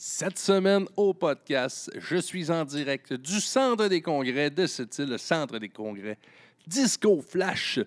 Cette 0.00 0.38
semaine 0.38 0.86
au 0.96 1.12
podcast, 1.12 1.90
je 1.98 2.18
suis 2.18 2.52
en 2.52 2.64
direct 2.64 3.14
du 3.14 3.40
centre 3.40 3.88
des 3.88 4.00
congrès 4.00 4.48
de 4.48 4.64
cette 4.68 4.96
île, 5.00 5.08
le 5.08 5.18
centre 5.18 5.58
des 5.58 5.70
congrès 5.70 6.16
Disco 6.64 7.20
Flash, 7.20 7.80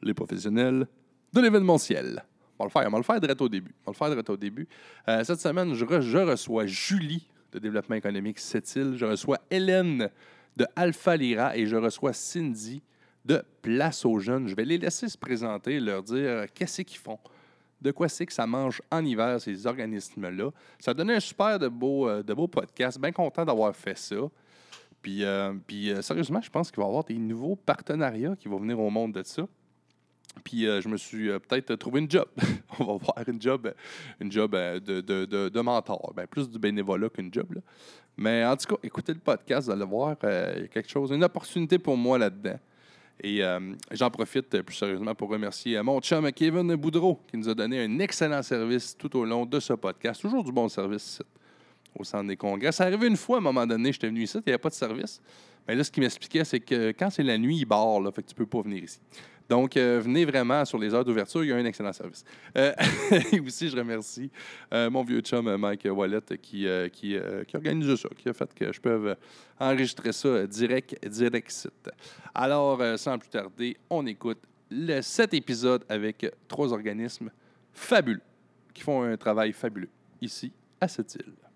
les 0.00 0.14
professionnels 0.14 0.86
de 1.30 1.40
l'événementiel. 1.42 2.24
On 2.58 2.64
va 2.64 2.68
le 2.68 2.70
faire, 2.70 2.88
on 2.88 2.92
va 2.92 2.96
le 2.96 3.04
faire 3.04 3.20
direct 3.20 3.42
au 3.42 3.50
début. 3.50 3.74
On 3.84 3.90
le 3.90 4.08
direct 4.08 4.30
au 4.30 4.36
début. 4.38 4.66
Euh, 5.08 5.22
cette 5.24 5.40
semaine, 5.40 5.74
je, 5.74 5.84
re- 5.84 6.00
je 6.00 6.16
reçois 6.16 6.64
Julie 6.64 7.28
de 7.52 7.58
développement 7.58 7.96
économique 7.96 8.38
cette 8.38 8.74
île, 8.74 8.94
je 8.96 9.04
reçois 9.04 9.38
Hélène 9.50 10.08
de 10.56 10.66
Alpha 10.74 11.18
Lira 11.18 11.54
et 11.54 11.66
je 11.66 11.76
reçois 11.76 12.14
Cindy 12.14 12.80
de 13.26 13.42
Place 13.60 14.06
aux 14.06 14.18
Jeunes. 14.20 14.48
Je 14.48 14.54
vais 14.54 14.64
les 14.64 14.78
laisser 14.78 15.06
se 15.06 15.18
présenter, 15.18 15.80
leur 15.80 16.02
dire 16.02 16.46
qu'est-ce 16.54 16.80
qu'ils 16.80 16.98
font 16.98 17.18
de 17.80 17.90
quoi 17.90 18.08
c'est 18.08 18.26
que 18.26 18.32
ça 18.32 18.46
mange 18.46 18.82
en 18.90 19.04
hiver, 19.04 19.40
ces 19.40 19.66
organismes-là. 19.66 20.50
Ça 20.78 20.94
donnait 20.94 21.14
un 21.14 21.20
super 21.20 21.58
de 21.58 21.68
beau, 21.68 22.08
euh, 22.08 22.22
de 22.22 22.34
beau 22.34 22.48
podcast. 22.48 23.00
Bien 23.00 23.12
content 23.12 23.44
d'avoir 23.44 23.74
fait 23.74 23.96
ça. 23.96 24.16
Puis, 25.02 25.24
euh, 25.24 25.54
puis 25.66 25.90
euh, 25.90 26.02
sérieusement, 26.02 26.40
je 26.40 26.50
pense 26.50 26.70
qu'il 26.70 26.80
va 26.80 26.86
y 26.86 26.88
avoir 26.88 27.04
des 27.04 27.16
nouveaux 27.16 27.56
partenariats 27.56 28.34
qui 28.36 28.48
vont 28.48 28.58
venir 28.58 28.78
au 28.80 28.90
monde 28.90 29.12
de 29.12 29.22
ça. 29.22 29.46
Puis 30.44 30.66
euh, 30.66 30.80
je 30.80 30.88
me 30.88 30.96
suis 30.96 31.28
peut-être 31.40 31.74
trouvé 31.76 32.00
une 32.00 32.10
job. 32.10 32.26
On 32.78 32.84
va 32.84 32.92
voir 32.94 33.14
une 33.26 33.40
job, 33.40 33.72
une 34.20 34.30
job 34.30 34.52
de, 34.52 35.00
de, 35.00 35.48
de, 35.48 35.60
mentor. 35.60 36.12
Ben, 36.14 36.26
plus 36.26 36.48
du 36.48 36.58
bénévolat 36.58 37.08
qu'une 37.08 37.32
job. 37.32 37.46
Mais 38.16 38.44
en 38.44 38.56
tout 38.56 38.74
cas, 38.74 38.80
écoutez 38.82 39.12
le 39.12 39.20
podcast, 39.20 39.66
vous 39.66 39.72
allez 39.72 39.84
voir, 39.84 40.16
il 40.22 40.28
y 40.62 40.64
a 40.64 40.68
quelque 40.68 40.90
chose, 40.90 41.10
une 41.10 41.24
opportunité 41.24 41.78
pour 41.78 41.96
moi 41.96 42.18
là-dedans. 42.18 42.58
Et 43.20 43.42
euh, 43.42 43.58
j'en 43.90 44.10
profite 44.10 44.54
euh, 44.54 44.62
plus 44.62 44.76
sérieusement 44.76 45.14
pour 45.14 45.28
remercier 45.28 45.76
euh, 45.76 45.82
mon 45.82 46.00
chum 46.00 46.30
Kevin 46.32 46.74
Boudreau 46.76 47.20
qui 47.28 47.36
nous 47.36 47.48
a 47.48 47.54
donné 47.54 47.82
un 47.82 47.98
excellent 47.98 48.42
service 48.42 48.96
tout 48.96 49.16
au 49.16 49.24
long 49.24 49.44
de 49.44 49.58
ce 49.58 49.72
podcast. 49.72 50.20
Toujours 50.20 50.44
du 50.44 50.52
bon 50.52 50.68
service 50.68 51.20
au 51.98 52.04
centre 52.04 52.28
des 52.28 52.36
congrès. 52.36 52.70
Ça 52.70 52.84
arrivé 52.84 53.08
une 53.08 53.16
fois 53.16 53.38
à 53.38 53.40
un 53.40 53.42
moment 53.42 53.66
donné, 53.66 53.92
j'étais 53.92 54.06
venu 54.06 54.22
ici, 54.22 54.38
il 54.38 54.42
n'y 54.46 54.52
avait 54.52 54.58
pas 54.58 54.68
de 54.68 54.74
service. 54.74 55.20
Mais 55.66 55.74
là, 55.74 55.82
ce 55.82 55.90
qu'il 55.90 56.02
m'expliquait, 56.02 56.44
c'est 56.44 56.60
que 56.60 56.92
quand 56.92 57.10
c'est 57.10 57.24
la 57.24 57.36
nuit, 57.36 57.58
il 57.58 57.64
barre, 57.66 58.00
là, 58.00 58.12
fait 58.12 58.22
que 58.22 58.28
tu 58.28 58.34
peux 58.34 58.46
pas 58.46 58.62
venir 58.62 58.84
ici. 58.84 59.00
Donc, 59.48 59.76
euh, 59.76 60.00
venez 60.02 60.24
vraiment 60.26 60.64
sur 60.64 60.78
les 60.78 60.92
heures 60.92 61.04
d'ouverture, 61.04 61.42
il 61.42 61.48
y 61.48 61.52
a 61.52 61.56
un 61.56 61.64
excellent 61.64 61.92
service. 61.92 62.24
Euh, 62.56 62.72
et 63.32 63.40
aussi, 63.40 63.68
je 63.68 63.76
remercie 63.76 64.30
euh, 64.72 64.90
mon 64.90 65.02
vieux 65.02 65.20
chum 65.20 65.56
Mike 65.56 65.88
Wallet 65.90 66.20
qui, 66.42 66.66
qui, 66.92 67.16
qui 67.46 67.56
organise 67.56 67.94
ça, 67.96 68.08
qui 68.16 68.28
a 68.28 68.32
fait 68.34 68.52
que 68.54 68.72
je 68.72 68.80
peux 68.80 69.14
enregistrer 69.58 70.12
ça 70.12 70.46
direct, 70.46 71.06
direct 71.08 71.50
site. 71.50 71.90
Alors, 72.34 72.80
sans 72.98 73.18
plus 73.18 73.30
tarder, 73.30 73.76
on 73.88 74.06
écoute 74.06 74.38
cet 75.00 75.32
épisode 75.32 75.84
avec 75.88 76.30
trois 76.46 76.72
organismes 76.72 77.30
fabuleux 77.72 78.20
qui 78.74 78.82
font 78.82 79.02
un 79.02 79.16
travail 79.16 79.52
fabuleux 79.52 79.88
ici 80.20 80.52
à 80.80 80.88
cette 80.88 81.14
île. 81.14 81.47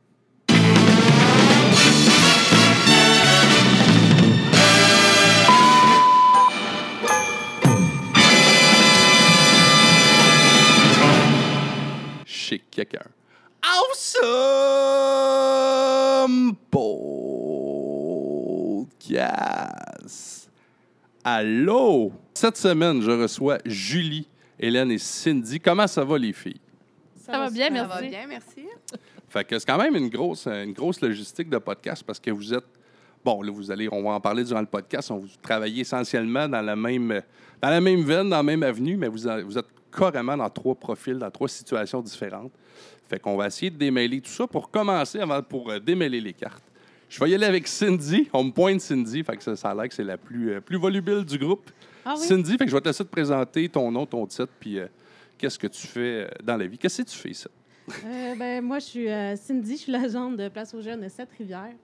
Chez 12.52 12.60
quelqu'un. 12.70 13.06
Awesome 16.22 16.54
Podcast. 19.00 20.50
Allô? 21.24 22.12
Cette 22.34 22.58
semaine, 22.58 23.00
je 23.00 23.10
reçois 23.10 23.56
Julie, 23.64 24.28
Hélène 24.60 24.90
et 24.90 24.98
Cindy. 24.98 25.60
Comment 25.60 25.86
ça 25.86 26.04
va, 26.04 26.18
les 26.18 26.34
filles? 26.34 26.60
Ça 27.16 27.38
va 27.38 27.48
bien, 27.48 27.68
Ça 27.68 27.72
merci. 27.72 27.88
va 27.88 28.02
bien, 28.02 28.26
merci. 28.28 28.66
Fait 29.30 29.44
que 29.44 29.58
c'est 29.58 29.64
quand 29.64 29.78
même 29.78 29.96
une 29.96 30.10
grosse, 30.10 30.46
une 30.46 30.74
grosse 30.74 31.00
logistique 31.00 31.48
de 31.48 31.56
podcast 31.56 32.04
parce 32.06 32.20
que 32.20 32.30
vous 32.30 32.52
êtes. 32.52 32.66
Bon, 33.24 33.40
là, 33.40 33.50
vous 33.50 33.70
allez, 33.70 33.88
on 33.90 34.02
va 34.02 34.10
en 34.10 34.20
parler 34.20 34.44
durant 34.44 34.60
le 34.60 34.66
podcast. 34.66 35.10
On 35.10 35.16
vous 35.16 35.28
travaillez 35.40 35.80
essentiellement 35.80 36.46
dans 36.46 36.60
la 36.60 36.76
même, 36.76 37.22
dans 37.62 37.70
la 37.70 37.80
même 37.80 38.02
veine, 38.02 38.28
dans 38.28 38.36
la 38.36 38.42
même 38.42 38.62
avenue, 38.62 38.98
mais 38.98 39.08
vous 39.08 39.26
êtes 39.26 39.66
carrément 39.96 40.36
dans 40.36 40.48
trois 40.50 40.74
profils, 40.74 41.18
dans 41.18 41.30
trois 41.30 41.48
situations 41.48 42.00
différentes. 42.00 42.52
Fait 43.08 43.18
qu'on 43.20 43.36
va 43.36 43.46
essayer 43.48 43.70
de 43.70 43.76
démêler 43.76 44.20
tout 44.20 44.30
ça 44.30 44.46
pour 44.46 44.70
commencer, 44.70 45.18
avant 45.20 45.42
pour 45.42 45.70
euh, 45.70 45.78
démêler 45.78 46.20
les 46.20 46.32
cartes. 46.32 46.62
Je 47.08 47.22
vais 47.22 47.30
y 47.30 47.34
aller 47.34 47.44
avec 47.46 47.68
Cindy. 47.68 48.28
On 48.32 48.44
me 48.44 48.50
pointe 48.50 48.80
Cindy, 48.80 49.22
fait 49.22 49.36
que 49.36 49.42
ça, 49.42 49.54
ça 49.54 49.70
a 49.70 49.74
l'air 49.74 49.88
que 49.88 49.94
c'est 49.94 50.02
la 50.04 50.16
plus, 50.16 50.52
euh, 50.52 50.60
plus 50.60 50.78
volubile 50.78 51.24
du 51.24 51.36
groupe. 51.38 51.70
Ah 52.04 52.14
oui? 52.18 52.26
Cindy, 52.26 52.52
fait 52.56 52.64
que 52.64 52.70
je 52.70 52.74
vais 52.74 52.80
te 52.80 52.88
laisser 52.88 53.04
te 53.04 53.10
présenter 53.10 53.68
ton 53.68 53.90
nom, 53.92 54.06
ton 54.06 54.26
titre, 54.26 54.48
puis 54.58 54.78
euh, 54.78 54.86
qu'est-ce 55.36 55.58
que 55.58 55.66
tu 55.66 55.86
fais 55.86 56.28
dans 56.42 56.56
la 56.56 56.66
vie? 56.66 56.78
Qu'est-ce 56.78 57.02
que 57.02 57.08
tu 57.10 57.16
fais, 57.18 57.34
ça? 57.34 57.50
Euh, 58.06 58.34
ben, 58.36 58.62
moi, 58.64 58.78
je 58.78 58.84
suis 58.86 59.06
Cindy, 59.36 59.76
je 59.76 59.82
suis 59.82 59.92
l'agente 59.92 60.36
de 60.38 60.48
Place 60.48 60.72
aux 60.72 60.80
Jeunes 60.80 61.02
de 61.02 61.08
Sept-Rivières. 61.08 61.74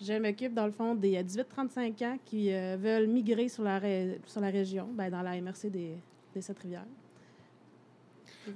Je 0.00 0.12
m'occupe, 0.12 0.52
dans 0.54 0.66
le 0.66 0.72
fond, 0.72 0.94
des 0.94 1.16
euh, 1.16 1.22
18-35 1.22 2.04
ans 2.04 2.18
qui 2.24 2.50
veulent 2.50 3.06
migrer 3.08 3.48
sur 3.48 3.62
la, 3.64 3.78
ré- 3.78 4.20
sur 4.26 4.40
la 4.42 4.50
région, 4.50 4.88
ben, 4.92 5.10
dans 5.10 5.22
la 5.22 5.40
MRC 5.40 5.70
des, 5.70 5.94
des 6.34 6.40
Sept-Rivières. 6.42 6.84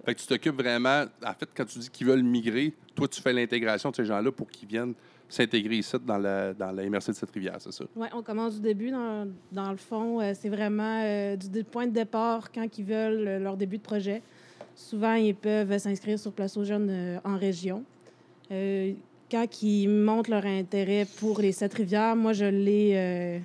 Fait 0.04 0.14
que 0.14 0.20
tu 0.20 0.26
t'occupes 0.26 0.56
vraiment, 0.56 1.04
en 1.24 1.34
fait, 1.34 1.48
quand 1.54 1.64
tu 1.64 1.78
dis 1.78 1.90
qu'ils 1.90 2.06
veulent 2.06 2.22
migrer, 2.22 2.74
toi, 2.94 3.08
tu 3.08 3.20
fais 3.20 3.32
l'intégration 3.32 3.90
de 3.90 3.96
ces 3.96 4.04
gens-là 4.04 4.30
pour 4.32 4.50
qu'ils 4.50 4.68
viennent 4.68 4.94
s'intégrer 5.30 5.76
ici 5.76 5.96
dans 6.04 6.18
la, 6.18 6.52
dans 6.52 6.72
la 6.72 6.84
de 6.84 7.00
cette 7.00 7.30
rivière, 7.30 7.56
c'est 7.60 7.72
ça? 7.72 7.84
Oui, 7.94 8.08
on 8.12 8.22
commence 8.22 8.56
du 8.56 8.60
début. 8.60 8.90
Dans, 8.90 9.28
dans 9.52 9.70
le 9.70 9.76
fond, 9.76 10.20
euh, 10.20 10.32
c'est 10.34 10.48
vraiment 10.48 11.02
euh, 11.04 11.36
du 11.36 11.64
point 11.64 11.86
de 11.86 11.92
départ 11.92 12.50
quand 12.52 12.66
ils 12.78 12.84
veulent 12.84 13.28
euh, 13.28 13.38
leur 13.38 13.56
début 13.56 13.78
de 13.78 13.82
projet. 13.82 14.22
Souvent, 14.74 15.14
ils 15.14 15.34
peuvent 15.34 15.78
s'inscrire 15.78 16.18
sur 16.18 16.32
Place 16.32 16.56
aux 16.56 16.64
Jeunes 16.64 17.20
en 17.24 17.36
région. 17.36 17.84
Quand 18.50 19.62
ils 19.62 19.88
montrent 19.88 20.30
leur 20.30 20.46
intérêt 20.46 21.06
pour 21.18 21.40
les 21.40 21.52
Sept-Rivières, 21.52 22.16
moi, 22.16 22.32
je 22.32 22.46
l'ai 22.46 23.42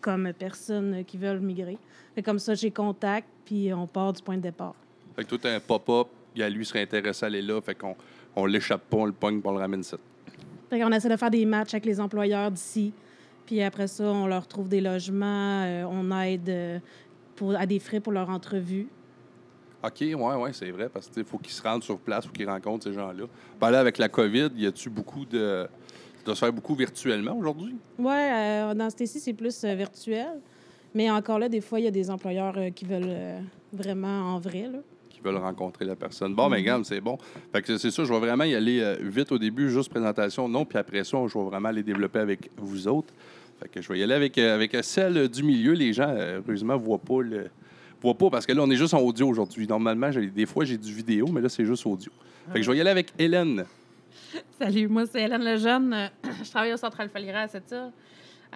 comme 0.00 0.32
personne 0.38 1.04
qui 1.04 1.18
veulent 1.18 1.40
migrer. 1.40 1.78
Fait 2.14 2.22
comme 2.22 2.38
ça, 2.38 2.54
j'ai 2.54 2.70
contact, 2.70 3.26
puis 3.44 3.72
on 3.74 3.88
part 3.88 4.12
du 4.12 4.22
point 4.22 4.36
de 4.36 4.42
départ. 4.42 4.74
Fait 5.18 5.24
que 5.24 5.30
toi, 5.30 5.38
t'as 5.42 5.56
un 5.56 5.58
pop-up, 5.58 6.06
il 6.36 6.42
y 6.42 6.44
a 6.44 6.48
lui 6.48 6.64
serait 6.64 6.80
intéressé 6.80 7.24
à 7.24 7.26
aller 7.26 7.42
là, 7.42 7.60
fait 7.60 7.74
qu'on 7.74 7.96
on 8.36 8.46
l'échappe 8.46 8.82
pas, 8.88 8.98
on 8.98 9.04
le 9.04 9.10
pogne, 9.10 9.40
on 9.42 9.50
le 9.50 9.58
ramène 9.58 9.80
ici. 9.80 9.96
Fait 10.70 10.78
qu'on 10.78 10.92
essaie 10.92 11.08
de 11.08 11.16
faire 11.16 11.32
des 11.32 11.44
matchs 11.44 11.74
avec 11.74 11.86
les 11.86 11.98
employeurs 11.98 12.52
d'ici. 12.52 12.92
Puis 13.44 13.60
après 13.60 13.88
ça, 13.88 14.04
on 14.04 14.28
leur 14.28 14.46
trouve 14.46 14.68
des 14.68 14.80
logements, 14.80 15.64
euh, 15.64 15.82
on 15.90 16.08
aide 16.20 16.48
euh, 16.48 16.78
pour, 17.34 17.56
à 17.56 17.66
des 17.66 17.80
frais 17.80 17.98
pour 17.98 18.12
leur 18.12 18.30
entrevue. 18.30 18.86
OK, 19.82 19.96
ouais, 20.00 20.14
ouais, 20.14 20.52
c'est 20.52 20.70
vrai, 20.70 20.88
parce 20.88 21.08
qu'il 21.08 21.24
faut 21.24 21.38
qu'ils 21.38 21.52
se 21.52 21.62
rendent 21.62 21.82
sur 21.82 21.98
place, 21.98 22.24
faut 22.24 22.32
qu'ils 22.32 22.48
rencontrent 22.48 22.84
ces 22.84 22.92
gens-là. 22.92 23.24
Ben 23.60 23.70
là, 23.72 23.80
avec 23.80 23.98
la 23.98 24.08
COVID, 24.08 24.50
y 24.54 24.68
a-tu 24.68 24.88
beaucoup 24.88 25.24
de. 25.24 25.66
Ça 26.18 26.24
doit 26.24 26.34
se 26.36 26.40
faire 26.40 26.52
beaucoup 26.52 26.76
virtuellement 26.76 27.36
aujourd'hui? 27.36 27.74
Oui, 27.98 28.04
dans 28.04 28.88
ce 28.88 28.94
cas-ci, 28.94 29.18
c'est 29.18 29.32
plus 29.32 29.64
euh, 29.64 29.74
virtuel. 29.74 30.40
Mais 30.94 31.10
encore 31.10 31.38
là, 31.38 31.48
des 31.48 31.60
fois, 31.60 31.80
il 31.80 31.84
y 31.84 31.88
a 31.88 31.92
des 31.92 32.10
employeurs 32.10 32.56
euh, 32.56 32.70
qui 32.70 32.84
veulent 32.84 33.02
euh, 33.06 33.40
vraiment 33.72 34.34
en 34.34 34.38
vrai. 34.38 34.68
Là. 34.72 34.78
Qui 35.18 35.24
veulent 35.24 35.36
rencontrer 35.36 35.84
la 35.84 35.96
personne. 35.96 36.34
Bon, 36.34 36.48
mais 36.48 36.58
regarde, 36.58 36.84
c'est 36.84 37.00
bon. 37.00 37.18
Fait 37.52 37.62
que 37.62 37.76
c'est 37.76 37.90
ça, 37.90 38.04
je 38.04 38.12
vais 38.12 38.18
vraiment 38.18 38.44
y 38.44 38.54
aller 38.54 38.80
euh, 38.80 38.96
vite 39.00 39.32
au 39.32 39.38
début, 39.38 39.70
juste 39.70 39.90
présentation, 39.90 40.48
non, 40.48 40.64
puis 40.64 40.78
après 40.78 41.04
ça, 41.04 41.18
je 41.26 41.38
vais 41.38 41.44
vraiment 41.44 41.70
les 41.70 41.82
développer 41.82 42.20
avec 42.20 42.50
vous 42.56 42.86
autres. 42.88 43.12
Fait 43.60 43.68
que 43.68 43.82
je 43.82 43.92
vais 43.92 43.98
y 43.98 44.02
aller 44.02 44.14
avec, 44.14 44.38
euh, 44.38 44.54
avec 44.54 44.76
celle 44.82 45.28
du 45.28 45.42
milieu. 45.42 45.72
Les 45.72 45.92
gens, 45.92 46.08
euh, 46.08 46.40
heureusement, 46.46 46.74
ne 46.74 46.78
voient 46.78 46.98
pas 46.98 47.22
le. 47.22 47.50
voient 48.00 48.14
pas 48.14 48.30
parce 48.30 48.46
que 48.46 48.52
là, 48.52 48.62
on 48.62 48.70
est 48.70 48.76
juste 48.76 48.94
en 48.94 49.00
audio 49.00 49.28
aujourd'hui. 49.28 49.66
Normalement, 49.66 50.10
des 50.10 50.46
fois, 50.46 50.64
j'ai 50.64 50.78
du 50.78 50.92
vidéo, 50.92 51.26
mais 51.32 51.40
là, 51.40 51.48
c'est 51.48 51.64
juste 51.64 51.84
audio. 51.84 52.12
Fait 52.52 52.60
que 52.60 52.64
je 52.64 52.70
vais 52.70 52.78
y 52.78 52.80
aller 52.80 52.90
avec 52.90 53.08
Hélène. 53.18 53.64
Salut, 54.58 54.88
moi 54.88 55.06
c'est 55.06 55.22
Hélène 55.22 55.44
Lejeune. 55.44 56.10
Je 56.44 56.50
travaille 56.50 56.72
au 56.72 56.76
Centre 56.76 57.00
Alpha 57.00 57.18
Lira 57.18 57.40
à 57.40 57.48
cette. 57.48 57.74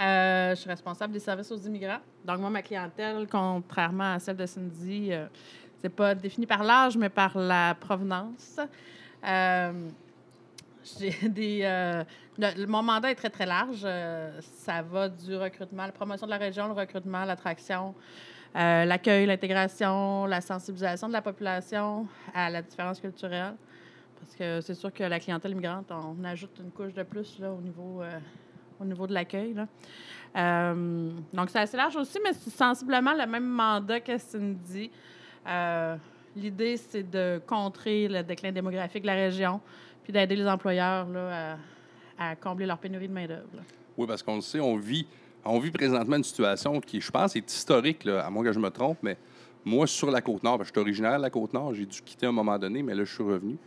Euh, 0.01 0.51
je 0.51 0.61
suis 0.61 0.71
responsable 0.71 1.13
des 1.13 1.19
services 1.19 1.51
aux 1.53 1.59
immigrants. 1.59 2.01
Donc, 2.25 2.39
moi, 2.39 2.51
ma 2.51 2.63
clientèle, 2.63 3.27
contrairement 3.31 4.15
à 4.15 4.19
celle 4.19 4.37
de 4.37 4.47
Cindy, 4.47 5.13
euh, 5.13 5.27
c'est 5.83 5.89
pas 5.89 6.15
défini 6.15 6.47
par 6.47 6.63
l'âge, 6.63 6.97
mais 6.97 7.09
par 7.09 7.37
la 7.37 7.75
provenance. 7.75 8.61
Euh, 9.27 9.73
des, 11.29 11.61
euh, 11.65 12.05
mon 12.69 12.83
mandat 12.83 13.11
est 13.11 13.17
très, 13.17 13.31
très 13.31 13.47
large. 13.47 13.83
Euh, 13.85 14.41
ça 14.41 14.83
va 14.83 15.09
du 15.09 15.37
recrutement, 15.37 15.87
la 15.87 15.93
promotion 15.93 16.27
de 16.27 16.31
la 16.31 16.39
région, 16.39 16.69
le 16.69 16.75
recrutement, 16.75 17.25
l'attraction, 17.25 17.95
l'accueil, 18.55 19.27
l'intégration, 19.27 20.27
la 20.27 20.41
sensibilisation 20.41 21.09
de 21.09 21.13
la 21.13 21.23
population 21.23 22.07
à 22.33 22.49
la 22.49 22.63
différence 22.63 23.01
culturelle. 23.01 23.55
Parce 24.21 24.37
que 24.37 24.61
c'est 24.61 24.75
sûr 24.75 24.93
que 24.93 25.03
la 25.03 25.19
clientèle 25.19 25.51
immigrante, 25.51 25.91
on 25.91 26.23
ajoute 26.23 26.61
une 26.63 26.71
couche 26.71 26.95
de 26.95 27.03
plus 27.03 27.41
là, 27.41 27.51
au, 27.51 27.61
niveau, 27.61 28.03
au 28.79 28.85
niveau 28.85 29.07
de 29.09 29.15
l'accueil. 29.15 29.55
donc, 30.35 31.51
c'est 31.51 31.59
assez 31.59 31.77
large 31.77 31.97
aussi, 31.97 32.21
mais 32.23 32.35
c'est 32.35 32.51
sensiblement 32.51 33.15
le 33.15 33.27
même 33.27 33.49
mandat 33.49 33.99
que 33.99 34.17
Cindy. 34.17 34.91
Euh, 35.47 35.97
L'idée, 36.35 36.79
c'est 36.79 37.11
de 37.11 37.43
contrer 37.47 38.09
le 38.09 38.23
déclin 38.23 38.53
démographique 38.53 39.03
de 39.03 39.07
la 39.07 39.15
région, 39.15 39.61
puis 40.03 40.15
d'aider 40.15 40.35
les 40.35 40.47
employeurs 40.47 41.07
là, 41.09 41.59
à, 42.19 42.31
à 42.31 42.37
combler 42.37 42.65
leur 42.65 42.79
pénurie 42.79 43.07
de 43.07 43.13
main-d'œuvre. 43.13 43.49
Oui, 43.99 44.07
parce 44.07 44.23
qu'on 44.23 44.37
le 44.37 44.41
sait, 44.41 44.59
on 44.61 44.77
vit, 44.77 45.07
on 45.45 45.59
vit 45.59 45.71
présentement 45.71 46.17
une 46.17 46.25
situation 46.25 46.81
qui, 46.81 47.03
je 47.03 47.11
pense, 47.11 47.37
est 47.37 47.53
historique, 47.53 48.05
là, 48.05 48.25
à 48.25 48.31
moins 48.31 48.45
que 48.45 48.53
je 48.53 48.59
me 48.59 48.71
trompe, 48.71 48.97
mais 49.03 49.19
moi, 49.63 49.87
sur 49.87 50.11
la 50.11 50.23
Côte-Nord, 50.23 50.65
je 50.65 50.71
suis 50.71 50.79
originaire 50.81 51.19
de 51.19 51.23
la 51.23 51.31
Côte-Nord, 51.31 51.75
j'ai 51.75 51.85
dû 51.85 52.01
quitter 52.01 52.25
à 52.25 52.31
un 52.31 52.33
moment 52.33 52.59
donné, 52.59 52.83
mais 52.83 52.95
là, 52.95 53.05
je 53.05 53.13
suis 53.13 53.23
revenu. 53.23 53.59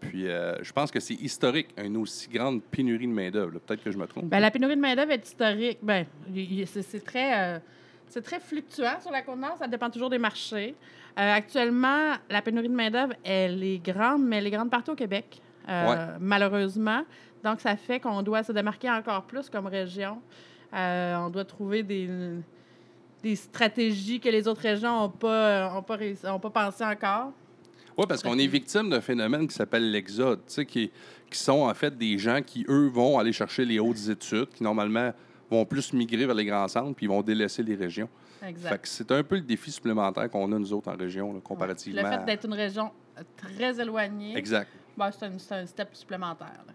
Puis 0.00 0.28
euh, 0.28 0.62
je 0.62 0.72
pense 0.72 0.90
que 0.92 1.00
c'est 1.00 1.14
historique, 1.14 1.68
une 1.76 1.96
aussi 1.96 2.28
grande 2.28 2.62
pénurie 2.62 3.06
de 3.06 3.12
main-d'œuvre. 3.12 3.58
Peut-être 3.58 3.82
que 3.82 3.90
je 3.90 3.98
me 3.98 4.06
trompe. 4.06 4.26
Ben, 4.26 4.40
la 4.40 4.50
pénurie 4.50 4.76
de 4.76 4.80
main-d'œuvre 4.80 5.12
est 5.12 5.26
historique. 5.26 5.78
C'est 6.66 6.82
c'est 6.82 7.04
très, 7.04 7.56
euh, 7.56 7.58
c'est 8.12 8.22
très 8.22 8.40
fluctuant 8.40 9.00
sur 9.00 9.10
la 9.10 9.22
Côte-Nord. 9.22 9.56
Ça 9.58 9.66
dépend 9.66 9.88
toujours 9.88 10.10
des 10.10 10.18
marchés. 10.18 10.74
Euh, 11.18 11.34
actuellement, 11.34 12.14
la 12.28 12.42
pénurie 12.42 12.68
de 12.68 12.74
main-d'œuvre, 12.74 13.14
elle 13.24 13.62
est 13.64 13.78
grande, 13.78 14.22
mais 14.24 14.36
elle 14.36 14.46
est 14.46 14.50
grande 14.50 14.70
partout 14.70 14.92
au 14.92 14.94
Québec, 14.94 15.40
euh, 15.68 16.16
malheureusement. 16.20 17.02
Donc, 17.42 17.60
ça 17.60 17.76
fait 17.76 18.00
qu'on 18.00 18.22
doit 18.22 18.42
se 18.42 18.52
démarquer 18.52 18.90
encore 18.90 19.22
plus 19.24 19.48
comme 19.48 19.66
région. 19.66 20.18
Euh, 20.74 21.16
on 21.16 21.30
doit 21.30 21.44
trouver 21.44 21.82
des, 21.82 22.08
des 23.22 23.36
stratégies 23.36 24.20
que 24.20 24.28
les 24.28 24.46
autres 24.46 24.62
régions 24.62 25.00
n'ont 25.00 25.08
pas, 25.08 25.74
ont 25.74 25.82
pas, 25.82 25.96
réussi- 25.96 26.28
ont 26.28 26.38
pas 26.38 26.50
pensé 26.50 26.84
encore. 26.84 27.32
Oui, 27.96 28.04
parce 28.08 28.22
qu'on 28.22 28.38
est 28.38 28.46
victime 28.46 28.88
d'un 28.88 29.00
phénomène 29.02 29.46
qui 29.46 29.54
s'appelle 29.54 29.90
l'exode, 29.90 30.40
qui, 30.46 30.64
qui 31.30 31.38
sont 31.38 31.62
en 31.62 31.74
fait 31.74 31.96
des 31.96 32.16
gens 32.16 32.40
qui, 32.40 32.64
eux, 32.68 32.88
vont 32.88 33.18
aller 33.18 33.32
chercher 33.32 33.64
les 33.64 33.78
hautes 33.78 34.08
études, 34.08 34.48
qui 34.48 34.62
normalement 34.62 35.12
vont 35.52 35.64
plus 35.64 35.92
migrer 35.92 36.26
vers 36.26 36.34
les 36.34 36.44
grands 36.44 36.66
centres, 36.68 36.94
puis 36.96 37.06
ils 37.06 37.08
vont 37.08 37.22
délaisser 37.22 37.62
les 37.62 37.74
régions. 37.74 38.08
Exact. 38.44 38.86
c'est 38.86 39.10
un 39.12 39.22
peu 39.22 39.36
le 39.36 39.42
défi 39.42 39.70
supplémentaire 39.70 40.28
qu'on 40.28 40.50
a, 40.52 40.58
nous 40.58 40.72
autres, 40.72 40.90
en 40.90 40.96
région, 40.96 41.32
là, 41.32 41.38
comparativement. 41.44 42.02
Le 42.02 42.08
fait 42.08 42.24
d'être 42.24 42.44
une 42.46 42.54
région 42.54 42.90
euh, 43.16 43.22
très 43.36 43.80
éloignée, 43.80 44.36
Exact. 44.36 44.68
ben, 44.96 45.10
c'est 45.12 45.26
un, 45.26 45.56
un 45.58 45.66
step 45.66 45.90
supplémentaire. 45.92 46.64
là. 46.66 46.72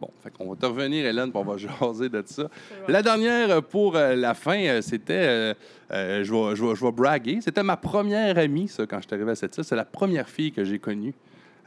Bon, 0.00 0.08
fait 0.22 0.30
qu'on 0.30 0.48
va 0.50 0.56
te 0.56 0.64
revenir, 0.66 1.04
Hélène, 1.06 1.30
puis 1.30 1.38
on 1.38 1.44
va 1.44 1.56
jaser 1.80 2.08
de 2.08 2.22
ça. 2.26 2.44
La 2.88 3.02
dernière 3.02 3.50
euh, 3.50 3.60
pour 3.60 3.94
euh, 3.96 4.16
la 4.16 4.32
fin, 4.34 4.58
euh, 4.58 4.80
c'était, 4.82 5.54
euh, 5.92 6.24
je 6.24 6.32
vais 6.32 6.56
je 6.56 6.64
vais- 6.64 6.74
je 6.74 6.84
vais 6.84 6.90
braguer, 6.92 7.38
c'était 7.42 7.62
ma 7.62 7.76
première 7.76 8.36
amie, 8.38 8.66
ça, 8.66 8.86
quand 8.86 8.96
je 9.00 9.06
suis 9.06 9.14
arrivé 9.14 9.30
à 9.32 9.34
cette 9.36 9.56
île. 9.58 9.62
C'est 9.64 9.76
la 9.76 9.84
première 9.84 10.28
fille 10.28 10.50
que 10.52 10.64
j'ai 10.64 10.78
connue 10.78 11.12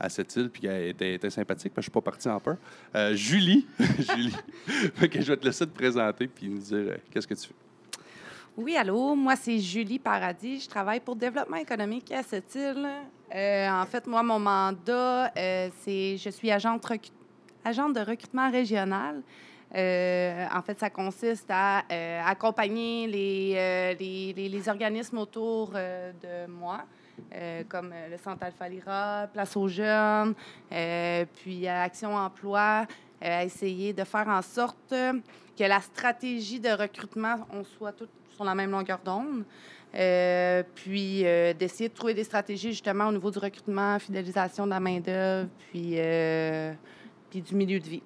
à 0.03 0.09
cette 0.09 0.35
île, 0.35 0.49
puis 0.49 0.67
elle 0.67 0.89
était, 0.89 1.29
sympathique, 1.29 1.73
parce 1.73 1.85
que 1.85 1.89
je 1.89 1.93
suis 1.93 2.01
pas 2.01 2.01
parti 2.01 2.27
en 2.27 2.39
peur. 2.39 2.57
Euh, 2.93 3.15
Julie, 3.15 3.65
Julie, 3.79 4.35
que 5.09 5.21
je 5.21 5.31
vais 5.31 5.37
te 5.37 5.45
laisser 5.45 5.65
te 5.65 5.73
présenter, 5.73 6.27
puis 6.27 6.49
nous 6.49 6.59
dire 6.59 6.77
euh, 6.77 6.97
qu'est-ce 7.09 7.25
que 7.27 7.33
tu 7.33 7.47
fais. 7.47 7.53
Oui, 8.57 8.75
allô, 8.75 9.15
moi 9.15 9.35
c'est 9.37 9.57
Julie 9.59 9.97
Paradis. 9.99 10.59
Je 10.59 10.67
travaille 10.69 10.99
pour 10.99 11.15
Développement 11.15 11.55
économique 11.57 12.11
à 12.11 12.21
cette 12.21 12.53
île. 12.53 12.85
Euh, 13.33 13.69
en 13.69 13.85
fait, 13.85 14.05
moi, 14.05 14.21
mon 14.21 14.37
mandat, 14.37 15.31
euh, 15.35 15.69
c'est 15.79 16.17
je 16.17 16.29
suis 16.29 16.51
agente, 16.51 16.83
de 16.83 17.99
recrutement 18.05 18.51
régional. 18.51 19.21
En 19.73 20.61
fait, 20.63 20.77
ça 20.77 20.89
consiste 20.91 21.47
à 21.49 21.83
accompagner 22.29 23.07
les, 23.07 23.95
les, 23.99 24.49
les- 24.49 24.69
organismes 24.69 25.17
autour 25.17 25.69
de 25.71 26.45
moi, 26.47 26.83
euh, 27.33 27.63
comme 27.67 27.91
euh, 27.93 28.09
le 28.09 28.17
Centre 28.17 28.43
Alpha 28.43 28.69
Lira, 28.69 29.27
Place 29.33 29.55
aux 29.55 29.67
jeunes, 29.67 30.33
euh, 30.71 31.25
puis 31.35 31.67
Action 31.67 32.15
Emploi, 32.15 32.85
euh, 33.23 33.39
à 33.39 33.43
essayer 33.43 33.93
de 33.93 34.03
faire 34.03 34.27
en 34.27 34.41
sorte 34.41 34.89
que 34.89 35.63
la 35.63 35.81
stratégie 35.81 36.59
de 36.59 36.69
recrutement, 36.69 37.47
on 37.51 37.63
soit 37.63 37.91
tous 37.93 38.09
sur 38.29 38.43
la 38.43 38.55
même 38.55 38.71
longueur 38.71 38.99
d'onde. 39.03 39.43
Euh, 39.95 40.63
puis 40.73 41.21
d'essayer 41.59 41.87
de 41.87 41.93
trouver 41.93 42.15
des 42.15 42.23
stratégies 42.23 42.71
justement 42.71 43.07
au 43.09 43.11
niveau 43.11 43.29
du 43.29 43.37
recrutement, 43.37 43.99
fidélisation 43.99 44.65
de 44.65 44.71
la 44.71 44.79
main-d'œuvre, 44.79 45.49
puis, 45.69 45.97
puis 47.29 47.41
du 47.41 47.55
milieu 47.55 47.79
de 47.79 47.87
vie. 47.87 48.03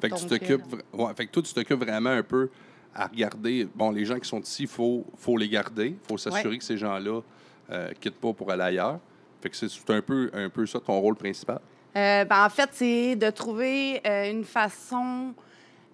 Fait 0.00 0.10
que, 0.10 0.16
tu 0.16 0.26
t'occupes, 0.26 0.82
ouais, 0.92 1.14
fait 1.16 1.26
que 1.26 1.32
toi, 1.32 1.42
tu 1.42 1.54
t'occupes 1.54 1.80
vraiment 1.80 2.10
un 2.10 2.22
peu 2.24 2.50
à 2.94 3.06
regarder, 3.06 3.68
bon, 3.74 3.92
les 3.92 4.04
gens 4.04 4.18
qui 4.18 4.28
sont 4.28 4.40
ici, 4.40 4.64
il 4.64 4.68
faut, 4.68 5.04
faut 5.16 5.36
les 5.36 5.48
garder, 5.48 5.88
il 5.88 6.08
faut 6.08 6.18
s'assurer 6.18 6.58
que 6.58 6.64
ces 6.64 6.76
gens-là 6.76 7.20
ne 7.68 7.92
quittent 7.94 8.20
pas 8.20 8.32
pour 8.32 8.50
aller 8.50 8.62
ailleurs. 8.62 8.98
Fait 9.40 9.50
que 9.50 9.56
c'est 9.56 9.90
un 9.90 10.02
peu, 10.02 10.30
un 10.32 10.48
peu 10.48 10.66
ça 10.66 10.80
ton 10.80 10.98
rôle 11.00 11.14
principal. 11.16 11.60
Euh, 11.96 12.24
ben, 12.24 12.44
en 12.44 12.48
fait, 12.50 12.70
c'est 12.72 13.16
de 13.16 13.30
trouver 13.30 14.00
euh, 14.06 14.30
une 14.30 14.44
façon 14.44 15.32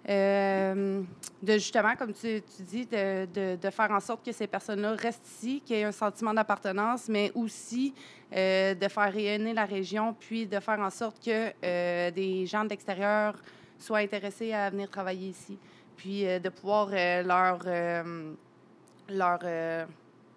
euh, 0.08 1.02
de 1.42 1.52
justement, 1.54 1.94
comme 1.96 2.12
tu, 2.12 2.42
tu 2.56 2.62
dis, 2.62 2.86
de, 2.86 3.26
de- 3.26 3.56
de 3.56 3.70
faire 3.70 3.90
en 3.90 4.00
sorte 4.00 4.24
que 4.24 4.32
ces 4.32 4.46
personnes-là 4.46 4.94
restent 4.94 5.26
ici, 5.26 5.62
qu'il 5.64 5.76
y 5.76 5.80
ait 5.80 5.84
un 5.84 5.92
sentiment 5.92 6.34
d'appartenance, 6.34 7.08
mais 7.08 7.32
aussi 7.34 7.94
euh, 8.34 8.74
de 8.74 8.88
faire 8.88 9.12
rayonner 9.12 9.54
la 9.54 9.64
région, 9.64 10.14
puis 10.18 10.46
de 10.46 10.60
faire 10.60 10.80
en 10.80 10.90
sorte 10.90 11.24
que 11.24 11.52
euh, 11.64 12.10
des 12.10 12.44
gens 12.46 12.64
de 12.64 12.70
l'extérieur 12.70 13.34
soient 13.78 13.98
intéressés 13.98 14.52
à 14.52 14.68
venir 14.70 14.90
travailler 14.90 15.28
ici, 15.28 15.58
puis 15.96 16.26
euh, 16.26 16.38
de 16.38 16.48
pouvoir 16.50 16.88
euh, 16.92 17.22
leur, 17.22 17.60
euh, 17.66 18.32
leur 19.08 19.38
euh, 19.44 19.84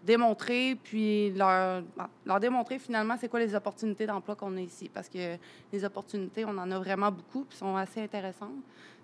démontrer, 0.08 0.76
puis 0.82 1.32
leur, 1.32 1.82
ben, 1.98 2.08
leur 2.26 2.40
démontrer 2.40 2.80
finalement 2.80 3.16
c'est 3.20 3.28
quoi 3.28 3.40
les 3.42 3.54
opportunités 3.54 4.08
d'emploi 4.08 4.36
qu'on 4.36 4.56
a 4.58 4.62
ici. 4.62 4.90
Parce 4.92 5.10
que 5.10 5.36
les 5.72 5.84
opportunités, 5.86 6.46
on 6.46 6.58
en 6.58 6.72
a 6.72 6.80
vraiment 6.80 7.12
beaucoup, 7.12 7.44
puis 7.44 7.58
sont 7.58 7.76
assez 7.76 8.02
intéressantes, 8.02 8.56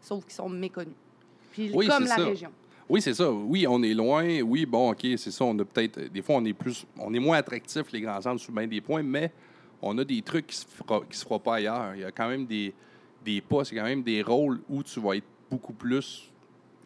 sauf 0.02 0.24
qu'ils 0.24 0.34
sont 0.34 0.50
méconnues. 0.50 0.96
Puis 1.52 1.70
Oui, 1.74 1.88
comme 1.88 2.04
c'est 2.04 2.10
la 2.10 2.16
ça. 2.16 2.26
région. 2.26 2.52
Oui, 2.90 3.02
c'est 3.02 3.14
ça. 3.14 3.32
Oui, 3.32 3.66
on 3.68 3.82
est 3.84 3.94
loin. 3.94 4.42
Oui, 4.42 4.66
bon, 4.66 4.92
OK, 4.92 5.02
c'est 5.18 5.32
ça. 5.32 5.46
On 5.46 5.58
a 5.60 5.66
peut-être. 5.66 6.00
Des 6.12 6.22
fois, 6.22 6.36
on 6.36 6.46
est 6.46 6.54
plus. 6.54 6.86
On 6.98 7.14
est 7.14 7.20
moins 7.20 7.38
attractif, 7.38 7.92
les 7.92 8.02
grands 8.02 8.22
centres, 8.22 8.42
sous 8.42 8.52
bien 8.52 8.68
des 8.68 8.82
points, 8.82 9.04
mais 9.04 9.32
on 9.82 9.98
a 9.98 10.04
des 10.04 10.22
trucs 10.22 10.48
qui 10.48 10.56
se 10.58 10.66
fera, 10.66 11.02
qui 11.10 11.18
se 11.18 11.24
feront 11.24 11.40
pas 11.40 11.56
ailleurs. 11.56 11.96
Il 11.96 12.02
y 12.02 12.06
a 12.06 12.12
quand 12.12 12.28
même 12.28 12.46
des, 12.46 12.74
des 13.24 13.40
postes, 13.42 13.72
il 13.72 13.76
y 13.76 13.80
a 13.80 13.84
quand 13.84 13.90
même 13.90 14.04
des 14.04 14.22
rôles 14.22 14.62
où 14.70 14.84
tu 14.84 15.00
vas 15.00 15.16
être 15.16 15.26
beaucoup 15.50 15.74
plus. 15.74 16.30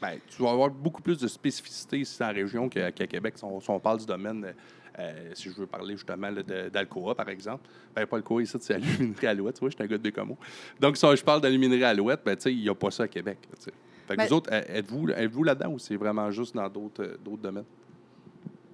Ben, 0.02 0.20
tu 0.28 0.42
vas 0.44 0.52
avoir 0.52 0.70
beaucoup 0.70 1.02
plus 1.02 1.18
de 1.18 1.28
spécificité 1.28 2.00
ici 2.00 2.18
la 2.20 2.30
région 2.30 2.70
qu'à 2.70 2.92
Québec. 2.92 3.34
Si 3.38 3.44
on, 3.44 3.60
si 3.60 3.70
on 3.70 3.80
parle 3.80 3.98
du 4.00 4.06
domaine, 4.06 4.46
euh, 4.46 4.52
euh, 5.00 5.32
si 5.34 5.50
je 5.50 5.56
veux 5.56 5.66
parler 5.66 5.96
justement 5.96 6.30
d'Alcoa, 6.72 7.16
par 7.16 7.30
exemple, 7.30 7.68
ben, 7.96 8.06
pas 8.06 8.18
Alcoa 8.18 8.42
ici, 8.44 8.56
c'est 8.60 8.76
Aluminerie 8.76 9.28
Alouette. 9.28 9.56
Tu 9.56 9.60
vois, 9.62 9.70
je 9.70 9.76
suis 9.76 9.84
un 9.84 9.88
gars 9.88 9.98
de 9.98 10.04
Bécomo. 10.04 10.38
Donc, 10.80 10.98
si 10.98 11.06
je 11.16 11.24
parle 11.24 11.42
d'Aluminerie 11.42 11.84
Alouette, 11.84 12.22
ben, 12.24 12.36
tu 12.36 12.44
sais, 12.44 12.54
il 12.54 12.62
n'y 12.62 12.70
a 12.70 12.76
pas 12.76 12.92
ça 12.92 13.04
à 13.04 13.08
Québec. 13.08 13.40
là. 13.50 13.72
Fait 14.08 14.14
que 14.14 14.18
Ben- 14.22 14.28
vous 14.28 14.34
autres, 14.34 14.50
euh, 14.54 14.62
êtes-vous 14.70 15.10
êtes-vous 15.10 15.44
là-dedans 15.44 15.72
ou 15.74 15.80
c'est 15.80 15.98
vraiment 15.98 16.32
juste 16.32 16.56
dans 16.56 16.70
d'autres 16.70 17.18
d'autres 17.26 17.42
domaines? 17.42 17.66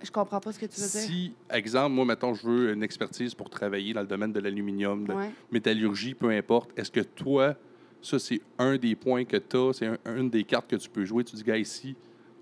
Je 0.03 0.11
comprends 0.11 0.39
pas 0.41 0.51
ce 0.51 0.59
que 0.59 0.65
tu 0.65 0.79
veux 0.81 0.87
dire. 0.87 0.99
Si, 1.01 1.33
exemple, 1.49 1.95
moi, 1.95 2.03
mettons, 2.05 2.33
je 2.33 2.45
veux 2.45 2.73
une 2.73 2.83
expertise 2.83 3.33
pour 3.33 3.49
travailler 3.49 3.93
dans 3.93 4.01
le 4.01 4.07
domaine 4.07 4.33
de 4.33 4.39
l'aluminium, 4.41 5.07
de 5.07 5.13
Ouais. 5.13 5.31
métallurgie, 5.51 6.13
peu 6.13 6.29
importe, 6.29 6.69
est-ce 6.77 6.91
que 6.91 6.99
toi, 6.99 7.55
ça, 8.03 8.19
c'est 8.19 8.41
un 8.59 8.75
des 8.77 8.95
points 8.95 9.25
que 9.25 9.37
tu 9.37 9.57
as, 9.57 9.73
c'est 9.73 9.87
un- 9.87 9.97
une 10.17 10.29
des 10.29 10.43
cartes 10.43 10.69
que 10.69 10.75
tu 10.75 10.89
peux 10.89 11.05
jouer? 11.05 11.23
Tu 11.23 11.35
dis, 11.35 11.43
gars, 11.43 11.57
ici, 11.57 11.95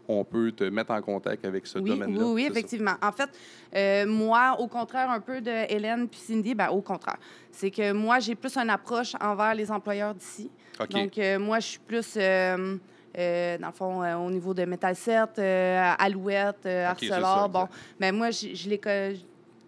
on 0.08 0.24
peut 0.26 0.52
te 0.52 0.64
mettre 0.66 0.92
en 0.92 1.02
contact 1.02 1.46
avec 1.46 1.66
ce 1.68 1.78
Oui, 1.80 1.92
domaine-là. 1.92 2.26
oui, 2.26 2.32
oui, 2.34 2.42
ça? 2.44 2.50
effectivement. 2.50 2.96
En 3.02 3.12
fait, 3.12 3.30
euh, 3.76 4.06
moi, 4.08 4.56
au 4.60 4.68
contraire 4.68 5.10
un 5.10 5.20
peu 5.22 5.40
de 5.40 5.72
Hélène 5.72 6.08
puis 6.10 6.20
Cindy, 6.20 6.54
ben, 6.56 6.70
au 6.70 6.82
contraire. 6.82 7.18
C'est 7.52 7.72
que 7.72 7.92
moi, 7.94 8.20
j'ai 8.20 8.36
plus 8.36 8.58
une 8.58 8.70
approche 8.70 9.14
envers 9.22 9.54
les 9.56 9.72
employeurs 9.72 10.14
d'ici. 10.16 10.50
Donc, 10.90 11.18
euh, 11.18 11.38
moi, 11.40 11.60
je 11.60 11.68
suis 11.68 11.80
plus, 11.80 12.14
euh, 12.18 12.78
dans 13.16 13.68
le 13.68 13.74
fond, 13.74 14.26
au 14.26 14.32
niveau 14.32 14.54
de 14.54 14.66
Metal 14.66 14.96
7, 14.96 15.38
euh, 15.40 15.94
Alouette, 16.00 16.66
Arcelor. 16.66 17.42
ça, 17.44 17.48
bon, 17.48 17.68
mais 18.00 18.12
moi, 18.12 18.32
je, 18.32 18.54
je 18.54 18.70
les, 18.70 18.82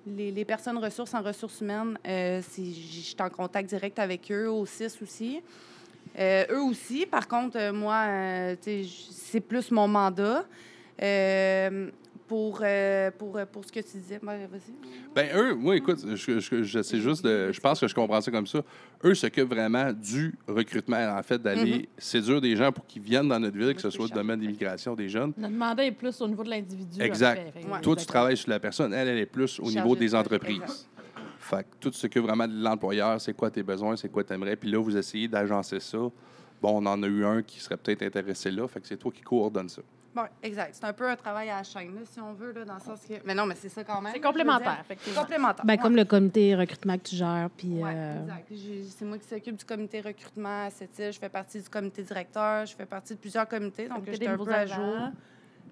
les, 0.06 0.32
les 0.32 0.46
personnes 0.46 0.77
ressources 0.79 1.13
en 1.13 1.22
ressources 1.22 1.62
humaines, 1.62 1.98
euh, 2.06 2.41
je 2.58 2.62
suis 2.63 3.15
en 3.20 3.29
contact 3.29 3.70
direct 3.70 4.00
avec 4.00 4.29
eux, 4.32 4.50
au 4.50 4.65
CIS 4.65 4.98
aussi. 5.01 5.41
Euh, 6.20 6.46
eux 6.51 6.62
aussi, 6.62 7.05
par 7.05 7.27
contre, 7.27 7.58
euh, 7.58 7.74
moi, 7.74 8.03
euh, 8.08 8.55
c'est 8.62 9.39
plus 9.41 9.72
mon 9.72 9.88
mandat. 9.88 10.46
Euh, 11.01 11.89
pour, 12.27 12.62
euh, 12.63 13.12
pour, 13.12 13.38
pour 13.51 13.65
ce 13.65 13.72
que 13.72 13.79
tu 13.82 13.98
disais, 13.98 14.20
Ben, 14.24 14.48
vas-y. 14.48 14.74
Ben, 15.13 15.29
eux, 15.36 15.53
moi, 15.55 15.75
écoute, 15.75 16.00
je, 16.15 16.39
je, 16.39 16.63
je 16.63 16.82
sais 16.82 17.00
juste 17.00 17.24
de. 17.24 17.51
Je 17.51 17.60
pense 17.60 17.79
que 17.79 17.88
je 17.88 17.93
comprends 17.93 18.22
ça 18.22 18.32
comme 18.32 18.48
ça. 18.48 18.62
Eux 19.03 19.13
s'occupent 19.13 19.53
vraiment 19.53 19.91
du 19.91 20.34
recrutement, 20.48 20.98
en 21.17 21.22
fait, 21.22 21.41
d'aller 21.41 21.89
séduire 21.98 22.41
des 22.41 22.55
gens 22.55 22.72
pour 22.72 22.88
qu'ils 22.88 23.01
viennent 23.01 23.27
dans 23.27 23.39
notre 23.39 23.58
ville, 23.58 23.75
que 23.75 23.82
ce 23.82 23.89
soit 23.89 24.05
le 24.10 24.15
domaine 24.15 24.39
d'immigration 24.39 24.96
des 24.96 25.10
jeunes. 25.10 25.34
Notre 25.38 25.53
mandat 25.53 25.86
est 25.86 25.91
plus 25.91 26.22
au 26.22 26.27
niveau 26.27 26.43
de 26.43 26.50
l'individu. 26.50 27.01
Exact. 27.01 27.53
Fait 27.53 27.65
Ouais. 27.67 27.82
Toi, 27.82 27.96
tu 27.96 28.05
travailles 28.05 28.38
sur 28.38 28.50
la 28.50 28.60
personne. 28.60 28.93
Elle, 28.93 29.10
elle 29.10 29.17
est 29.20 29.25
plus 29.25 29.60
au 29.60 29.65
Chargée 29.65 29.79
niveau 29.82 29.96
de 29.96 30.00
des 30.00 30.15
entreprises. 30.15 30.88
Fait 31.55 31.63
que 31.63 31.75
tout 31.79 31.91
ce 31.91 32.07
que 32.07 32.19
vraiment 32.19 32.48
de 32.48 32.63
l'employeur, 32.63 33.19
c'est 33.19 33.33
quoi 33.33 33.51
tes 33.51 33.63
besoins, 33.63 33.95
c'est 33.95 34.10
quoi 34.10 34.24
tu 34.24 34.33
aimerais. 34.33 34.55
Puis 34.55 34.69
là, 34.69 34.79
vous 34.81 34.95
essayez 34.95 35.27
d'agencer 35.27 35.79
ça. 35.79 35.98
Bon, 36.62 36.81
on 36.81 36.86
en 36.86 37.03
a 37.03 37.07
eu 37.07 37.25
un 37.25 37.43
qui 37.43 37.60
serait 37.60 37.77
peut-être 37.77 38.03
intéressé 38.03 38.50
là. 38.50 38.67
Fait 38.67 38.79
que 38.79 38.88
c'est 38.88 38.98
toi 38.98 39.12
qui 39.12 39.22
coordonne 39.22 39.69
ça. 39.69 39.81
Bon, 40.15 40.24
exact. 40.43 40.75
C'est 40.75 40.86
un 40.86 40.93
peu 40.93 41.10
un 41.10 41.15
travail 41.15 41.50
à 41.50 41.57
la 41.57 41.63
chaîne, 41.63 41.95
là, 41.95 42.01
si 42.05 42.19
on 42.19 42.33
veut, 42.33 42.51
là, 42.51 42.65
dans 42.65 42.75
le 42.75 42.79
sens 42.79 43.00
que. 43.01 43.15
Mais 43.25 43.33
non, 43.33 43.48
mais 43.48 43.55
c'est 43.55 43.69
ça 43.69 43.83
quand 43.83 44.00
même. 44.00 44.13
C'est 44.13 44.22
complémentaire, 44.22 44.77
effectivement. 44.81 45.22
Complémentaire. 45.22 45.65
Ben, 45.65 45.74
ouais. 45.74 45.79
comme 45.79 45.95
le 45.95 46.05
comité 46.05 46.55
recrutement 46.55 46.98
que 46.98 47.03
tu 47.03 47.15
gères, 47.15 47.50
puis... 47.57 47.81
Ouais, 47.81 47.91
euh, 47.95 48.22
exact. 48.22 48.53
C'est 48.89 49.05
moi 49.05 49.17
qui 49.17 49.27
s'occupe 49.27 49.55
du 49.55 49.65
comité 49.65 50.01
recrutement 50.01 50.65
à 50.65 50.69
cette 50.69 50.98
île. 51.00 51.12
Je 51.12 51.19
fais 51.19 51.29
partie 51.29 51.60
du 51.60 51.67
comité 51.67 52.03
directeur. 52.03 52.65
Je 52.67 52.75
fais 52.75 52.86
partie 52.86 53.15
de 53.15 53.19
plusieurs 53.19 53.48
comités. 53.48 53.88
Donc, 53.88 54.05
Comité 54.05 54.13
j'étais 54.13 54.27
des 54.27 54.41
un 54.41 54.45
peu 54.45 54.53
à 54.53 54.65
jour. 54.67 55.10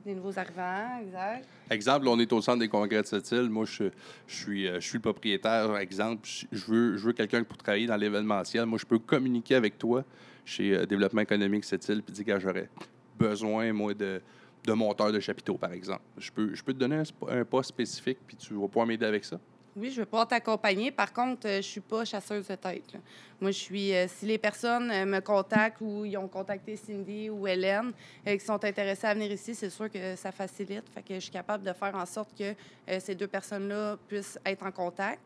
Des 0.05 0.15
nouveaux 0.15 0.37
arrivants, 0.37 0.99
exact. 1.01 1.47
Exemple, 1.69 2.07
on 2.07 2.19
est 2.19 2.33
au 2.33 2.41
centre 2.41 2.59
des 2.59 2.67
congrès 2.67 3.01
de 3.01 3.07
cette 3.07 3.29
île. 3.31 3.49
Moi, 3.49 3.65
je, 3.65 3.85
je 4.27 4.35
suis, 4.35 4.67
euh, 4.67 4.79
je 4.79 4.87
suis 4.87 4.97
le 4.97 5.01
propriétaire, 5.01 5.75
exemple. 5.77 6.27
Je 6.51 6.65
veux, 6.65 6.97
je 6.97 7.05
veux 7.05 7.13
quelqu'un 7.13 7.43
pour 7.43 7.57
travailler 7.57 7.85
dans 7.85 7.95
l'événementiel. 7.97 8.65
Moi, 8.65 8.79
je 8.79 8.85
peux 8.85 8.99
communiquer 8.99 9.55
avec 9.55 9.77
toi 9.77 10.03
chez 10.43 10.75
euh, 10.75 10.85
Développement 10.85 11.21
économique 11.21 11.65
cette 11.65 11.87
île 11.87 12.01
puis 12.01 12.13
dire 12.13 12.25
que 12.25 12.39
j'aurais 12.39 12.69
besoin, 13.17 13.71
moi, 13.73 13.93
de, 13.93 14.21
de 14.65 14.73
monteur 14.73 15.11
de 15.11 15.19
chapiteaux, 15.19 15.57
par 15.57 15.71
exemple. 15.71 16.01
Je 16.17 16.31
peux, 16.31 16.55
je 16.55 16.63
peux 16.63 16.73
te 16.73 16.79
donner 16.79 16.95
un, 16.95 17.39
un 17.39 17.45
poste 17.45 17.69
spécifique 17.69 18.17
puis 18.25 18.35
tu 18.35 18.53
vas 18.55 18.67
pouvoir 18.67 18.87
m'aider 18.87 19.05
avec 19.05 19.23
ça? 19.23 19.39
Oui, 19.73 19.89
je 19.89 20.01
vais 20.01 20.05
pouvoir 20.05 20.27
t'accompagner. 20.27 20.91
Par 20.91 21.13
contre, 21.13 21.47
euh, 21.47 21.57
je 21.57 21.67
suis 21.67 21.79
pas 21.79 22.03
chasseuse 22.03 22.45
de 22.45 22.55
tête. 22.55 22.93
Moi, 23.39 23.51
je 23.51 23.57
suis. 23.57 23.93
euh, 23.95 24.05
si 24.09 24.25
les 24.25 24.37
personnes 24.37 24.91
euh, 24.91 25.05
me 25.05 25.21
contactent 25.21 25.79
ou 25.79 26.03
ils 26.03 26.17
ont 26.17 26.27
contacté 26.27 26.75
Cindy 26.75 27.29
ou 27.29 27.47
Hélène 27.47 27.93
euh, 28.27 28.37
qui 28.37 28.43
sont 28.45 28.61
intéressées 28.65 29.07
à 29.07 29.13
venir 29.13 29.31
ici, 29.31 29.55
c'est 29.55 29.69
sûr 29.69 29.89
que 29.89 30.17
ça 30.17 30.33
facilite. 30.33 30.83
Fait 30.93 31.01
que 31.01 31.13
je 31.15 31.19
suis 31.21 31.31
capable 31.31 31.63
de 31.63 31.71
faire 31.71 31.95
en 31.95 32.05
sorte 32.05 32.37
que 32.37 32.53
ces 32.99 33.15
deux 33.15 33.27
personnes-là 33.27 33.97
puissent 34.09 34.37
être 34.45 34.65
en 34.65 34.71
contact. 34.71 35.21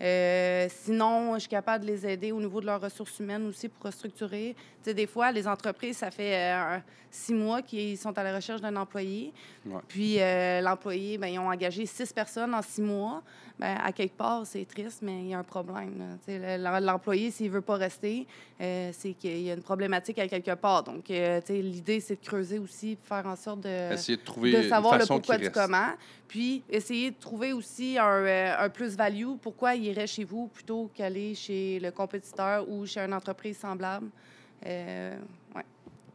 Euh, 0.00 0.68
sinon, 0.70 1.34
je 1.34 1.40
suis 1.40 1.48
capable 1.48 1.84
de 1.84 1.90
les 1.90 2.06
aider 2.06 2.30
au 2.32 2.40
niveau 2.40 2.60
de 2.60 2.66
leurs 2.66 2.80
ressources 2.80 3.18
humaines 3.18 3.46
aussi 3.46 3.68
pour 3.68 3.84
restructurer. 3.84 4.54
Tu 4.82 4.90
sais, 4.90 4.94
des 4.94 5.06
fois, 5.06 5.32
les 5.32 5.48
entreprises, 5.48 5.98
ça 5.98 6.10
fait 6.10 6.36
euh, 6.36 6.78
six 7.10 7.34
mois 7.34 7.62
qu'ils 7.62 7.98
sont 7.98 8.16
à 8.16 8.22
la 8.22 8.36
recherche 8.36 8.60
d'un 8.60 8.76
employé. 8.76 9.32
Ouais. 9.66 9.80
Puis 9.88 10.20
euh, 10.20 10.60
l'employé, 10.60 11.18
ben, 11.18 11.26
ils 11.26 11.38
ont 11.38 11.48
engagé 11.48 11.84
six 11.86 12.12
personnes 12.12 12.54
en 12.54 12.62
six 12.62 12.80
mois. 12.80 13.22
Ben, 13.58 13.76
à 13.82 13.90
quelque 13.90 14.16
part, 14.16 14.46
c'est 14.46 14.64
triste, 14.64 15.00
mais 15.02 15.18
il 15.22 15.28
y 15.30 15.34
a 15.34 15.38
un 15.40 15.42
problème. 15.42 16.16
Tu 16.24 16.32
sais, 16.32 16.58
L'employé, 16.58 17.32
s'il 17.32 17.46
ne 17.46 17.54
veut 17.54 17.60
pas 17.60 17.74
rester, 17.74 18.24
c'est 18.60 19.16
qu'il 19.18 19.40
y 19.40 19.50
a 19.50 19.54
une 19.54 19.64
problématique 19.64 20.20
à 20.20 20.28
quelque 20.28 20.54
part. 20.54 20.84
Donc, 20.84 21.06
tu 21.06 21.14
sais, 21.14 21.42
l'idée, 21.60 21.98
c'est 21.98 22.20
de 22.22 22.24
creuser 22.24 22.60
aussi, 22.60 22.94
de 22.94 23.00
faire 23.02 23.26
en 23.26 23.34
sorte 23.34 23.62
de 23.62 23.92
Essayer 23.92 24.16
de 24.16 24.22
trouver 24.22 24.62
de 24.62 24.68
savoir 24.68 24.94
une 24.94 25.00
le 25.00 25.06
pourquoi 25.06 25.38
du 25.38 25.50
comment, 25.50 25.88
puis 26.28 26.62
essayer 26.70 27.10
de 27.10 27.16
trouver 27.18 27.52
aussi 27.52 27.98
un, 27.98 28.56
un 28.60 28.68
plus-value, 28.68 29.34
pourquoi 29.42 29.74
il 29.74 29.87
irait 29.88 30.06
chez 30.06 30.24
vous 30.24 30.48
plutôt 30.48 30.90
qu'aller 30.94 31.34
chez 31.34 31.78
le 31.80 31.90
compétiteur 31.90 32.68
ou 32.68 32.86
chez 32.86 33.00
une 33.00 33.14
entreprise 33.14 33.58
semblable. 33.58 34.06
Euh, 34.66 35.16
ouais. 35.54 35.62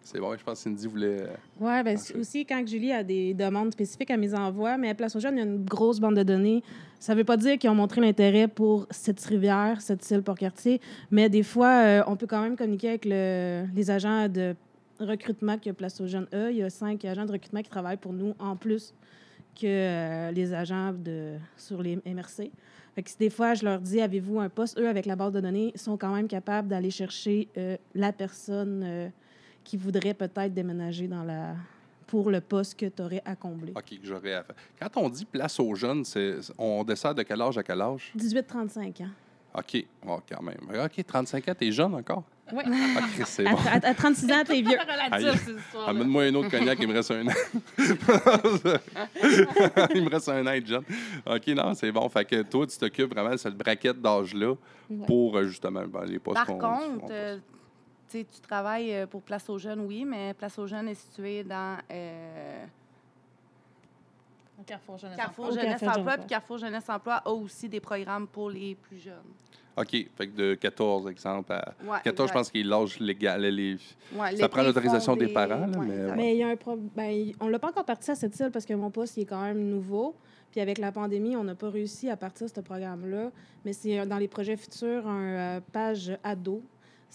C'est 0.01 0.19
bon, 0.19 0.35
je 0.37 0.43
pense 0.43 0.55
que 0.59 0.63
Cindy 0.65 0.85
voulait. 0.87 1.21
euh, 1.21 1.27
Oui, 1.61 1.81
ben, 1.83 1.97
aussi, 2.19 2.45
quand 2.45 2.67
Julie 2.67 2.91
a 2.91 3.03
des 3.03 3.33
demandes 3.33 3.71
spécifiques 3.71 4.11
à 4.11 4.17
mes 4.17 4.33
envois, 4.33 4.77
mais 4.77 4.89
à 4.89 4.95
Place 4.95 5.15
aux 5.15 5.19
Jeunes, 5.21 5.35
il 5.37 5.39
y 5.39 5.43
a 5.43 5.45
une 5.45 5.63
grosse 5.63 5.99
bande 6.01 6.15
de 6.17 6.23
données. 6.23 6.61
Ça 6.99 7.13
ne 7.13 7.19
veut 7.19 7.23
pas 7.23 7.37
dire 7.37 7.57
qu'ils 7.57 7.69
ont 7.69 7.75
montré 7.75 8.01
l'intérêt 8.01 8.49
pour 8.49 8.85
cette 8.89 9.23
rivière, 9.23 9.79
cette 9.81 10.09
île 10.11 10.21
Port-Cartier, 10.21 10.81
mais 11.09 11.29
des 11.29 11.43
fois, 11.43 11.69
euh, 11.85 12.03
on 12.07 12.17
peut 12.17 12.27
quand 12.27 12.41
même 12.41 12.57
communiquer 12.57 12.89
avec 12.89 13.05
le- 13.05 13.65
les 13.73 13.89
agents 13.91 14.27
de 14.27 14.55
recrutement 14.99 15.57
que 15.57 15.69
Place 15.71 15.99
aux 16.01 16.07
Jeunes 16.07 16.27
a. 16.33 16.49
Il 16.51 16.57
y 16.57 16.63
a 16.63 16.69
cinq 16.69 17.05
agents 17.05 17.25
de 17.25 17.31
recrutement 17.31 17.61
qui 17.61 17.69
travaillent 17.69 17.97
pour 17.97 18.13
nous 18.13 18.33
en 18.39 18.55
plus 18.57 18.93
que 19.55 19.65
euh, 19.67 20.31
les 20.31 20.53
agents 20.53 20.91
de, 20.93 21.35
sur 21.57 21.81
les 21.81 21.97
MRC. 22.05 22.51
Fait 22.95 23.03
que 23.03 23.09
des 23.19 23.29
fois, 23.29 23.55
je 23.55 23.65
leur 23.65 23.79
dis, 23.79 24.01
avez-vous 24.01 24.39
un 24.39 24.49
poste? 24.49 24.79
Eux, 24.79 24.87
avec 24.87 25.05
la 25.05 25.15
base 25.15 25.33
de 25.33 25.41
données, 25.41 25.71
sont 25.75 25.97
quand 25.97 26.13
même 26.13 26.27
capables 26.27 26.67
d'aller 26.67 26.91
chercher 26.91 27.47
euh, 27.57 27.77
la 27.95 28.13
personne 28.13 28.83
euh, 28.85 29.09
qui 29.63 29.77
voudrait 29.77 30.13
peut-être 30.13 30.53
déménager 30.53 31.07
dans 31.07 31.23
la 31.23 31.55
pour 32.05 32.29
le 32.29 32.41
poste 32.41 32.79
que 32.79 32.85
tu 32.85 33.01
aurais 33.01 33.23
à 33.25 33.35
combler. 33.35 33.73
OK, 33.75 33.99
que 33.99 34.05
j'aurais 34.05 34.33
à 34.33 34.43
faire. 34.43 34.55
Quand 34.79 35.01
on 35.01 35.09
dit 35.09 35.25
place 35.25 35.59
aux 35.59 35.73
jeunes, 35.73 36.03
on 36.59 36.83
dessert 36.83 37.15
de 37.15 37.23
quel 37.23 37.41
âge 37.41 37.57
à 37.57 37.63
quel 37.63 37.81
âge? 37.81 38.13
18-35 38.15 39.03
ans. 39.03 39.07
OK, 39.55 39.85
oh, 40.07 40.19
quand 40.29 40.41
même. 40.41 40.57
OK, 40.83 41.05
35 41.05 41.47
ans, 41.49 41.53
t'es 41.57 41.71
jeune 41.71 41.93
encore? 41.93 42.23
Oui. 42.51 42.63
OK, 42.65 43.25
c'est 43.25 43.45
À, 43.45 43.51
bon. 43.51 43.57
à- 43.71 43.87
à 43.87 43.93
36 43.93 44.31
ans, 44.31 44.43
t'es 44.45 44.61
vieux. 44.61 44.77
Relatif, 44.77 45.45
cette 45.45 45.57
histoire 45.59 45.89
Amène-moi 45.89 46.23
un 46.23 46.35
autre 46.35 46.49
cognac, 46.49 46.77
il 46.81 46.87
me 46.87 46.93
reste 46.93 47.11
un 47.11 47.27
an. 47.27 47.31
il 49.95 50.03
me 50.03 50.09
reste 50.09 50.29
un 50.29 50.45
an 50.45 50.59
de 50.59 50.65
jeune. 50.65 50.83
OK, 51.25 51.47
non, 51.47 51.73
c'est 51.73 51.91
bon. 51.91 52.07
Fait 52.09 52.25
que 52.25 52.41
toi, 52.43 52.67
tu 52.67 52.77
t'occupes 52.77 53.11
vraiment 53.13 53.31
de 53.31 53.37
cette 53.37 53.55
braquette 53.57 54.01
d'âge-là 54.01 54.53
Ouais. 54.89 55.05
pour 55.07 55.37
euh, 55.37 55.45
justement 55.45 55.85
ben, 55.87 56.03
les 56.05 56.19
postes 56.19 56.35
Par 56.35 56.45
qu'on- 56.45 56.59
contre, 56.59 57.05
euh, 57.09 57.37
tu 58.09 58.19
sais, 58.19 58.25
tu 58.25 58.41
travailles 58.41 58.93
euh, 58.93 59.07
pour 59.07 59.21
Place 59.23 59.49
aux 59.49 59.57
Jeunes, 59.57 59.79
oui, 59.79 60.03
mais 60.05 60.33
Place 60.33 60.59
aux 60.59 60.67
Jeunes 60.67 60.89
est 60.89 60.93
située 60.95 61.43
dans 61.45 61.77
euh, 61.89 62.65
Carrefour 64.63 64.97
Jeunesse 64.97 65.17
Carrefour 65.17 65.45
Emploi. 65.45 65.61
Jeunesse 65.61 65.79
Carrefour 65.79 65.87
Jeunesse 65.89 65.97
Emploi. 65.97 66.01
Emploi. 66.01 66.17
Puis 66.17 66.27
Carrefour 66.27 66.57
Jeunesse 66.57 66.89
Emploi 66.89 67.13
a 67.25 67.31
aussi 67.31 67.69
des 67.69 67.79
programmes 67.79 68.27
pour 68.27 68.49
les 68.49 68.75
plus 68.75 68.97
jeunes. 68.97 69.33
OK, 69.75 69.89
fait 69.89 70.27
que 70.27 70.35
de 70.35 70.53
14, 70.53 71.07
exemple, 71.09 71.51
à... 71.51 71.73
Ouais, 71.83 71.97
14, 72.03 72.29
je 72.29 72.33
pense 72.33 72.51
qu'il 72.51 72.61
est 72.61 72.69
l'âge 72.69 72.99
légal. 72.99 73.41
Les... 73.41 73.77
Ouais, 74.15 74.35
Ça 74.35 74.47
prend 74.47 74.61
l'autorisation 74.61 75.15
des 75.15 75.29
parents, 75.29 75.65
là, 75.65 75.79
ouais, 75.79 76.15
mais 76.15 76.35
il 76.35 76.39
y 76.39 76.43
a 76.43 76.49
un 76.49 76.55
problème. 76.55 76.89
Ben, 76.95 77.31
on 77.39 77.47
l'a 77.47 77.57
pas 77.57 77.69
encore 77.69 77.85
parti 77.85 78.11
à 78.11 78.15
cette 78.15 78.39
île 78.39 78.51
parce 78.51 78.65
que 78.65 78.73
mon 78.75 78.91
poste 78.91 79.17
il 79.17 79.21
est 79.21 79.25
quand 79.25 79.41
même 79.41 79.67
nouveau. 79.67 80.15
Puis 80.51 80.61
avec 80.61 80.77
la 80.77 80.91
pandémie, 80.91 81.35
on 81.35 81.43
n'a 81.43 81.55
pas 81.55 81.71
réussi 81.71 82.11
à 82.11 82.15
partir 82.15 82.45
de 82.45 82.51
ce 82.53 82.61
programme-là. 82.61 83.31
Mais 83.65 83.73
c'est 83.73 84.05
dans 84.05 84.19
les 84.19 84.27
projets 84.27 84.55
futurs, 84.55 85.07
un 85.07 85.23
euh, 85.23 85.59
page 85.71 86.15
ado. 86.23 86.61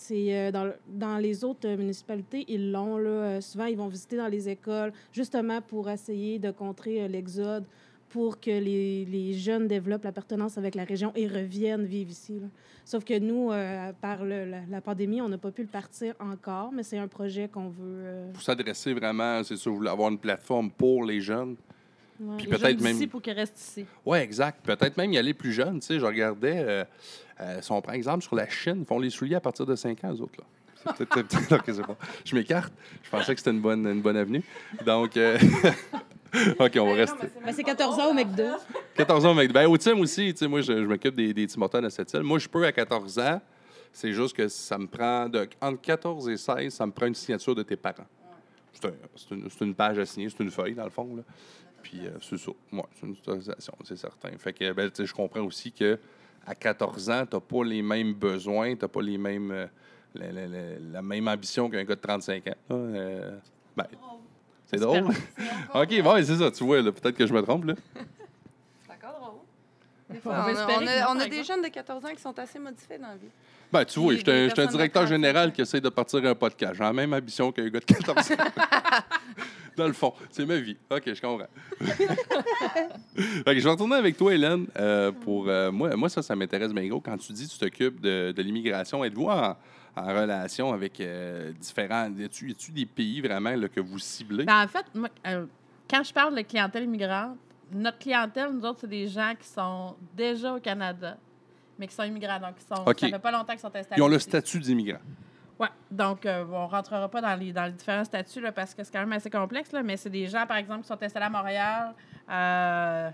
C'est 0.00 0.33
euh, 0.33 0.52
dans, 0.52 0.71
dans 0.87 1.19
les 1.19 1.43
autres 1.43 1.69
municipalités, 1.75 2.45
ils 2.47 2.71
l'ont. 2.71 2.99
Euh, 3.00 3.40
souvent, 3.40 3.64
ils 3.64 3.76
vont 3.76 3.88
visiter 3.88 4.17
dans 4.17 4.28
les 4.28 4.49
écoles, 4.49 4.93
justement 5.12 5.61
pour 5.61 5.90
essayer 5.90 6.38
de 6.38 6.52
contrer 6.52 7.02
euh, 7.02 7.09
l'exode, 7.09 7.64
pour 8.09 8.38
que 8.38 8.49
les, 8.50 9.05
les 9.07 9.33
jeunes 9.35 9.67
développent 9.67 10.05
l'appartenance 10.05 10.57
avec 10.57 10.76
la 10.76 10.85
région 10.85 11.11
et 11.17 11.26
reviennent 11.26 11.85
vivre 11.85 12.12
ici. 12.12 12.40
Sauf 12.85 13.05
que 13.05 13.19
nous, 13.19 13.50
par 14.00 14.25
le- 14.25 14.45
la, 14.47 14.61
la 14.71 14.81
pandémie, 14.81 15.21
on 15.21 15.28
n'a 15.28 15.37
pas 15.37 15.50
pu 15.50 15.62
le 15.62 15.69
partir 15.69 16.14
encore, 16.21 16.71
mais 16.73 16.85
c'est 16.85 16.97
un 16.97 17.09
projet 17.09 17.49
qu'on 17.49 17.69
veut. 17.69 18.02
euh, 18.07 18.33
Pour 18.33 18.40
s'adresser 18.43 18.95
vraiment, 18.95 19.43
c'est 19.43 19.57
sûr, 19.57 19.73
vous 19.73 19.78
voulez 19.78 19.90
avoir 19.90 20.11
une 20.11 20.19
plateforme 20.19 20.71
pour 20.71 21.05
les 21.05 21.21
jeunes. 21.21 21.57
Ouais. 22.20 22.37
Puis 22.38 22.46
peut-être 22.48 22.80
même- 22.80 23.08
pour 23.08 23.22
qu'ils 23.22 23.32
restent 23.32 23.58
ici. 23.58 23.87
Oui, 24.04 24.18
exact. 24.18 24.64
Peut-être 24.64 24.96
même 24.96 25.12
y 25.12 25.18
aller 25.18 25.34
plus 25.34 25.52
jeune. 25.52 25.80
Tu 25.80 25.87
sais, 25.87 25.98
je 26.00 26.04
regardais, 26.06 26.56
euh, 26.58 26.84
euh, 27.40 27.58
si 27.62 27.72
on 27.72 27.80
prend 27.80 27.92
exemple 27.92 28.22
sur 28.25 28.34
la 28.37 28.48
Chine, 28.48 28.78
ils 28.80 28.87
font 28.87 28.98
les 28.98 29.10
souliers 29.10 29.37
à 29.37 29.40
partir 29.40 29.64
de 29.66 29.75
5 29.76 30.02
ans, 30.04 30.12
eux 30.14 30.20
autres. 30.22 30.38
Là. 30.38 30.94
C'est 30.96 31.06
peut-être- 31.06 31.64
c'est 31.66 31.82
bon. 31.87 31.96
Je 32.25 32.34
m'écarte. 32.37 32.72
Je 33.02 33.10
pensais 33.10 33.34
que 33.34 33.40
c'était 33.40 33.50
une 33.50 33.60
bonne, 33.60 33.87
une 33.87 34.00
bonne 34.00 34.16
avenue. 34.16 34.42
Donc, 34.87 35.16
euh, 35.16 35.37
OK, 36.58 36.76
on 36.80 36.87
va 36.87 36.94
rester. 36.94 37.26
Ben, 37.44 37.52
c'est 37.52 37.62
14 37.64 37.98
ans 38.00 38.10
au 38.10 38.14
McDo. 38.14 38.42
14 38.94 39.25
ans, 39.26 39.34
mec. 39.34 39.52
Ben, 39.52 39.66
au 39.66 39.76
team 39.76 39.98
aussi, 40.00 40.32
tu 40.32 40.38
sais, 40.38 40.46
moi, 40.48 40.60
je, 40.60 40.72
je 40.72 40.87
m'occupe 40.87 41.14
des, 41.14 41.32
des 41.32 41.46
petits 41.46 41.58
moteurs 41.58 41.82
de 41.82 41.88
cette 41.88 42.12
île. 42.12 42.22
Moi, 42.22 42.38
je 42.38 42.48
peux 42.48 42.64
à 42.64 42.72
14 42.72 43.18
ans. 43.18 43.40
C'est 43.92 44.12
juste 44.12 44.37
que 44.37 44.46
ça 44.48 44.76
me 44.78 44.87
prend, 44.87 45.28
de, 45.28 45.48
entre 45.60 45.80
14 45.80 46.28
et 46.28 46.37
16, 46.37 46.72
ça 46.75 46.87
me 46.87 46.92
prend 46.92 47.06
une 47.06 47.14
signature 47.14 47.54
de 47.54 47.62
tes 47.62 47.76
parents. 47.76 48.06
C'est 48.72 48.84
un- 48.87 48.92
c'est 49.16 49.34
une, 49.34 49.48
c'est 49.50 49.64
une 49.64 49.75
page 49.75 49.98
à 49.98 50.04
signer, 50.06 50.28
c'est 50.28 50.42
une 50.44 50.50
feuille, 50.50 50.75
dans 50.75 50.84
le 50.84 50.90
fond. 50.90 51.16
Là. 51.16 51.22
Puis, 51.82 52.06
euh, 52.06 52.11
c'est 52.20 52.38
ça. 52.38 52.50
Ouais, 52.73 52.82
c'est 52.99 53.06
une 53.06 53.12
autorisation, 53.12 53.73
c'est 53.85 53.97
certain. 53.97 54.30
Fait 54.38 54.52
que, 54.52 54.73
ben, 54.73 54.90
je 54.99 55.12
comprends 55.12 55.40
aussi 55.42 55.73
que 55.73 55.99
à 56.47 56.54
14 56.54 57.11
ans, 57.11 57.25
tu 57.26 57.37
n'as 57.37 57.40
pas 57.40 57.64
les 57.64 57.82
mêmes 57.82 58.14
besoins, 58.14 58.75
tu 58.75 58.82
n'as 58.82 58.88
pas 58.88 59.02
les 59.02 59.18
mêmes, 59.18 59.50
euh, 59.50 59.66
la, 60.14 60.32
la- 60.32 60.47
la- 60.47 60.78
la 60.92 61.02
même 61.02 61.28
ambition 61.28 61.68
qu'un 61.68 61.85
gars 61.85 61.94
de 61.94 62.00
35 62.00 62.47
ans. 62.49 62.54
Euh, 62.70 63.38
ben, 63.76 63.87
c'est 64.66 64.78
drôle. 64.78 65.04
OK, 65.75 66.02
bon, 66.02 66.16
c'est 66.25 66.37
ça, 66.37 66.50
tu 66.50 66.64
vois, 66.64 66.82
là, 66.82 66.92
peut-être 66.92 67.16
que 67.16 67.26
je 67.26 67.32
me 67.32 67.42
trompe. 67.42 67.64
Là. 67.66 67.75
C'est 68.87 68.92
encore 68.92 69.20
drôle. 69.20 69.35
Des 70.11 70.18
On 70.18 70.20
fois, 70.20 70.32
va 70.32 70.44
on, 70.47 70.56
a, 70.56 70.82
on 71.12 71.18
a- 71.20 71.25
on 71.26 71.28
des 71.28 71.44
jeunes 71.44 71.62
de 71.62 71.68
14 71.68 72.04
ans 72.04 72.14
qui 72.14 72.20
sont 72.23 72.38
assez 72.38 72.58
modifiés 72.58 72.99
dans 72.99 73.08
la 73.08 73.16
vie. 73.16 73.28
Ben, 73.70 73.85
tu 73.85 74.00
vois, 74.00 74.14
je 74.14 74.20
suis 74.20 74.30
un, 74.30 74.47
directeur 74.47 75.04
35 75.04 75.06
général 75.06 75.52
qui 75.52 75.61
essaie 75.61 75.80
de 75.80 75.90
partir 75.90 76.25
un 76.25 76.35
podcast. 76.35 76.75
J'ai 76.75 76.82
la 76.85 76.92
même 76.94 77.12
ambition 77.12 77.52
qu'un 77.52 77.68
gars 77.68 77.80
de 77.80 77.85
14 77.85 78.32
ans. 78.32 78.35
Dans 79.78 79.87
le 79.87 79.92
fond, 79.92 80.12
c'est 80.30 80.44
ma 80.44 80.56
vie. 80.56 80.76
OK, 80.90 81.02
je 81.14 81.20
comprends. 81.20 81.47
Que 83.47 83.58
je 83.58 83.64
vais 83.64 83.70
retourner 83.70 83.94
avec 83.97 84.16
toi, 84.16 84.35
Hélène. 84.35 84.66
euh, 84.76 85.12
pour, 85.12 85.49
euh, 85.49 85.70
moi, 85.73 85.94
moi, 85.97 86.08
ça, 86.08 86.20
ça 86.20 86.35
m'intéresse 86.37 86.73
bien 86.73 86.87
gros. 86.88 87.00
Quand 87.00 87.16
tu 87.16 87.32
dis 87.32 87.47
que 87.47 87.52
tu 87.52 87.58
t'occupes 87.58 88.00
de, 88.00 88.32
de 88.37 88.42
l'immigration, 88.42 89.04
êtes-vous 89.04 89.26
en, 89.26 89.56
en 89.97 90.06
relation 90.06 90.73
avec 90.73 91.00
euh, 91.00 91.52
différents... 91.52 92.11
Y 92.16 92.25
a-tu 92.25 92.73
des 92.73 92.87
pays 92.87 93.20
vraiment 93.20 93.54
là, 93.54 93.68
que 93.68 93.80
vous 93.80 93.99
ciblez? 93.99 94.44
Ben, 94.44 94.64
en 94.64 94.68
fait, 94.68 94.85
moi, 94.94 95.08
quand 95.88 96.02
je 96.02 96.12
parle 96.12 96.35
de 96.37 96.42
clientèle 96.42 96.85
immigrante, 96.85 97.37
notre 97.73 97.99
clientèle, 97.99 98.50
nous 98.52 98.64
autres, 98.64 98.80
c'est 98.80 98.90
des 98.90 99.06
gens 99.06 99.32
qui 99.40 99.47
sont 99.47 99.94
déjà 100.16 100.54
au 100.54 100.61
Canada, 100.61 101.16
mais 101.78 101.87
qui 101.87 101.94
sont 101.94 102.04
immigrants. 102.04 102.40
Donc, 102.40 102.56
qui 102.56 102.64
sont, 102.64 102.85
ça 102.85 102.94
fait 103.08 103.18
pas 103.18 103.30
longtemps 103.30 103.52
qu'ils 103.52 103.61
sont 103.61 103.75
installés. 103.75 103.97
Ils 104.00 104.02
ont 104.02 104.08
le 104.08 104.18
statut 104.18 104.58
d'immigrant. 104.58 105.00
Oui, 105.61 105.67
donc 105.91 106.25
euh, 106.25 106.45
on 106.53 106.67
ne 106.67 106.71
rentrera 106.71 107.09
pas 107.09 107.21
dans 107.21 107.35
les, 107.35 107.53
dans 107.53 107.65
les 107.65 107.73
différents 107.73 108.05
statuts 108.05 108.41
là, 108.41 108.53
parce 108.53 108.75
que 108.75 108.85
c'est 108.85 108.93
quand 108.93 109.00
même 109.00 109.12
assez 109.12 109.31
complexe, 109.31 109.73
là, 109.73 109.83
mais 109.83 109.97
c'est 109.97 110.11
des 110.11 110.29
gens, 110.29 110.47
par 110.47 110.57
exemple, 110.57 110.83
qui 110.83 110.88
sont 110.88 111.03
installés 111.03 111.27
à 111.27 111.31
Montréal. 111.31 111.95
euh, 112.31 113.11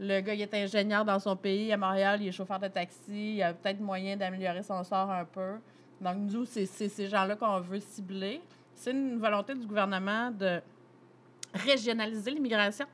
le 0.00 0.20
gars, 0.20 0.34
il 0.34 0.42
est 0.42 0.54
ingénieur 0.54 1.04
dans 1.04 1.18
son 1.18 1.34
pays. 1.36 1.72
À 1.72 1.76
Montréal, 1.76 2.22
il 2.22 2.28
est 2.28 2.32
chauffeur 2.32 2.58
de 2.58 2.68
taxi. 2.68 3.36
Il 3.36 3.42
a 3.42 3.52
peut-être 3.52 3.80
moyen 3.80 4.16
d'améliorer 4.16 4.62
son 4.62 4.84
sort 4.84 5.10
un 5.10 5.24
peu. 5.24 5.54
Donc, 6.00 6.16
nous, 6.18 6.44
c'est 6.44 6.66
c'est 6.66 6.88
ces 6.88 7.08
gens-là 7.08 7.34
qu'on 7.34 7.58
veut 7.60 7.80
cibler. 7.80 8.40
C'est 8.74 8.92
une 8.92 9.18
volonté 9.18 9.54
du 9.54 9.66
gouvernement 9.66 10.30
de 10.30 10.60
régionaliser 11.52 12.30
l'immigration. 12.30 12.86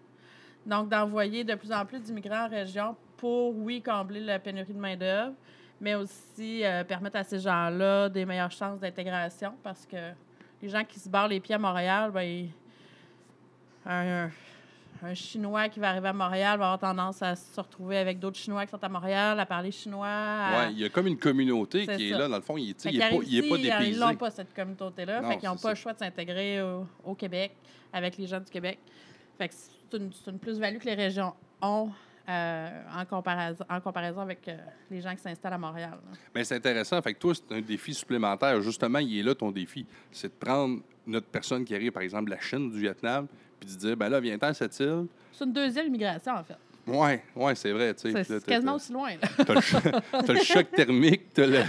Donc, 0.65 0.89
d'envoyer 0.89 1.45
de 1.45 1.55
plus 1.57 1.73
en 1.73 1.85
plus 1.85 2.01
d'immigrants 2.01 2.47
en 2.47 2.49
région 2.49 2.97
pour, 3.19 3.55
oui, 3.55 3.83
combler 3.83 4.21
la 4.21 4.39
pénurie 4.39 4.73
de 4.73 4.79
main-d'œuvre, 4.79 5.35
mais 5.81 5.95
aussi 5.95 6.65
euh, 6.65 6.85
permettre 6.85 7.17
à 7.17 7.25
ces 7.25 7.39
gens-là 7.41 8.09
des 8.09 8.25
meilleures 8.25 8.51
chances 8.51 8.81
d'intégration 8.81 9.55
parce 9.63 9.85
que 9.87 9.97
les 10.63 10.69
gens 10.69 10.85
qui 10.85 10.99
se 10.99 11.09
barrent 11.09 11.29
les 11.29 11.41
pieds 11.41 11.55
à 11.55 11.59
Montréal, 11.59 12.11
ben, 12.13 12.23
ils- 12.23 12.51
un, 13.87 14.31
un 15.03 15.15
Chinois 15.15 15.69
qui 15.69 15.79
va 15.81 15.91
arriver 15.91 16.09
à 16.09 16.13
Montréal 16.13 16.59
va 16.59 16.73
avoir 16.73 16.79
tendance 16.79 17.21
à 17.23 17.37
se 17.37 17.61
retrouver 17.61 17.99
avec 17.99 18.19
d'autres 18.19 18.39
Chinois 18.39 18.65
qui 18.65 18.71
sont 18.71 18.83
à 18.83 18.89
Montréal, 18.89 19.39
à 19.39 19.45
parler 19.45 19.71
chinois. 19.71 20.07
à- 20.09 20.57
Ouais, 20.67 20.73
il 20.73 20.79
y 20.79 20.85
a 20.85 20.89
comme 20.89 21.07
une 21.07 21.19
communauté 21.19 21.87
qui 21.87 22.09
est 22.09 22.11
là. 22.17 22.29
Dans 22.29 22.37
le 22.37 22.43
fond, 22.43 22.57
il 22.57 22.69
n'est 22.69 22.71
il 22.71 22.75
pas, 22.77 22.91
il 22.91 22.97
est 22.97 23.11
pas 23.11 23.17
ici, 23.25 23.39
ils- 23.59 23.63
dépaysé. 23.63 23.91
Ils 23.91 23.99
n'ont 24.01 24.15
pas 24.15 24.31
cette 24.31 24.55
communauté-là. 24.55 25.23
Fait 25.29 25.37
qu'ils 25.39 25.49
n'ont 25.49 25.57
pas 25.57 25.61
ça. 25.63 25.69
le 25.71 25.75
choix 25.75 25.93
de 25.93 25.99
s'intégrer 25.99 26.63
au, 26.63 26.87
au 27.05 27.15
Québec 27.15 27.53
avec 27.93 28.17
les 28.17 28.27
gens 28.27 28.41
du 28.41 28.51
Québec. 28.51 28.79
Fait 29.37 29.49
que 29.49 29.55
c'est 29.55 29.97
une, 29.99 30.11
c'est 30.13 30.31
une 30.31 30.39
plus-value 30.39 30.79
que 30.79 30.87
les 30.87 30.95
régions 30.95 31.35
ont 31.61 31.91
euh, 32.29 32.83
en, 32.97 33.05
comparaison, 33.05 33.65
en 33.69 33.81
comparaison 33.81 34.21
avec 34.21 34.49
euh, 34.49 34.57
les 34.91 35.01
gens 35.01 35.15
qui 35.15 35.21
s'installent 35.23 35.53
à 35.53 35.59
Montréal. 35.59 35.91
là. 35.93 36.19
Mais 36.35 36.45
c'est 36.45 36.57
intéressant. 36.57 37.01
Fait 37.03 37.15
que 37.15 37.19
toi, 37.19 37.35
c'est 37.35 37.55
un 37.55 37.61
défi 37.61 37.93
supplémentaire. 37.93 38.61
Justement, 38.63 38.99
il 38.99 39.19
est 39.19 39.23
là 39.23 39.35
ton 39.35 39.51
défi. 39.51 39.85
C'est 40.11 40.29
de 40.29 40.33
prendre 40.47 40.81
notre 41.07 41.27
personne 41.27 41.65
qui 41.65 41.75
arrive, 41.75 41.93
par 41.93 42.03
exemple, 42.03 42.27
de 42.27 42.31
la 42.31 42.41
Chine, 42.41 42.71
du 42.71 42.81
Vietnam, 42.81 43.27
puis 43.61 43.69
de 43.71 43.77
dire, 43.79 43.97
ben 43.97 44.09
là, 44.09 44.21
viens-t'en 44.21 44.49
à 44.49 44.55
cette 44.55 44.79
île. 44.81 45.07
C'est 45.33 45.45
une 45.45 45.53
deuxième 45.53 45.87
immigration, 45.89 46.33
en 46.33 46.45
fait. 46.45 46.57
Ouais, 46.87 47.23
ouais, 47.35 47.55
c'est 47.55 47.73
vrai. 47.73 47.95
tu. 47.95 48.13
C'est 48.25 48.45
quasiment 48.45 48.75
aussi 48.75 48.93
loin. 48.93 49.11
là. 49.11 49.45
T'as 49.45 50.33
le, 50.33 50.41
choc 50.41 50.71
thermique, 50.71 51.33
t'as 51.33 51.47
le, 51.47 51.63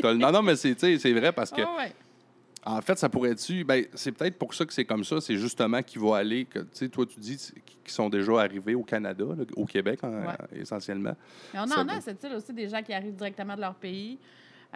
t'as 0.00 0.12
le- 0.12 0.18
Non, 0.18 0.30
non, 0.30 0.42
mais 0.42 0.54
c'est, 0.56 0.74
tu 0.76 1.12
vrai 1.14 1.32
parce 1.32 1.50
que, 1.50 1.62
Ah 1.62 1.76
ouais. 1.76 1.92
En 2.64 2.80
fait, 2.82 2.98
ça 2.98 3.08
pourrait 3.08 3.30
être. 3.30 3.64
Ben, 3.64 3.84
c'est 3.94 4.12
peut-être 4.12 4.38
pour 4.38 4.52
ça 4.54 4.64
que 4.66 4.72
c'est 4.72 4.84
comme 4.84 5.02
ça. 5.04 5.20
C'est 5.20 5.36
justement 5.36 5.82
qu'ils 5.82 6.00
vont 6.00 6.12
aller. 6.12 6.44
que, 6.44 6.58
Tu 6.60 6.66
sais, 6.72 6.88
toi, 6.88 7.06
tu 7.06 7.18
dis 7.18 7.36
qu'ils 7.36 7.90
sont 7.92 8.08
déjà 8.10 8.38
arrivés 8.40 8.74
au 8.74 8.82
Canada, 8.82 9.24
là, 9.36 9.44
au 9.56 9.64
Québec, 9.64 10.00
Ouais. 10.02 10.60
essentiellement. 10.60 11.14
Mais 11.54 11.60
on 11.60 11.72
en 11.72 11.88
a 11.88 12.00
cette 12.00 12.22
île 12.22 12.34
aussi 12.34 12.52
des 12.52 12.68
gens 12.68 12.82
qui 12.82 12.92
arrivent 12.92 13.16
directement 13.16 13.56
de 13.56 13.60
leur 13.62 13.74
pays. 13.74 14.18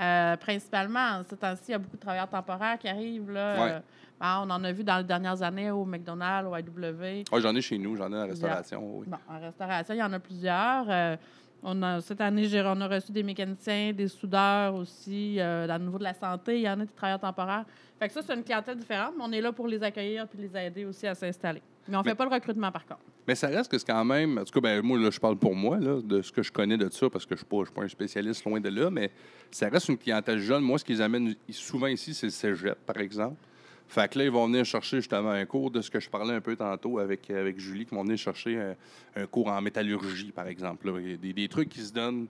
Euh, 0.01 0.37
principalement, 0.39 1.19
en 1.21 1.25
ce 1.29 1.35
temps-ci, 1.37 1.63
il 1.69 1.73
y 1.73 1.75
a 1.75 1.79
beaucoup 1.79 1.97
de 1.97 2.01
travailleurs 2.01 2.29
temporaires 2.29 2.79
qui 2.79 2.89
arrivent. 2.89 3.31
Là. 3.31 3.63
Ouais. 3.65 3.71
Euh, 3.73 3.81
ben, 4.21 4.43
on 4.45 4.51
en 4.51 4.65
a 4.65 4.73
vu 4.73 4.83
dans 4.83 4.99
les 4.99 5.05
dernières 5.05 5.41
années 5.43 5.71
au 5.71 5.85
McDonald's, 5.85 6.49
au 6.51 6.57
IW. 6.57 7.25
Ouais, 7.31 7.41
j'en 7.41 7.55
ai 7.55 7.61
chez 7.61 7.79
nous, 7.79 7.95
j'en 7.97 8.13
ai 8.13 8.17
en 8.17 8.27
restauration. 8.27 8.99
oui. 8.99 9.07
Bon, 9.09 9.19
en 9.29 9.39
restauration, 9.41 9.95
il 9.95 9.99
y 9.99 10.03
en 10.03 10.13
a 10.13 10.19
plusieurs. 10.19 10.87
Euh, 10.89 11.17
on 11.65 11.83
a, 11.83 12.01
cette 12.03 12.21
année, 12.21 12.47
on 12.63 12.81
a 12.81 12.87
reçu 12.87 13.11
des 13.11 13.23
mécaniciens, 13.23 13.93
des 13.93 14.09
soudeurs 14.09 14.75
aussi. 14.75 15.41
Euh, 15.41 15.67
dans 15.67 15.79
le 15.79 15.85
niveau 15.85 15.99
de 15.99 16.05
la 16.05 16.13
santé, 16.13 16.57
il 16.57 16.63
y 16.63 16.69
en 16.69 16.79
a 16.79 16.85
des 16.85 16.93
travailleurs 16.93 17.21
temporaires. 17.21 17.65
Fait 17.99 18.09
que 18.09 18.13
ça, 18.13 18.21
c'est 18.23 18.35
une 18.35 18.45
clientèle 18.45 18.77
différente, 18.77 19.15
mais 19.17 19.25
on 19.27 19.33
est 19.33 19.41
là 19.41 19.51
pour 19.51 19.67
les 19.67 19.83
accueillir 19.83 20.29
puis 20.29 20.39
les 20.39 20.57
aider 20.57 20.85
aussi 20.85 21.07
à 21.07 21.15
s'installer. 21.15 21.63
Mais 21.89 21.97
on 21.97 22.01
ne 22.01 22.05
fait 22.05 22.15
pas 22.15 22.25
le 22.25 22.31
recrutement, 22.31 22.71
par 22.71 22.85
contre. 22.85 23.01
Mais 23.27 23.35
ça 23.35 23.49
reste 23.49 23.71
que 23.71 23.79
c'est 23.79 23.87
quand 23.87 24.05
même. 24.05 24.39
En 24.39 24.45
tout 24.45 24.53
cas, 24.53 24.61
ben, 24.61 24.83
moi, 24.83 24.99
là, 24.99 25.11
je 25.11 25.19
parle 25.19 25.37
pour 25.37 25.55
moi, 25.55 25.79
là, 25.79 26.03
de 26.03 26.21
ce 26.21 26.31
que 26.31 26.43
je 26.43 26.53
connais 26.53 26.77
de 26.77 26.91
ça, 26.91 27.09
parce 27.09 27.25
que 27.25 27.35
je 27.35 27.43
ne 27.43 27.47
suis, 27.47 27.65
suis 27.65 27.75
pas 27.75 27.83
un 27.83 27.89
spécialiste 27.89 28.45
loin 28.45 28.61
de 28.61 28.69
là, 28.69 28.91
mais 28.91 29.11
ça 29.51 29.69
reste 29.69 29.89
une 29.89 29.99
clientèle 29.99 30.41
jeune. 30.41 30.63
Moi, 30.63 30.79
ce 30.79 30.85
qu'ils 30.85 31.01
amènent 31.01 31.35
souvent 31.51 31.87
ici, 31.87 32.13
c'est 32.13 32.27
le 32.27 32.31
cégep, 32.31 32.79
par 32.85 32.99
exemple. 32.99 33.37
Fait 33.87 34.11
que 34.11 34.19
là, 34.19 34.25
ils 34.25 34.31
vont 34.31 34.47
venir 34.47 34.65
chercher 34.65 34.97
justement 34.97 35.31
un 35.31 35.45
cours 35.45 35.71
de 35.71 35.81
ce 35.81 35.91
que 35.91 36.01
je 36.01 36.09
parlais 36.11 36.35
un 36.35 36.41
peu 36.41 36.57
tantôt 36.57 36.99
avec, 36.99 37.31
avec 37.31 37.59
Julie, 37.61 37.85
qui 37.87 37.95
vont 37.95 38.03
venir 38.03 38.17
chercher 38.19 38.59
un, 38.59 38.75
un 39.17 39.27
cours 39.27 39.49
en 39.49 39.61
métallurgie, 39.61 40.33
par 40.33 40.49
exemple. 40.49 40.91
là. 40.91 41.01
Il 41.01 41.11
y 41.11 41.15
a 41.15 41.17
Des, 41.17 41.33
des 41.33 41.49
trucs 41.49 41.69
qui 41.69 41.81
se 41.81 41.93
donnent 41.93 42.27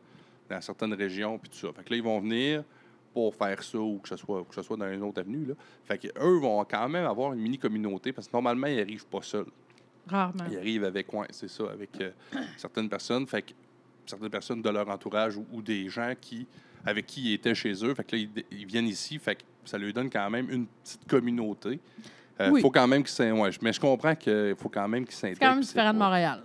dans 0.50 0.60
certaines 0.60 0.92
régions, 0.94 1.38
puis 1.38 1.48
tout 1.50 1.56
ça. 1.56 1.72
Fait 1.72 1.84
que 1.84 1.90
là, 1.90 1.96
ils 1.96 2.02
vont 2.02 2.20
venir 2.20 2.64
pour 3.14 3.34
faire 3.34 3.62
ça 3.62 3.78
ou 3.78 3.98
que 3.98 4.08
ce 4.08 4.16
soit, 4.16 4.44
que 4.44 4.54
ce 4.54 4.62
soit 4.62 4.76
dans 4.76 4.92
une 4.92 5.02
autre 5.04 5.20
avenue. 5.20 5.46
Là. 5.46 5.54
Fait 5.84 5.96
qu'eux 5.98 6.38
vont 6.40 6.62
quand 6.64 6.88
même 6.88 7.06
avoir 7.06 7.32
une 7.32 7.40
mini-communauté, 7.40 8.12
parce 8.12 8.26
que 8.26 8.32
normalement, 8.32 8.66
ils 8.66 8.76
n'arrivent 8.76 9.06
pas 9.06 9.22
seuls. 9.22 9.46
Rarement. 10.06 10.44
Ils 10.50 10.58
arrivent 10.58 10.84
avec, 10.84 11.10
ouais, 11.14 11.28
c'est 11.30 11.48
ça, 11.48 11.64
avec 11.70 11.90
euh, 12.00 12.10
certaines 12.58 12.90
personnes, 12.90 13.26
fait 13.26 13.40
que 13.40 13.52
certaines 14.04 14.28
personnes 14.28 14.60
de 14.60 14.68
leur 14.68 14.86
entourage 14.90 15.36
ou, 15.38 15.46
ou 15.52 15.62
des 15.62 15.88
gens 15.88 16.12
qui, 16.20 16.46
avec 16.84 17.06
qui 17.06 17.30
ils 17.30 17.34
étaient 17.34 17.54
chez 17.54 17.72
eux, 17.84 17.94
fait 17.94 18.04
que 18.04 18.16
là, 18.16 18.22
ils, 18.22 18.44
ils 18.50 18.66
viennent 18.66 18.88
ici, 18.88 19.18
fait 19.18 19.36
que 19.36 19.42
ça 19.64 19.78
leur 19.78 19.92
donne 19.92 20.10
quand 20.10 20.28
même 20.30 20.48
une 20.50 20.66
petite 20.66 21.06
communauté. 21.08 21.80
Il 22.40 22.50
Oui. 22.50 22.60
faut 22.60 22.70
quand 22.70 22.86
même 22.88 23.02
qu'ils 23.04 23.32
ouais, 23.32 23.50
mais 23.62 23.72
je 23.72 23.80
comprends 23.80 24.14
qu'il 24.14 24.54
faut 24.58 24.68
quand 24.68 24.88
même 24.88 25.04
qu'ils 25.04 25.14
s'intègrent. 25.14 25.38
C'est 25.40 25.46
quand 25.46 25.52
même 25.54 25.60
différent 25.62 25.92
de 25.92 25.98
Montréal. 25.98 26.42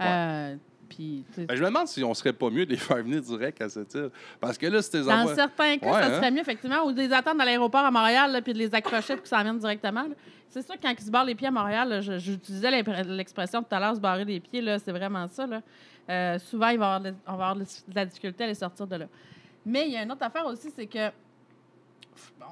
Euh, 0.00 0.56
puis, 0.88 1.24
Ben, 1.38 1.46
je 1.56 1.62
me 1.62 1.68
demande 1.68 1.86
si 1.88 2.04
on 2.04 2.12
serait 2.12 2.34
pas 2.34 2.50
mieux 2.50 2.66
de 2.66 2.70
les 2.72 2.76
faire 2.76 2.98
venir 2.98 3.22
direct 3.22 3.62
à 3.62 3.68
cette 3.70 3.94
île. 3.94 4.10
Parce 4.40 4.58
que 4.58 4.66
là, 4.66 4.82
c'était 4.82 4.98
des 5.00 5.06
Dans 5.06 5.20
envois- 5.20 5.34
certains 5.34 5.78
cas, 5.78 5.86
Ouais, 5.86 6.02
ça 6.02 6.06
hein? 6.08 6.16
serait 6.16 6.30
mieux, 6.30 6.40
effectivement, 6.40 6.84
ou 6.84 6.92
de 6.92 6.98
les 7.00 7.12
attendre 7.12 7.40
à 7.40 7.44
l'aéroport 7.46 7.80
à 7.84 7.90
Montréal, 7.90 8.30
là, 8.32 8.42
puis 8.42 8.52
de 8.52 8.58
les 8.58 8.74
accrocher 8.74 9.14
pour 9.14 9.22
qu'ils 9.22 9.30
s'en 9.36 9.42
viennent 9.42 9.58
directement. 9.58 10.04
C'est 10.50 10.60
sûr 10.62 10.74
que 10.74 10.82
quand 10.82 10.92
ils 10.98 11.02
se 11.04 11.10
barrent 11.10 11.24
les 11.24 11.34
pieds 11.34 11.48
à 11.48 11.50
Montréal, 11.50 12.02
j'utilisais 12.18 12.82
l'expression 13.04 13.62
tout 13.62 13.74
à 13.74 13.80
l'heure, 13.80 13.94
se 13.96 14.00
barrer 14.00 14.26
les 14.26 14.38
pieds, 14.40 14.60
là, 14.60 14.78
c'est 14.78 14.92
vraiment 14.92 15.26
ça. 15.28 15.46
Là. 15.46 15.62
Euh, 16.10 16.38
souvent, 16.38 16.68
il 16.68 16.78
va 16.78 16.96
avoir 16.96 17.00
de- 17.00 17.14
on 17.26 17.36
va 17.36 17.48
avoir 17.50 17.56
de 17.56 17.64
la 17.94 18.04
difficulté 18.04 18.44
à 18.44 18.48
les 18.48 18.54
sortir 18.54 18.86
de 18.86 18.96
là. 18.96 19.06
Mais 19.64 19.86
il 19.86 19.92
y 19.92 19.96
a 19.96 20.02
une 20.02 20.12
autre 20.12 20.24
affaire 20.24 20.44
aussi, 20.44 20.68
c'est 20.76 20.86
que 20.86 21.08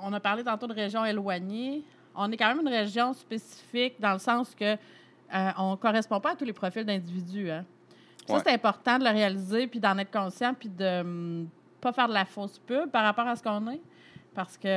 on 0.03 0.13
a 0.13 0.21
parlé 0.21 0.45
tantôt 0.45 0.67
de 0.67 0.75
régions 0.75 1.05
éloignées. 1.05 1.83
On 2.15 2.31
est 2.31 2.37
quand 2.37 2.49
même 2.49 2.61
une 2.61 2.73
région 2.73 3.13
spécifique 3.13 4.01
dans 4.01 4.13
le 4.13 4.19
sens 4.19 4.55
que 4.55 4.75
euh, 4.75 5.51
on 5.59 5.73
ne 5.73 5.77
correspond 5.77 6.21
pas 6.21 6.33
à 6.33 6.37
tous 6.37 6.45
les 6.45 6.53
profils 6.53 6.85
d'individus. 6.85 7.51
Hein. 7.51 7.65
Ça, 8.27 8.41
c'est 8.45 8.53
important 8.53 8.99
de 8.99 9.05
le 9.05 9.11
réaliser, 9.11 9.67
puis 9.67 9.81
d'en 9.81 9.97
être 9.99 10.11
conscient, 10.11 10.55
puis 10.55 10.69
de 10.69 11.03
ne 11.03 11.47
pas 11.81 11.93
faire 11.93 12.09
de 12.09 12.15
la 12.15 12.25
fausse 12.25 12.59
pub 12.59 12.91
par 12.91 13.03
rapport 13.03 13.27
à 13.27 13.35
ce 13.35 13.43
qu'on 13.43 13.69
est. 13.69 13.81
Parce 14.35 14.57
qu'on 14.57 14.69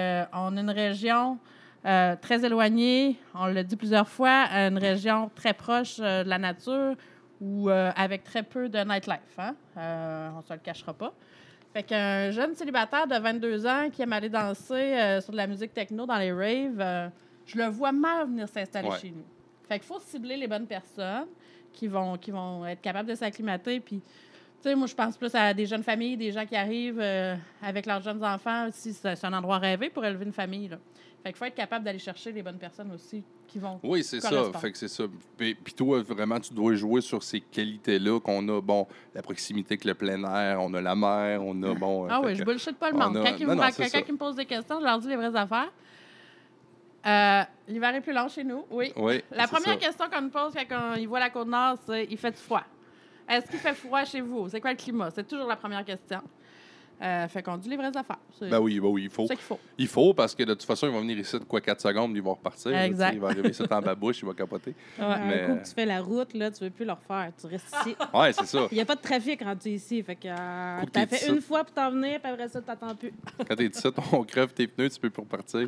est 0.57 0.61
une 0.61 0.69
région 0.71 1.37
euh, 1.85 2.15
très 2.19 2.43
éloignée, 2.45 3.17
on 3.35 3.45
l'a 3.45 3.63
dit 3.63 3.75
plusieurs 3.75 4.07
fois, 4.07 4.47
une 4.51 4.77
région 4.77 5.29
très 5.35 5.53
proche 5.53 5.97
euh, 5.99 6.23
de 6.23 6.29
la 6.29 6.37
nature 6.37 6.95
ou 7.41 7.69
euh, 7.69 7.91
avec 7.95 8.23
très 8.23 8.41
peu 8.41 8.69
de 8.69 8.79
nightlife. 8.79 9.19
Hein? 9.37 9.55
Euh, 9.77 10.29
on 10.33 10.37
ne 10.37 10.43
se 10.43 10.53
le 10.53 10.59
cachera 10.59 10.93
pas. 10.93 11.13
Fait 11.73 11.83
qu'un 11.83 12.29
jeune 12.31 12.53
célibataire 12.55 13.07
de 13.07 13.15
22 13.17 13.65
ans 13.65 13.89
qui 13.91 14.01
aime 14.03 14.13
aller 14.13 14.29
danser 14.29 14.73
euh, 14.75 15.21
sur 15.21 15.31
de 15.31 15.37
la 15.37 15.47
musique 15.47 15.73
techno 15.73 16.05
dans 16.05 16.17
les 16.17 16.31
raves, 16.31 16.79
euh, 16.79 17.07
je 17.47 17.57
le 17.57 17.65
vois 17.65 17.91
mal 17.91 18.27
venir 18.27 18.47
s'installer 18.47 18.89
Ouais. 18.89 18.99
chez 18.99 19.09
nous. 19.09 19.23
Fait 19.67 19.79
qu'il 19.79 19.87
faut 19.87 19.99
cibler 19.99 20.37
les 20.37 20.47
bonnes 20.47 20.67
personnes 20.67 21.25
qui 21.71 21.87
vont, 21.87 22.15
qui 22.17 22.29
vont 22.29 22.63
être 22.67 22.81
capables 22.81 23.09
de 23.09 23.15
s'acclimater. 23.15 23.79
Puis, 23.79 24.01
tu 24.01 24.69
sais, 24.69 24.75
moi, 24.75 24.85
je 24.85 24.93
pense 24.93 25.17
plus 25.17 25.33
à 25.33 25.51
des 25.53 25.65
jeunes 25.65 25.81
familles, 25.81 26.15
des 26.15 26.31
gens 26.31 26.45
qui 26.45 26.55
arrivent 26.55 26.99
euh, 27.01 27.35
avec 27.63 27.87
leurs 27.87 28.01
jeunes 28.01 28.23
enfants. 28.23 28.67
Si 28.71 28.93
c'est 28.93 29.15
c'est 29.15 29.25
un 29.25 29.33
endroit 29.33 29.57
rêvé 29.57 29.89
pour 29.89 30.05
élever 30.05 30.25
une 30.25 30.31
famille. 30.33 30.67
Là. 30.67 30.77
Fait 31.23 31.29
qu'il 31.29 31.37
faut 31.37 31.45
être 31.45 31.55
capable 31.55 31.83
d'aller 31.85 31.97
chercher 31.99 32.31
les 32.31 32.43
bonnes 32.43 32.59
personnes 32.59 32.91
aussi 32.91 33.23
qui 33.53 33.59
vont. 33.59 33.79
Oui, 33.83 34.03
c'est 34.03 34.19
ça. 34.19 34.51
Fait 34.59 34.71
que 34.71 34.77
c'est 34.77 34.87
ça. 34.87 35.03
Puis, 35.37 35.53
puis 35.55 35.73
toi, 35.73 36.01
vraiment, 36.01 36.39
tu 36.39 36.53
dois 36.53 36.73
jouer 36.73 37.01
sur 37.01 37.21
ces 37.23 37.39
qualités-là 37.39 38.19
qu'on 38.19 38.47
a. 38.49 38.59
Bon, 38.61 38.87
la 39.13 39.21
proximité 39.21 39.73
avec 39.75 39.85
le 39.85 39.93
plein 39.93 40.23
air, 40.23 40.59
on 40.61 40.73
a 40.73 40.81
la 40.81 40.95
mer, 40.95 41.41
on 41.43 41.61
a, 41.63 41.73
bon... 41.73 42.07
Ah 42.09 42.19
oui, 42.23 42.35
je 42.35 42.43
bullshit 42.43 42.75
pas 42.77 42.89
le 42.89 42.95
on 42.95 42.99
monde. 42.99 43.17
a- 43.17 43.23
Quand, 43.23 43.35
ils 43.39 43.45
non, 43.47 43.55
me, 43.55 43.61
non, 43.61 43.67
quand 43.77 44.07
ils 44.07 44.13
me 44.13 44.17
posent 44.17 44.35
des 44.35 44.45
questions, 44.45 44.79
je 44.79 44.85
leur 44.85 44.99
dis 44.99 45.07
les 45.07 45.15
vraies 45.15 45.35
affaires. 45.35 45.71
Euh, 47.05 47.41
L'hiver 47.67 47.95
est 47.95 48.01
plus 48.01 48.13
long 48.13 48.27
chez 48.27 48.43
nous, 48.43 48.65
oui. 48.71 48.91
Oui, 48.95 49.21
La 49.31 49.47
première 49.47 49.73
ça. 49.73 49.75
question 49.87 50.05
qu'on 50.09 50.21
nous 50.21 50.29
pose 50.29 50.53
quand 50.69 50.93
on- 50.93 50.95
ils 50.95 51.07
voient 51.07 51.19
la 51.19 51.29
côte 51.29 51.47
nord, 51.47 51.77
c'est 51.85 52.07
il 52.09 52.17
fait 52.17 52.35
froid? 52.37 52.63
Est-ce 53.29 53.49
qu'il 53.49 53.59
fait 53.59 53.73
froid 53.73 54.03
chez 54.03 54.21
vous? 54.21 54.49
C'est 54.49 54.59
quoi 54.59 54.71
le 54.71 54.77
climat? 54.77 55.09
C'est 55.11 55.27
toujours 55.27 55.47
la 55.47 55.55
première 55.55 55.83
question. 55.85 56.21
Euh, 57.01 57.27
fait 57.27 57.43
qu'on 57.43 57.57
dit 57.57 57.67
les 57.69 57.75
vraies 57.75 57.95
affaires. 57.97 58.19
C'est 58.39 58.49
Ben 58.49 58.59
oui, 58.59 58.79
ben 58.79 58.87
oui, 58.87 59.03
il 59.03 59.09
faut. 59.09 59.25
ça 59.27 59.35
qu'il 59.35 59.43
faut. 59.43 59.59
Il 59.77 59.87
faut, 59.87 60.13
parce 60.13 60.33
que 60.35 60.43
de 60.43 60.53
toute 60.53 60.63
façon, 60.63 60.87
ils 60.87 60.93
vont 60.93 61.01
venir 61.01 61.17
ici 61.17 61.37
de 61.37 61.43
quoi 61.43 61.59
4 61.59 61.81
secondes, 61.81 62.15
ils 62.15 62.21
vont 62.21 62.33
repartir. 62.33 62.71
là, 62.71 62.85
Exact. 62.85 63.05
tu 63.07 63.11
sais, 63.11 63.15
Il 63.17 63.21
va 63.21 63.27
arriver 63.29 63.49
ici 63.49 63.63
en 63.69 63.81
babouche, 63.81 64.19
il 64.21 64.25
va 64.25 64.33
capoter. 64.33 64.73
Mais- 64.97 65.03
Un 65.05 65.47
coup 65.47 65.59
que 65.61 65.67
tu 65.67 65.73
fais 65.73 65.85
la 65.85 66.01
route, 66.01 66.33
là, 66.33 66.49
tu 66.51 66.63
veux 66.63 66.69
plus 66.69 66.85
le 66.85 66.93
refaire. 66.93 67.31
Tu 67.39 67.47
restes 67.47 67.75
ici. 67.81 67.95
Ouais, 68.13 68.31
c'est 68.31 68.45
ça. 68.45 68.67
Il 68.71 68.75
n'y 68.75 68.81
a 68.81 68.85
pas 68.85 68.95
de 68.95 69.01
trafic 69.01 69.41
rendu 69.43 69.69
ici. 69.69 70.01
Fait 70.03 70.15
que 70.15 70.27
euh, 70.27 70.81
t'as 70.91 71.07
fait 71.07 71.27
une 71.29 71.41
fois 71.41 71.63
pour 71.63 71.73
t'en 71.73 71.91
venir, 71.91 72.19
puis 72.21 72.31
après 72.31 72.47
ça, 72.47 72.61
t'attends 72.61 72.95
plus. 72.95 73.11
Quand 73.47 73.55
t'es 73.55 73.65
ici, 73.65 73.87
on 74.11 74.23
crève 74.23 74.53
tes 74.53 74.67
pneus, 74.67 74.89
tu 74.91 74.99
peux 74.99 75.09
plus 75.09 75.21
repartir. 75.23 75.67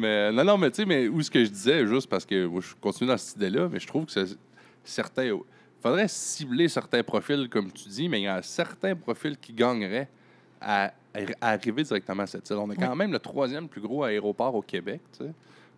mais 0.00 0.32
non, 0.32 0.42
non, 0.44 0.58
mais 0.58 0.70
tu 0.70 0.76
sais, 0.76 0.84
mais 0.86 1.06
où 1.08 1.22
ce 1.22 1.30
que 1.30 1.44
je 1.44 1.50
disais, 1.50 1.86
juste 1.86 2.08
parce 2.08 2.24
que 2.26 2.46
moi, 2.46 2.60
je 2.60 2.74
continue 2.80 3.08
dans 3.08 3.16
cette 3.18 3.36
idée-là, 3.36 3.68
mais 3.70 3.78
je 3.78 3.86
trouve 3.86 4.06
que 4.06 4.12
c'est 4.12 4.36
certains. 4.84 5.24
Il 5.24 5.38
faudrait 5.82 6.08
cibler 6.08 6.68
certains 6.68 7.02
profils, 7.02 7.48
comme 7.48 7.70
tu 7.72 7.88
dis, 7.88 8.08
mais 8.08 8.20
il 8.20 8.24
y 8.24 8.28
a 8.28 8.40
certains 8.42 8.94
profils 8.94 9.36
qui 9.36 9.52
gagneraient 9.52 10.08
à, 10.62 10.92
à 11.40 11.48
arriver 11.50 11.82
directement 11.82 12.22
à 12.22 12.26
cette 12.26 12.48
île. 12.50 12.56
On 12.56 12.70
est 12.70 12.76
quand 12.76 12.96
même 12.96 13.12
le 13.12 13.18
troisième 13.18 13.68
plus 13.68 13.80
gros 13.80 14.04
aéroport 14.04 14.54
au 14.54 14.62
Québec, 14.62 15.00
tu 15.18 15.24
sais. 15.24 15.32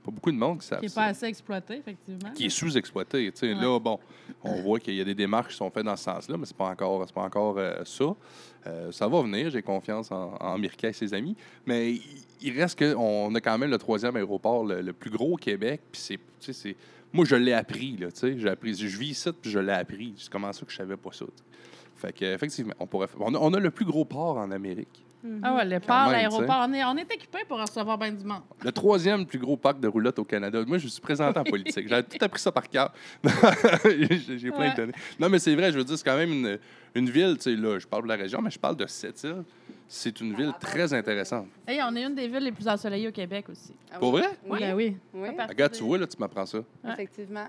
Pas 0.05 0.11
beaucoup 0.11 0.31
de 0.33 0.37
monde 0.37 0.61
qui 0.61 0.66
savent 0.66 0.81
Qui 0.81 0.87
n'est 0.87 0.92
pas 0.92 1.05
assez 1.07 1.25
exploité, 1.25 1.79
effectivement. 1.79 2.31
qui 2.35 2.44
est 2.44 2.51
sous-exploité. 2.51 3.33
Ouais. 3.42 3.55
Là, 3.55 3.79
bon, 3.81 3.99
on 4.42 4.61
voit 4.61 4.79
qu'il 4.79 4.94
y 4.97 5.01
a 5.01 5.05
des 5.05 5.14
démarches 5.14 5.53
qui 5.53 5.57
sont 5.57 5.70
faites 5.70 5.87
dans 5.87 5.97
ce 5.97 6.05
sens-là, 6.05 6.37
mais 6.37 6.44
c'est 6.44 6.57
pas 6.57 6.68
encore, 6.68 7.03
c'est 7.07 7.14
pas 7.14 7.23
encore 7.23 7.57
euh, 7.57 7.83
ça. 7.87 8.14
Euh, 8.66 8.92
ça 8.92 9.09
va 9.09 9.23
venir, 9.23 9.51
j'ai 9.51 9.62
confiance 9.62 10.12
en, 10.12 10.35
en 10.38 10.59
Mirka 10.59 10.88
et 10.90 10.92
ses 10.92 11.14
amis. 11.14 11.35
Mais 11.64 11.92
il, 11.92 12.03
il 12.42 12.61
reste 12.61 12.79
qu'on 12.79 13.35
a 13.35 13.40
quand 13.40 13.57
même 13.57 13.70
le 13.70 13.79
troisième 13.79 14.14
aéroport 14.16 14.66
le, 14.66 14.83
le 14.83 14.92
plus 14.92 15.09
gros 15.11 15.33
au 15.33 15.37
Québec. 15.37 15.81
Puis 15.90 16.18
c'est, 16.53 16.77
moi, 17.11 17.25
je 17.25 17.37
l'ai 17.37 17.55
appris, 17.55 17.97
là, 17.97 18.12
tu 18.12 18.18
sais. 18.18 18.38
J'ai 18.38 18.49
appris, 18.51 18.75
je 18.75 18.99
vis 18.99 19.09
ici, 19.12 19.31
puis 19.40 19.51
je 19.51 19.59
l'ai 19.59 19.73
appris. 19.73 20.12
C'est 20.18 20.31
comment 20.31 20.53
ça 20.53 20.66
que 20.66 20.70
je 20.70 20.77
savais 20.77 20.99
pas 20.99 21.12
ça. 21.12 21.25
Fait 22.05 22.12
que, 22.12 22.25
effectivement, 22.35 22.75
on 22.81 22.87
pourrait 22.87 23.07
faire- 23.07 23.21
on 23.23 23.35
a, 23.35 23.38
on 23.38 23.53
a 23.55 23.59
le 23.61 23.71
plus 23.71 23.85
gros 23.85 24.05
port 24.05 24.37
en 24.38 24.51
Amérique. 24.51 25.05
Ah 25.43 25.55
ouais, 25.55 25.64
le 25.64 25.81
port, 25.81 26.11
l'aéroport, 26.11 26.67
on 26.69 26.73
est, 26.75 26.85
on 26.85 26.97
est 26.99 27.11
équipé 27.11 27.38
pour 27.49 27.59
recevoir 27.59 27.97
bien 27.97 28.12
du 28.12 28.25
monde. 28.27 28.43
Le 28.62 28.71
troisième 28.73 29.25
plus 29.25 29.38
gros 29.38 29.57
parc 29.57 29.81
de 29.81 29.88
roulotte 29.88 30.19
au 30.19 30.25
Canada. 30.25 30.62
Moi, 30.67 30.77
je 30.77 30.87
suis 30.87 31.01
présenté 31.01 31.38
en 31.38 31.45
politique. 31.45 31.88
J'ai 31.88 32.03
tout 32.03 32.23
appris 32.23 32.40
ça 32.40 32.53
par 32.53 32.69
cœur. 32.69 32.93
J'ai 33.85 34.38
j'ai 34.38 34.51
plein 34.51 34.59
Ouais. 34.61 34.71
de 34.73 34.77
données. 34.77 34.93
Non, 35.19 35.31
mais 35.31 35.38
c'est 35.38 35.55
vrai, 35.55 35.73
je 35.73 35.79
veux 35.79 35.85
dire, 35.85 35.97
c'est 35.97 36.05
quand 36.05 36.17
même 36.19 36.31
une, 36.31 36.59
une 36.95 37.09
ville, 37.09 37.37
tu 37.37 37.43
sais, 37.45 37.57
là, 37.57 37.79
je 37.79 37.87
parle 37.87 38.03
de 38.03 38.09
la 38.09 38.17
région, 38.17 38.43
mais 38.43 38.51
je 38.51 38.59
parle 38.59 38.77
de 38.77 38.87
cette 38.87 39.23
île. 39.25 39.45
C'est 39.88 40.21
une 40.21 40.35
ville 40.35 40.53
très 40.61 40.93
intéressante. 40.93 41.47
Et 41.69 41.79
on 41.83 41.97
est 41.97 42.03
une 42.05 42.14
des 42.14 42.29
villes 42.29 42.45
les 42.45 42.53
plus 42.53 42.69
ensoleillées 42.69 43.09
au 43.09 43.12
Québec 43.12 43.47
aussi. 43.51 43.73
Ah 43.93 43.99
Pour 43.99 44.12
vrai? 44.12 44.29
Oui, 44.47 44.59
Ben 44.61 44.75
oui. 44.75 44.97
oui, 45.14 45.29
Pas 45.35 45.47
Regarde, 45.47 45.73
tu 45.73 45.85
vois, 45.85 45.97
là, 45.99 46.07
tu 46.07 46.17
m'apprends 46.19 46.45
ça. 46.47 46.59
Ouais. 46.59 46.93
effectivement. 46.93 47.47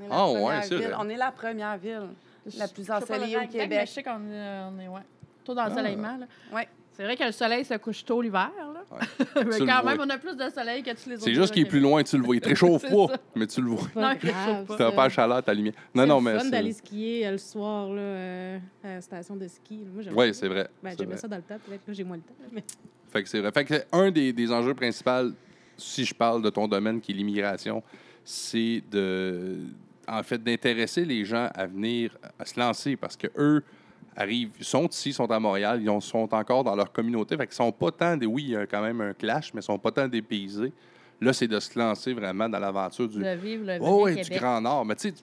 On 0.00 0.04
est, 0.04 0.08
la 0.08 0.14
Ah, 0.14 0.30
ouais, 0.30 0.68
ville. 0.68 0.94
on 1.00 1.08
est 1.08 1.16
la 1.16 1.32
première 1.32 1.76
ville. 1.78 2.08
La 2.56 2.68
plus 2.68 2.84
pas 2.86 2.98
ensoleillée 3.02 3.36
au 3.36 3.40
exact, 3.40 3.52
Québec. 3.52 3.68
mais 3.70 3.86
Je 3.86 3.90
sais 3.92 4.02
qu'on 4.02 4.30
est, 4.30 4.60
on 4.70 4.78
est 4.80 4.88
ouais, 4.88 5.00
taux 5.44 5.54
d'ensoleillement. 5.54 6.16
là. 6.18 6.26
Ouais. 6.54 6.68
C'est 6.92 7.04
vrai 7.04 7.16
que 7.16 7.22
le 7.22 7.30
soleil 7.32 7.64
se 7.64 7.74
couche 7.74 8.04
tôt 8.04 8.20
l'hiver. 8.20 8.50
là. 8.58 8.82
Mais 9.36 9.56
Tu 9.56 9.64
quand 9.66 9.82
vois. 9.82 9.92
même, 9.94 10.00
on 10.00 10.10
a 10.10 10.18
plus 10.18 10.36
de 10.36 10.48
soleil 10.50 10.82
que 10.82 10.90
tous 11.00 11.08
les 11.08 11.14
autres. 11.14 11.24
C'est 11.26 11.34
juste 11.34 11.52
qu'il 11.54 11.62
est 11.62 11.68
plus 11.68 11.78
loin, 11.78 12.02
tu 12.02 12.16
le 12.18 12.24
vois. 12.24 12.34
Il 12.34 12.40
te 12.40 12.48
réchauffe 12.48 12.82
pas, 12.90 13.06
ça. 13.14 13.20
mais 13.36 13.46
tu 13.46 13.60
le 13.60 13.68
vois. 13.68 13.86
Pas 13.94 14.14
Non, 14.14 14.18
grave, 14.20 14.66
pas. 14.66 14.76
Tu 14.76 14.82
n'as 14.82 14.90
pas 14.90 15.04
la 15.04 15.08
chaleur, 15.08 15.42
ta 15.44 15.54
lumière. 15.54 15.74
Non, 15.94 16.02
C'est 16.02 16.08
non, 16.08 16.20
mais. 16.20 16.32
fun 16.38 16.40
c'est- 16.40 16.50
d'aller 16.50 16.72
skier 16.72 17.26
euh, 17.28 17.30
le 17.32 17.38
soir 17.38 17.88
là, 17.90 18.00
euh, 18.00 18.58
à 18.82 18.88
la 18.94 19.00
station 19.00 19.36
de 19.36 19.46
ski. 19.46 19.84
Moi, 19.94 20.02
Oui, 20.12 20.34
c'est 20.34 20.48
vrai. 20.48 20.68
Ben, 20.82 20.96
J'aimais 20.98 21.16
ça 21.18 21.28
dans 21.28 21.36
le 21.36 21.42
temps. 21.42 21.58
Peut-être 21.64 21.84
que 21.84 21.92
j'ai 21.92 22.02
moins 22.02 22.16
le 22.16 22.22
temps. 22.22 22.34
Mais... 22.50 22.64
Fait 23.12 23.22
que 23.22 23.28
c'est 23.28 23.40
vrai. 23.40 23.52
Fait 23.52 23.64
que 23.64 23.74
un 23.92 24.10
des, 24.10 24.32
des 24.32 24.50
enjeux 24.50 24.74
principaux, 24.74 25.30
si 25.76 26.04
je 26.04 26.14
parle 26.14 26.42
de 26.42 26.50
ton 26.50 26.66
domaine 26.66 27.00
qui 27.00 27.12
est 27.12 27.14
l'immigration, 27.14 27.80
c'est 28.24 28.82
de 28.90 29.58
en 30.08 30.22
fait 30.22 30.42
d'intéresser 30.42 31.04
les 31.04 31.24
gens 31.24 31.48
à 31.54 31.66
venir 31.66 32.16
à 32.38 32.44
se 32.44 32.58
lancer 32.58 32.96
parce 32.96 33.16
que 33.16 33.26
eux 33.36 33.62
arrivent, 34.16 34.50
ils 34.58 34.64
sont 34.64 34.88
ici, 34.88 35.10
ils 35.10 35.14
sont 35.14 35.30
à 35.30 35.38
Montréal, 35.38 35.80
ils 35.82 35.88
ont- 35.90 36.00
sont 36.00 36.32
encore 36.34 36.64
dans 36.64 36.74
leur 36.74 36.90
communauté. 36.92 37.36
Fait 37.36 37.46
qu'ils 37.46 37.54
sont 37.54 37.70
pas 37.72 37.90
tant 37.92 38.16
des. 38.16 38.26
Oui, 38.26 38.44
il 38.44 38.50
y 38.50 38.56
a 38.56 38.66
quand 38.66 38.82
même 38.82 39.00
un 39.00 39.12
clash, 39.14 39.52
mais 39.54 39.60
ils 39.60 39.64
sont 39.64 39.78
pas 39.78 39.92
tant 39.92 40.08
dépaysés. 40.08 40.72
Là, 41.20 41.32
c'est 41.32 41.48
de 41.48 41.58
se 41.60 41.78
lancer 41.78 42.12
vraiment 42.12 42.48
dans 42.48 42.58
l'aventure 42.58 43.08
du, 43.08 43.18
De 43.18 43.34
vivre 43.36 43.64
le 43.66 43.78
Oh, 43.80 44.04
oui, 44.06 44.20
du. 44.20 44.30
Grand 44.30 44.60
Nord. 44.60 44.84
Mais 44.84 44.94
tu 44.96 45.08
sais, 45.10 45.14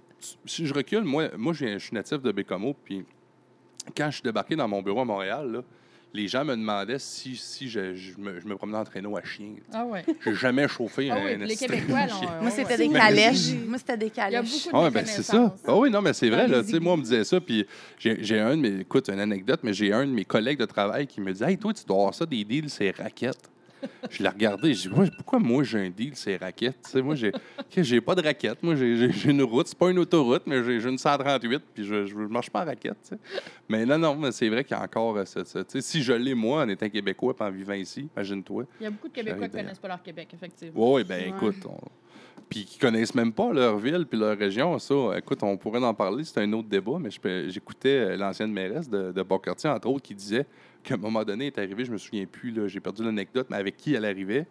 si 0.45 0.65
je 0.65 0.73
recule, 0.73 1.03
moi, 1.03 1.29
moi 1.37 1.53
je 1.53 1.77
suis 1.77 1.93
natif 1.93 2.21
de 2.21 2.31
Bécomo, 2.31 2.73
puis 2.83 3.05
quand 3.95 4.07
je 4.07 4.15
suis 4.15 4.23
débarqué 4.23 4.55
dans 4.55 4.67
mon 4.67 4.81
bureau 4.81 5.01
à 5.01 5.05
Montréal, 5.05 5.51
là, 5.51 5.61
les 6.15 6.27
gens 6.27 6.45
me 6.45 6.55
demandaient 6.55 6.97
si, 6.99 7.35
si 7.35 7.69
je, 7.69 7.93
je 7.93 8.17
me, 8.17 8.39
je 8.39 8.47
me 8.47 8.55
promenais 8.55 8.77
en 8.77 8.83
traîneau 8.83 9.17
à 9.17 9.23
chien. 9.23 9.53
Ah 9.73 9.85
ouais. 9.85 10.03
J'ai 10.25 10.35
jamais 10.35 10.67
chauffé 10.67 11.09
Ah 11.11 11.15
un 11.15 11.25
oui, 11.25 11.35
puis 11.37 11.47
les 11.47 11.55
Québécois, 11.55 12.07
chien. 12.07 12.21
là, 12.21 12.37
on- 12.39 12.41
Moi, 12.43 12.51
c'était 12.51 12.77
ouais. 12.77 12.87
des 12.87 12.89
calèches. 12.93 13.53
Moi, 13.67 13.77
c'était 13.77 13.97
des 13.97 14.05
Il 14.05 14.09
y 14.17 14.19
a 14.19 14.23
calèches. 14.25 14.51
beaucoup 14.65 14.77
de 14.81 14.85
Ah, 14.87 14.89
ben 14.89 15.05
c'est 15.05 15.23
ça. 15.23 15.55
Ah 15.67 15.75
oui, 15.77 15.89
non, 15.91 16.01
mais 16.01 16.13
c'est 16.13 16.29
vrai. 16.29 16.47
Là, 16.47 16.61
moi, 16.81 16.93
on 16.93 16.97
me 16.97 17.03
disait 17.03 17.23
ça, 17.23 17.39
puis 17.41 17.65
j'ai 17.99 18.17
j'ai 18.23 18.39
un 18.39 18.55
de 18.55 18.61
mes. 18.61 18.79
Écoute, 18.81 19.09
une 19.09 19.19
anecdote, 19.19 19.59
mais 19.63 19.73
j'ai 19.73 19.91
un 19.93 20.05
de 20.05 20.11
mes 20.11 20.25
collègues 20.25 20.59
de 20.59 20.65
travail 20.65 21.05
qui 21.07 21.19
me 21.21 21.33
dit 21.33 21.43
Hey, 21.43 21.57
toi, 21.57 21.73
tu 21.73 21.83
dois 21.85 21.97
avoir 21.97 22.13
ça 22.13 22.25
des 22.25 22.43
deals, 22.43 22.69
c'est 22.69 22.91
raquettes. 22.91 23.49
Je 24.09 24.23
l'ai 24.23 24.29
regardé, 24.29 24.73
je 24.73 24.89
dis 24.89 25.11
Pourquoi 25.17 25.39
moi, 25.39 25.63
j'ai 25.63 25.79
un 25.79 25.89
deal, 25.89 26.11
c'est 26.15 26.37
raquettes? 26.37 26.79
Tu 26.83 26.91
sais, 26.91 27.01
Moi, 27.01 27.15
j'ai 27.15 27.31
j'ai 27.75 28.01
pas 28.01 28.15
de 28.15 28.21
raquette. 28.21 28.61
Moi, 28.63 28.75
j'ai- 28.75 28.95
une 29.29 29.41
route. 29.43 29.67
C'est 29.67 29.77
pas 29.77 29.89
une 29.89 29.99
autoroute, 29.99 30.43
mais 30.45 30.63
j'ai 30.63 30.89
une 30.89 30.97
138, 30.97 31.61
puis 31.73 31.83
je, 31.85 32.05
je 32.05 32.15
marche 32.15 32.49
pas 32.49 32.61
en 32.63 32.65
raquette. 32.65 33.15
Mais 33.69 33.85
non, 33.85 33.97
non, 33.97 34.15
mais 34.15 34.31
c'est 34.31 34.49
vrai 34.49 34.63
qu'il 34.63 34.75
y 34.75 34.79
a 34.79 34.83
encore. 34.83 35.17
euh, 35.17 35.23
tu 35.23 35.41
sais, 35.45 35.81
si 35.81 36.03
je 36.03 36.13
l'ai, 36.13 36.33
moi, 36.33 36.63
en 36.63 36.69
étant 36.69 36.89
québécois, 36.89 37.35
en 37.39 37.51
vivant 37.51 37.73
ici, 37.73 38.09
imagine-toi. 38.15 38.63
Il 38.79 38.83
y 38.83 38.87
a 38.87 38.91
beaucoup 38.91 39.07
de 39.07 39.13
Québécois 39.13 39.47
qui 39.47 39.51
J'arrive 39.53 39.65
connaissent 39.65 39.79
pas 39.79 39.87
leur 39.87 40.03
Québec, 40.03 40.29
effectivement. 40.33 40.93
Oui, 40.93 41.03
Ouais. 41.09 41.29
écoute, 41.35 41.65
on- 41.65 41.77
puis 42.49 42.63
qui 42.65 42.77
connaissent 42.77 43.15
même 43.15 43.33
pas 43.33 43.51
leur 43.51 43.77
ville 43.79 44.05
puis 44.07 44.19
leur 44.19 44.37
région, 44.37 44.77
ça, 44.77 44.93
écoute, 45.17 45.41
on 45.41 45.57
pourrait 45.57 45.83
en 45.83 45.93
parler, 45.93 46.23
c'est 46.23 46.39
un 46.41 46.53
autre 46.53 46.67
débat, 46.69 46.97
mais 46.99 47.09
j'écoutais 47.49 47.89
euh, 48.11 48.17
l'ancienne 48.17 48.51
mairesse 48.51 48.87
de, 48.89 49.11
de 49.11 49.21
entre 49.67 49.87
autres, 49.89 50.03
qui 50.03 50.13
disait 50.13 50.45
qu'à 50.85 50.93
un 50.95 50.97
moment 50.97 51.23
donné, 51.23 51.47
elle 51.47 51.53
est 51.53 51.65
arrivée, 51.65 51.85
je 51.85 51.91
me 51.91 51.97
souviens 51.97 52.25
plus, 52.25 52.51
là, 52.51 52.67
j'ai 52.67 52.79
perdu 52.79 53.03
l'anecdote, 53.03 53.47
mais 53.49 53.57
avec 53.57 53.75
qui 53.77 53.93
elle 53.93 54.05
arrivait, 54.05 54.45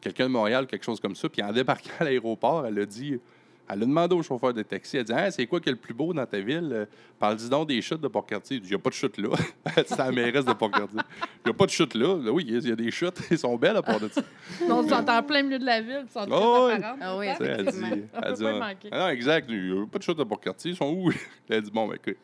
quelqu'un 0.00 0.24
de 0.24 0.30
Montréal, 0.32 0.66
quelque 0.66 0.84
chose 0.84 1.00
comme 1.00 1.14
ça, 1.14 1.28
puis 1.28 1.42
en 1.42 1.52
débarquant 1.52 1.90
à 2.00 2.04
l'aéroport, 2.04 2.66
elle 2.66 2.78
a 2.78 2.86
dit, 2.86 3.18
elle 3.66 3.82
a 3.82 3.86
demandé 3.86 4.14
au 4.14 4.22
chauffeur 4.22 4.52
de 4.52 4.62
taxi, 4.62 4.96
elle 4.98 5.00
a 5.02 5.04
dit, 5.04 5.12
Hein, 5.14 5.30
c'est 5.30 5.46
quoi 5.46 5.58
qui 5.58 5.70
est 5.70 5.72
le 5.72 5.78
plus 5.78 5.94
beau 5.94 6.12
dans 6.12 6.26
ta 6.26 6.38
ville? 6.38 6.68
Euh, 6.70 6.84
Parle-dis 7.18 7.48
donc 7.48 7.68
des 7.68 7.80
chutes 7.80 8.02
de 8.02 8.08
Port-Cartier. 8.08 8.56
Il 8.58 8.60
dit, 8.60 8.66
il 8.68 8.70
n'y 8.72 8.76
a 8.76 8.78
pas 8.78 8.90
de 8.90 8.94
chutes 8.94 9.16
là. 9.16 9.30
c'est 9.86 9.96
la 9.96 10.12
mairesse 10.12 10.44
de 10.44 10.52
Port-Cartier. 10.52 11.00
Il 11.44 11.46
n'y 11.46 11.50
a 11.50 11.54
pas 11.54 11.64
de 11.64 11.70
chutes 11.70 11.94
là. 11.94 12.18
Là, 12.22 12.30
Oui, 12.30 12.44
il 12.46 12.68
y 12.68 12.70
a 12.72 12.76
des 12.76 12.90
chutes, 12.90 13.18
ils 13.30 13.38
sont 13.38 13.56
belles 13.56 13.76
à 13.78 13.82
part 13.82 13.98
de 14.00 14.08
ça. 14.08 14.20
Non, 14.68 14.82
ils 14.82 14.90
sont 14.90 15.08
en 15.08 15.22
plein 15.22 15.42
milieu 15.42 15.58
de 15.58 15.64
la 15.64 15.80
ville, 15.80 16.04
ils 16.06 16.12
sont 16.12 16.26
très 16.26 16.36
Oh, 16.38 16.68
oui. 16.70 16.84
Ah 17.00 17.16
oui, 17.16 17.26
Tu 17.38 17.44
sais, 17.44 17.50
Elle 17.58 17.64
dit. 17.66 17.80
On 18.12 18.20
elle 18.22 18.34
dit, 18.34 18.46
ah, 18.46 18.58
manquer. 18.58 18.88
ah 18.92 18.98
non, 18.98 19.08
exact. 19.08 19.46
Il 19.48 19.72
n'y 19.74 19.80
a 19.82 19.86
pas 19.86 19.98
de 19.98 20.02
chute 20.02 20.18
de 20.18 20.24
Port-Cartier. 20.24 20.72
Ils 20.72 20.76
sont 20.76 20.90
où? 20.92 21.10
Elle 21.48 21.56
a 21.56 21.60
dit, 21.62 21.70
bon, 21.70 21.88
ben, 21.88 21.94
écoute, 21.94 22.18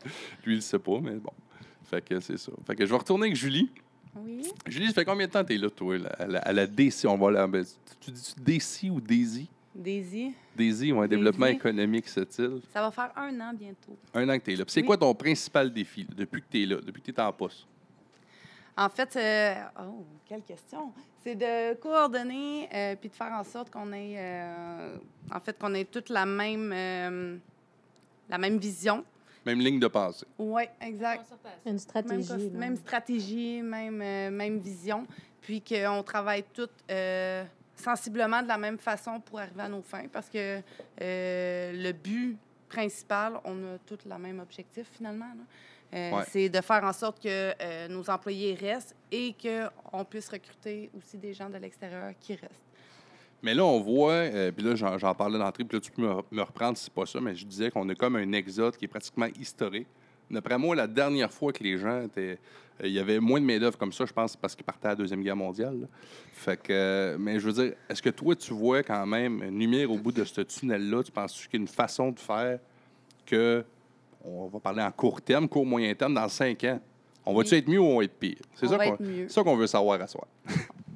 lui, 0.45 0.53
il 0.53 0.57
ne 0.57 0.61
sait 0.61 0.79
pas, 0.79 0.99
mais 1.03 1.13
bon. 1.13 1.33
Fait 1.91 2.01
que 2.03 2.21
c'est 2.21 2.39
ça. 2.39 2.53
Fait 2.67 2.77
que 2.77 2.87
je 2.87 2.91
vais 2.91 2.97
retourner 2.99 3.27
avec 3.27 3.37
Julie. 3.37 3.71
Oui. 4.17 4.43
Julie, 4.67 4.87
ça 4.89 4.93
fait 4.95 5.05
combien 5.05 5.27
de 5.27 5.33
temps 5.33 5.45
tu 5.45 5.55
es 5.55 5.59
là, 5.59 5.71
toi, 5.71 5.99
là, 5.99 6.09
à 6.19 6.27
la, 6.27 6.39
à 6.41 6.53
la 6.53 6.67
DC? 6.67 7.05
On 7.07 7.17
va 7.17 7.31
la, 7.31 7.47
ben, 7.47 7.65
tu 8.01 8.11
dis 8.11 8.35
DC 8.39 8.91
ou 8.91 9.01
Daisy? 9.01 9.49
Daisy, 9.75 10.33
Daisy 10.57 10.91
ou 10.93 10.99
un 11.01 11.07
Daisy. 11.07 11.11
développement 11.17 11.47
économique, 11.47 12.09
cette-il. 12.09 12.61
ça 12.73 12.81
va 12.83 12.91
faire 12.91 13.13
un 13.17 13.41
an 13.41 13.53
bientôt. 13.55 13.97
Un 14.13 14.29
an 14.29 14.37
que 14.39 14.45
tu 14.45 14.53
es 14.53 14.57
là. 14.57 14.65
Puis 14.65 14.73
c'est 14.73 14.81
Oui. 14.81 14.87
quoi 14.87 14.97
ton 14.97 15.15
principal 15.15 15.73
défi 15.73 16.03
là, 16.03 16.09
depuis 16.17 16.43
que 16.43 16.47
tu 16.51 16.63
es 16.63 16.67
là, 16.67 16.77
depuis 16.85 17.01
que 17.01 17.11
tu 17.13 17.13
es 17.17 17.21
en 17.21 17.33
poste? 17.33 17.67
En 18.77 18.89
fait, 18.89 19.15
euh, 19.17 19.55
oh, 19.81 20.05
quelle 20.27 20.43
question. 20.43 20.93
C'est 21.23 21.35
de 21.37 21.75
coordonner 21.75 22.69
euh, 22.75 22.97
puis 22.97 23.11
de 23.11 23.15
faire 23.15 23.33
en 23.33 23.45
sorte 23.45 23.71
qu'on 23.71 23.93
ait, 23.93 24.15
euh, 24.17 24.97
en 25.33 25.39
fait, 25.41 25.57
qu'on 25.59 25.73
ait 25.75 25.85
toute 25.85 26.09
la 26.09 26.27
même, 26.27 26.73
euh, 26.75 27.37
la 28.29 28.39
même 28.39 28.59
vision. 28.59 29.05
Même 29.47 29.61
ligne 29.61 29.81
de 29.81 29.87
pensée. 29.87 30.27
Oui, 30.39 30.65
exact. 30.81 31.25
Une 31.67 31.79
stratégie. 31.79 32.51
même 32.51 32.77
stratégie, 32.77 33.63
même, 33.63 34.01
euh, 34.03 34.31
même 34.31 34.59
vision. 34.59 35.07
Puis 35.41 35.63
qu'on 35.63 36.03
travaille 36.03 36.45
toutes 36.53 36.85
euh, 36.91 37.45
sensiblement 37.75 38.43
de 38.43 38.49
la 38.49 38.59
même 38.59 38.79
façon 38.79 39.19
pour 39.21 39.41
arriver 39.41 39.63
à 39.63 39.69
nos 39.69 39.83
fins. 39.83 40.07
Parce 40.13 40.29
que 40.29 40.61
euh, 41.01 41.73
le 41.73 41.93
but 41.93 42.37
principal, 42.69 43.41
on 43.45 43.75
a 43.75 43.79
tous 43.87 43.99
le 44.07 44.19
même 44.19 44.41
objectif 44.41 44.87
finalement. 44.97 45.25
là. 45.27 45.43
Euh, 45.93 46.11
Ouais. 46.13 46.23
C'est 46.29 46.49
de 46.49 46.61
faire 46.61 46.85
en 46.85 46.93
sorte 46.93 47.21
que 47.21 47.29
euh, 47.61 47.89
nos 47.89 48.09
employés 48.09 48.55
restent 48.55 48.95
et 49.11 49.35
qu'on 49.43 50.05
puisse 50.05 50.29
recruter 50.29 50.89
aussi 50.97 51.17
des 51.19 51.35
gens 51.35 51.51
de 51.51 51.57
l'extérieur 51.59 52.13
qui 52.21 52.35
restent. 52.35 52.70
Mais 53.43 53.55
là, 53.55 53.65
on 53.65 53.81
voit, 53.81 54.13
euh, 54.13 54.53
puis 54.53 54.65
là, 54.65 54.75
j'en, 54.75 55.15
parlais 55.15 55.39
d'entrée, 55.39 55.65
puis 55.65 55.77
là, 55.77 55.81
tu 55.81 55.91
peux 55.91 56.03
me, 56.03 56.15
me 56.31 56.43
reprendre 56.43 56.77
si 56.77 56.85
c'est 56.85 56.93
pas 56.93 57.07
ça, 57.07 57.21
mais 57.21 57.35
je 57.35 57.47
disais 57.47 57.71
qu'on 57.71 57.89
a 57.89 57.95
comme 57.95 58.17
un 58.17 58.33
exode 58.33 58.77
qui 58.77 58.85
est 58.85 58.89
pratiquement 58.89 59.27
historique. 59.41 59.87
D'après 60.31 60.59
moi, 60.59 60.77
la 60.77 60.87
dernière 60.87 61.33
fois 61.33 61.53
que 61.53 61.63
les 61.65 61.77
gens 61.79 62.03
étaient. 62.03 62.39
euh, 62.83 62.87
Il 62.87 62.93
y 62.93 62.99
avait 63.01 63.19
moins 63.19 63.41
de 63.41 63.47
main-d'œuvre 63.47 63.77
comme 63.79 63.93
ça, 63.93 64.05
je 64.07 64.13
pense, 64.13 64.37
parce 64.37 64.55
qu'ils 64.55 64.65
partaient 64.65 64.87
à 64.87 64.91
la 64.91 64.97
Deuxième 64.97 65.23
Guerre 65.23 65.37
mondiale. 65.37 65.81
là. 65.81 65.87
Fait 66.33 66.57
que. 66.57 66.73
euh, 66.73 67.17
mais 67.19 67.41
je 67.41 67.47
veux 67.49 67.53
dire, 67.65 67.73
est-ce 67.89 68.01
que 68.03 68.11
toi, 68.11 68.37
tu 68.37 68.53
vois 68.53 68.83
quand 68.83 69.05
même 69.07 69.43
une 69.43 69.59
lumière 69.59 69.91
au 69.91 69.97
bout 69.99 70.13
de 70.13 70.23
ce 70.25 70.43
tunnel-là? 70.43 71.03
Tu 71.03 71.11
penses 71.11 71.33
qu'il 71.49 71.55
y 71.55 71.57
a 71.57 71.63
une 71.63 71.69
façon 71.69 72.11
de 72.13 72.19
faire 72.21 72.59
que. 73.27 73.65
On 74.23 74.47
va 74.49 74.61
parler 74.61 74.83
en 74.83 74.93
court 74.93 75.23
terme, 75.23 75.49
court 75.49 75.65
moyen 75.65 75.95
terme, 75.95 76.13
dans 76.15 76.29
cinq 76.29 76.63
ans? 76.65 76.79
On 77.25 77.35
va-tu 77.35 77.53
Oui. 77.53 77.59
être 77.59 77.69
mieux 77.69 77.81
ou 77.81 77.85
on 77.87 77.99
va 77.99 78.05
être 78.05 78.19
pire? 78.19 78.37
C'est 78.55 78.67
ça 78.69 78.77
qu'on 78.77 78.83
être 78.83 79.03
mieux. 79.03 79.29
c'est 79.29 79.35
ça 79.35 79.43
qu'on 79.43 79.57
veut 79.57 79.67
savoir 79.67 80.01
à 80.01 80.07
soi. 80.07 80.29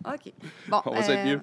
OK. 0.06 0.32
Bon, 0.68 0.80
On 0.86 0.90
va 1.00 1.00
être 1.12 1.26
mieux. 1.26 1.40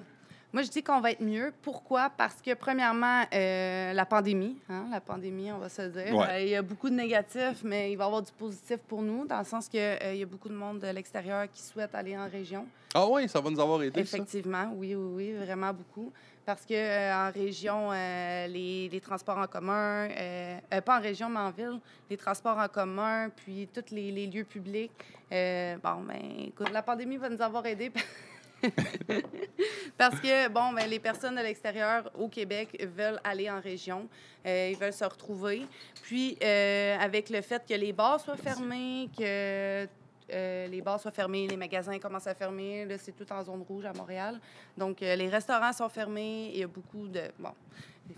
Moi, 0.52 0.62
je 0.62 0.68
dis 0.70 0.82
qu'on 0.82 1.00
va 1.00 1.12
être 1.12 1.22
mieux. 1.22 1.52
Pourquoi? 1.62 2.10
Parce 2.16 2.42
que, 2.42 2.52
premièrement, 2.54 3.22
euh, 3.32 3.92
la 3.94 4.04
pandémie, 4.04 4.58
hein, 4.68 4.84
la 4.90 5.00
pandémie, 5.00 5.50
on 5.50 5.58
va 5.58 5.68
se 5.70 5.82
dire. 5.82 6.14
Ouais. 6.14 6.26
Euh, 6.28 6.40
il 6.42 6.48
y 6.48 6.56
a 6.56 6.60
beaucoup 6.62 6.90
de 6.90 6.94
négatifs, 6.94 7.62
mais 7.64 7.90
il 7.92 7.96
va 7.96 8.04
y 8.04 8.06
avoir 8.06 8.20
du 8.22 8.32
positif 8.32 8.76
pour 8.86 9.00
nous, 9.00 9.26
dans 9.26 9.38
le 9.38 9.44
sens 9.46 9.66
qu'il 9.68 9.80
y 9.80 10.22
a 10.22 10.26
beaucoup 10.26 10.50
de 10.50 10.54
monde 10.54 10.80
de 10.80 10.88
l'extérieur 10.88 11.50
qui 11.50 11.62
souhaite 11.62 11.94
aller 11.94 12.16
en 12.18 12.28
région. 12.28 12.66
Ah 12.94 13.06
oui, 13.08 13.26
ça 13.28 13.40
va 13.40 13.48
nous 13.48 13.58
avoir 13.60 13.82
aidé, 13.82 14.04
ça. 14.04 14.16
Effectivement, 14.18 14.70
oui, 14.76 14.94
oui, 14.94 15.32
oui, 15.32 15.44
vraiment 15.44 15.72
beaucoup. 15.72 16.12
Parce 16.44 16.66
que 16.66 16.74
euh, 16.74 17.28
en 17.28 17.30
région, 17.32 17.90
euh, 17.92 18.46
les, 18.48 18.88
les 18.90 19.00
transports 19.00 19.38
en 19.38 19.46
commun, 19.46 20.08
euh, 20.10 20.58
euh, 20.74 20.80
pas 20.80 20.98
en 20.98 21.00
région, 21.00 21.28
mais 21.30 21.38
en 21.38 21.50
ville, 21.50 21.78
les 22.10 22.16
transports 22.16 22.58
en 22.58 22.66
commun, 22.68 23.30
puis 23.30 23.68
tous 23.72 23.94
les, 23.94 24.10
les 24.10 24.26
lieux 24.26 24.44
publics. 24.44 24.90
euh, 25.32 25.76
bon, 25.82 26.02
ben, 26.06 26.20
écoute, 26.48 26.68
la 26.70 26.82
pandémie 26.82 27.16
va 27.16 27.30
nous 27.30 27.40
avoir 27.40 27.64
aidés. 27.64 27.92
Parce 29.98 30.18
que, 30.20 30.48
bon, 30.48 30.72
ben, 30.72 30.88
les 30.88 30.98
personnes 30.98 31.36
de 31.36 31.40
l'extérieur 31.42 32.10
au 32.18 32.28
Québec 32.28 32.68
veulent 32.96 33.20
aller 33.24 33.50
en 33.50 33.60
région, 33.60 34.08
euh, 34.46 34.70
ils 34.72 34.78
veulent 34.78 34.92
se 34.92 35.04
retrouver. 35.04 35.62
Puis, 36.02 36.36
euh, 36.42 36.96
avec 36.98 37.30
le 37.30 37.40
fait 37.42 37.62
que 37.66 37.74
les 37.74 37.92
bars 37.92 38.20
soient 38.20 38.36
fermés, 38.36 39.08
que 39.16 39.86
euh, 40.32 40.66
les 40.68 40.80
bars 40.80 40.98
soient 41.00 41.10
fermés, 41.10 41.46
les 41.46 41.56
magasins 41.56 41.98
commencent 41.98 42.26
à 42.26 42.34
fermer. 42.34 42.84
Là, 42.86 42.96
c'est 42.98 43.12
tout 43.12 43.30
en 43.32 43.42
zone 43.44 43.62
rouge 43.68 43.84
à 43.84 43.92
Montréal. 43.92 44.40
Donc, 44.76 45.02
euh, 45.02 45.14
les 45.16 45.28
restaurants 45.28 45.72
sont 45.72 45.88
fermés. 45.88 46.50
Il 46.54 46.60
y 46.60 46.62
a 46.62 46.68
beaucoup 46.68 47.06
de... 47.08 47.22
Bon. 47.38 47.50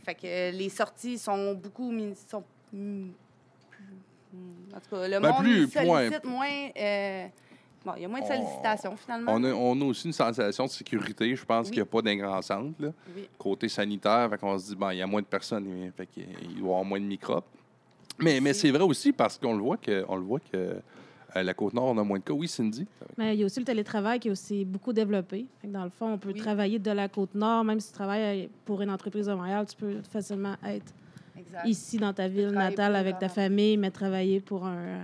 Fait 0.04 0.14
que 0.14 0.26
euh, 0.26 0.50
les 0.52 0.68
sorties 0.68 1.18
sont 1.18 1.54
beaucoup... 1.54 1.90
mi- 1.90 2.14
Sont, 2.30 2.44
mm, 2.72 3.10
plus- 3.70 4.74
en 4.74 4.80
tout 4.80 4.90
cas, 4.96 5.08
le 5.08 5.20
Ben, 5.20 5.30
monde 5.30 5.42
plus- 5.42 5.68
sollicite 5.70 6.24
moins... 6.24 6.70
euh, 7.86 7.90
bon, 7.90 7.92
il 7.96 8.02
y 8.02 8.04
a 8.04 8.08
moins 8.08 8.20
de 8.20 8.24
On- 8.24 8.28
sollicitations, 8.28 8.96
finalement. 8.96 9.32
On 9.34 9.44
a, 9.44 9.52
on 9.52 9.80
a 9.80 9.84
aussi 9.84 10.06
une 10.06 10.12
sensation 10.12 10.64
de 10.64 10.70
sécurité. 10.70 11.34
Je 11.34 11.44
pense 11.44 11.66
Oui. 11.66 11.72
qu'il 11.72 11.82
n'y 11.82 11.88
a 11.88 11.90
pas 11.90 12.02
d'un 12.02 12.16
grand 12.16 12.42
centre. 12.42 12.74
Là. 12.80 12.88
Oui. 13.16 13.28
Côté 13.38 13.68
sanitaire, 13.68 14.28
fait 14.30 14.38
qu'on 14.38 14.58
se 14.58 14.68
dit, 14.68 14.76
bon, 14.76 14.90
il 14.90 14.98
y 14.98 15.02
a 15.02 15.06
moins 15.06 15.22
de 15.22 15.26
personnes, 15.26 15.66
il- 15.66 15.92
fait 15.92 16.06
qu'il 16.06 16.24
il 16.42 16.48
doit 16.48 16.56
y 16.56 16.60
avoir 16.60 16.84
moins 16.84 17.00
de 17.00 17.04
microbes. 17.06 17.44
Mais, 18.18 18.40
mais 18.40 18.52
c'est 18.52 18.70
vrai 18.70 18.82
aussi 18.84 19.12
parce 19.12 19.38
qu'on 19.38 19.54
le 19.56 19.62
voit 19.62 19.76
que, 19.76 20.04
on 20.08 20.16
le 20.16 20.22
voit 20.22 20.38
que 20.40 20.46
euh, 21.36 21.42
la 21.42 21.52
Côte-Nord, 21.52 21.86
on 21.86 21.98
a 21.98 22.04
moins 22.04 22.18
de 22.18 22.22
cas. 22.22 22.32
Oui, 22.32 22.46
Cindy? 22.46 22.86
Mais 23.18 23.34
il 23.34 23.40
y 23.40 23.42
a 23.42 23.46
aussi 23.46 23.58
le 23.58 23.64
télétravail 23.66 24.20
qui 24.20 24.28
est 24.28 24.30
aussi 24.30 24.64
beaucoup 24.64 24.92
développé. 24.92 25.46
Fait 25.60 25.66
que 25.66 25.72
dans 25.72 25.82
le 25.82 25.90
fond, 25.90 26.12
on 26.12 26.18
peut 26.18 26.30
Oui. 26.32 26.38
travailler 26.40 26.78
de 26.78 26.90
la 26.92 27.08
Côte-Nord, 27.08 27.64
même 27.64 27.80
si 27.80 27.88
tu 27.88 27.94
travailles 27.94 28.48
pour 28.64 28.80
une 28.82 28.90
entreprise 28.90 29.26
de 29.26 29.34
Montréal, 29.34 29.66
tu 29.68 29.74
peux 29.76 29.96
facilement 30.12 30.54
être 30.64 30.92
Exact. 31.36 31.66
ici 31.66 31.96
dans 31.96 32.12
ta 32.12 32.28
ville 32.28 32.50
natale 32.50 32.94
avec 32.94 33.18
ta 33.18 33.28
famille, 33.28 33.76
mais 33.76 33.90
travailler 33.90 34.38
pour 34.40 34.64
un. 34.64 35.00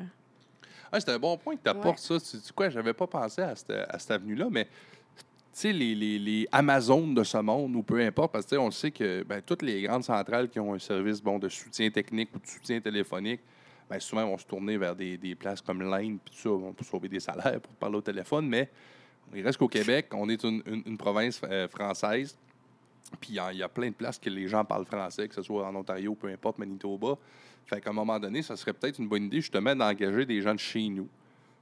Ah, 0.93 1.01
c'est 1.01 1.11
un 1.11 1.19
bon 1.19 1.37
point 1.37 1.57
que 1.57 1.63
tu 1.63 1.69
apportes 1.71 1.99
ça. 1.99 2.19
Tu 2.19 2.27
sais 2.39 2.53
quoi, 2.55 2.69
j'avais 2.69 2.93
pas 2.95 3.07
pensé 3.07 3.43
à 3.43 3.55
cette, 3.55 3.71
à 3.71 3.99
cette 3.99 4.11
avenue-là, 4.11 4.49
mais 4.51 4.65
tu 4.65 5.21
sais, 5.53 5.73
les, 5.73 5.95
les, 5.95 6.19
les 6.19 6.49
Amazones 6.53 7.15
de 7.15 7.23
ce 7.25 7.39
monde, 7.39 7.75
ou 7.77 7.83
peu 7.83 8.01
importe, 8.01 8.33
parce 8.33 8.47
que 8.47 8.57
on 8.57 8.67
le 8.67 8.71
sait 8.73 8.91
que 8.91 9.23
ben, 9.25 9.41
toutes 9.43 9.63
les 9.63 9.83
grandes 9.83 10.05
centrales 10.05 10.49
qui 10.49 10.59
ont 10.61 10.75
un 10.75 10.79
service 10.79 11.21
bon, 11.23 11.39
de 11.39 11.49
soutien 11.49 11.91
technique 11.91 12.31
ou 12.35 12.39
de 12.39 12.47
soutien 12.47 12.81
téléphonique, 12.81 13.41
ben, 13.89 13.99
souvent 14.01 14.25
vont 14.27 14.39
se 14.39 14.47
tourner 14.47 14.77
vers 14.79 14.95
des, 14.95 15.17
des 15.17 15.35
places 15.35 15.61
comme 15.61 15.83
l'Inde, 15.83 16.19
puis 16.25 16.35
tout 16.35 16.41
ça, 16.41 16.49
bon, 16.51 16.73
pour 16.73 16.87
sauver 16.87 17.09
des 17.09 17.21
salaires, 17.21 17.61
pour 17.61 17.73
parler 17.75 17.97
au 17.97 18.01
téléphone, 18.03 18.47
mais 18.49 18.69
Il 19.35 19.45
reste 19.45 19.59
qu'au 19.59 19.69
Québec, 19.69 20.07
on 20.13 20.29
est 20.29 20.43
une, 20.43 20.61
une- 20.67 20.83
une 20.87 20.99
province 20.99 21.41
euh, 21.45 21.69
française. 21.69 22.37
Puis 23.21 23.31
il 23.31 23.35
y 23.37 23.39
a- 23.39 23.53
il 23.53 23.59
y, 23.59 23.63
a 23.63 23.69
plein 23.69 23.89
de 23.89 23.95
places 23.95 24.19
que 24.19 24.31
les 24.31 24.47
gens 24.49 24.65
parlent 24.65 24.85
français, 24.87 25.27
que 25.29 25.35
ce 25.35 25.43
soit 25.43 25.67
en 25.67 25.75
Ontario, 25.75 26.15
peu 26.15 26.29
importe, 26.29 26.59
Manitoba. 26.59 27.17
Fait 27.67 27.81
qu'à 27.81 27.91
un 27.91 27.93
moment 27.93 28.19
donné, 28.19 28.43
ça 28.43 28.57
serait 28.57 28.73
peut-être 28.73 28.99
une 28.99 29.09
bonne 29.09 29.25
idée 29.25 29.41
justement 29.41 29.75
d'engager 29.75 30.25
des 30.27 30.41
gens 30.41 30.55
de 30.55 30.59
chez 30.61 30.89
nous. 30.89 31.09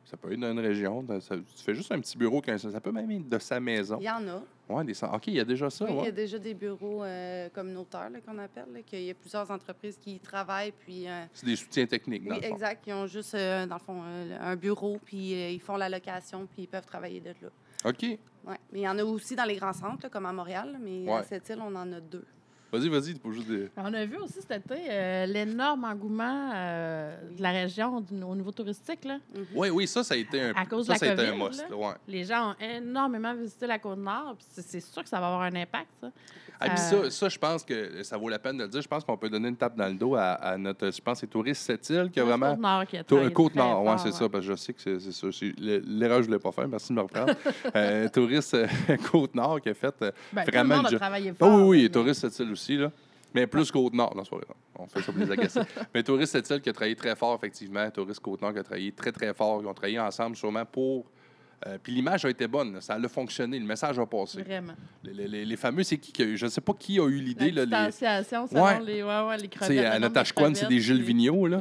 Ça 0.04 0.16
peut 0.16 0.32
être 0.32 0.40
dans 0.40 0.50
une 0.52 0.60
région. 0.60 1.04
ça- 1.20 1.36
tu 1.36 1.62
fais 1.62 1.74
juste 1.74 1.92
un 1.92 2.00
petit 2.00 2.16
bureau, 2.16 2.42
ça 2.56 2.80
peut 2.80 2.92
même 2.92 3.10
être 3.10 3.28
de 3.28 3.38
sa 3.38 3.60
maison. 3.60 3.98
Il 4.00 4.04
y 4.04 4.10
en 4.10 4.26
a. 4.28 4.42
Ouais, 4.70 4.84
des, 4.84 5.04
OK, 5.04 5.26
il 5.26 5.34
y 5.34 5.40
a 5.40 5.44
déjà 5.44 5.68
ça. 5.68 5.84
Oui, 5.86 5.92
il 6.00 6.04
y 6.04 6.08
a 6.08 6.12
déjà 6.12 6.38
des 6.38 6.54
bureaux 6.54 7.02
euh, 7.04 7.48
communautaires 7.50 8.08
qu'on 8.26 8.38
appelle, 8.38 8.66
là, 8.72 8.80
qu'il 8.86 9.02
y 9.02 9.10
a 9.10 9.14
plusieurs 9.14 9.50
entreprises 9.50 9.98
qui 10.00 10.14
y 10.16 10.18
travaillent. 10.20 10.72
Puis, 10.72 11.06
euh, 11.08 11.24
C'est 11.34 11.46
des 11.46 11.56
soutiens 11.56 11.86
techniques, 11.86 12.24
dans 12.24 12.34
oui, 12.34 12.40
le 12.42 12.48
fond. 12.48 12.54
exact. 12.54 12.84
Ils 12.86 12.92
ont 12.94 13.06
juste, 13.06 13.34
euh, 13.34 13.66
dans 13.66 13.76
le 13.76 13.80
fond, 13.80 14.02
un 14.02 14.56
bureau, 14.56 14.98
puis 15.04 15.32
ils 15.54 15.60
font 15.60 15.76
la 15.76 15.88
location, 15.90 16.46
puis 16.46 16.62
ils 16.64 16.68
peuvent 16.68 16.86
travailler 16.86 17.20
de 17.20 17.30
là. 17.42 17.48
OK. 17.84 18.02
Ouais. 18.02 18.56
Mais 18.72 18.80
il 18.80 18.82
y 18.82 18.88
en 18.88 18.98
a 18.98 19.04
aussi 19.04 19.36
dans 19.36 19.44
les 19.44 19.56
grands 19.56 19.72
centres, 19.72 20.00
là, 20.04 20.08
comme 20.08 20.26
à 20.26 20.32
Montréal, 20.32 20.78
mais 20.80 21.04
Ouais. 21.04 21.12
à 21.18 21.22
cette 21.22 21.48
île, 21.50 21.58
on 21.60 21.74
en 21.74 21.92
a 21.92 22.00
deux. 22.00 22.24
Vas-y, 22.70 22.88
vas-y, 22.90 23.14
pas 23.14 23.30
juste 23.32 23.48
des... 23.48 23.70
On 23.78 23.94
a 23.94 24.04
vu 24.04 24.16
aussi 24.18 24.42
cet 24.46 24.66
été 24.66 24.74
euh, 24.90 25.24
l'énorme 25.24 25.84
engouement 25.84 26.50
euh, 26.54 27.16
de 27.30 27.40
la 27.42 27.50
région 27.50 28.02
du- 28.02 28.22
au 28.22 28.34
niveau 28.34 28.52
touristique. 28.52 29.06
Là. 29.06 29.18
Oui, 29.54 29.70
oui, 29.70 29.86
ça, 29.86 30.04
ça 30.04 30.12
a 30.12 30.16
été 30.18 30.38
un, 30.42 30.52
À 30.54 30.66
cause 30.66 30.86
ça, 30.86 30.92
de 30.92 30.98
ça 30.98 31.06
la 31.06 31.10
a 31.12 31.14
été 31.14 31.26
un 31.28 31.30
COVID, 31.38 31.44
must. 31.48 31.70
là. 31.70 31.76
ouais. 31.76 31.94
Les 32.06 32.24
gens 32.24 32.50
ont 32.50 32.54
énormément 32.62 33.34
visité 33.34 33.66
la 33.66 33.78
Côte-Nord. 33.78 34.36
puis 34.36 34.46
C'est 34.50 34.62
c'est 34.62 34.80
sûr 34.80 35.02
que 35.02 35.08
ça 35.08 35.18
va 35.18 35.28
avoir 35.28 35.42
un 35.42 35.54
impact, 35.54 35.88
ça. 36.02 36.10
Ah, 36.60 36.70
puis 36.70 36.78
Euh, 36.78 37.04
ça, 37.04 37.10
ça, 37.10 37.28
je 37.28 37.38
pense 37.38 37.64
que 37.64 38.02
ça 38.02 38.16
vaut 38.16 38.28
la 38.28 38.38
peine 38.38 38.56
de 38.56 38.64
le 38.64 38.68
dire. 38.68 38.82
Je 38.82 38.88
pense 38.88 39.04
qu'on 39.04 39.16
peut 39.16 39.30
donner 39.30 39.48
une 39.48 39.56
tape 39.56 39.76
dans 39.76 39.86
le 39.86 39.94
dos 39.94 40.14
à, 40.16 40.32
à 40.32 40.56
notre, 40.58 40.90
je 40.90 41.00
pense, 41.00 41.14
que 41.14 41.20
c'est 41.20 41.26
Touriste 41.30 41.62
Sept-Îles 41.62 42.10
qui 42.10 42.18
a 42.20 42.24
vraiment... 42.24 42.50
Côte-Nord 42.50 42.86
qui 42.86 42.96
a 42.98 43.30
Côte-Nord, 43.30 43.84
oui, 43.84 43.92
c'est 44.02 44.12
ça, 44.12 44.28
parce 44.28 44.44
que 44.44 44.50
je 44.52 44.56
sais 44.56 44.72
que 44.72 44.80
c'est 44.80 44.98
c'est 44.98 45.12
ça. 45.12 45.26
L'erreur, 45.58 46.16
je 46.18 46.22
ne 46.22 46.26
voulais 46.26 46.38
pas 46.38 46.52
faire. 46.52 46.66
Merci 46.68 46.88
de 46.88 46.94
me 46.94 47.02
reprendre. 47.02 47.32
euh, 47.76 48.08
touriste 48.08 48.54
euh, 48.54 48.66
Côte-Nord 49.10 49.60
qui 49.60 49.68
a 49.68 49.74
fait 49.74 49.94
Ben, 50.00 50.10
tout 50.10 50.34
le 50.36 50.44
vraiment 50.52 50.76
monde 50.76 50.86
a 50.86 50.96
travaillé 50.96 51.32
fort. 51.32 51.48
oui, 51.54 51.62
oui, 51.62 51.82
mais- 51.84 51.88
Touriste 51.90 52.20
Sept-Îles 52.22 52.52
aussi, 52.52 52.76
là. 52.76 52.90
Mais 53.34 53.46
plus 53.46 53.70
Côte-Nord, 53.70 54.16
non, 54.16 54.22
vrai. 54.22 54.40
On 54.78 54.86
fait 54.86 55.02
ça 55.02 55.12
pour 55.12 55.20
les 55.22 55.30
agacer. 55.30 55.60
Mais 55.94 56.02
Touriste 56.02 56.32
Sept-Îles 56.32 56.60
qui 56.62 56.70
a 56.70 56.72
travaillé 56.72 56.96
très 56.96 57.14
fort, 57.14 57.34
effectivement. 57.36 57.88
Touriste 57.90 58.20
Côte-Nord 58.20 58.54
qui 58.54 58.58
a 58.60 58.62
travaillé 58.62 58.90
très, 58.92 59.12
très 59.12 59.34
fort. 59.34 59.60
Ils 59.62 59.66
ont 59.66 59.74
travaillé 59.74 60.00
ensemble, 60.00 60.34
sûrement 60.34 60.64
pour. 60.64 61.04
Euh, 61.66 61.76
puis 61.82 61.92
l'image 61.92 62.24
a 62.24 62.30
été 62.30 62.46
bonne, 62.46 62.80
ça 62.80 62.94
a 62.94 63.08
fonctionné, 63.08 63.58
le 63.58 63.64
message 63.66 63.98
a 63.98 64.06
passé. 64.06 64.42
Vraiment. 64.42 64.74
Les, 65.02 65.26
les- 65.26 65.44
les 65.44 65.56
fameux, 65.56 65.82
c'est 65.82 65.98
qui, 65.98 66.12
qui 66.12 66.22
a 66.22 66.24
eu- 66.26 66.36
Je 66.36 66.44
ne 66.46 66.50
sais 66.50 66.60
pas 66.60 66.72
qui 66.78 66.98
a 67.00 67.06
eu 67.08 67.18
l'idée. 67.20 67.50
La 67.50 67.64
là, 67.66 67.80
les- 67.82 67.86
distanciation 67.88 68.46
selon 68.46 68.64
Ouais. 68.64 68.80
les, 68.80 69.02
ouais, 69.02 69.22
ouais, 69.26 69.36
les 69.38 69.48
Tu 69.48 69.58
crevettes. 69.58 69.84
à 69.86 69.94
de 69.96 70.00
Natashquan, 70.00 70.54
c'est 70.54 70.66
des 70.68 70.78
Gilles 70.80 71.02
Vigneault, 71.02 71.46
là. 71.48 71.60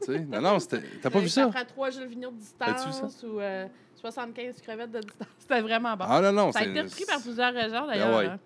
tu 0.00 0.12
sais, 0.12 0.20
non, 0.20 0.40
non, 0.40 0.58
t'as 1.02 1.10
pas 1.10 1.18
vu 1.20 1.28
ça? 1.28 1.44
Après 1.44 1.64
trois 1.64 1.90
Gilles 1.90 2.06
Vigneault 2.06 2.30
de 2.32 2.36
As-tu 2.64 2.86
vu 2.86 2.92
ça? 2.92 3.06
distance 3.06 3.22
ou 3.24 3.38
euh, 3.40 3.66
75 3.94 4.60
crevettes 4.62 4.90
de 4.92 5.00
distance. 5.00 5.28
C'était 5.38 5.60
vraiment 5.60 5.96
bon. 5.96 6.04
Ah 6.08 6.20
non, 6.22 6.32
non, 6.32 6.52
ça 6.52 6.60
a 6.60 6.64
été 6.64 6.80
repris 6.80 7.04
par 7.06 7.20
plusieurs 7.20 7.52
régions, 7.52 7.86
d'ailleurs. 7.86 8.16
ouais. 8.18 8.26
hein. 8.26 8.38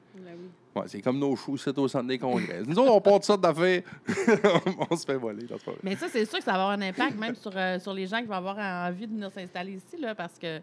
C'est 0.86 1.02
comme 1.02 1.18
nos 1.18 1.34
choux, 1.36 1.56
c'est 1.56 1.76
au 1.78 1.88
centre 1.88 2.06
des 2.06 2.18
congrès. 2.18 2.62
Nous 2.66 2.78
autres, 2.78 2.92
on 2.92 3.00
porte 3.00 3.24
ça 3.24 3.36
d'affaires. 3.36 3.82
on 4.90 4.96
se 4.96 5.04
fait 5.04 5.16
voler. 5.16 5.46
Mais 5.82 5.96
ça, 5.96 6.06
c'est 6.08 6.24
sûr 6.24 6.38
que 6.38 6.44
ça 6.44 6.52
va 6.52 6.62
avoir 6.62 6.70
un 6.70 6.82
impact 6.82 7.18
même 7.18 7.34
sur, 7.34 7.52
euh, 7.54 7.78
sur 7.78 7.92
les 7.92 8.06
gens 8.06 8.20
qui 8.20 8.26
vont 8.26 8.34
avoir 8.34 8.56
envie 8.58 9.06
de 9.06 9.12
venir 9.12 9.30
s'installer 9.32 9.72
ici, 9.72 10.00
là, 10.00 10.14
parce 10.14 10.38
que 10.38 10.60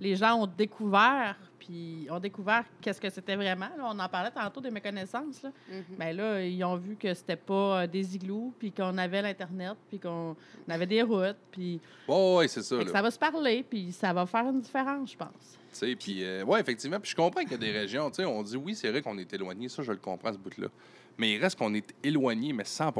les 0.00 0.16
gens 0.16 0.42
ont 0.42 0.46
découvert, 0.46 1.36
puis 1.66 2.06
ont 2.10 2.18
découvert 2.20 2.64
qu'est-ce 2.80 3.00
que 3.00 3.10
c'était 3.10 3.34
vraiment. 3.36 3.68
là. 3.76 3.84
On 3.92 3.98
en 3.98 4.08
parlait 4.08 4.30
tantôt 4.30 4.60
des 4.60 4.70
méconnaissances. 4.70 5.42
Là. 5.42 5.50
Ben 5.98 6.16
là, 6.16 6.40
ils 6.44 6.62
ont 6.64 6.76
vu 6.76 6.96
que 6.96 7.12
c'était 7.14 7.36
pas 7.36 7.82
euh, 7.82 7.86
des 7.86 8.14
igloos, 8.14 8.52
puis 8.58 8.70
qu'on 8.72 8.96
avait 8.98 9.20
l'Internet, 9.22 9.74
puis 9.88 9.98
qu'on 9.98 10.36
avait 10.68 10.86
des 10.86 11.02
routes, 11.02 11.36
puis 11.50 11.80
Ouais, 12.08 12.36
ouais, 12.36 12.48
c'est 12.48 12.62
ça. 12.62 12.76
ça 12.86 13.02
va 13.02 13.10
se 13.10 13.18
parler, 13.18 13.64
puis 13.68 13.90
ça 13.92 14.12
va 14.12 14.26
faire 14.26 14.44
une 14.46 14.60
différence, 14.60 15.12
je 15.12 15.16
pense. 15.16 15.58
Tu 15.72 15.78
sais, 15.78 15.96
puis, 15.96 16.22
euh, 16.24 16.44
ouais, 16.44 16.60
effectivement. 16.60 17.00
Puis 17.00 17.10
je 17.10 17.16
comprends 17.16 17.42
qu'il 17.42 17.52
y 17.52 17.54
a 17.54 17.58
des 17.58 17.72
régions, 17.72 18.08
tu 18.10 18.16
sais, 18.16 18.24
on 18.24 18.42
dit 18.42 18.56
oui, 18.56 18.74
c'est 18.74 18.90
vrai 18.90 19.02
qu'on 19.02 19.18
est 19.18 19.32
éloigné, 19.32 19.68
ça, 19.68 19.82
je 19.82 19.90
le 19.92 19.98
comprends, 19.98 20.32
ce 20.32 20.38
bout-là. 20.38 20.68
Mais 21.18 21.32
il 21.34 21.40
reste 21.42 21.58
qu'on 21.58 21.74
est 21.74 21.94
éloigné, 22.02 22.52
mais 22.52 22.64
100 22.64 22.92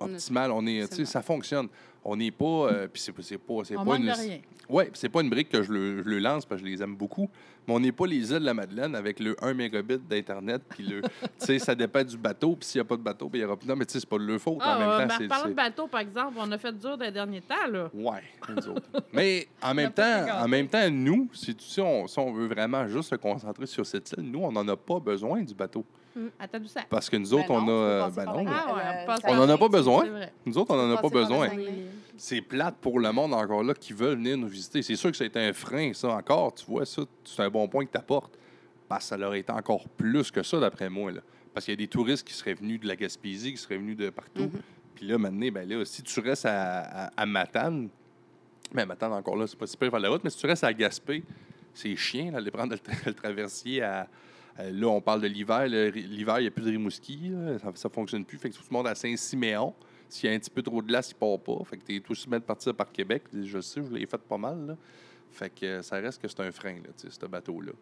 On 0.00 0.08
est- 0.08 0.14
optimal. 0.14 0.50
On 0.52 0.66
est, 0.66 0.78
sais, 0.78 0.84
Absolument. 0.84 1.10
ça 1.10 1.22
fonctionne. 1.22 1.68
On 2.02 2.16
n'est 2.16 2.30
pas. 2.30 2.44
euh, 2.72 2.88
puis 2.90 3.00
c'est 3.02 3.12
c'est 3.22 3.36
pas. 3.38 3.54
C'est 3.64 3.76
On 3.76 3.84
pas 3.84 3.96
une. 3.96 4.06
de 4.06 4.10
rien. 4.12 4.40
Ouais, 4.70 4.84
puis 4.84 4.94
c'est 4.94 5.08
pas 5.08 5.20
une 5.20 5.28
brique 5.28 5.48
que 5.50 5.62
je 5.62 5.70
le, 5.72 6.02
je 6.02 6.08
le 6.08 6.18
lance 6.20 6.46
parce 6.46 6.60
que 6.62 6.66
je 6.66 6.72
les 6.72 6.82
aime 6.82 6.94
beaucoup. 6.96 7.28
Mais 7.68 7.74
on 7.74 7.80
n'est 7.80 7.92
pas 7.92 8.06
les 8.06 8.30
îles 8.32 8.38
de 8.38 8.44
la 8.46 8.54
Madeleine 8.54 8.94
avec 8.94 9.20
le 9.20 9.36
1 9.44 9.52
mégabit 9.52 9.98
d'Internet. 9.98 10.62
Puis 10.70 10.84
le. 10.84 11.02
tu 11.02 11.08
sais, 11.38 11.58
ça 11.58 11.74
dépend 11.74 12.02
du 12.02 12.16
bateau. 12.16 12.56
Puis 12.56 12.68
s'il 12.68 12.78
n'y 12.80 12.86
a 12.86 12.88
pas 12.88 12.96
de 12.96 13.02
bateau, 13.02 13.28
puis 13.28 13.40
il 13.40 13.42
y 13.42 13.44
aura. 13.44 13.56
Non, 13.66 13.76
mais 13.76 13.84
tu 13.84 13.92
sais, 13.92 14.00
c'est 14.00 14.08
pas 14.08 14.16
de 14.16 14.24
leur 14.24 14.40
faute. 14.40 14.56
Ah, 14.60 14.76
en 14.76 14.78
même 14.78 14.88
euh, 14.88 15.08
temps, 15.08 15.18
ben, 15.18 15.28
parlant 15.28 15.48
de 15.50 15.54
bateau, 15.54 15.86
par 15.88 16.00
exemple, 16.00 16.34
on 16.38 16.50
a 16.52 16.56
fait 16.58 16.72
dur 16.78 16.96
des 16.96 17.10
derniers 17.10 17.42
temps, 17.42 17.66
là. 17.70 17.90
Nous 17.92 18.68
autres. 18.68 18.88
Mais 19.12 19.48
en 19.62 19.74
même, 19.74 19.92
temps, 19.92 20.26
en 20.42 20.48
même 20.48 20.68
temps, 20.68 20.88
nous, 20.90 21.28
si, 21.34 21.54
tu- 21.54 21.64
si, 21.66 21.80
on, 21.82 22.06
si 22.06 22.18
on 22.18 22.32
veut 22.32 22.46
vraiment 22.46 22.86
juste 22.88 23.10
se 23.10 23.16
concentrer 23.16 23.66
sur 23.66 23.84
cette 23.84 24.10
île, 24.16 24.24
nous, 24.30 24.40
on 24.40 24.52
n'en 24.52 24.66
a 24.68 24.76
pas 24.76 25.00
besoin 25.00 25.42
du 25.42 25.52
bateau. 25.54 25.84
Tadoussac. 26.50 26.86
Parce 26.88 27.08
que 27.08 27.16
nous 27.16 27.32
autres, 27.34 27.48
Ben 27.48 27.54
non, 27.54 27.60
on 27.60 27.64
tu 27.66 27.70
a. 27.70 27.74
euh, 27.74 28.08
Ben 28.10 28.24
non, 28.24 28.44
Ah 28.48 28.74
ouais, 28.74 28.82
Euh, 28.82 29.02
on 29.02 29.06
passe 29.06 29.20
ça 29.20 29.28
On 29.30 29.38
en 29.38 29.48
a 29.48 29.58
pas 29.58 29.68
besoin. 29.68 30.02
C'est 30.04 30.10
vrai. 30.10 30.32
nous 30.46 30.58
autres, 30.58 30.74
on 30.74 30.76
n'en 30.88 30.94
a 30.96 31.00
pas 31.00 31.08
besoin. 31.08 31.48
C'est 32.16 32.40
plate 32.42 32.74
pour 32.80 32.98
le 33.00 33.12
monde 33.12 33.32
encore 33.32 33.62
là 33.62 33.74
qui 33.74 33.92
veulent 33.92 34.16
venir 34.16 34.36
nous 34.36 34.48
visiter. 34.48 34.82
C'est 34.82 34.96
sûr 34.96 35.10
que 35.10 35.16
ça 35.16 35.24
a 35.24 35.26
été 35.26 35.40
un 35.40 35.52
frein, 35.52 35.92
ça 35.94 36.08
encore. 36.10 36.54
Tu 36.54 36.66
vois, 36.66 36.84
ça, 36.84 37.02
c'est 37.24 37.42
un 37.42 37.48
bon 37.50 37.66
point 37.68 37.84
que 37.86 37.92
tu 37.92 37.98
apportes. 37.98 38.36
Parce 38.88 39.04
que 39.04 39.08
ça 39.10 39.16
leur 39.16 39.34
été 39.34 39.52
encore 39.52 39.88
plus 39.90 40.30
que 40.30 40.42
ça, 40.42 40.58
d'après 40.58 40.90
moi. 40.90 41.12
Là. 41.12 41.20
Parce 41.54 41.64
qu'il 41.64 41.72
y 41.72 41.76
a 41.76 41.78
des 41.78 41.86
touristes 41.88 42.26
qui 42.26 42.34
seraient 42.34 42.54
venus 42.54 42.80
de 42.80 42.88
la 42.88 42.96
Gaspésie, 42.96 43.52
qui 43.52 43.56
seraient 43.58 43.78
venus 43.78 43.96
de 43.96 44.10
partout. 44.10 44.42
Mhm. 44.42 44.60
Puis 44.96 45.06
là, 45.06 45.16
maintenant, 45.16 45.48
ben 45.52 45.66
là, 45.68 45.84
si 45.84 46.02
tu 46.02 46.20
restes 46.20 46.44
à, 46.46 46.80
à, 47.06 47.10
à 47.16 47.24
Matane, 47.26 47.88
ben 48.74 48.84
Matane 48.86 49.12
encore 49.12 49.36
là, 49.36 49.46
c'est 49.46 49.58
pas 49.58 49.66
super 49.66 49.90
faire 49.90 50.00
la 50.00 50.08
route, 50.10 50.22
mais 50.24 50.30
si 50.30 50.38
tu 50.38 50.46
restes 50.46 50.64
à 50.64 50.72
Gaspé, 50.72 51.22
c'est 51.72 51.94
chiant, 51.96 52.32
là, 52.32 52.38
aller 52.38 52.50
prendre 52.50 52.72
le, 52.72 52.78
tra- 52.78 53.06
le 53.06 53.14
traversier 53.14 53.82
à. 53.82 54.06
À- 54.60 54.70
Là, 54.70 54.86
on 54.88 55.00
parle 55.00 55.22
de 55.22 55.26
l'hiver. 55.26 55.66
L'hiver, 55.66 56.38
il 56.38 56.42
n'y 56.42 56.48
a 56.48 56.50
plus 56.50 56.64
de 56.64 56.70
Rimouski. 56.70 57.30
là. 57.30 57.58
Ça 57.58 57.88
ne 57.88 57.92
fonctionne 57.92 58.24
plus. 58.24 58.38
Fait 58.38 58.50
que 58.50 58.54
tout 58.56 58.62
le 58.70 58.76
monde 58.76 58.86
à 58.86 58.94
Saint-Siméon. 58.94 59.74
S'il 60.08 60.28
y 60.28 60.32
a 60.32 60.36
un 60.36 60.38
petit 60.38 60.50
peu 60.50 60.62
trop 60.62 60.82
de 60.82 60.88
glace, 60.88 61.10
il 61.10 61.14
part 61.14 61.38
pas. 61.38 61.64
Fait 61.64 61.76
que 61.76 61.84
tu 61.84 61.96
es 61.96 62.00
tout 62.00 62.14
bien 62.28 62.40
de 62.40 62.44
partir 62.44 62.74
par 62.74 62.90
Québec. 62.90 63.24
Je 63.32 63.60
sais, 63.60 63.80
je 63.82 63.92
l'ai 63.92 64.06
fait 64.06 64.18
pas 64.18 64.38
mal. 64.38 64.66
Là. 64.66 64.76
Fait 65.30 65.50
que 65.50 65.64
euh, 65.64 65.82
ça 65.82 65.96
reste 65.96 66.20
que 66.20 66.26
c'est 66.26 66.40
un 66.40 66.50
frein, 66.50 66.74
là, 66.74 66.90
ce 66.96 67.26
bateau-là. 67.26 67.72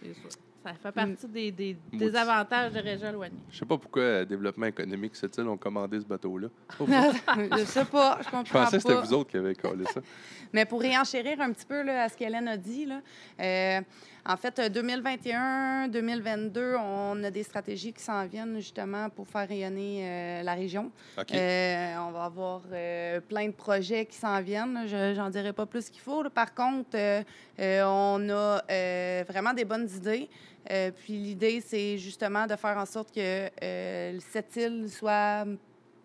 C'est 0.00 0.14
sûr. 0.14 0.30
Ça 0.64 0.74
fait 0.74 0.92
partie 0.92 1.28
des, 1.28 1.76
des, 1.92 2.16
avantages 2.16 2.72
de 2.72 2.80
régions 2.80 3.08
éloignées. 3.08 3.38
Je 3.50 3.58
sais 3.58 3.64
pas 3.64 3.78
pourquoi 3.78 4.02
euh, 4.02 4.24
Développement 4.24 4.66
économique, 4.66 5.14
cette 5.14 5.36
île, 5.38 5.46
ont 5.46 5.56
commandé 5.56 6.00
ce 6.00 6.04
bateau-là. 6.04 6.48
Oh, 6.80 6.86
je 6.86 7.64
sais 7.64 7.84
pas, 7.84 8.18
je 8.20 8.24
comprends 8.24 8.44
Je 8.44 8.52
pensais 8.52 8.76
que 8.76 8.82
c'était 8.82 9.00
vous 9.00 9.12
autres 9.12 9.30
qui 9.30 9.36
avez 9.36 9.54
collé 9.54 9.84
ça. 9.86 10.00
Mais 10.52 10.64
pour 10.66 10.80
réenchérir 10.80 11.40
un 11.40 11.52
petit 11.52 11.64
peu 11.64 11.82
là, 11.82 12.04
à 12.04 12.08
ce 12.08 12.16
qu'Hélène 12.16 12.48
a 12.48 12.56
dit, 12.56 12.86
là, 12.86 13.00
euh, 13.40 13.80
en 14.28 14.36
fait, 14.36 14.60
2021-2022, 14.60 16.76
on 16.76 17.24
a 17.24 17.30
des 17.30 17.42
stratégies 17.42 17.94
qui 17.94 18.02
s'en 18.02 18.26
viennent 18.26 18.56
justement 18.56 19.08
pour 19.08 19.26
faire 19.26 19.48
rayonner 19.48 20.02
euh, 20.02 20.42
la 20.42 20.52
région. 20.52 20.92
Euh, 21.18 21.96
on 21.96 22.10
va 22.10 22.24
avoir 22.24 22.60
euh, 22.70 23.22
plein 23.22 23.46
de 23.46 23.52
projets 23.52 24.04
qui 24.04 24.16
s'en 24.16 24.42
viennent. 24.42 24.84
Je 24.86 25.16
n'en 25.16 25.30
dirai 25.30 25.54
pas 25.54 25.64
plus 25.64 25.88
qu'il 25.88 26.02
faut. 26.02 26.28
Par 26.28 26.54
contre, 26.54 26.90
euh, 26.94 27.22
euh, 27.58 27.82
on 27.86 28.28
a 28.28 28.62
euh, 28.70 29.24
vraiment 29.26 29.54
des 29.54 29.64
bonnes 29.64 29.88
idées. 29.96 30.28
Euh, 30.70 30.90
puis 30.90 31.14
l'idée, 31.14 31.62
c'est 31.62 31.96
justement 31.96 32.46
de 32.46 32.54
faire 32.56 32.76
en 32.76 32.84
sorte 32.84 33.14
que 33.14 33.48
euh, 33.62 34.18
cette 34.30 34.54
île 34.56 34.90
soit 34.90 35.46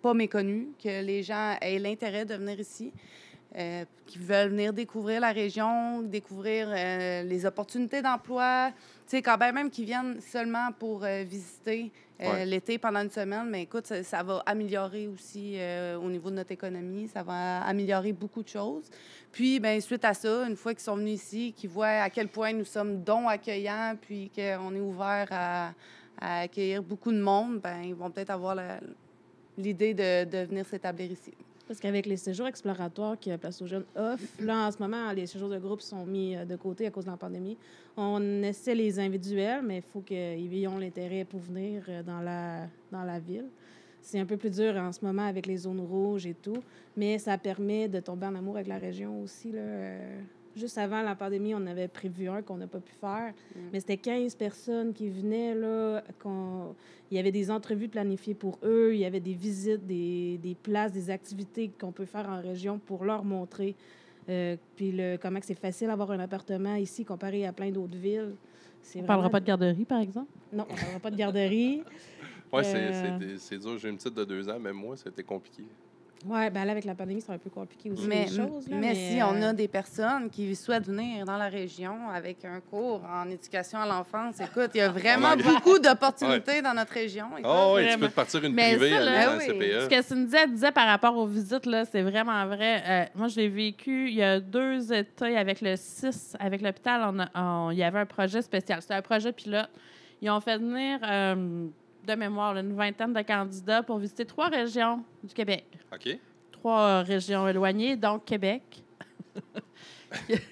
pas 0.02 0.14
méconnue, 0.14 0.70
que 0.82 1.04
les 1.04 1.24
gens 1.24 1.58
aient 1.60 1.78
l'intérêt 1.78 2.24
de 2.24 2.36
venir 2.36 2.58
ici. 2.58 2.94
Euh, 3.56 3.86
qui 4.08 4.18
veulent 4.18 4.50
venir 4.50 4.74
découvrir 4.74 5.22
la 5.22 5.32
région, 5.32 6.02
découvrir 6.02 6.68
euh, 6.70 7.24
les 7.24 7.46
opportunités 7.46 8.02
d'emploi. 8.02 8.72
Tu 9.08 9.18
sais, 9.18 9.22
quand 9.22 9.38
bien 9.38 9.52
même 9.52 9.70
qu'ils 9.70 9.86
viennent 9.86 10.20
seulement 10.22 10.72
pour 10.78 11.04
euh, 11.04 11.24
visiter 11.24 11.92
Ouais. 12.20 12.46
l'été 12.46 12.78
pendant 12.78 13.02
une 13.02 13.10
semaine, 13.10 13.50
mais 13.50 13.64
écoute, 13.64 13.86
ça, 13.86 14.02
ça 14.02 14.24
va 14.24 14.42
améliorer 14.46 15.08
aussi 15.08 15.58
au 16.00 16.08
niveau 16.10 16.30
de 16.30 16.36
notre 16.36 16.52
économie. 16.54 17.10
Ça 17.10 17.22
va 17.22 17.62
améliorer 17.64 18.14
beaucoup 18.14 18.44
de 18.44 18.48
choses. 18.48 18.90
Puis, 19.32 19.60
ben 19.60 19.82
suite 19.82 20.06
à 20.06 20.14
ça, 20.14 20.46
une 20.48 20.56
fois 20.56 20.74
qu'ils 20.74 20.84
sont 20.84 20.96
venus 20.96 21.16
ici, 21.16 21.52
qu'ils 21.52 21.72
voient 21.72 21.88
à 21.88 22.10
quel 22.10 22.30
point 22.30 22.54
nous 22.54 22.64
sommes 22.64 23.04
dons 23.04 23.28
accueillants, 23.28 23.96
puis 24.00 24.32
qu'on 24.34 24.74
est 24.74 24.80
ouvert 24.80 25.28
à, 25.32 25.74
à 26.22 26.42
accueillir 26.42 26.82
beaucoup 26.82 27.12
de 27.12 27.20
monde, 27.20 27.60
ben 27.60 27.82
ils 27.84 27.96
vont 27.96 28.10
peut-être 28.12 28.30
avoir 28.30 28.56
l'idée 29.58 29.94
de, 29.94 30.24
de 30.24 30.46
venir 30.46 30.66
s'établir 30.66 31.12
ici. 31.12 31.34
Parce 31.68 31.80
qu'avec 31.80 32.06
les 32.06 32.18
séjours 32.18 32.48
exploratoires 32.48 33.18
que 33.18 33.36
Place 33.38 33.62
aux 33.62 33.68
Jeunes 33.68 33.86
offre, 33.96 34.24
là, 34.40 34.68
en 34.68 34.72
ce 34.72 34.80
moment, 34.80 35.12
les 35.14 35.28
séjours 35.28 35.50
de 35.50 35.58
groupe 35.58 35.82
sont 35.82 36.06
mis 36.06 36.36
euh, 36.36 36.46
de 36.46 36.56
côté 36.58 36.86
à 36.88 36.92
cause 36.92 37.06
de 37.06 37.12
la 37.12 37.18
pandémie. 37.18 37.58
On 37.96 38.44
essaie 38.44 38.76
les 38.76 39.00
individuels, 39.00 39.62
mais 39.64 39.78
il 39.78 39.82
faut 39.82 40.02
qu'ils 40.02 40.54
ayent 40.54 40.68
l'intérêt 40.80 41.24
pour 41.24 41.40
venir 41.40 41.84
euh, 41.88 42.04
dans 42.04 42.20
la, 42.20 42.68
dans 42.92 43.04
la 43.04 43.20
ville. 43.20 43.48
C'est 44.02 44.20
un 44.20 44.26
peu 44.26 44.36
plus 44.36 44.50
dur 44.50 44.76
en 44.76 44.92
ce 44.92 45.04
moment 45.06 45.26
avec 45.26 45.46
les 45.46 45.56
zones 45.56 45.80
rouges 45.80 46.26
et 46.26 46.34
tout, 46.34 46.62
mais 46.98 47.18
ça 47.18 47.38
permet 47.38 47.88
de 47.88 48.02
tomber 48.02 48.26
en 48.26 48.36
amour 48.36 48.56
avec 48.56 48.68
la 48.68 48.78
région 48.78 49.22
aussi. 49.22 49.54
Là. 49.54 49.62
Juste 50.56 50.78
avant 50.78 51.02
la 51.02 51.16
pandémie, 51.16 51.56
on 51.56 51.66
avait 51.66 51.88
prévu 51.88 52.28
un 52.30 52.42
qu'on 52.44 52.58
n'a 52.58 52.68
pas 52.68 52.80
pu 52.80 52.94
faire, 53.02 53.34
Mm. 53.56 53.60
mais 53.74 53.80
c'était 53.80 53.98
15 53.98 54.36
personnes 54.36 54.94
qui 54.94 55.10
venaient. 55.10 55.56
Là, 55.56 56.04
qu'on- 56.22 56.76
Il 57.12 57.18
y 57.18 57.20
avait 57.20 57.32
des 57.32 57.52
entrevues 57.52 57.90
planifiées 57.90 58.34
pour 58.34 58.58
eux, 58.64 58.96
il 58.96 59.00
y 59.00 59.06
avait 59.06 59.20
des 59.20 59.34
visites, 59.34 59.86
des, 59.86 60.40
des 60.42 60.56
places, 60.56 60.92
des 60.92 61.10
activités 61.12 61.70
qu'on 61.80 61.92
peut 61.92 62.06
faire 62.06 62.28
en 62.28 62.42
région 62.42 62.80
pour 62.80 63.04
leur 63.06 63.24
montrer 63.24 63.76
Euh, 64.30 64.56
puis 64.78 64.94
le, 64.94 65.18
comment 65.18 65.38
que 65.42 65.46
c'est 65.46 65.54
facile 65.54 65.88
d'avoir 65.88 66.10
un 66.12 66.20
appartement 66.22 66.76
ici 66.76 67.04
comparé 67.04 67.46
à 67.46 67.52
plein 67.52 67.70
d'autres 67.72 67.98
villes. 67.98 68.36
C'est 68.82 69.00
On 69.00 69.04
parlera 69.04 69.28
vraiment- 69.28 69.32
pas 69.34 69.40
de 69.42 69.46
garderie, 69.46 69.84
par 69.84 70.00
exemple? 70.00 70.32
Non, 70.54 70.66
on 70.70 70.74
parlera 70.76 71.00
pas 71.02 71.12
de 71.12 71.16
garderie. 71.18 71.84
Ouais, 72.54 72.64
c'est- 72.64 72.78
Euh, 72.78 73.20
c'est- 73.20 73.38
c'est 73.38 73.58
dur. 73.60 73.78
J'ai 73.78 73.90
une 73.90 73.98
petite 73.98 74.14
de 74.16 74.24
deux 74.24 74.48
ans, 74.48 74.58
même 74.62 74.78
moi, 74.78 74.96
c'était 74.96 75.24
compliqué. 75.24 75.64
Oui, 76.26 76.50
ben 76.52 76.64
là, 76.66 76.72
avec 76.72 76.86
la 76.86 76.96
pandémie, 76.96 77.22
c'est 77.22 77.34
un 77.34 77.38
peu 77.38 77.50
compliqué 77.50 77.92
aussi 77.92 78.08
Mais, 78.08 78.26
les 78.26 78.28
choses. 78.36 78.68
là, 78.70 78.78
mais 78.78 78.96
si 78.96 79.20
on 79.22 79.36
euh, 79.42 79.50
a 79.50 79.54
des 79.54 79.68
personnes 79.68 80.30
qui 80.30 80.56
souhaitent 80.56 80.86
venir 80.88 81.26
dans 81.26 81.38
la 81.38 81.50
région 81.50 82.10
avec 82.10 82.46
un 82.46 82.60
cours 82.62 83.02
en 83.06 83.30
éducation 83.30 83.80
à 83.80 83.86
l'enfance, 83.86 84.40
écoute, 84.40 84.72
il 84.74 84.78
y 84.78 84.82
a 84.82 84.90
vraiment 84.90 85.36
beaucoup 85.36 85.80
d'opportunités 85.84 86.62
dans 86.62 86.74
notre 86.74 86.94
région. 86.94 87.26
écoute. 87.38 87.46
Oh, 87.52 87.74
oui, 87.76 87.84
tu 87.92 87.98
peux 88.00 88.08
te 88.08 88.14
partir 88.14 88.44
une 88.44 88.54
Mais 88.54 88.78
privée 88.78 88.92
ça, 88.92 89.00
là, 89.02 89.38
oui. 89.38 89.46
CPE. 89.48 89.82
Ce 89.82 89.88
que 89.90 90.36
elle 90.44 90.52
disait 90.52 90.72
par 90.72 90.88
rapport 90.88 91.18
aux 91.18 91.26
visites, 91.28 91.66
là, 91.66 91.84
c'est 91.86 92.02
vraiment 92.02 92.46
vrai. 92.48 92.84
Euh, 92.88 93.06
moi, 93.16 93.28
je 93.28 93.36
l'ai 93.38 93.50
vécu 93.50 94.08
il 94.10 94.16
y 94.16 94.24
a 94.24 94.40
deux 94.40 94.94
étés 94.94 95.38
avec 95.38 95.60
le 95.62 95.76
6, 95.76 96.36
avec 96.40 96.62
l'hôpital. 96.62 97.02
On 97.14 97.20
a- 97.20 97.30
on- 97.36 97.72
il 97.72 97.78
y 97.78 97.84
avait 97.84 98.00
un 98.00 98.06
projet 98.06 98.42
spécial. 98.42 98.82
C'était 98.82 98.94
un 98.94 99.02
projet 99.02 99.32
pilote. 99.34 99.70
Ils 100.22 100.30
ont 100.30 100.40
fait 100.40 100.58
venir, 100.58 101.00
euh, 101.04 101.68
de 102.06 102.14
mémoire, 102.16 102.54
là, 102.54 102.62
une 102.62 102.76
vingtaine 102.76 103.14
de 103.14 103.22
candidats 103.22 103.84
pour 103.84 103.98
visiter 103.98 104.26
trois 104.26 104.50
régions 104.50 105.04
du 105.24 105.34
Québec. 105.34 105.66
OK. 105.94 106.18
Trois 106.52 106.80
euh, 106.82 107.02
régions 107.04 107.48
éloignées, 107.48 107.96
donc 107.96 108.26
Québec, 108.26 108.62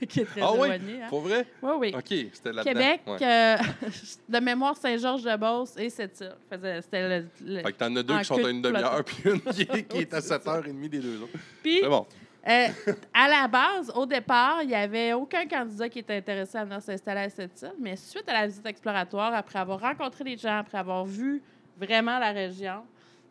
qui 0.09 0.21
est 0.21 0.25
très 0.25 0.41
Ah 0.41 0.51
oui? 0.53 0.69
hein? 0.71 1.07
Pour 1.09 1.21
vrai? 1.21 1.45
Oui, 1.61 1.71
oui. 1.79 1.93
OK, 1.95 2.07
c'était 2.33 2.51
là-dedans. 2.51 2.63
Québec, 2.63 3.01
Ouais. 3.07 3.17
euh, 3.23 3.57
de 4.29 4.39
mémoire 4.39 4.75
Saint-Georges-de-Beauce 4.75 5.77
et 5.77 5.89
Sept-Îles. 5.89 6.35
Fait 6.49 6.57
que 6.57 7.77
t'en 7.77 7.95
as 7.95 8.03
deux 8.03 8.17
qui 8.19 8.25
sont 8.25 8.43
à 8.45 8.49
une 8.49 8.61
de 8.61 8.69
demi-heure, 8.69 9.03
puis 9.03 9.23
une 9.31 9.39
qui 9.41 9.61
est, 9.61 10.13
à 10.13 10.19
7h30 10.21 10.89
des 10.89 10.99
deux 10.99 11.21
autres. 11.21 11.37
Puis, 11.61 11.79
C'est 11.81 11.89
bon. 11.89 12.05
Euh, 12.47 12.67
à 13.13 13.27
la 13.27 13.47
base, 13.47 13.91
au 13.95 14.05
départ, 14.05 14.63
il 14.63 14.69
n'y 14.69 14.75
avait 14.75 15.13
aucun 15.13 15.45
candidat 15.47 15.87
qui 15.89 15.99
était 15.99 16.15
intéressé 16.17 16.57
à 16.57 16.63
venir 16.65 16.81
s'installer 16.81 17.21
à 17.21 17.29
cette 17.29 17.61
île, 17.61 17.73
mais 17.79 17.95
suite 17.95 18.27
à 18.27 18.33
la 18.33 18.47
visite 18.47 18.65
exploratoire, 18.65 19.33
après 19.33 19.59
avoir 19.59 19.79
rencontré 19.79 20.23
les 20.23 20.37
gens, 20.37 20.57
après 20.57 20.79
avoir 20.79 21.05
vu 21.05 21.41
vraiment 21.77 22.17
la 22.17 22.31
région, 22.31 22.83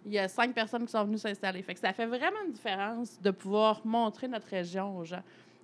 il 0.06 0.12
y 0.12 0.18
a 0.18 0.28
cinq 0.28 0.54
personnes 0.54 0.86
qui 0.86 0.92
sont 0.92 1.04
venues 1.04 1.18
s'installer. 1.18 1.60
Fait 1.62 1.74
que 1.74 1.80
ça 1.80 1.92
fait 1.92 2.06
vraiment 2.06 2.38
une 2.46 2.52
différence 2.52 3.20
de 3.20 3.30
pouvoir 3.32 3.80
montrer 3.84 4.28
notre 4.28 4.46
région 4.48 4.96
aux 4.96 5.04
gens. 5.04 5.22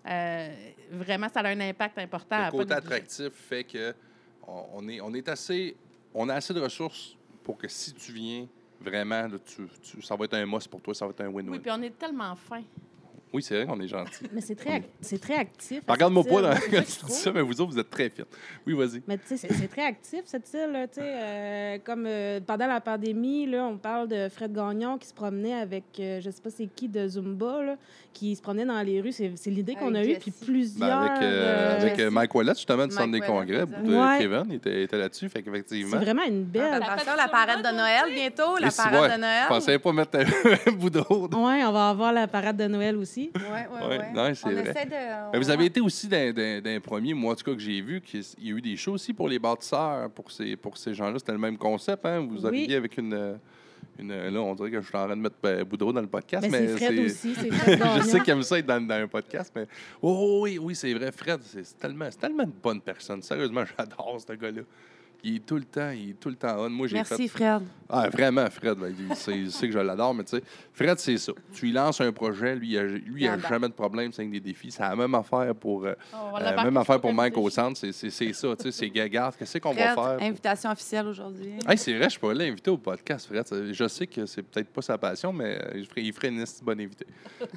Euh, 0.08 0.48
vraiment, 0.90 1.28
ça 1.28 1.40
a 1.40 1.48
un 1.48 1.60
impact 1.60 1.98
important. 1.98 2.46
Le 2.46 2.50
côté 2.50 2.74
attractif 2.74 3.32
fait 3.32 3.64
que 3.64 3.94
on, 4.46 4.64
on 4.74 4.88
est, 4.88 5.00
on 5.00 5.14
est 5.14 5.28
assez... 5.28 5.76
On 6.18 6.28
a 6.30 6.34
assez 6.34 6.54
de 6.54 6.60
ressources 6.60 7.16
pour 7.44 7.58
que 7.58 7.68
si 7.68 7.92
tu 7.92 8.10
viens, 8.12 8.46
vraiment, 8.80 9.22
là, 9.28 9.36
tu, 9.44 9.68
tu- 9.82 10.00
ça 10.02 10.16
va 10.16 10.24
être 10.24 10.34
un 10.34 10.46
must 10.46 10.68
pour 10.68 10.80
toi, 10.80 10.94
ça 10.94 11.04
va 11.04 11.10
être 11.10 11.20
un 11.20 11.28
win-win. 11.28 11.50
Oui, 11.50 11.58
puis 11.58 11.70
on 11.70 11.82
est 11.82 11.96
tellement 11.98 12.34
fin. 12.34 12.62
Oui, 13.36 13.42
c'est 13.42 13.54
vrai 13.54 13.66
qu'on 13.66 13.78
est 13.80 13.86
gentil. 13.86 14.24
Mais 14.32 14.40
c'est 14.40 14.54
très, 14.54 14.82
c'est 15.02 15.20
très 15.20 15.34
actif. 15.34 15.84
Ben, 15.86 15.92
Regarde-moi 15.92 16.24
pas 16.24 16.56
c'est 16.56 16.70
quand 16.70 16.82
tu 16.82 17.00
je 17.02 17.06
dis 17.06 17.12
ça, 17.12 17.32
mais 17.32 17.42
vous 17.42 17.60
autres, 17.60 17.70
vous 17.72 17.78
êtes 17.78 17.90
très 17.90 18.08
fiers. 18.08 18.24
Oui, 18.66 18.72
vas-y. 18.72 19.02
Mais 19.06 19.18
tu 19.18 19.36
sais, 19.36 19.36
c'est 19.36 19.68
très 19.68 19.84
actif, 19.84 20.22
cette 20.24 20.50
île. 20.54 20.72
là, 20.72 20.88
tu 20.88 20.94
sais, 20.94 21.02
euh, 21.04 21.78
comme 21.84 22.06
euh, 22.06 22.40
pendant 22.40 22.66
la 22.66 22.80
pandémie, 22.80 23.44
là, 23.44 23.66
on 23.66 23.76
parle 23.76 24.08
de 24.08 24.30
Fred 24.30 24.54
Gagnon 24.54 24.96
qui 24.96 25.08
se 25.08 25.12
promenait 25.12 25.52
avec, 25.52 25.84
euh, 26.00 26.18
je 26.22 26.30
sais 26.30 26.40
pas 26.40 26.48
c'est 26.48 26.66
qui, 26.66 26.88
de 26.88 27.06
Zumba, 27.06 27.62
là, 27.62 27.76
qui 28.14 28.34
se 28.34 28.40
promenait 28.40 28.64
dans 28.64 28.80
les 28.80 29.02
rues. 29.02 29.12
C'est 29.12 29.30
c'est 29.36 29.50
l'idée 29.50 29.74
qu'on 29.74 29.94
a 29.94 30.02
eue. 30.02 30.16
Puis 30.18 30.30
plusieurs... 30.30 30.88
Ben, 30.88 30.96
avec 30.98 31.22
euh, 31.22 31.24
euh, 31.24 31.80
avec 31.80 31.98
euh. 31.98 32.10
Mike 32.10 32.34
Wallet, 32.34 32.54
justement, 32.54 32.86
du 32.86 32.94
Centre 32.94 33.12
des 33.12 33.20
congrès. 33.20 33.62
exact. 33.62 33.82
de 33.82 33.94
Ouais. 33.94 34.18
Kevin 34.18 34.44
il 34.48 34.54
était, 34.56 34.82
était 34.82 34.98
là-dessus. 34.98 35.28
Fait 35.28 35.44
c'est 35.66 35.82
vraiment 35.82 36.24
une 36.24 36.44
belle... 36.44 36.80
Ah, 36.82 36.92
Attention, 36.92 37.12
la 37.16 37.28
parade 37.28 37.62
de 37.62 37.76
Noël 37.76 38.12
bientôt, 38.14 38.56
la 38.58 38.70
parade 38.70 39.12
de 39.12 39.20
Noël. 39.20 39.42
Je 39.44 39.48
pensais 39.48 39.78
pas 39.78 39.92
mettre 39.92 40.18
un 40.18 40.72
bout 40.72 40.90
d'autre. 40.90 41.36
Oui, 41.36 41.62
on 41.64 41.72
va 41.72 41.90
avoir 41.90 42.12
la 42.12 42.26
parade 42.26 42.56
de 42.56 42.66
Noël 42.66 42.96
aussi. 42.96 43.25
Ouais, 43.34 43.66
ouais. 43.88 44.34
c'est 44.34 44.46
on 44.46 44.50
vrai. 44.52 44.70
essaie 44.70 44.86
de. 44.86 45.32
Mais 45.32 45.38
vous 45.38 45.50
avez 45.50 45.64
été 45.66 45.80
aussi 45.80 46.08
les 46.08 46.80
premiers, 46.80 47.14
moi 47.14 47.32
en 47.32 47.36
tout 47.36 47.44
cas 47.44 47.52
que 47.54 47.60
j'ai 47.60 47.80
vu, 47.80 48.00
qu'il 48.00 48.20
y 48.40 48.48
a 48.52 48.56
eu 48.56 48.60
des 48.60 48.76
shows 48.76 48.92
aussi 48.94 49.12
pour 49.12 49.28
les 49.28 49.38
bâtisseurs, 49.38 50.10
pour 50.10 50.30
ces, 50.30 50.56
pour 50.56 50.76
ces 50.76 50.94
gens-là. 50.94 51.18
C'était 51.18 51.32
le 51.32 51.38
même 51.38 51.56
concept, 51.58 52.04
hein? 52.06 52.20
Vous 52.20 52.40
Oui. 52.40 52.46
arriviez 52.46 52.76
avec 52.76 52.96
une, 52.98 53.38
une. 53.98 54.28
Là, 54.28 54.40
on 54.40 54.54
dirait 54.54 54.70
que 54.70 54.80
je 54.80 54.86
suis 54.86 54.96
en 54.96 55.06
train 55.06 55.16
de 55.16 55.22
mettre 55.22 55.36
euh, 55.44 55.64
Boudreau 55.64 55.92
dans 55.92 56.00
le 56.00 56.06
podcast, 56.06 56.46
Mais 56.50 56.60
mais, 56.60 56.68
c'est 56.68 56.76
Fred 56.76 56.94
c'est- 56.96 57.04
aussi, 57.04 57.34
c'est 57.34 57.50
Fred 57.52 57.82
je 57.98 58.02
sais 58.02 58.20
qu'il 58.20 58.32
aime 58.32 58.42
ça 58.42 58.58
être 58.58 58.66
dans, 58.66 58.86
dans 58.86 58.94
un 58.94 59.08
podcast, 59.08 59.52
mais. 59.54 59.66
Oh, 60.02 60.40
oui, 60.42 60.58
oui, 60.58 60.74
c'est 60.74 60.92
vrai. 60.94 61.10
Fred, 61.12 61.40
c'est 61.42 61.64
c'est 61.64 61.78
tellement, 61.78 62.06
c'est 62.10 62.18
tellement 62.20 62.44
une 62.44 62.52
bonne 62.62 62.80
personne. 62.80 63.22
Sérieusement, 63.22 63.64
j'adore 63.78 64.18
ce 64.20 64.32
gars-là. 64.34 64.62
Il 65.28 65.36
est 65.36 65.38
tout 65.46 65.56
le 65.56 65.64
temps, 65.64 65.90
il 65.90 66.10
est 66.10 66.20
tout 66.20 66.28
le 66.28 66.36
temps 66.36 66.54
on. 66.58 66.70
Moi, 66.70 66.86
j'ai 66.86 67.02
fait 67.02 67.16
Merci, 67.18 67.28
Fred. 67.28 67.62
ah, 67.88 68.08
vraiment, 68.10 68.48
Fred, 68.48 68.78
ben, 68.78 68.94
il, 69.10 69.16
sait, 69.16 69.36
il 69.36 69.50
sait 69.50 69.66
que 69.66 69.72
je 69.72 69.78
l'adore, 69.80 70.14
mais 70.14 70.22
tu 70.22 70.36
sais, 70.36 70.42
Fred, 70.72 70.96
c'est 71.00 71.18
ça. 71.18 71.32
Tu 71.52 71.66
lui 71.66 71.72
lances 71.72 72.00
un 72.00 72.12
projet, 72.12 72.54
lui, 72.54 72.68
il 72.74 72.78
a, 72.78 72.82
lui, 72.84 73.02
il 73.24 73.28
a 73.28 73.30
Il 73.32 73.34
adore. 73.34 73.48
jamais 73.50 73.68
de 73.68 73.72
problème, 73.72 74.12
c'est 74.12 74.24
des 74.24 74.38
défis. 74.38 74.70
C'est 74.70 74.82
la 74.84 74.94
même 74.94 75.12
affaire 75.16 75.52
pour, 75.56 75.84
euh, 75.84 75.94
Oh, 76.14 76.36
euh, 76.36 76.40
l'a 76.40 76.62
même 76.62 76.76
affaire 76.76 77.00
pour 77.00 77.12
Mike 77.12 77.36
au 77.38 77.50
centre, 77.50 77.76
c'est 77.76 77.90
c'est- 77.90 78.10
c'est 78.10 78.32
ça, 78.32 78.54
tu 78.56 78.62
sais, 78.64 78.70
c'est 78.72 78.88
gagarde, 78.88 79.34
qu'est-ce 79.36 79.58
qu'on 79.58 79.72
va 79.72 79.94
faire? 79.94 80.16
invitation 80.20 80.70
officielle 80.70 81.08
aujourd'hui. 81.08 81.54
Hey, 81.68 81.76
c'est 81.76 81.94
vrai, 81.94 82.04
je 82.04 82.10
suis 82.10 82.20
pas 82.20 82.32
là 82.32 82.44
invité 82.44 82.70
au 82.70 82.78
podcast, 82.78 83.26
Fred. 83.26 83.72
Je 83.72 83.88
sais 83.88 84.06
que 84.06 84.26
c'est 84.26 84.42
peut-être 84.42 84.68
pas 84.68 84.82
sa 84.82 84.96
passion, 84.96 85.32
mais 85.32 85.58
euh, 85.60 85.72
il 85.78 85.86
ferait, 85.86 86.02
il 86.02 86.12
ferait 86.12 86.28
une 86.28 86.44
bonne 86.62 86.80
invité. 86.80 87.04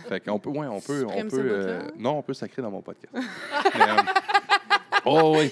Fait 0.08 0.20
qu'on 0.22 0.40
peut, 0.40 0.50
ouais, 0.50 0.66
on 0.66 0.82
peut, 0.82 1.06
on 1.08 1.22
peut, 1.28 1.38
euh, 1.40 1.82
non, 2.00 2.18
on 2.18 2.22
peut 2.24 2.34
sacrer 2.34 2.64
dans 2.64 2.72
mon 2.72 2.82
podcast. 2.82 3.14
Mais, 3.78 3.84
euh, 3.90 3.96
oh 5.06 5.36
oui. 5.38 5.52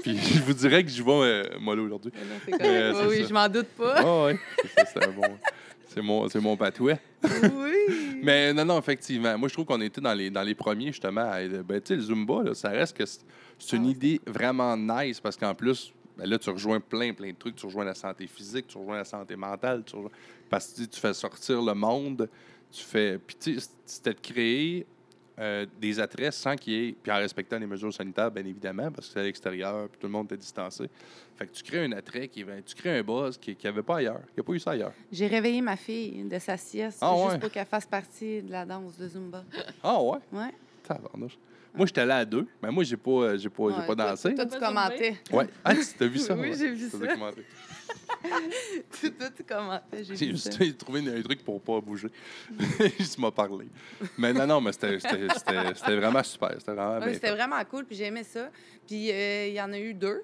Puis 0.02 0.16
je 0.18 0.40
vous 0.42 0.54
dirais 0.54 0.82
que 0.84 0.90
je 0.90 1.02
vais 1.02 1.10
euh, 1.12 1.44
mollo 1.60 1.84
aujourd'hui. 1.86 2.12
Euh, 2.60 3.08
oui, 3.08 3.24
je 3.28 3.32
m'en 3.32 3.48
doute 3.48 3.68
pas. 3.68 4.02
Oh 4.04 4.26
oui, 4.30 4.38
c'est 4.76 4.86
c'est 4.88 5.04
un 5.04 5.10
bon. 5.12 6.28
C'est 6.28 6.40
mon, 6.40 6.56
patouet. 6.56 7.00
oui. 7.24 8.20
Mais 8.22 8.52
non, 8.52 8.64
non, 8.64 8.78
effectivement. 8.78 9.36
Moi, 9.36 9.48
je 9.48 9.54
trouve 9.54 9.64
qu'on 9.66 9.80
était 9.80 10.00
dans 10.00 10.14
les, 10.14 10.30
dans 10.30 10.42
les 10.42 10.54
premiers, 10.54 10.86
justement. 10.92 11.22
à- 11.32 11.40
ben, 11.48 11.80
tu 11.80 11.88
sais, 11.88 11.96
le 11.96 12.00
Zumba, 12.02 12.42
là, 12.44 12.54
ça 12.54 12.68
reste 12.68 12.96
que 12.96 13.04
c'est 13.04 13.76
une 13.76 13.86
Ah 13.86 13.90
idée 13.90 14.20
vraiment 14.26 14.76
nice 14.76 15.18
parce 15.20 15.36
qu'en 15.36 15.52
plus, 15.54 15.92
ben 16.16 16.28
là, 16.30 16.38
tu 16.38 16.48
rejoins 16.50 16.78
plein, 16.78 17.12
plein 17.12 17.30
de 17.32 17.36
trucs. 17.36 17.56
Tu 17.56 17.66
rejoins 17.66 17.84
la 17.84 17.94
santé 17.96 18.28
physique, 18.28 18.68
tu 18.68 18.78
rejoins 18.78 18.98
la 18.98 19.04
santé 19.04 19.34
mentale. 19.34 19.82
Tu 19.84 19.96
rejoins- 19.96 20.12
Parce 20.48 20.68
que 20.68 20.82
tu 20.84 21.00
fais 21.00 21.12
sortir 21.12 21.60
le 21.60 21.74
monde. 21.74 22.28
Tu 22.70 22.84
fais. 22.84 23.18
Puis, 23.18 23.36
tu 23.40 23.58
sais, 23.58 23.68
c'était 23.84 24.14
de 24.14 24.20
créer 24.20 24.86
euh, 25.40 25.64
des 25.80 25.98
attraits 25.98 26.32
sans 26.32 26.54
qu'il 26.54 26.72
y 26.72 26.88
ait. 26.88 26.92
Puis 27.02 27.10
en 27.10 27.16
respectant 27.16 27.58
les 27.58 27.66
mesures 27.66 27.92
sanitaires, 27.92 28.30
bien 28.30 28.44
évidemment, 28.44 28.90
parce 28.92 29.06
que 29.08 29.14
c'est 29.14 29.20
à 29.20 29.22
l'extérieur, 29.22 29.88
puis 29.88 29.98
tout 29.98 30.06
le 30.06 30.12
monde 30.12 30.26
était 30.26 30.36
distancé. 30.36 30.88
Fait 31.36 31.46
que 31.46 31.52
tu 31.52 31.62
crées 31.62 31.84
un 31.84 31.92
attrait, 31.92 32.28
qui, 32.28 32.44
tu 32.66 32.74
crées 32.74 32.98
un 32.98 33.02
buzz 33.02 33.38
qu'il 33.38 33.56
n'y 33.62 33.66
avait 33.66 33.82
pas 33.82 33.96
ailleurs. 33.96 34.20
Il 34.28 34.34
n'y 34.36 34.40
a 34.40 34.42
pas 34.44 34.52
eu 34.52 34.58
ça 34.58 34.72
ailleurs. 34.72 34.92
J'ai 35.10 35.26
réveillé 35.26 35.62
ma 35.62 35.76
fille 35.76 36.22
de 36.24 36.38
sa 36.38 36.56
sieste 36.58 36.98
Ah 37.00 37.14
juste 37.16 37.32
ouais? 37.32 37.38
pour 37.38 37.50
qu'elle 37.50 37.66
fasse 37.66 37.86
partie 37.86 38.42
de 38.42 38.52
la 38.52 38.66
danse 38.66 38.98
de 38.98 39.08
Zumba. 39.08 39.42
Ah 39.82 40.02
ouais? 40.02 40.18
Ouais. 40.32 40.54
Tabarnouche. 40.82 41.38
Moi, 41.74 41.86
j'étais 41.86 42.00
allé 42.00 42.12
à 42.12 42.24
deux, 42.24 42.46
mais 42.62 42.70
moi, 42.70 42.84
j'ai 42.84 42.96
pas, 42.96 43.10
euh, 43.10 43.38
j'ai 43.38 43.48
pas, 43.48 43.64
j'ai 43.70 43.86
pas 43.86 43.86
toi- 43.86 43.94
dansé. 43.94 44.34
Toi, 44.34 44.46
tu 44.46 44.58
commentais. 44.58 45.16
Ouais. 45.32 45.46
Ah, 45.64 45.74
tu 45.74 45.80
t'as 45.98 46.06
vu 46.06 46.18
ça? 46.18 46.34
Oui, 46.40 46.50
ouais. 46.50 46.56
j'ai 46.56 46.70
vu 46.72 46.88
ça. 46.88 46.98
toi, 49.18 49.28
tu 49.36 49.44
commentais. 49.44 50.04
J'ai 50.04 50.16
J'ai 50.16 50.26
vu 50.26 50.36
ça. 50.36 50.50
j'ai 50.58 50.72
trouvé 50.76 51.00
un 51.00 51.22
truc 51.22 51.44
pour 51.44 51.60
pas 51.60 51.80
bouger. 51.80 52.08
Il 52.58 53.20
m'a 53.20 53.30
parlé. 53.30 53.66
Mais 54.18 54.32
non, 54.32 54.46
non, 54.46 54.60
mais 54.60 54.72
c'était 54.72 54.98
c'était- 55.00 55.28
c'était- 55.34 55.74
c'était 55.74 55.96
vraiment 55.96 56.22
super. 56.22 56.54
C'était 56.58 56.72
vraiment 56.72 57.12
C'était 57.12 57.30
vraiment 57.32 57.64
cool, 57.64 57.84
puis 57.84 57.96
j'ai 57.96 58.06
aimé 58.06 58.24
ça. 58.24 58.50
Puis 58.86 59.10
euh, 59.10 59.46
il 59.48 59.54
y 59.54 59.60
en 59.60 59.72
a 59.72 59.78
eu 59.78 59.94
deux. 59.94 60.22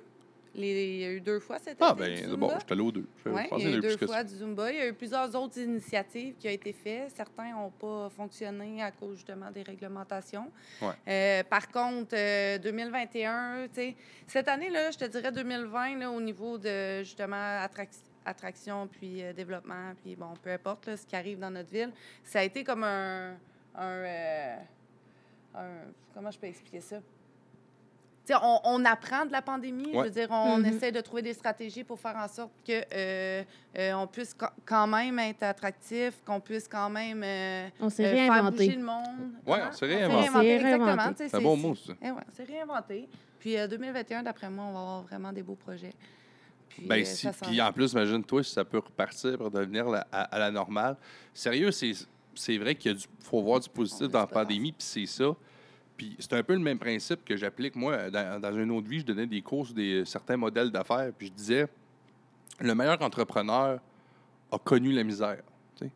Les, 0.58 0.86
il 0.86 1.00
y 1.00 1.04
a 1.04 1.10
eu 1.10 1.20
deux 1.20 1.38
fois 1.38 1.58
cette 1.58 1.76
Ah, 1.82 1.94
été, 1.98 2.22
ben, 2.26 2.34
bon, 2.36 2.48
j'étais 2.58 2.72
allé 2.72 2.80
aux 2.80 2.90
deux. 2.90 3.06
Pensais 3.22 3.46
il 3.58 3.70
y 3.70 3.74
a 3.74 3.76
eu 3.76 3.80
deux 3.80 4.06
fois 4.06 4.24
du 4.24 4.34
Zumba. 4.34 4.72
Il 4.72 4.78
y 4.78 4.80
a 4.80 4.86
eu 4.88 4.94
plusieurs 4.94 5.34
autres 5.36 5.58
initiatives 5.58 6.34
qui 6.38 6.48
ont 6.48 6.52
été 6.52 6.72
faites. 6.72 7.10
Certains 7.14 7.52
n'ont 7.52 7.68
pas 7.70 8.08
fonctionné 8.08 8.82
à 8.82 8.90
cause 8.90 9.16
justement 9.16 9.50
des 9.50 9.62
réglementations. 9.62 10.50
Ouais. 10.80 10.94
Euh, 11.08 11.42
par 11.44 11.68
contre, 11.68 12.14
euh, 12.16 12.56
2021, 12.58 13.68
tu 13.68 13.74
sais, 13.74 13.96
cette 14.26 14.48
année-là, 14.48 14.90
je 14.92 14.96
te 14.98 15.04
dirais 15.04 15.30
2020, 15.30 15.98
là, 15.98 16.10
au 16.10 16.20
niveau 16.22 16.56
de 16.56 17.02
justement 17.02 17.36
attrac- 17.36 18.00
attraction 18.24 18.88
puis 18.88 19.22
euh, 19.22 19.34
développement, 19.34 19.92
puis 20.02 20.16
bon, 20.16 20.32
peu 20.42 20.50
importe 20.50 20.86
là, 20.86 20.96
ce 20.96 21.04
qui 21.06 21.16
arrive 21.16 21.38
dans 21.38 21.50
notre 21.50 21.70
ville, 21.70 21.92
ça 22.24 22.40
a 22.40 22.42
été 22.44 22.64
comme 22.64 22.82
un. 22.82 23.32
un, 23.74 23.84
euh, 23.84 24.56
un- 25.54 25.92
comment 26.14 26.30
je 26.30 26.38
peux 26.38 26.46
expliquer 26.46 26.80
ça? 26.80 26.96
On, 28.42 28.60
on 28.64 28.84
apprend 28.84 29.24
de 29.26 29.32
la 29.32 29.42
pandémie. 29.42 29.90
Je 29.92 29.98
veux 29.98 30.10
dire, 30.10 30.28
on 30.30 30.58
Mhm. 30.58 30.66
essaie 30.66 30.92
de 30.92 31.00
trouver 31.00 31.22
des 31.22 31.32
stratégies 31.34 31.84
pour 31.84 31.98
faire 32.00 32.16
en 32.16 32.28
sorte 32.28 32.52
que 32.66 32.82
euh, 32.92 33.42
euh, 33.78 33.92
on 33.94 34.06
puisse 34.06 34.34
quand 34.64 34.86
même 34.86 35.18
être 35.18 35.42
attractif, 35.42 36.14
qu'on 36.24 36.40
puisse 36.40 36.66
quand 36.68 36.90
même 36.90 37.22
euh, 37.24 37.68
On 37.80 37.88
s'est 37.90 38.04
euh, 38.06 38.14
faire 38.14 38.32
réinventé. 38.32 38.56
bouger 38.66 38.76
le 38.78 38.84
monde. 38.84 39.04
Ouais, 39.46 39.58
Comment? 39.58 39.68
on 39.68 39.72
s'est 39.72 39.86
réinventé. 39.86 40.28
On 40.28 40.40
s'est 40.40 40.46
exactement. 40.48 40.84
réinventé. 40.86 41.16
sais, 41.24 41.28
C'est 41.28 41.36
un 41.36 41.40
bon 41.40 41.56
mot, 41.56 41.74
ça. 41.74 41.92
eh 42.02 42.10
ouais, 42.10 42.22
c'est 42.32 42.44
réinventé. 42.44 43.08
Puis 43.38 43.56
euh, 43.56 43.66
2021, 43.68 44.22
d'après 44.22 44.50
moi, 44.50 44.64
on 44.64 44.72
va 44.72 44.78
avoir 44.80 45.02
vraiment 45.02 45.32
des 45.32 45.42
beaux 45.42 45.54
projets. 45.54 45.92
Puis, 46.68 46.86
Ben, 46.86 47.04
si, 47.04 47.28
puis 47.42 47.60
en 47.62 47.72
plus, 47.72 47.92
imagine-toi 47.92 48.42
si 48.42 48.52
ça 48.52 48.64
peut 48.64 48.78
repartir 48.78 49.38
pour 49.38 49.50
devenir 49.50 49.88
la- 49.88 50.06
à, 50.12 50.22
à 50.22 50.38
la 50.38 50.50
normale. 50.50 50.96
Sérieux, 51.32 51.70
c'est 51.70 51.92
c'est 52.34 52.58
vrai 52.58 52.74
qu'il 52.74 52.92
y 52.92 52.94
a 52.94 52.98
du, 52.98 53.06
faut 53.20 53.40
voir 53.40 53.60
du 53.60 53.68
positif 53.70 54.08
On 54.08 54.10
dans 54.10 54.20
la 54.20 54.26
pandémie, 54.26 54.72
puis 54.72 54.84
c'est 54.86 55.06
ça. 55.06 55.34
Puis 55.96 56.16
c'est 56.18 56.32
un 56.34 56.42
peu 56.42 56.52
le 56.54 56.60
même 56.60 56.78
principe 56.78 57.24
que 57.24 57.36
j'applique, 57.36 57.74
moi, 57.76 58.10
dans, 58.10 58.40
dans 58.40 58.52
une 58.56 58.70
autre 58.70 58.86
vie, 58.88 59.00
je 59.00 59.04
donnais 59.06 59.26
des 59.26 59.40
cours 59.42 59.66
sur 59.66 59.74
des, 59.74 60.04
certains 60.04 60.36
modèles 60.36 60.70
d'affaires, 60.70 61.10
puis 61.16 61.28
je 61.28 61.32
disais, 61.32 61.66
le 62.60 62.74
meilleur 62.74 63.00
entrepreneur 63.02 63.80
a 64.52 64.58
connu 64.58 64.92
la 64.92 65.04
misère. 65.04 65.42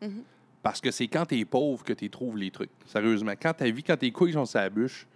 Mhm. 0.01 0.23
Parce 0.63 0.79
que 0.81 0.91
c'est 0.91 1.07
quand 1.07 1.25
tu 1.25 1.39
es 1.39 1.45
pauvre 1.45 1.83
que 1.83 1.93
tu 1.93 2.09
trouves 2.09 2.37
les 2.37 2.51
trucs. 2.51 2.69
Sérieusement. 2.85 3.33
Quand 3.41 3.53
ta 3.53 3.69
vie, 3.69 3.81
quand 3.83 3.97
tes 3.97 4.11
couilles 4.11 4.33
sont 4.33 4.45
sur 4.45 4.59
la 4.59 4.69
bûche, 4.69 5.07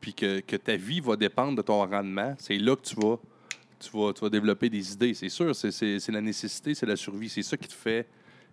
puis 0.00 0.14
que, 0.14 0.40
que 0.40 0.56
ta 0.56 0.76
vie 0.76 1.00
va 1.00 1.16
dépendre 1.16 1.56
de 1.56 1.62
ton 1.62 1.84
rendement, 1.84 2.34
c'est 2.38 2.58
là 2.58 2.76
que 2.76 2.82
tu 2.82 2.94
vas, 2.94 3.18
tu 3.80 3.90
vas, 3.96 4.12
tu 4.12 4.20
vas 4.20 4.28
développer 4.30 4.68
des 4.70 4.92
idées. 4.92 5.14
C'est 5.14 5.28
sûr, 5.28 5.54
c'est- 5.56 6.08
la 6.08 6.20
nécessité, 6.20 6.74
c'est 6.74 6.86
la 6.86 6.94
survie. 6.96 7.28
C'est 7.28 7.42
ça 7.42 7.56
qui 7.56 7.66
te 7.66 7.72
fait, 7.74 8.06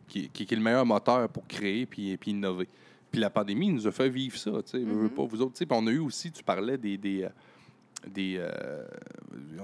qui, 0.07 0.27
qui- 0.29 0.45
qui 0.45 0.53
est 0.53 0.57
le 0.57 0.63
meilleur 0.63 0.85
moteur 0.85 1.29
pour 1.29 1.45
créer 1.47 1.85
puis, 1.85 2.17
puis 2.17 2.31
innover. 2.31 2.67
Puis 3.13 3.21
la 3.21 3.29
pandémie 3.29 3.69
nous 3.69 3.87
a 3.87 3.91
fait 3.91 4.09
vivre 4.09 4.35
ça. 4.37 4.51
tu 4.65 4.71
sais. 4.71 5.09
Pas, 5.15 5.23
vous 5.23 5.41
autres, 5.41 5.53
tu 5.53 5.59
sais. 5.59 5.65
Puis 5.65 5.77
on 5.79 5.87
a 5.87 5.91
eu 5.91 5.99
aussi, 5.99 6.31
tu 6.31 6.43
parlais 6.43 6.77
des. 6.77 6.97
des, 6.97 7.23
euh, 7.23 7.29
des, 8.07 8.35
euh, 8.37 8.83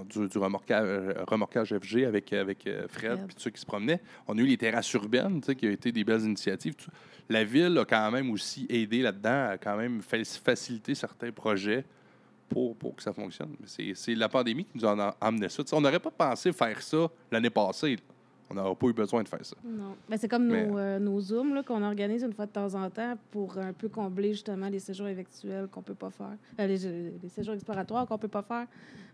du, 0.08 0.28
du 0.30 0.38
remorquage, 0.38 0.86
euh, 0.88 1.14
remorquage 1.28 1.76
FG 1.78 2.06
avec, 2.06 2.32
avec 2.32 2.60
Fred, 2.64 2.88
Fred. 2.90 3.26
puis 3.28 3.36
ceux 3.38 3.50
qui 3.50 3.60
se 3.60 3.66
promenaient. 3.66 4.00
On 4.30 4.38
a 4.38 4.42
eu 4.42 4.46
les 4.46 4.56
terrasses 4.58 4.94
urbaines, 4.94 5.42
tu 5.42 5.48
sais, 5.48 5.56
qui 5.56 5.68
ont 5.68 5.72
été 5.72 5.92
des 5.92 6.06
belles 6.06 6.22
initiatives. 6.22 6.76
La 7.28 7.44
ville 7.44 7.78
a 7.78 7.84
quand 7.84 8.10
même 8.12 8.30
aussi 8.32 8.66
aidé 8.70 9.02
là-dedans, 9.02 9.50
a 9.50 9.58
quand 9.58 9.76
même 9.76 10.02
fa- 10.02 10.24
facilité 10.24 10.96
certains 10.96 11.32
projets 11.34 11.84
pour, 12.48 12.78
pour 12.78 12.96
que 12.96 13.04
ça 13.04 13.12
fonctionne. 13.12 13.56
C'est- 13.66 13.94
C'est 13.94 14.16
la 14.16 14.30
pandémie 14.30 14.64
qui 14.64 14.72
nous 14.78 14.86
en 14.86 14.98
a 15.00 15.18
amené 15.20 15.50
ça. 15.50 15.62
On 15.74 15.82
n'aurait 15.82 16.00
pas 16.00 16.12
pensé 16.12 16.54
faire 16.54 16.82
ça 16.82 17.10
l'année 17.32 17.50
passée. 17.50 17.98
là. 17.98 18.02
On 18.52 18.56
n'aurait 18.56 18.76
pas 18.76 18.88
eu 18.88 18.94
besoin 18.94 19.22
de 19.24 19.28
faire 19.28 19.46
ça. 19.46 19.56
Non. 19.64 19.96
Ben, 20.10 20.18
c'est 20.18 20.28
comme 20.28 20.48
Mais- 20.48 20.66
nos, 20.66 20.78
euh, 20.78 20.98
nos 21.00 21.20
Zooms 21.22 21.54
là, 21.54 21.62
qu'on 21.64 21.84
organise 21.84 22.24
une 22.24 22.34
fois 22.34 22.46
de 22.48 22.52
temps 22.52 22.74
en 22.74 22.90
temps 22.90 23.16
pour 23.32 23.58
un 23.60 23.74
peu 23.74 23.90
combler 23.90 24.34
justement 24.34 24.70
les 24.70 24.80
séjours 24.80 25.08
éventuels 25.08 25.68
qu'on 25.68 25.82
peut 25.84 25.94
pas 25.94 26.10
faire, 26.10 26.36
euh, 26.60 26.66
les, 26.68 27.12
les 27.22 27.30
séjours 27.30 27.54
exploratoires 27.54 28.08
qu'on 28.08 28.18
peut 28.18 28.28
pas 28.28 28.42
faire. 28.42 28.66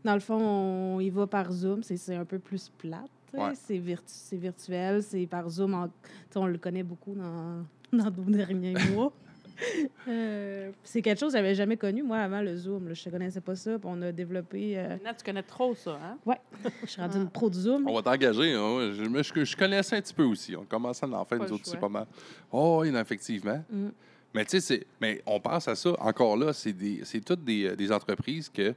Dans 0.06 0.14
le 0.14 0.20
fond, 0.22 0.38
on 0.40 1.00
y 1.02 1.10
va 1.10 1.28
par 1.28 1.52
Zoom. 1.52 1.84
C'est, 1.84 1.98
c'est 1.98 2.16
un 2.16 2.26
peu 2.26 2.40
plus 2.40 2.70
plate. 2.78 3.10
Ouais. 3.34 3.52
C'est, 3.56 3.78
virtu- 3.78 4.04
c'est 4.08 4.38
virtuel. 4.38 5.04
C'est 5.04 5.26
par 5.28 5.50
Zoom. 5.50 5.74
en- 5.74 5.90
on 6.36 6.46
le 6.48 6.58
connaît 6.58 6.84
beaucoup 6.84 7.14
dans, 7.16 7.66
dans 7.94 8.12
nos 8.12 8.24
derniers 8.32 8.76
mois. 8.94 9.12
Euh, 10.08 10.70
c'est 10.84 11.02
quelque 11.02 11.20
chose 11.20 11.32
que 11.34 11.38
j'avais 11.40 11.56
jamais 11.56 11.78
connu, 11.78 12.04
moi, 12.04 12.18
avant 12.18 12.42
le 12.42 12.56
Zoom. 12.56 12.90
Là. 12.90 12.94
Je 12.94 13.10
ne 13.10 13.12
connaissais 13.12 13.42
pas 13.42 13.56
ça. 13.56 13.78
On 13.84 14.00
a 14.04 14.12
développé... 14.12 14.78
euh, 14.78 14.90
Maintenant, 14.90 15.14
tu 15.18 15.24
connais 15.26 15.42
trop 15.44 15.74
ça, 15.74 16.00
hein? 16.28 16.36
Je 16.84 16.88
suis 16.90 17.02
rendue 17.02 17.18
une 17.18 17.30
pro 17.30 17.50
de 17.50 17.56
Zoom. 17.56 17.88
On 17.88 17.96
va 17.96 18.02
t'engager. 18.04 18.54
hein. 18.54 18.92
Je, 18.94 19.04
mais 19.10 19.24
je, 19.24 19.44
je 19.44 19.56
connaissais 19.58 19.96
un 19.98 20.02
petit 20.02 20.14
peu 20.14 20.24
aussi. 20.24 20.56
On 20.56 20.64
commence 20.66 21.02
à 21.02 21.08
en 21.08 21.26
faire, 21.26 21.40
nous 21.40 21.52
autres, 21.54 21.66
c'est 21.66 21.80
pas 21.80 21.90
mal. 21.90 22.06
Oh, 22.52 22.80
oui, 22.82 22.92
non, 22.92 23.00
effectivement. 23.00 23.64
Mm. 23.72 23.88
Mais 24.34 24.44
tu 24.46 24.52
sais, 24.52 24.60
c'est- 24.60 24.86
mais 25.02 25.22
on 25.26 25.40
pense 25.40 25.68
à 25.68 25.76
ça. 25.76 25.92
Encore 26.00 26.38
là, 26.38 26.54
c'est 26.54 26.74
des- 26.74 27.02
c'est 27.04 27.22
toutes 27.24 27.44
des, 27.44 27.66
euh, 27.70 27.76
des 27.76 27.92
entreprises 27.92 28.50
que, 28.50 28.76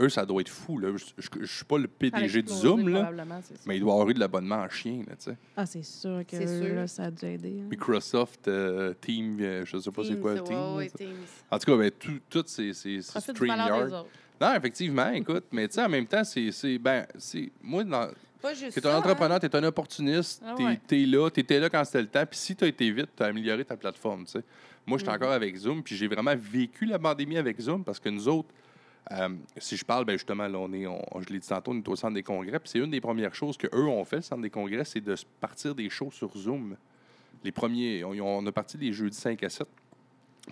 eux, 0.00 0.08
ça 0.08 0.24
doit 0.26 0.40
être 0.40 0.48
fou. 0.48 0.78
Là. 0.78 0.88
Je, 0.96 1.04
je, 1.18 1.28
je 1.40 1.46
suis 1.56 1.64
pas 1.64 1.78
le 1.78 1.88
PDG 1.88 2.42
du 2.42 2.50
explosé, 2.50 2.62
Zoom, 2.62 2.88
là, 2.88 3.10
mais 3.66 3.76
il 3.76 3.80
doit 3.80 3.92
avoir 3.92 4.08
eu 4.08 4.14
de 4.14 4.20
l'abonnement 4.20 4.56
en 4.56 4.68
chien. 4.68 4.98
Là, 5.08 5.14
tu 5.16 5.24
sais. 5.30 5.36
Ah, 5.56 5.66
c'est 5.66 5.82
sûr 5.84 6.22
que 6.26 6.36
C'est 6.36 6.62
sûr. 6.64 6.74
là, 6.74 6.86
ça 6.86 7.04
a 7.04 7.10
dû 7.10 7.24
aider. 7.26 7.60
hein. 7.62 7.66
Microsoft, 7.70 8.48
euh, 8.48 8.94
Team, 9.00 9.36
euh, 9.40 9.64
je 9.64 9.78
sais 9.78 9.90
pas 9.90 10.02
c'est 10.04 10.20
quoi, 10.20 10.34
Teams, 10.34 10.44
Team. 10.44 10.76
ouais, 10.76 10.90
ouais. 10.98 11.06
En 11.50 11.58
tout 11.58 11.70
cas, 11.70 11.76
ben, 11.78 11.90
tout, 11.90 12.20
tout 12.28 12.44
c'est 12.46 12.72
StreamYard. 12.72 14.04
Non, 14.40 14.54
effectivement, 14.56 15.10
écoute, 15.12 15.44
mais 15.52 15.68
tu 15.68 15.74
sais, 15.74 15.84
en 15.84 15.88
même 15.88 16.06
temps, 16.06 16.24
c'est. 16.24 16.50
c'est- 16.50 16.78
Ben, 16.78 17.06
c'est. 17.16 17.50
Moi, 17.62 17.84
dans, 17.84 18.08
T'es 18.42 18.70
ça, 18.80 18.90
un 18.90 18.96
hein. 18.96 18.98
entrepreneur, 18.98 19.40
t'es 19.40 19.56
un 19.56 19.64
opportuniste, 19.64 20.42
Ah 20.44 20.54
t'es 20.56 20.64
ouais. 20.64 20.80
t'es 20.86 21.06
là, 21.06 21.30
t'étais 21.30 21.58
là 21.58 21.70
quand 21.70 21.82
c'était 21.84 22.02
le 22.02 22.08
temps, 22.08 22.26
puis 22.28 22.38
si 22.38 22.54
t'as 22.54 22.66
été 22.66 22.90
vite, 22.90 23.08
t'as 23.16 23.28
amélioré 23.28 23.64
ta 23.64 23.74
plateforme, 23.76 24.24
tu 24.26 24.32
sais. 24.32 24.44
Moi, 24.86 24.96
Mm. 24.96 24.98
j'étais 25.00 25.12
encore 25.12 25.32
avec 25.32 25.56
Zoom, 25.56 25.82
puis 25.82 25.96
j'ai 25.96 26.08
vraiment 26.08 26.34
vécu 26.36 26.84
la 26.84 26.98
pandémie 26.98 27.38
avec 27.38 27.58
Zoom, 27.58 27.82
parce 27.84 27.98
que 27.98 28.10
nous 28.10 28.28
autres, 28.28 28.48
euh, 29.12 29.28
si 29.58 29.76
je 29.76 29.84
parle, 29.84 30.04
ben 30.04 30.14
justement, 30.14 30.44
on 30.44 30.72
est, 30.72 30.84
je 30.84 31.32
l'ai 31.32 31.38
dit 31.38 31.48
tantôt, 31.48 31.72
on 31.72 31.76
est 31.76 31.88
au 31.88 31.96
centre 31.96 32.14
des 32.14 32.22
congrès, 32.22 32.58
puis 32.58 32.70
c'est 32.70 32.78
une 32.78 32.90
des 32.90 33.00
premières 33.00 33.34
choses 33.34 33.56
qu'eux 33.56 33.84
ont 33.84 34.04
fait, 34.04 34.16
le 34.16 34.22
centre 34.22 34.42
des 34.42 34.50
congrès, 34.50 34.84
c'est 34.84 35.00
de 35.00 35.14
partir 35.40 35.74
des 35.74 35.90
shows 35.90 36.10
sur 36.10 36.34
Zoom. 36.36 36.76
Les 37.42 37.52
premiers, 37.52 38.02
on, 38.04 38.46
a 38.46 38.52
parti 38.52 38.78
les 38.78 38.92
jeudis 38.92 39.16
5 39.16 39.42
à 39.42 39.50
7, 39.50 39.66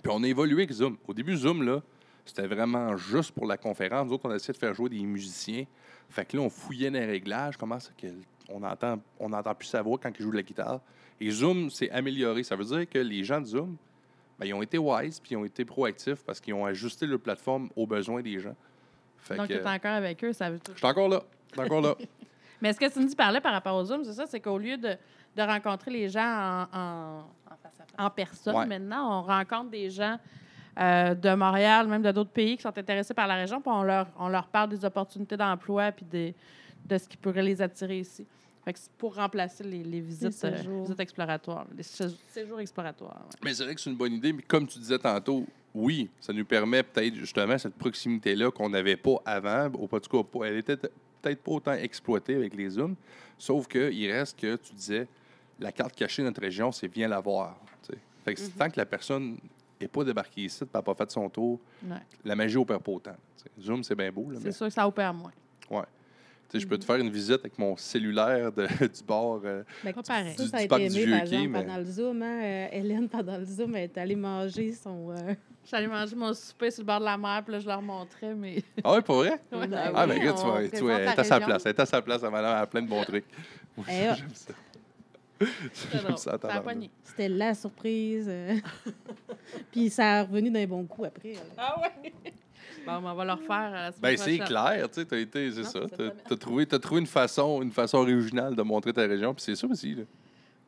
puis 0.03 0.11
on 0.13 0.21
a 0.23 0.27
évolué 0.27 0.63
avec 0.63 0.71
Zoom. 0.71 0.97
Au 1.07 1.13
début, 1.13 1.35
Zoom, 1.35 1.63
là, 1.63 1.81
c'était 2.25 2.47
vraiment 2.47 2.95
juste 2.95 3.31
pour 3.31 3.47
la 3.47 3.57
conférence. 3.57 4.07
Nous 4.07 4.13
autres, 4.13 4.27
on 4.27 4.31
a 4.31 4.35
essayé 4.35 4.53
de 4.53 4.57
faire 4.57 4.73
jouer 4.73 4.89
des 4.89 5.01
musiciens. 5.01 5.65
Fait 6.09 6.25
que 6.25 6.37
là, 6.37 6.43
on 6.43 6.49
fouillait 6.49 6.89
les 6.89 7.05
réglages. 7.05 7.57
Comment 7.57 7.79
ça 7.79 7.91
qu'on 7.99 8.63
entend, 8.63 9.01
on 9.19 9.29
n'entend 9.29 9.55
plus 9.55 9.67
sa 9.67 9.81
voix 9.81 9.97
quand 10.01 10.11
il 10.17 10.21
joue 10.21 10.31
de 10.31 10.37
la 10.37 10.43
guitare. 10.43 10.79
Et 11.19 11.29
Zoom 11.31 11.69
s'est 11.69 11.89
amélioré. 11.89 12.43
Ça 12.43 12.55
veut 12.55 12.65
dire 12.65 12.89
que 12.89 12.99
les 12.99 13.23
gens 13.23 13.41
de 13.41 13.45
Zoom, 13.45 13.75
ben, 14.39 14.45
ils 14.45 14.53
ont 14.53 14.61
été 14.61 14.77
wise 14.77 15.19
puis 15.19 15.31
ils 15.33 15.37
ont 15.37 15.45
été 15.45 15.63
proactifs 15.65 16.23
parce 16.25 16.39
qu'ils 16.39 16.53
ont 16.53 16.65
ajusté 16.65 17.05
leur 17.05 17.19
plateforme 17.19 17.69
aux 17.75 17.85
besoins 17.87 18.21
des 18.21 18.39
gens. 18.39 18.55
Fait 19.17 19.35
Donc, 19.37 19.47
tu 19.47 19.53
es 19.53 19.65
encore 19.65 19.91
avec 19.91 20.23
eux, 20.23 20.33
ça 20.33 20.49
veut 20.49 20.59
tout. 20.59 20.71
je 20.73 20.77
suis 20.77 20.87
encore 20.87 21.07
là. 21.09 21.21
Je 21.49 21.53
suis 21.53 21.61
encore 21.65 21.81
là. 21.81 21.95
Mais 22.61 22.71
ce 22.73 22.79
que 22.79 22.89
Cindy 22.89 23.15
parlait 23.15 23.41
par 23.41 23.51
rapport 23.53 23.75
au 23.75 23.83
Zoom, 23.83 24.03
c'est 24.03 24.13
ça, 24.13 24.25
c'est 24.25 24.39
qu'au 24.39 24.57
lieu 24.57 24.77
de, 24.77 24.95
de 25.35 25.41
rencontrer 25.41 25.91
les 25.91 26.07
gens 26.09 26.21
en, 26.73 26.77
en, 26.77 27.19
En 27.19 27.55
face 27.61 27.79
à 27.79 27.83
face. 27.83 27.95
en 27.97 28.09
personne, 28.09 28.55
Ouais. 28.55 28.65
maintenant, 28.65 29.19
on 29.19 29.21
rencontre 29.23 29.69
des 29.69 29.89
gens 29.89 30.17
euh, 30.79 31.13
de 31.13 31.35
Montréal, 31.35 31.87
même 31.87 32.01
de 32.01 32.11
d'autres 32.11 32.31
pays 32.31 32.55
qui 32.57 32.63
sont 32.63 32.75
intéressés 32.77 33.13
par 33.13 33.27
la 33.27 33.35
région, 33.35 33.61
puis 33.61 33.69
on 33.71 33.83
leur, 33.83 34.07
on 34.17 34.27
leur 34.29 34.47
parle 34.47 34.69
des 34.69 34.83
opportunités 34.85 35.37
d'emploi 35.37 35.91
puis 35.91 36.05
des- 36.05 36.33
de 36.85 36.97
ce 36.97 37.07
qui 37.07 37.15
pourrait 37.17 37.43
les 37.43 37.61
attirer 37.61 37.99
ici. 37.99 38.25
Fait 38.65 38.73
que 38.73 38.79
c'est 38.79 38.91
pour 38.93 39.15
remplacer 39.15 39.63
les, 39.63 39.83
les 39.83 39.99
visites, 39.99 40.43
euh, 40.45 40.57
séjours. 40.57 40.83
visites 40.83 40.99
exploratoires, 40.99 41.65
les 41.75 41.83
sé- 41.83 42.15
séjours 42.29 42.59
exploratoires. 42.61 43.21
ouais. 43.29 43.39
Mais 43.43 43.53
c'est 43.53 43.65
vrai 43.65 43.75
que 43.75 43.81
c'est 43.81 43.89
une 43.89 43.97
bonne 43.97 44.13
idée. 44.13 44.31
Mais 44.33 44.41
comme 44.43 44.65
tu 44.67 44.79
disais 44.79 44.99
tantôt, 44.99 45.45
oui, 45.75 46.09
ça 46.21 46.31
nous 46.31 46.45
permet 46.45 46.81
peut-être 46.83 47.15
justement 47.15 47.57
cette 47.57 47.75
proximité-là 47.75 48.51
qu'on 48.51 48.69
n'avait 48.69 48.95
pas 48.95 49.21
avant. 49.25 49.69
Ou 49.77 49.87
pas, 49.87 49.99
cas, 50.09 50.23
pas- 50.23 50.45
elle 50.45 50.57
était 50.57 50.77
peut-être 50.77 51.41
pas 51.41 51.51
autant 51.51 51.73
exploitée 51.73 52.35
avec 52.35 52.53
les 52.55 52.69
Zooms. 52.69 52.95
Sauf 53.37 53.67
qu'il 53.67 54.09
reste 54.11 54.39
que 54.39 54.55
tu 54.55 54.73
disais, 54.73 55.07
la 55.59 55.71
carte 55.71 55.95
cachée 55.95 56.21
de 56.21 56.27
notre 56.27 56.41
région, 56.41 56.71
c'est 56.71 56.87
viens 56.87 57.07
la 57.09 57.19
voir. 57.19 57.57
Fait 58.23 58.33
que 58.35 58.41
Mhm. 58.41 58.49
tant 58.51 58.69
que 58.69 58.77
la 58.79 58.85
personne 58.85 59.37
n'est 59.81 59.87
pas 59.89 60.05
débarquée 60.05 60.43
ici, 60.45 60.63
n'a 60.73 60.81
pas 60.81 60.93
fait 60.95 61.11
son 61.11 61.29
tour, 61.29 61.59
Ouais. 61.85 61.97
la 62.23 62.35
magie 62.37 62.55
opère 62.55 62.79
pas 62.79 62.91
autant. 62.93 63.15
Zoom, 63.59 63.83
c'est 63.83 63.95
bien 63.95 64.09
beau. 64.09 64.29
C'est 64.35 64.43
mais, 64.45 64.51
sûr 64.53 64.67
que 64.67 64.73
ça 64.73 64.87
opère 64.87 65.13
moins. 65.13 65.33
tu 65.59 65.67
sais, 66.53 66.59
je 66.59 66.67
peux 66.67 66.77
te 66.77 66.85
faire 66.85 66.95
une 66.95 67.09
visite 67.09 67.39
avec 67.41 67.57
mon 67.59 67.75
cellulaire 67.77 68.51
de- 68.51 68.65
du 68.87 69.03
bord. 69.05 69.41
euh, 69.45 69.63
Ben. 69.83 69.93
Ça, 70.03 70.21
Du- 70.21 70.49
ça 70.49 70.57
a 70.57 70.59
du 70.59 70.65
été 70.65 70.67
parc 70.67 70.81
du 70.81 70.99
aimé, 71.01 71.11
par 71.11 71.21
exemple, 71.21 71.47
mais- 71.49 71.61
pendant 71.63 71.77
le 71.77 71.85
Zoom. 71.85 72.21
Hein, 72.23 72.41
euh, 72.43 72.67
Hélène, 72.71 73.09
pendant 73.09 73.37
le 73.37 73.45
Zoom, 73.45 73.75
elle 73.75 73.83
est 73.83 73.97
allée 73.97 74.15
manger 74.15 74.71
son... 74.73 75.11
euh, 75.11 75.33
J'allais 75.69 75.87
manger 75.87 76.15
mon 76.15 76.33
souper 76.33 76.71
sur 76.71 76.81
le 76.83 76.87
bord 76.87 76.99
de 76.99 77.05
la 77.05 77.17
mer, 77.17 77.41
puis 77.45 77.53
là, 77.53 77.59
je 77.59 77.67
leur 77.67 77.81
montrais, 77.81 78.33
mais. 78.35 78.61
Ah 78.83 78.95
oui, 78.95 79.01
pour 79.01 79.15
vrai? 79.17 79.39
Ouais. 79.51 79.67
Ben 79.67 79.91
Ah, 79.95 80.03
oui, 80.05 80.13
mais 80.13 80.19
regarde, 80.19 80.37
tu 80.37 80.43
on 80.43 80.49
vois, 80.51 80.67
tu 80.67 80.79
vois, 80.81 80.93
elle 80.93 81.07
est 81.07 81.19
à 81.19 81.23
sa 81.23 81.39
place. 81.39 81.65
Elle 81.65 81.69
est 81.71 81.79
à 81.79 81.85
sa 81.85 82.01
place, 82.01 82.21
elle 82.23 82.35
a 82.45 82.67
plein 82.67 82.81
de 82.81 82.87
bons 82.89 83.03
trucs. 83.03 83.25
Eh, 83.89 84.07
ah. 84.07 84.15
J'aime 84.15 84.29
ça. 84.33 84.53
Drôle. 86.03 86.17
ça. 86.17 86.37
C'était 87.03 87.27
la 87.29 87.53
surprise. 87.55 88.27
euh. 88.29 88.55
Puis 89.71 89.89
ça 89.89 90.19
a 90.19 90.23
revenu 90.23 90.51
d'un 90.51 90.65
bon 90.67 90.85
coup 90.85 91.05
après. 91.05 91.33
là. 91.33 91.39
Ah 91.57 91.81
ouais? 91.81 92.13
Bon, 92.85 93.01
ben, 93.01 93.11
on 93.11 93.15
va 93.15 93.25
leur 93.25 93.39
faire 93.41 93.51
à 93.55 93.69
la 93.71 93.91
semaine 93.91 94.01
Ben, 94.01 94.17
c'est 94.17 94.37
clair, 94.39 94.89
tu 94.89 94.99
sais, 95.01 95.05
t'as 95.05 95.17
été, 95.17 95.51
c'est 95.51 95.61
Non, 95.61 95.65
ça. 95.69 95.79
c'est 95.83 95.89
T'as 95.89 95.95
très 95.95 96.03
bien. 96.09 96.13
t'as 96.29 96.35
trouvé, 96.35 96.65
t'as 96.65 96.79
trouvé 96.79 97.01
une 97.01 97.07
façon, 97.07 97.61
une 97.61 97.71
façon 97.71 97.97
originale 97.99 98.55
de 98.55 98.61
montrer 98.61 98.91
ta 98.93 99.01
région, 99.03 99.33
puis 99.33 99.43
c'est 99.43 99.55
ça 99.55 99.67
aussi. 99.67 99.95
Là. 99.95 100.03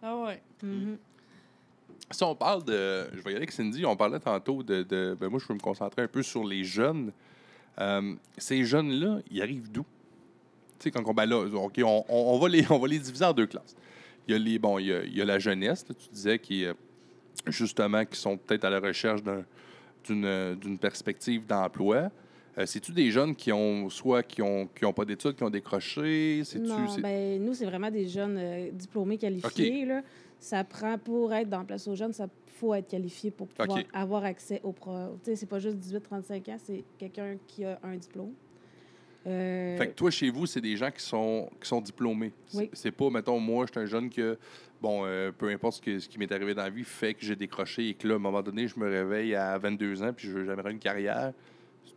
Ah 0.01 0.15
ouais. 0.17 0.41
Mhm. 0.63 0.97
Si 2.11 2.23
on 2.23 2.35
parle 2.35 2.63
de, 2.63 3.05
je 3.13 3.17
vais 3.17 3.23
y 3.23 3.27
aller 3.29 3.37
avec 3.37 3.51
Cindy, 3.51 3.85
on 3.85 3.95
parlait 3.95 4.19
tantôt 4.19 4.61
de, 4.63 4.83
de- 4.83 5.17
ben 5.19 5.27
moi, 5.29 5.39
je 5.41 5.47
peux 5.47 5.53
me 5.55 5.59
concentrer 5.59 6.03
un 6.03 6.07
peu 6.07 6.21
sur 6.21 6.43
les 6.45 6.63
jeunes. 6.63 7.11
Euh, 7.81 8.13
ces 8.37 8.63
jeunes-là, 8.63 9.19
ils 9.31 9.41
arrivent 9.41 9.71
d'où? 9.71 9.83
Tu 10.79 10.83
sais, 10.83 10.91
quand 10.91 11.01
on, 11.05 11.13
ben 11.13 11.25
là, 11.25 11.37
OK, 11.39 11.79
on, 11.83 12.05
on- 12.07 12.33
on 12.35 12.37
va 12.39 12.47
les, 12.47 12.65
on 12.71 12.77
va 12.77 12.87
les 12.87 12.99
diviser 12.99 13.25
en 13.25 13.33
deux 13.33 13.47
classes. 13.47 13.75
Il 14.27 14.31
y 14.33 14.35
a, 14.35 14.39
les, 14.39 14.59
bon, 14.59 14.77
il 14.79 14.85
y 14.87 14.93
a, 14.93 15.03
il 15.03 15.15
y 15.17 15.21
a 15.21 15.25
la 15.25 15.39
jeunesse, 15.39 15.85
là, 15.89 15.95
tu 15.95 16.07
disais, 16.13 16.37
qui, 16.39 16.65
justement, 17.47 18.05
qui 18.05 18.19
sont 18.19 18.37
peut-être 18.37 18.65
à 18.65 18.69
la 18.69 18.79
recherche 18.79 19.21
d'un- 19.23 19.43
d'une 20.13 20.77
perspective 20.77 21.45
d'emploi. 21.45 22.09
Euh, 22.57 22.65
C'est-tu 22.65 22.91
des 22.91 23.11
jeunes 23.11 23.35
qui 23.35 23.51
ont, 23.51 23.89
soit 23.89 24.23
qui 24.23 24.41
ont, 24.41 24.67
qui 24.67 24.85
ont 24.85 24.93
pas 24.93 25.05
d'études, 25.05 25.35
qui 25.35 25.43
ont 25.43 25.49
décroché? 25.49 26.41
Non, 26.59 26.85
ben, 27.01 27.43
nous, 27.43 27.53
c'est 27.53 27.65
vraiment 27.65 27.91
des 27.91 28.07
jeunes 28.07 28.37
euh, 28.37 28.69
diplômés 28.71 29.17
qualifiés. 29.17 29.85
Là. 29.85 30.01
Ça 30.39 30.63
prend, 30.63 30.97
pour 30.97 31.33
être 31.33 31.49
dans 31.49 31.65
Place 31.65 31.87
aux 31.87 31.95
jeunes, 31.95 32.13
ça 32.13 32.27
faut 32.45 32.73
être 32.73 32.87
qualifié 32.87 33.31
pour 33.31 33.47
pouvoir 33.47 33.79
avoir 33.93 34.23
accès 34.23 34.61
au 34.63 34.71
pro. 34.71 35.17
Tu 35.23 35.31
sais, 35.31 35.35
c'est 35.35 35.45
pas 35.45 35.59
juste 35.59 35.77
18-35 35.77 36.51
ans, 36.51 36.57
c'est 36.63 36.83
quelqu'un 36.97 37.35
qui 37.47 37.65
a 37.65 37.79
un 37.83 37.97
diplôme. 37.97 38.31
Euh, 39.27 39.77
Fait 39.77 39.87
que 39.87 39.93
toi, 39.93 40.11
chez 40.11 40.29
vous, 40.29 40.45
c'est 40.45 40.61
des 40.61 40.77
gens 40.77 40.91
qui 40.91 41.01
sont, 41.03 41.49
qui 41.61 41.67
sont 41.67 41.81
diplômés. 41.81 42.31
C'est- 42.47 42.57
Oui. 42.57 42.69
C'est 42.73 42.91
pas, 42.91 43.09
mettons, 43.09 43.39
moi, 43.39 43.65
je 43.67 43.71
suis 43.71 43.79
un 43.81 43.85
jeune 43.85 44.09
que, 44.09 44.37
bon, 44.81 45.01
euh, 45.05 45.31
peu 45.31 45.49
importe 45.49 45.77
ce, 45.77 45.81
que- 45.81 45.99
ce 45.99 46.07
qui 46.07 46.19
m'est 46.19 46.31
arrivé 46.31 46.53
dans 46.53 46.63
la 46.63 46.69
vie, 46.69 46.83
fait 46.83 47.13
que 47.13 47.25
j'ai 47.25 47.35
décroché 47.35 47.89
et 47.89 47.93
que 47.95 48.07
là, 48.07 48.13
à 48.13 48.17
un 48.17 48.19
moment 48.19 48.41
donné, 48.43 48.67
je 48.67 48.79
me 48.79 48.87
réveille 48.89 49.33
à 49.35 49.57
22 49.57 50.03
ans 50.03 50.11
puis 50.15 50.27
je 50.27 50.33
veux 50.33 50.45
j'aimerais 50.45 50.71
une 50.71 50.79
carrière. 50.79 51.33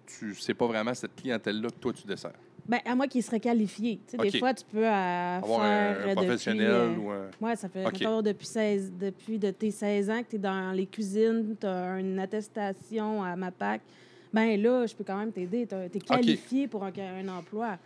Tu 0.07 0.35
C'est 0.35 0.55
pas 0.55 0.67
vraiment 0.67 0.95
cette 0.95 1.15
clientèle-là 1.17 1.69
que 1.69 1.77
toi, 1.79 1.93
tu 1.93 2.07
desserres. 2.07 2.33
ben, 2.67 2.81
à 2.87 2.95
moi 2.95 3.07
qui 3.07 3.21
serait 3.23 3.41
qualifié. 3.41 3.99
Tu 4.09 4.17
sais. 4.17 4.31
Des 4.31 4.39
fois, 4.39 4.55
tu 4.55 4.65
peux 4.71 4.87
euh, 4.87 5.37
Avoir 5.39 5.61
faire 5.63 6.07
un, 6.07 6.09
euh, 6.11 6.15
professionnel 6.15 6.71
euh, 6.71 6.97
ou 6.97 7.11
un... 7.11 7.31
Ouais, 7.41 7.57
ça 7.57 7.69
fait 7.69 7.85
OK. 7.87 7.93
mettons, 8.01 8.23
depuis, 8.23 8.47
16, 8.47 8.93
depuis 8.99 9.39
de 9.39 9.51
tes 9.51 9.71
16 9.71 10.09
ans 10.11 10.23
que 10.23 10.31
tu 10.31 10.37
es 10.37 10.39
dans 10.39 10.73
les 10.73 10.87
cuisines, 10.87 11.57
tu 11.61 11.67
as 11.67 11.99
une 11.99 12.19
attestation 12.19 13.23
à 13.23 13.37
MAPAC. 13.37 13.81
Ben 14.33 14.61
là, 14.61 14.87
je 14.87 14.95
peux 14.95 15.05
quand 15.05 15.17
même 15.17 15.33
t'aider. 15.33 15.67
Tu 15.67 15.75
es 15.75 16.01
qualifié 16.01 16.69
pour 16.69 16.85
un, 16.85 16.93
un 16.97 17.29
emploi. 17.29 17.79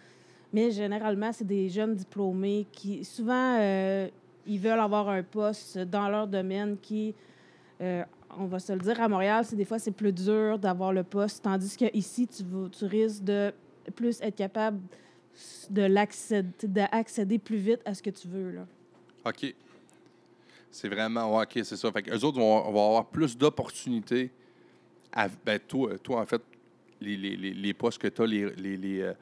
Mais 0.53 0.71
généralement, 0.71 1.33
c'est 1.33 1.47
des 1.47 1.69
jeunes 1.69 1.95
diplômés 1.95 2.67
qui, 2.73 3.05
souvent, 3.05 3.57
euh, 3.59 4.09
ils 4.47 4.59
veulent 4.59 4.81
avoir 4.81 5.09
un 5.09 5.23
poste 5.23 5.79
dans 5.79 6.09
leur 6.09 6.27
domaine 6.27 6.77
qui, 6.81 7.15
euh, 7.81 8.05
on 8.39 8.47
va 8.47 8.59
se 8.59 8.73
le 8.73 8.81
dire, 8.81 9.01
à 9.01 9.09
Montréal, 9.09 9.45
c'est 9.47 9.57
des 9.57 9.65
fois, 9.65 9.79
c'est 9.79 9.93
plus 9.93 10.13
dur 10.13 10.59
d'avoir 10.59 10.93
le 10.93 11.05
poste, 11.05 11.43
tandis 11.43 11.77
qu'ici, 11.77 12.29
tu, 12.29 12.43
tu 12.71 12.85
risques 12.85 13.25
de 13.25 13.53
plus 13.95 14.21
être 14.21 14.37
capable 14.37 14.81
de 15.71 15.83
l'accéder, 15.83 16.51
d'accéder 16.65 17.39
plus 17.39 17.57
vite 17.57 17.81
à 17.87 17.95
ce 17.95 18.03
que 18.03 18.11
tu 18.11 18.29
veux. 18.29 18.51
Là. 18.51 18.67
OK. 19.25 19.55
C'est 20.71 20.89
vraiment. 20.89 21.41
OK, 21.41 21.53
c'est 21.65 21.77
ça. 21.77 21.91
Fait 21.93 22.03
qu'eux 22.03 22.21
autres 22.25 22.39
vont, 22.39 22.71
vont 22.71 22.87
avoir 22.89 23.07
plus 23.07 23.37
d'opportunités. 23.37 24.31
À- 25.13 25.29
Ben, 25.45 25.59
toi, 25.61 25.99
toi, 25.99 26.21
en 26.21 26.27
fait, 26.27 26.43
les, 27.01 27.17
les, 27.17 27.37
les, 27.37 27.53
les 27.53 27.75
postes 27.75 28.01
que 28.01 28.09
tu 28.09 28.23
as, 28.23 28.27
les, 28.27 28.51
les, 28.57 28.77
les, 28.77 29.01
euh, 29.03 29.13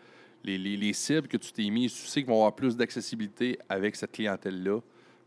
les, 0.45 0.59
les- 0.59 0.77
les 0.77 0.93
cibles 0.93 1.29
que 1.29 1.37
tu 1.37 1.53
t'es 1.53 1.69
mis, 1.71 1.89
tu 1.89 1.97
sais 1.97 2.21
qu'ils 2.21 2.29
vont 2.29 2.37
avoir 2.37 2.55
plus 2.55 2.77
d'accessibilité 2.77 3.59
avec 3.69 3.97
cette 3.97 4.13
clientèle-là. 4.13 4.81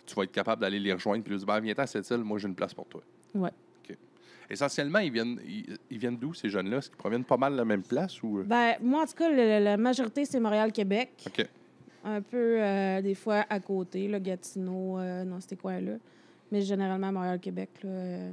Tu 0.06 0.16
vas 0.16 0.24
être 0.24 0.32
capable 0.32 0.62
d'aller 0.62 0.80
les 0.80 0.94
rejoindre 0.94 1.24
puis 1.24 1.32
leur 1.32 1.40
dire 1.40 1.48
ben, 1.48 1.60
Viens-t'en 1.60 1.84
à 1.84 1.88
cette 1.88 2.10
île, 2.10 2.18
moi 2.18 2.38
j'ai 2.40 2.48
une 2.48 2.56
place 2.56 2.74
pour 2.74 2.86
toi. 2.88 3.02
OK. 3.36 3.50
Essentiellement, 4.50 5.00
ils 5.00 5.12
viennent, 5.12 5.40
ils, 5.48 5.78
ils 5.90 5.98
viennent 5.98 6.18
d'où, 6.18 6.34
ces 6.34 6.50
jeunes-là? 6.50 6.78
Est-ce 6.78 6.90
qu'ils 6.90 6.98
proviennent 6.98 7.24
pas 7.24 7.38
mal 7.38 7.54
de 7.54 7.58
la 7.58 7.66
même 7.66 7.82
place 7.84 8.22
ou. 8.22 8.40
euh? 8.40 8.44
Ben, 8.44 8.76
moi, 8.82 9.04
en 9.04 9.06
tout 9.06 9.14
cas, 9.14 9.30
le- 9.30 9.64
la 9.64 9.78
majorité, 9.78 10.26
c'est 10.26 10.40
Montréal-Québec. 10.40 11.10
OK. 11.28 11.48
Un 12.04 12.22
peu, 12.22 12.62
euh, 12.62 13.02
des 13.02 13.16
fois, 13.16 13.46
à 13.50 13.60
côté, 13.62 14.10
là, 14.10 14.20
Gatineau, 14.20 15.00
euh, 15.00 15.24
dans 15.24 15.40
ces 15.40 15.56
coins-là. 15.56 15.94
Mais 16.52 16.62
généralement, 16.62 17.12
Montréal-Québec. 17.14 17.70
là, 17.84 17.90
euh, 17.90 18.32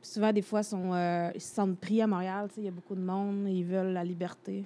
puis 0.00 0.10
souvent, 0.10 0.32
des 0.32 0.42
fois, 0.42 0.62
sont, 0.62 0.92
euh, 0.94 1.30
ils 1.34 1.40
se 1.40 1.54
sentent 1.54 1.78
pris 1.78 2.00
à 2.02 2.06
Montréal. 2.06 2.48
Il 2.56 2.64
y 2.64 2.68
a 2.68 2.70
beaucoup 2.70 2.94
de 2.94 3.00
monde. 3.02 3.46
Ils 3.48 3.64
veulent 3.64 3.92
la 3.92 4.04
liberté. 4.04 4.64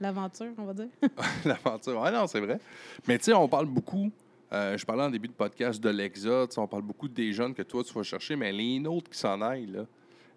L'aventure, 0.00 0.52
on 0.56 0.64
va 0.64 0.72
dire. 0.74 0.88
L'aventure. 1.44 2.00
Ouais, 2.00 2.10
non, 2.10 2.26
c'est 2.26 2.40
vrai. 2.40 2.58
Mais 3.06 3.18
tu 3.18 3.24
sais, 3.24 3.32
on 3.34 3.48
parle 3.48 3.66
beaucoup. 3.66 4.10
euh, 4.52 4.76
je 4.76 4.84
parlais 4.86 5.02
en 5.02 5.10
début 5.10 5.28
de 5.28 5.32
podcast 5.34 5.80
de 5.82 5.90
l'exode. 5.90 6.50
On 6.56 6.66
parle 6.66 6.82
beaucoup 6.82 7.08
des 7.08 7.32
jeunes 7.32 7.52
que 7.54 7.62
toi, 7.62 7.82
tu 7.84 7.92
vas 7.92 8.02
chercher, 8.02 8.34
mais 8.36 8.50
les 8.52 8.80
autres 8.86 9.10
qui 9.10 9.18
s'en 9.18 9.40
aillent. 9.42 9.84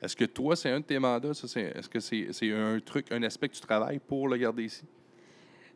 Est-ce 0.01 0.15
que 0.17 0.25
toi, 0.25 0.55
c'est 0.57 0.69
un 0.69 0.81
de 0.81 0.85
tes 0.85 0.99
mandats? 0.99 1.33
ça, 1.33 1.47
c'est- 1.47 1.71
Est-ce 1.77 1.87
que 1.87 1.99
c'est 2.01 2.27
c'est 2.33 2.51
un 2.51 2.77
truc, 2.83 3.09
un 3.11 3.23
aspect 3.23 3.47
que 3.47 3.53
tu 3.55 3.61
travailles 3.61 3.99
pour 3.99 4.27
le 4.27 4.35
garder 4.35 4.63
ici? 4.65 4.83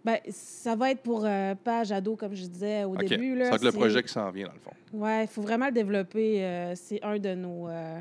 Ben, 0.03 0.18
ça 0.30 0.76
va 0.76 0.91
être 0.91 1.01
pour 1.01 1.24
euh, 1.26 1.55
page 1.55 1.91
ado, 1.91 2.16
comme 2.18 2.34
je 2.36 2.45
disais 2.45 2.84
au 2.84 2.95
début. 2.97 3.34
Ça 3.34 3.36
Là, 3.39 3.49
va 3.51 3.55
être 3.55 3.64
le 3.64 3.72
projet 3.72 4.03
qui 4.03 4.10
s'en 4.10 4.30
vient, 4.32 4.47
dans 4.47 4.53
le 4.53 4.60
fond. 4.60 4.72
Ouais, 4.93 5.24
il 5.24 5.28
faut 5.28 5.41
vraiment 5.41 5.68
le 5.68 5.72
développer. 5.72 6.43
euh, 6.45 6.76
c'est 6.76 7.01
un 7.03 7.18
de 7.20 7.34
nos. 7.36 7.68
euh, 7.70 7.99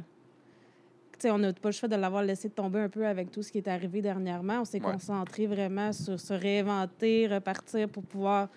on 1.24 1.38
n'a 1.38 1.52
pas 1.52 1.68
le 1.68 1.72
choix 1.72 1.88
de 1.88 1.96
l'avoir 1.96 2.22
laissé 2.22 2.50
tomber 2.50 2.80
un 2.80 2.88
peu 2.88 3.06
avec 3.06 3.30
tout 3.30 3.42
ce 3.42 3.50
qui 3.50 3.58
est 3.58 3.68
arrivé 3.68 4.02
dernièrement. 4.02 4.60
On 4.60 4.64
s'est 4.64 4.84
Ouais. 4.84 4.92
concentré 4.92 5.46
vraiment 5.46 5.92
sur 5.92 6.18
se 6.20 6.32
réinventer, 6.34 7.26
repartir 7.28 7.88
pour 7.88 8.02
pouvoir 8.04 8.48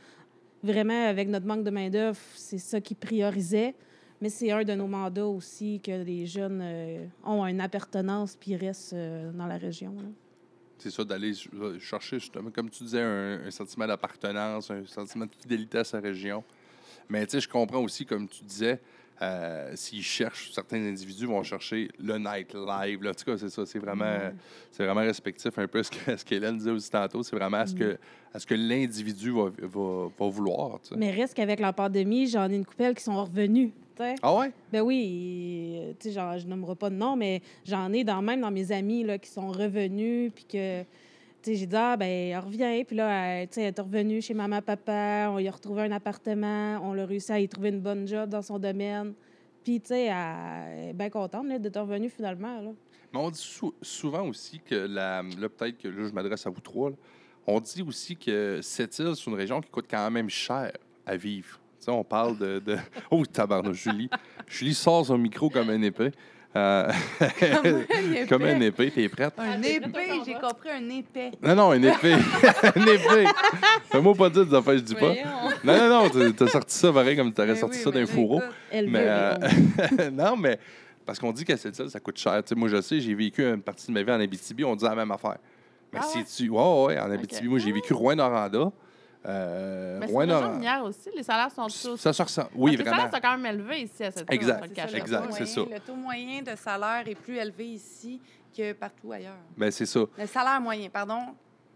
vraiment, 0.63 1.07
avec 1.07 1.27
notre 1.29 1.45
manque 1.45 1.63
de 1.63 1.69
main-d'œuvre, 1.69 2.17
c'est 2.35 2.57
ça 2.57 2.81
qui 2.81 2.95
priorisait. 2.95 3.75
Mais 4.21 4.27
c'est 4.29 4.51
un 4.51 4.63
de 4.65 4.73
nos 4.73 4.87
mandats 4.87 5.25
aussi 5.25 5.79
que 5.81 5.91
les 6.03 6.25
jeunes 6.25 6.59
euh, 6.61 7.05
ont 7.23 7.45
une 7.47 7.61
appartenance 7.61 8.35
puis 8.35 8.55
restent 8.57 8.91
euh, 8.93 9.31
dans 9.31 9.45
la 9.47 9.55
région. 9.57 9.93
là. 9.95 10.09
C'est 10.77 10.91
ça, 10.91 11.03
d'aller 11.05 11.33
ch- 11.33 11.49
chercher, 11.79 12.19
justement, 12.19 12.51
comme 12.51 12.69
tu 12.69 12.83
disais, 12.83 13.01
un, 13.01 13.39
un 13.45 13.51
sentiment 13.51 13.87
d'appartenance, 13.87 14.69
un 14.71 14.85
sentiment 14.85 15.25
de 15.25 15.31
fidélité 15.39 15.77
à 15.77 15.83
sa 15.85 15.99
région. 16.01 16.43
Mais 17.07 17.25
tu 17.25 17.31
sais, 17.31 17.39
je 17.41 17.47
comprends 17.49 17.79
aussi, 17.81 18.05
comme 18.05 18.27
tu 18.27 18.43
disais, 18.43 18.79
euh, 19.21 19.71
s'ils 19.75 20.03
cherchent, 20.03 20.51
certains 20.53 20.81
individus 20.83 21.25
vont 21.25 21.43
chercher 21.43 21.89
le 21.99 22.17
nightlife. 22.17 22.99
En 23.05 23.13
tout 23.13 23.25
cas, 23.25 23.37
c'est 23.37 23.49
ça, 23.49 23.65
c'est 23.65 23.79
vraiment, 23.79 24.05
c'est 24.71 24.83
vraiment 24.85 25.01
respectif 25.01 25.57
un 25.57 25.67
peu 25.67 25.79
à 25.79 25.83
ce 25.83 25.91
que- 25.91 26.11
à 26.11 26.17
ce 26.17 26.25
qu'Hélène 26.25 26.57
disait 26.57 26.71
aussi 26.71 26.89
tantôt. 26.89 27.21
C'est 27.23 27.35
vraiment 27.35 27.57
à 27.57 27.65
ce 27.67 27.75
que, 27.75 27.97
à 28.33 28.39
ce 28.39 28.45
que 28.45 28.55
l'individu 28.55 29.31
va, 29.31 29.49
va, 29.61 30.07
va 30.17 30.27
vouloir. 30.29 30.79
tu 30.81 30.89
sais. 30.89 30.95
Mais 30.97 31.11
reste 31.11 31.33
qu'avec 31.33 31.59
la 31.59 31.73
pandémie, 31.73 32.27
j'en 32.27 32.49
ai 32.49 32.55
une 32.55 32.65
coupelle 32.65 32.95
qui 32.95 33.03
sont 33.03 33.21
revenus. 33.23 33.71
Ah 34.21 34.33
ouais? 34.33 34.51
Ben 34.71 34.79
oui, 34.79 35.81
tu 35.99 36.11
sais, 36.13 36.39
je 36.39 36.47
nommerai 36.47 36.75
pas 36.75 36.89
de 36.89 36.95
nom, 36.95 37.17
mais 37.17 37.41
j'en 37.65 37.91
ai 37.91 38.05
dans, 38.05 38.21
même 38.21 38.39
dans 38.39 38.49
mes 38.51 38.71
amis 38.71 39.03
là, 39.03 39.17
qui 39.17 39.29
sont 39.29 39.51
revenus, 39.51 40.31
puis 40.33 40.45
que, 40.45 40.83
j'ai 41.45 41.65
dit, 41.65 41.75
ah, 41.75 41.95
ben, 41.97 42.37
reviens. 42.39 42.83
Puis 42.85 42.95
là, 42.95 43.09
elle, 43.41 43.49
elle 43.55 43.63
est 43.63 43.79
revenue 43.79 44.21
chez 44.21 44.33
maman, 44.33 44.61
papa, 44.61 45.29
on 45.31 45.37
lui 45.37 45.47
a 45.47 45.51
retrouvé 45.51 45.83
un 45.83 45.91
appartement, 45.91 46.79
on 46.83 46.97
a 46.97 47.05
réussi 47.05 47.31
à 47.31 47.39
y 47.39 47.47
trouver 47.47 47.69
une 47.69 47.81
bonne 47.81 48.07
job 48.07 48.29
dans 48.29 48.41
son 48.41 48.59
domaine. 48.59 49.13
Puis, 49.63 49.79
tu 49.81 49.87
sais, 49.89 50.05
elle 50.05 50.89
est 50.89 50.93
bien 50.93 51.09
contente 51.09 51.47
d'être 51.47 51.79
revenue 51.79 52.09
finalement. 52.09 52.61
Là. 52.61 52.71
Mais 53.13 53.19
on 53.19 53.29
dit 53.29 53.39
sou- 53.39 53.73
souvent 53.81 54.27
aussi 54.27 54.59
que 54.59 54.75
la. 54.75 55.21
Là, 55.23 55.49
peut-être 55.49 55.77
que 55.77 55.87
là, 55.87 56.07
je 56.07 56.13
m'adresse 56.13 56.45
à 56.45 56.49
vous 56.49 56.61
trois. 56.61 56.91
On 57.47 57.59
dit 57.59 57.81
aussi 57.81 58.15
que 58.15 58.59
cette 58.61 58.97
île, 58.99 59.13
c'est 59.15 59.25
une 59.29 59.35
région 59.35 59.59
qui 59.61 59.69
coûte 59.69 59.87
quand 59.89 60.09
même 60.11 60.29
cher 60.29 60.71
à 61.05 61.15
vivre. 61.17 61.59
Tu 61.79 61.85
sais, 61.85 61.91
on 61.91 62.03
parle 62.03 62.37
de. 62.37 62.61
Oh, 63.11 63.25
tabarnouche, 63.25 63.83
Julie. 63.83 64.09
Julie 64.47 64.73
sort 64.75 65.05
son 65.05 65.17
micro 65.17 65.49
comme 65.49 65.69
un 65.69 65.81
épée. 65.81 66.11
Euh, 66.55 66.91
comme 68.27 68.43
un 68.43 68.59
épée, 68.61 68.89
t'es 68.89 69.07
prête? 69.07 69.33
Un 69.37 69.61
Ah, 69.61 69.67
épée, 69.67 70.21
j'ai 70.25 70.33
compris 70.33 70.69
un 70.71 70.89
épais. 70.89 71.31
Non, 71.43 71.55
non, 71.55 71.73
une 71.73 71.85
épée. 71.85 72.15
une 72.75 72.87
épée. 72.89 73.25
Fais-moi 73.91 74.15
pas 74.15 74.29
dire 74.31 74.45
des 74.47 74.55
affaires, 74.55 74.73
je 74.77 74.79
dis 74.83 74.95
pas. 74.95 75.13
Non, 75.63 75.77
non, 75.77 76.09
non, 76.09 76.33
t'as- 76.33 76.47
sorti 76.47 76.75
ça 76.75 76.91
pareil 76.91 77.15
comme 77.15 77.31
t'aurais 77.31 77.49
Ben 77.49 77.55
sorti 77.55 77.77
oui, 77.77 77.83
ça 77.83 77.91
d'un 77.91 77.99
là, 78.01 78.07
fourreau. 78.07 78.41
Mais 78.73 78.89
euh, 78.95 79.35
non, 80.11 80.35
mais 80.37 80.57
parce 81.05 81.19
qu'on 81.19 81.31
dit 81.31 81.45
qu'à 81.45 81.55
cette 81.57 81.77
île, 81.77 81.89
ça 81.89 81.99
coûte 81.99 82.17
cher. 82.17 82.41
Moi, 82.55 82.67
je 82.69 82.81
sais, 82.81 82.99
j'ai 82.99 83.13
vécu 83.13 83.43
une 83.43 83.61
partie 83.61 83.85
de 83.87 83.91
ma 83.91 84.01
vie 84.01 84.11
en 84.11 84.19
Abitibi, 84.19 84.63
on 84.63 84.75
dit 84.75 84.85
la 84.85 84.95
même 84.95 85.11
affaire. 85.11 85.37
Mais 85.93 85.99
Ah 86.01 86.05
si 86.05 86.23
tu. 86.25 86.49
Ouais, 86.49 86.83
ouais, 86.85 86.99
en 86.99 87.11
Abitibi, 87.11 87.47
moi, 87.47 87.59
j'ai 87.59 87.71
vécu 87.71 87.93
Rouen-Noranda. 87.93 88.71
Euh, 89.25 89.99
Mais 89.99 90.07
minière 90.53 90.83
aussi. 90.83 91.09
Les 91.15 91.23
salaires 91.23 91.51
sont 91.51 91.67
tous. 91.67 91.97
Ça 91.97 92.13
se 92.13 92.21
ressent. 92.23 92.47
Oui, 92.55 92.71
les 92.71 92.77
vraiment. 92.77 92.95
salaires 92.97 93.11
sont 93.13 93.19
quand 93.21 93.37
même 93.37 93.45
élevés 93.53 93.81
ici 93.81 94.03
à 94.03 94.11
cette 94.11 94.31
Exact. 94.31 94.63
c'est 94.73 94.97
Exact, 94.97 95.27
taux 95.27 95.31
c'est 95.33 95.39
moyen- 95.39 95.45
ça. 95.45 95.61
Le 95.75 95.79
taux 95.81 95.95
moyen 95.95 96.41
de 96.41 96.55
salaire 96.55 97.03
est 97.05 97.15
plus 97.15 97.35
élevé 97.37 97.65
ici 97.65 98.21
que 98.55 98.71
partout 98.73 99.11
ailleurs. 99.11 99.35
Ben, 99.57 99.69
c'est 99.71 99.85
ça. 99.85 99.99
Le 100.17 100.25
salaire 100.25 100.61
moyen, 100.61 100.89
pardon, 100.89 101.19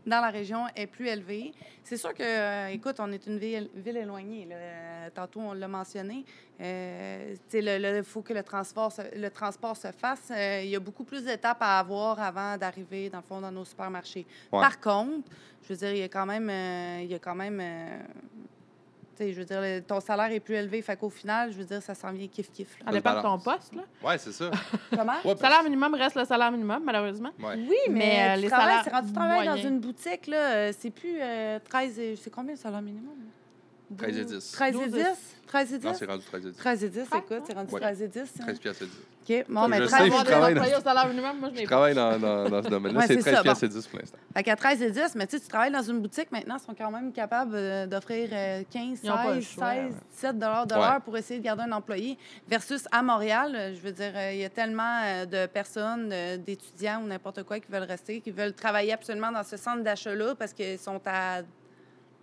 dans 0.06 0.22
la 0.22 0.30
région 0.30 0.66
est 0.76 0.88
plus 0.88 1.08
élevé. 1.08 1.54
C'est 1.84 1.98
sûr 1.98 2.14
que, 2.14 2.24
euh, 2.24 2.68
écoute, 2.68 2.96
on 3.00 3.12
est 3.12 3.26
une 3.28 3.38
ville, 3.38 3.70
ville 3.76 3.98
éloignée. 3.98 4.46
là. 4.46 4.56
Euh, 4.56 5.10
Tantôt, 5.14 5.42
on 5.42 5.54
l'a 5.54 5.68
mentionné. 5.68 6.24
Euh, 6.62 7.36
il 7.54 8.04
faut 8.06 8.22
que 8.22 8.34
le 8.34 8.42
transport 8.44 8.92
se, 8.92 9.02
le 9.18 9.30
transport 9.30 9.76
se 9.76 9.92
fasse. 9.92 10.32
Euh, 10.32 10.62
Il 10.64 10.70
y 10.70 10.76
a 10.76 10.80
beaucoup 10.80 11.04
plus 11.04 11.24
d'étapes 11.26 11.62
à 11.62 11.80
avoir 11.80 12.20
avant 12.22 12.58
d'arriver, 12.58 13.10
dans 13.10 13.18
le 13.20 13.24
fond, 13.24 13.42
dans 13.42 13.52
nos 13.52 13.66
supermarchés. 13.66 14.26
Ouais. 14.52 14.62
Par 14.62 14.80
contre, 14.80 15.30
je 15.64 15.68
veux 15.74 15.76
dire, 15.76 15.92
il 15.92 16.00
y 16.00 16.04
a 16.04 16.10
quand 16.10 16.26
même... 16.26 16.50
il 17.02 17.12
y 17.12 17.16
a 17.16 17.20
quand 17.20 17.36
même 17.36 17.62
je 19.20 19.40
veux 19.40 19.46
dire, 19.46 19.62
le- 19.62 19.82
ton 19.82 20.00
salaire 20.00 20.32
est 20.32 20.40
plus 20.40 20.56
élevé. 20.56 20.82
Fait 20.82 20.96
qu'au 20.98 21.10
final, 21.10 21.52
je 21.52 21.58
veux 21.58 21.64
dire, 21.66 21.82
ça 21.82 21.94
s'en 21.96 22.12
vient 22.12 22.28
kiff-kiff. 22.28 22.68
Ça 22.86 22.92
dépend 22.92 23.16
de 23.18 23.22
ton 23.22 23.40
poste. 23.40 23.74
Là. 23.76 23.84
Ouais, 24.04 24.18
c'est 24.18 24.32
ça. 24.32 24.50
Comment? 24.90 25.14
Ouais, 25.24 25.34
Le 25.34 25.38
salaire 25.38 25.64
minimum 25.64 25.94
reste 25.96 26.16
le 26.16 26.26
salaire 26.26 26.52
minimum, 26.52 26.82
malheureusement. 26.84 27.32
ouais. 27.40 27.56
Oui, 27.58 27.76
mais, 27.90 27.94
Mais, 28.00 28.30
euh, 28.32 28.36
tu 28.36 28.42
les 28.42 28.48
travailles, 28.48 28.68
salaires 28.70 28.84
c'est 28.84 28.92
rendu 28.92 29.08
tu 29.08 29.14
travailles 29.14 29.48
dans 29.48 29.56
une 29.58 29.80
boutique, 29.80 30.28
là, 30.28 30.38
euh, 30.56 30.72
c'est 30.78 30.90
plus 30.92 31.18
euh, 31.22 31.60
13 31.70 32.00
et... 32.00 32.16
C'est 32.16 32.30
combien 32.30 32.54
le 32.54 32.60
salaire 32.60 32.82
minimum? 32.82 33.16
là? 33.18 33.98
13 33.98 34.18
et 34.18 34.26
10. 34.26 34.52
13 34.54 34.76
et 34.76 34.80
12 34.90 34.92
10? 34.92 35.02
13 35.48 35.74
et 35.74 35.78
10? 35.78 35.86
Non, 35.86 35.94
c'est 35.94 36.06
rendu 36.06 36.24
13 36.26 36.46
et 36.46 36.50
10. 36.52 36.58
13 36.58 36.84
et 36.84 36.90
10, 36.90 37.00
Ah, 37.12 37.18
écoute, 37.20 37.44
c'est 37.46 37.54
rendu 37.54 37.74
Ouais. 37.74 37.80
13 37.82 38.02
et 38.02 38.08
10. 38.08 38.20
hein? 38.20 38.44
13 38.44 38.60
piastres 38.60 38.84
et 38.84 38.86
10. 38.88 38.92
OK, 39.30 39.46
bon, 39.48 39.68
mais 39.70 39.78
Je 39.78 39.84
13 39.86 39.90
sais, 40.02 40.08
et 40.08 40.12
je 40.12 40.14
Avoir 40.14 40.24
10. 40.24 40.26
des 40.26 40.32
travaille 40.32 40.54
dans- 40.56 40.62
moi, 41.40 41.50
je 41.56 41.64
travaille 41.64 41.94
dans, 41.96 42.20
dans, 42.20 42.50
dans 42.50 42.64
ce 42.64 42.68
domaine-là. 42.70 43.00
Ouais, 43.00 43.08
c'est 43.08 43.22
c'est 43.22 43.32
13 43.32 43.58
ça, 43.58 43.66
et 43.66 43.70
10 43.70 43.88
pour 43.88 44.00
l'instant. 44.00 44.18
Fait 44.36 44.44
qu'à 44.44 44.56
13 44.58 44.82
et 44.82 44.92
10, 44.92 45.16
mais 45.16 45.28
tu 45.28 45.38
sais, 45.38 45.42
tu 45.44 45.48
travailles 45.48 45.72
dans 45.72 45.82
une 45.82 46.02
boutique 46.02 46.32
maintenant, 46.32 46.58
ils 46.60 46.66
sont 46.66 46.76
quand 46.78 46.92
même 46.92 47.14
capables 47.14 47.56
euh, 47.56 47.86
d'offrir 47.88 48.30
euh, 48.34 48.64
15, 48.70 49.00
Ils 49.04 49.10
ont 49.12 49.16
pas 49.16 49.34
le 49.36 49.42
16, 49.42 49.54
choix, 49.54 49.72
16, 49.72 49.84
ouais. 49.86 49.92
17 50.12 50.40
dollars 50.40 50.68
de 50.68 50.74
Ouais. 50.74 50.80
l'heure 50.82 51.02
pour 51.02 51.16
essayer 51.18 51.40
de 51.40 51.46
garder 51.46 51.64
un 51.64 51.72
employé. 51.72 52.18
Versus 52.50 52.86
à 52.92 53.02
Montréal, 53.02 53.54
euh, 53.56 53.74
je 53.74 53.80
veux 53.80 53.92
dire, 53.94 54.12
euh, 54.14 54.34
il 54.34 54.40
y 54.40 54.46
a 54.46 54.50
tellement 54.50 55.00
euh, 55.06 55.26
de 55.26 55.46
personnes, 55.46 56.10
euh, 56.12 56.38
d'étudiants 56.38 57.02
ou 57.04 57.08
n'importe 57.08 57.44
quoi 57.44 57.60
qui 57.60 57.72
veulent 57.72 57.84
rester, 57.84 58.20
qui 58.20 58.32
veulent 58.32 58.54
travailler 58.54 58.92
absolument 58.94 59.32
dans 59.32 59.44
ce 59.44 59.56
centre 59.58 59.84
d'achat-là 59.84 60.36
parce 60.36 60.52
qu'ils 60.54 60.80
sont 60.80 61.00
à 61.06 61.42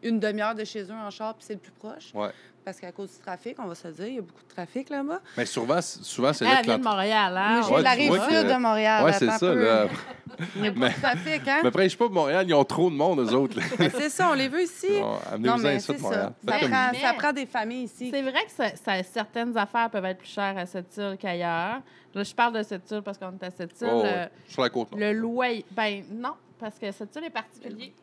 une 0.03 0.19
demi-heure 0.21 0.55
de 0.55 0.65
chez 0.65 0.83
eux 0.83 0.93
en 0.95 1.11
char, 1.11 1.35
puis 1.35 1.45
c'est 1.47 1.55
le 1.55 1.61
plus 1.61 1.73
proche. 1.73 2.11
Ouais. 2.15 2.31
Parce 2.63 2.79
qu'à 2.79 2.93
cause 2.93 3.11
du 3.11 3.19
trafic, 3.19 3.57
on 3.59 3.67
va 3.67 3.75
se 3.75 3.89
dire, 3.89 4.07
il 4.07 4.15
y 4.17 4.19
a 4.19 4.21
beaucoup 4.21 4.43
de 4.47 4.55
trafic 4.55 4.91
là-bas. 4.91 5.21
Mais 5.39 5.47
souvent, 5.47 5.81
souvent 5.81 6.33
c'est 6.35 6.45
là 6.45 6.57
elle 6.59 6.67
vient 6.67 6.79
de 6.79 6.85
Montréal. 6.85 7.35
Hein? 7.37 7.63
J'ai 7.67 7.73
Ouais, 7.73 7.79
de 7.79 7.85
la 7.85 7.91
rive 7.93 8.11
que- 8.13 8.35
sud 8.35 8.47
de 8.49 8.59
Montréal. 8.59 9.05
Ouais, 9.05 9.13
c'est 9.15 9.31
ça, 9.31 9.39
peu. 9.39 9.65
là. 9.65 9.87
Il 10.57 10.65
y 10.65 10.67
a 10.67 10.71
beaucoup 10.71 10.81
Mais- 10.87 10.91
de 10.95 11.01
trafic, 11.01 11.49
hein? 11.49 11.61
Mais 11.65 11.71
prêche 11.71 11.97
pas 11.97 12.05
pour 12.05 12.15
Montréal, 12.15 12.45
ils 12.47 12.55
ont 12.55 12.65
trop 12.65 12.91
de 12.91 12.95
monde, 12.95 13.21
eux 13.21 13.33
autres. 13.35 13.59
c'est 13.79 14.11
ça, 14.11 14.29
on 14.31 14.35
les 14.35 14.49
veut 14.49 14.63
ici. 14.63 14.89
Bon, 15.01 15.17
Non, 15.39 15.57
mais 15.57 15.81
ça 15.81 15.95
c'est 15.95 15.99
prend, 16.01 16.11
nous. 16.11 16.99
ça 17.01 17.15
prend 17.15 17.33
des 17.33 17.47
familles 17.47 17.85
ici. 17.85 18.11
C'est 18.13 18.23
vrai 18.23 18.45
que 18.45 18.51
ça- 18.51 18.77
ça- 18.77 19.03
certaines 19.03 19.57
affaires 19.57 19.89
peuvent 19.91 20.05
être 20.05 20.19
plus 20.19 20.29
chères 20.29 20.57
à 20.59 20.67
cette 20.67 20.95
île 20.99 21.17
qu'ailleurs. 21.19 21.81
Là, 22.15 22.23
je 22.23 22.35
parle 22.35 22.55
de 22.59 22.63
cette 22.63 22.89
île 22.91 23.03
parce 23.03 23.17
qu'on 23.19 23.33
est 23.33 23.45
à 23.45 23.51
cette 23.51 23.81
île. 23.81 23.89
Oh, 23.91 24.03
ouais. 24.03 24.13
euh, 24.15 24.27
Sur 24.49 24.63
la 24.63 24.69
côte. 24.69 24.91
nord. 24.93 25.01
Le 25.01 25.13
loyer. 25.13 25.65
Ben 25.71 26.05
non, 26.11 26.35
parce 26.59 26.79
que 26.79 26.91
cette 26.93 27.15
île 27.17 27.25
est 27.25 27.31
particulier. 27.31 27.95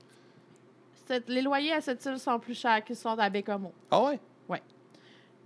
Cette- 1.08 1.30
les 1.30 1.42
loyers 1.42 1.74
à 1.74 1.82
cette 1.82 2.04
île 2.06 2.20
sont 2.20 2.38
plus 2.40 2.54
chers 2.60 2.84
qu'ils 2.84 2.96
sont 2.96 3.18
à 3.18 3.30
Bécomo. 3.30 3.72
Ah 3.92 4.04
ouais? 4.04 4.20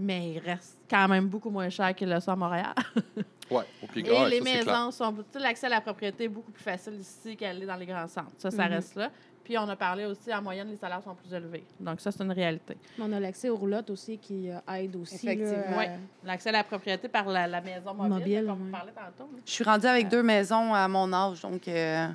Mais 0.03 0.31
ils 0.31 0.39
restent 0.39 0.79
quand 0.89 1.07
même 1.07 1.27
beaucoup 1.27 1.51
moins 1.51 1.69
chers 1.69 1.93
qu'ils 1.93 2.09
le 2.09 2.19
sont 2.19 2.31
à 2.31 2.35
Montréal. 2.35 2.73
Ouais, 3.51 3.65
au 3.83 3.87
pied 3.87 4.07
Et 4.07 4.09
ouais, 4.09 4.29
les 4.29 4.37
ça, 4.37 4.43
maisons 4.45 4.91
sont. 4.91 5.11
tu 5.13 5.23
sais, 5.33 5.39
L'accès 5.39 5.65
à 5.65 5.69
la 5.71 5.81
propriété 5.81 6.23
est 6.23 6.27
beaucoup 6.29 6.51
plus 6.53 6.63
facile 6.63 6.93
ici 6.93 7.35
qu'elle 7.35 7.59
l'est 7.59 7.65
dans 7.65 7.75
les 7.75 7.85
grands 7.85 8.07
centres. 8.07 8.31
Ça, 8.37 8.49
ça 8.49 8.63
Mhm. 8.65 8.71
reste 8.75 8.95
là. 8.95 9.11
Puis 9.43 9.57
on 9.57 9.67
a 9.67 9.75
parlé 9.75 10.05
aussi, 10.05 10.33
en 10.33 10.41
moyenne, 10.41 10.69
les 10.69 10.77
salaires 10.77 11.03
sont 11.03 11.13
plus 11.15 11.33
élevés. 11.33 11.65
Donc, 11.77 11.99
ça, 11.99 12.13
c'est 12.13 12.23
une 12.23 12.31
réalité. 12.31 12.77
On 12.97 13.11
a 13.11 13.19
l'accès 13.19 13.49
aux 13.49 13.57
roulottes 13.57 13.89
aussi 13.89 14.17
qui 14.17 14.49
euh, 14.49 14.57
aide 14.73 14.95
aussi. 14.95 15.15
Effectivement. 15.15 15.77
Ouais. 15.77 15.91
L'accès 16.23 16.47
à 16.47 16.53
la 16.53 16.63
propriété 16.63 17.09
par 17.09 17.25
la, 17.27 17.45
la 17.45 17.59
maison 17.59 17.93
mobile, 17.93 18.09
Mobile, 18.13 18.45
comme 18.47 18.67
on 18.69 18.71
parlait 18.71 18.93
tantôt. 18.93 19.29
Je 19.45 19.51
suis 19.51 19.63
rendue 19.65 19.87
avec 19.87 20.07
deux 20.07 20.23
maisons 20.23 20.73
à 20.73 20.87
mon 20.87 21.11
âge, 21.11 21.41
donc 21.41 21.67
euh, 21.67 22.07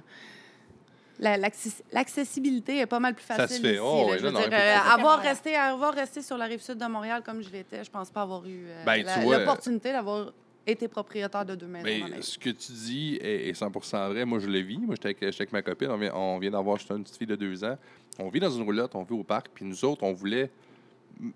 la- 1.18 1.36
l'access- 1.36 1.82
l'accessibilité 1.92 2.78
est 2.78 2.86
pas 2.86 3.00
mal 3.00 3.14
plus 3.14 3.24
Ça 3.24 3.34
facile 3.36 3.56
se 3.56 3.62
fait. 3.62 3.72
ici. 3.74 3.80
Oh, 3.82 4.06
là. 4.06 4.12
oui, 4.12 4.18
je 4.18 4.24
là, 4.24 4.28
veux 4.28 4.34
non, 4.34 4.38
dire, 4.40 4.48
effectivement. 4.48 4.90
euh, 4.90 4.94
avoir, 4.94 5.18
resté, 5.20 5.54
avoir 5.56 5.94
resté 5.94 6.22
sur 6.22 6.36
la 6.36 6.44
rive 6.46 6.60
sud 6.62 6.78
de 6.78 6.86
Montréal 6.86 7.22
comme 7.24 7.42
je 7.42 7.50
l'étais, 7.50 7.84
je 7.84 7.90
pense 7.90 8.10
pas 8.10 8.22
avoir 8.22 8.44
eu 8.46 8.66
euh, 8.68 8.84
Ben, 8.84 9.04
l'opportunité 9.28 9.92
d'avoir 9.92 10.32
été 10.66 10.88
propriétaire 10.88 11.44
de 11.44 11.54
deux 11.54 11.66
maisons. 11.66 11.84
Mais 11.84 12.00
vie. 12.00 12.22
ce 12.22 12.38
que 12.38 12.50
tu 12.50 12.72
dis 12.72 13.18
est, 13.22 13.48
est 13.48 13.54
100 13.54 13.70
vrai. 14.10 14.24
Moi, 14.24 14.38
je 14.40 14.48
l'ai 14.48 14.62
vu. 14.62 14.78
Moi, 14.78 14.94
j'étais 14.96 15.06
avec, 15.08 15.18
j'étais 15.22 15.42
avec 15.42 15.52
ma 15.52 15.62
copine. 15.62 15.88
On 15.90 15.96
vient, 15.96 16.12
on 16.14 16.38
vient 16.38 16.50
d'avoir 16.50 16.76
juste 16.76 16.90
une 16.90 17.02
petite 17.04 17.16
fille 17.16 17.26
de 17.26 17.36
deux 17.36 17.62
ans. 17.64 17.76
On 18.18 18.28
vit 18.28 18.40
dans 18.40 18.50
une 18.50 18.62
roulotte, 18.64 18.94
on 18.94 19.02
vit 19.04 19.14
au 19.14 19.22
parc. 19.22 19.48
Puis 19.54 19.64
nous 19.64 19.84
autres, 19.84 20.02
on 20.02 20.12
voulait. 20.12 20.50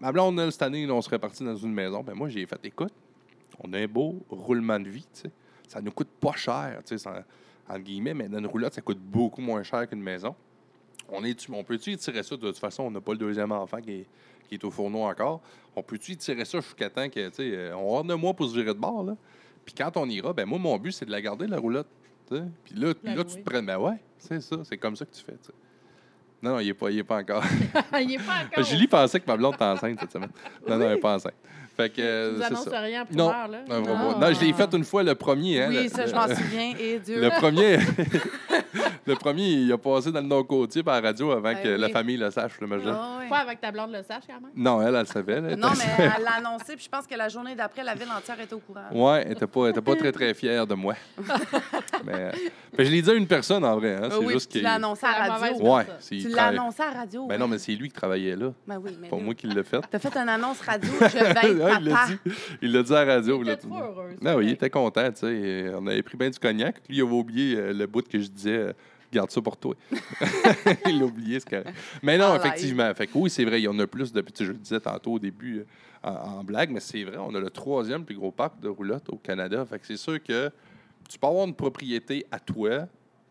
Ma 0.01 0.11
blonde, 0.13 0.51
cette 0.51 0.63
année, 0.63 0.85
là, 0.85 0.93
on 0.95 1.01
serait 1.01 1.19
parti 1.19 1.45
dans 1.45 1.57
une 1.57 1.73
maison. 1.73 2.03
Ben 2.03 2.15
moi, 2.15 2.29
j'ai 2.29 2.45
fait 2.45 2.59
écoute, 2.65 2.93
on 3.63 3.73
a 3.73 3.79
un 3.79 3.87
beau 3.87 4.17
roulement 4.29 4.79
de 4.81 4.89
vie. 4.89 5.07
tu 5.15 5.23
sais. 5.23 5.31
Ça 5.69 5.81
nous 5.81 5.93
coûte 5.93 6.09
pas 6.21 6.33
cher, 6.33 6.81
tu 6.85 6.89
sais, 6.89 6.99
ça- 6.99 7.25
entre 7.71 7.85
guillemets, 7.85 8.15
mais 8.15 8.29
dans 8.29 8.39
une 8.39 8.47
roulotte, 8.47 8.75
ça 8.75 8.81
coûte 8.81 8.99
beaucoup 8.99 9.41
moins 9.41 9.63
cher 9.63 9.89
qu'une 9.89 10.03
maison. 10.03 10.35
On, 11.09 11.25
est 11.25 11.49
on 11.51 11.65
peut-tu 11.65 11.93
étirer 11.93 12.23
ça? 12.23 12.37
De 12.37 12.41
toute 12.41 12.59
façon, 12.59 12.85
on 12.85 12.91
n'a 12.91 13.01
pas 13.01 13.13
le 13.13 13.19
deuxième 13.19 13.53
enfant 13.53 13.81
qui 13.81 13.93
est, 13.93 14.07
qui 14.49 14.55
est 14.55 14.65
au 14.65 14.71
fourneau 14.71 15.03
encore. 15.05 15.41
On 15.75 15.83
peut-tu 15.83 16.13
étirer 16.13 16.45
ça 16.45 16.61
jusqu'à 16.61 16.91
temps 16.91 17.09
que, 17.09 17.29
tu 17.29 17.35
sais, 17.35 17.51
euh, 17.55 17.77
on 17.77 18.09
a 18.09 18.15
un 18.15 18.17
mois 18.17 18.35
pour 18.35 18.49
se 18.49 18.55
virer 18.55 18.75
de 18.75 18.79
bord, 18.79 19.05
là? 19.05 19.17
Puis 19.65 19.75
quand 19.75 19.97
on 19.97 20.09
ira, 20.09 20.33
ben 20.33 20.47
moi, 20.47 20.59
mon 20.59 20.77
but, 20.79 20.93
c'est 20.93 21.05
de 21.05 21.11
la 21.11 21.21
garder, 21.21 21.47
la 21.47 21.59
roulotte. 21.59 21.89
Puis 22.29 22.75
là, 22.75 22.93
là 23.03 23.25
tu 23.25 23.37
te 23.37 23.51
prends. 23.51 23.63
Ben 23.63 23.79
ouais, 23.79 23.97
c'est 24.19 24.41
ça. 24.41 24.57
C'est 24.65 24.79
comme 24.79 24.97
ça 24.97 25.05
que 25.05 25.15
tu 25.15 25.23
fais. 25.23 25.37
Non, 26.43 26.53
non, 26.53 26.61
il 26.61 26.69
n'est 26.69 26.75
pas, 26.75 26.91
il 26.91 26.99
est 26.99 27.05
pas 27.05 27.19
encore. 27.19 27.45
il 28.01 28.15
est 28.15 28.19
pas 28.19 28.45
encore. 28.47 28.65
Julie 28.65 28.87
pensait 28.87 29.21
que 29.21 29.27
ma 29.27 29.37
blonde 29.37 29.55
était 29.55 29.65
enceinte 29.65 29.99
cette 30.01 30.13
semaine. 30.13 30.31
Non, 30.67 30.79
non, 30.79 30.87
elle 30.87 30.95
n'est 30.95 31.01
pas 31.01 31.17
enceinte. 31.17 31.35
Fait 31.81 31.89
que, 31.91 32.01
euh, 32.01 32.37
Tu 32.39 32.43
annonces 32.45 32.65
ça. 32.65 32.81
rien 32.81 33.03
en 33.03 33.17
Non. 33.17 33.29
là? 33.31 33.47
Non, 33.69 33.77
Non. 33.77 33.83
vraiment. 33.83 34.19
Non, 34.19 34.33
je 34.35 34.41
l'ai 34.45 34.53
fait 34.53 34.75
une 34.75 34.85
fois 34.85 35.03
le 35.03 35.15
premier. 35.15 35.63
Hein, 35.63 35.67
oui, 35.71 35.85
le- 35.85 35.89
ça, 35.89 36.07
je 36.07 36.15
m'en 36.15 36.27
souviens. 36.29 36.75
Et 36.79 36.99
Dieu. 36.99 37.21
Le 37.21 37.31
premier, 37.31 37.79
le 39.07 39.15
premier, 39.15 39.49
il 39.49 39.73
a 39.73 39.79
passé 39.79 40.13
dans 40.13 40.21
le 40.21 40.27
Nord-Côtier 40.27 40.83
par 40.83 40.95
la 41.01 41.09
radio 41.09 41.31
avant 41.33 41.43
Ben 41.53 41.63
que 41.63 41.69
la 41.69 41.87
oui. 41.87 41.93
famille 41.93 42.17
le 42.17 42.31
sache, 42.31 42.53
le 42.61 42.67
machin. 42.67 42.95
Ah 42.95 43.17
oui. 43.21 43.29
Pas 43.29 43.39
avec 43.39 43.61
ta 43.61 43.71
blonde 43.71 43.93
le 43.93 44.03
sache, 44.03 44.25
quand 44.27 44.41
même. 44.41 44.51
Non, 44.55 44.83
elle, 44.83 44.95
elle 44.95 45.07
savait. 45.07 45.35
elle 45.35 45.59
Non, 45.59 45.69
mais 45.79 45.85
elle 46.17 46.23
l'a 46.25 46.33
annoncé, 46.39 46.75
puis 46.77 46.85
je 46.85 46.89
pense 46.89 47.07
que 47.07 47.15
la 47.15 47.29
journée 47.29 47.55
d'après, 47.55 47.83
la 47.83 47.95
ville 47.95 48.09
entière 48.17 48.39
était 48.41 48.55
au 48.55 48.59
courant. 48.59 48.81
Ouais, 48.93 49.23
elle 49.27 49.33
était 49.33 49.47
pas, 49.47 49.69
était 49.69 49.81
pas 49.81 49.97
très, 49.97 50.13
très 50.13 50.35
fière 50.35 50.67
de 50.67 50.75
moi. 50.75 50.95
mais, 52.05 52.13
euh, 52.15 52.31
mais 52.77 52.85
je 52.85 52.91
l'ai 52.91 53.03
dit 53.03 53.11
à 53.11 53.15
une 53.15 53.27
personne, 53.27 53.65
en 53.65 53.77
vrai. 53.77 53.95
Hein, 53.97 54.01
Ah 54.05 54.09
c'est 54.11 54.25
oui, 54.25 54.33
juste 54.35 54.53
tu 54.53 54.61
l'as 54.61 54.75
annoncé 54.75 55.07
à 55.07 55.27
la 55.29 55.35
radio. 55.35 55.57
Ouais, 55.75 55.87
Tu 56.09 56.17
l'as 56.29 56.31
travaille- 56.37 56.59
annoncé 56.59 56.83
à 56.83 56.87
la 56.93 56.99
radio. 57.01 57.27
Ben 57.27 57.39
non, 57.39 57.49
mais 57.49 57.59
c'est 57.59 57.73
lui 57.73 57.89
qui 57.89 57.95
travaillait 57.95 58.37
là. 58.37 58.53
Ben 58.67 58.79
oui, 58.83 58.97
mais 59.01 59.09
Pas 59.09 59.17
moi 59.17 59.35
qui 59.35 59.47
l'ai 59.47 59.63
fait. 59.65 59.81
T'as 59.91 59.99
fait 59.99 60.17
une 60.17 60.29
annonce 60.29 60.61
radio, 60.61 60.91
je 61.01 61.07
vais 61.07 61.35
il 61.81 61.85
l'a 61.89 62.07
dit. 62.07 62.33
Il 62.63 62.73
l'a 62.73 62.83
dit 62.83 62.95
à 62.95 63.05
la 63.05 63.15
radio. 63.15 63.43
Il 63.43 63.49
était 63.49 63.67
trop 63.69 63.79
heureux. 63.79 64.11
Non, 64.21 64.35
oui, 64.37 64.47
il 64.47 64.53
était 64.53 64.71
content, 64.71 65.11
tu 65.13 65.21
sais. 65.21 65.73
On 65.75 65.87
avait 65.87 66.03
pris 66.03 66.17
bien 66.17 66.31
du 66.31 66.39
cognac. 66.39 66.77
Lui, 66.89 66.97
il 66.99 67.03
avait 67.03 67.11
oublié 67.11 67.57
euh, 67.57 67.73
le 67.73 67.87
bout 67.87 68.07
que 68.07 68.21
je 68.21 68.29
disais, 68.29 68.57
euh, 68.57 68.73
garde 69.13 69.31
ça 69.31 69.41
pour 69.41 69.57
toi. 69.57 69.75
il 70.87 70.99
l'a 70.99 71.05
oublié, 71.05 71.41
correct. 71.41 71.71
Mais 72.03 72.19
non, 72.19 72.33
Ah, 72.33 72.37
effectivement. 72.37 72.93
Fait 72.95 73.07
que 73.07 73.13
oui, 73.17 73.31
c'est 73.31 73.45
vrai, 73.45 73.61
il 73.61 73.65
y 73.65 73.69
en 73.69 73.79
a 73.79 73.87
plus 73.87 74.13
depuis, 74.13 74.33
je 74.45 74.53
le 74.53 74.59
disais 74.59 74.81
tantôt 74.81 75.13
au 75.13 75.19
début 75.19 75.61
euh, 75.61 75.65
en, 76.09 76.39
en 76.39 76.45
blague, 76.45 76.71
mais 76.71 76.81
c'est 76.81 77.05
vrai, 77.05 77.17
on 77.19 77.35
a 77.35 77.41
le 77.41 77.51
troisième 77.51 78.05
plus 78.05 78.15
gros 78.17 78.31
parc 78.31 78.61
de 78.61 78.69
roulotte 78.69 79.09
au 79.09 79.17
Canada. 79.17 79.65
Fait 79.65 79.79
que 79.79 79.87
c'est 79.87 79.97
sûr 79.97 80.23
que 80.23 80.51
tu 81.09 81.19
peux 81.19 81.27
avoir 81.27 81.47
une 81.47 81.55
propriété 81.55 82.25
à 82.31 82.39
toi 82.39 82.87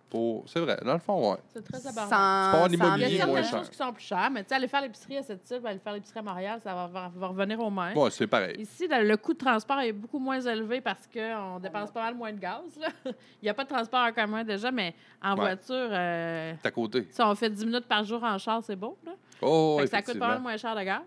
pour. 0.10 0.44
C'est 0.50 0.60
vrai, 0.60 0.78
dans 0.84 0.94
le 0.94 1.00
fond, 1.00 1.32
ouais. 1.32 1.38
C'est 1.54 1.64
très 1.64 1.80
Sans, 1.80 1.90
abordable. 1.90 2.72
Tu 2.72 2.78
peux 2.78 2.84
avoir 2.86 2.98
sans 2.98 3.06
Il 3.08 3.16
y 3.16 3.22
a 3.22 3.26
moins 3.28 3.36
certaines 3.36 3.50
cher. 3.52 3.60
choses 3.60 3.70
qui 3.70 3.78
sont 3.78 3.94
plus 3.94 4.04
chères, 4.04 4.30
mais 4.32 4.44
tu 4.44 4.50
sais, 4.50 4.56
aller 4.56 4.68
faire 4.68 4.82
l'épicerie 4.82 5.18
à 5.18 5.24
cette 5.24 5.50
île, 5.52 5.62
aller 5.66 5.80
faire 5.80 5.94
l'épicerie 5.94 6.20
à 6.20 6.24
Montréal, 6.24 6.60
ça 6.64 6.74
va, 6.74 6.88
va- 6.88 7.12
va 7.16 7.28
revenir 7.28 7.60
au 7.60 7.70
même. 7.70 7.98
Ouais, 7.98 8.10
c'est 8.12 8.28
pareil. 8.28 8.56
Ici, 8.60 8.88
le, 8.90 9.08
le 9.08 9.18
coût 9.18 9.34
de 9.34 9.38
transport 9.38 9.80
est 9.82 9.92
beaucoup 9.94 10.20
moins 10.20 10.40
élevé 10.42 10.82
parce 10.82 11.08
qu'on 11.08 11.60
dépense 11.60 11.92
pas 11.92 12.04
mal 12.04 12.16
moins 12.16 12.34
de 12.34 12.40
gaz. 12.40 12.62
là. 12.80 12.88
Il 13.06 13.44
n'y 13.44 13.50
a 13.50 13.54
pas 13.54 13.64
de 13.64 13.70
transport 13.70 14.00
en 14.02 14.12
commun 14.12 14.44
déjà, 14.44 14.72
mais 14.72 14.96
en 15.24 15.32
Ouais. 15.36 15.42
voiture, 15.42 15.76
euh, 15.92 16.54
C'est 16.62 16.68
à 16.68 16.72
côté. 16.72 17.08
si 17.12 17.22
on 17.22 17.36
fait 17.36 17.50
10 17.50 17.66
minutes 17.66 17.88
par 17.88 18.04
jour 18.04 18.24
en 18.24 18.38
char, 18.38 18.62
c'est 18.64 18.76
beau. 18.76 18.98
Là. 19.06 19.12
Oh, 19.42 19.78
Fait 19.80 19.86
que 19.86 19.90
ça 19.92 20.02
coûte 20.02 20.14
pas 20.20 20.28
mal 20.28 20.38
effectivement. 20.38 20.42
moins 20.42 20.58
cher 20.58 20.76
de 20.76 20.82
gaz. 20.84 21.02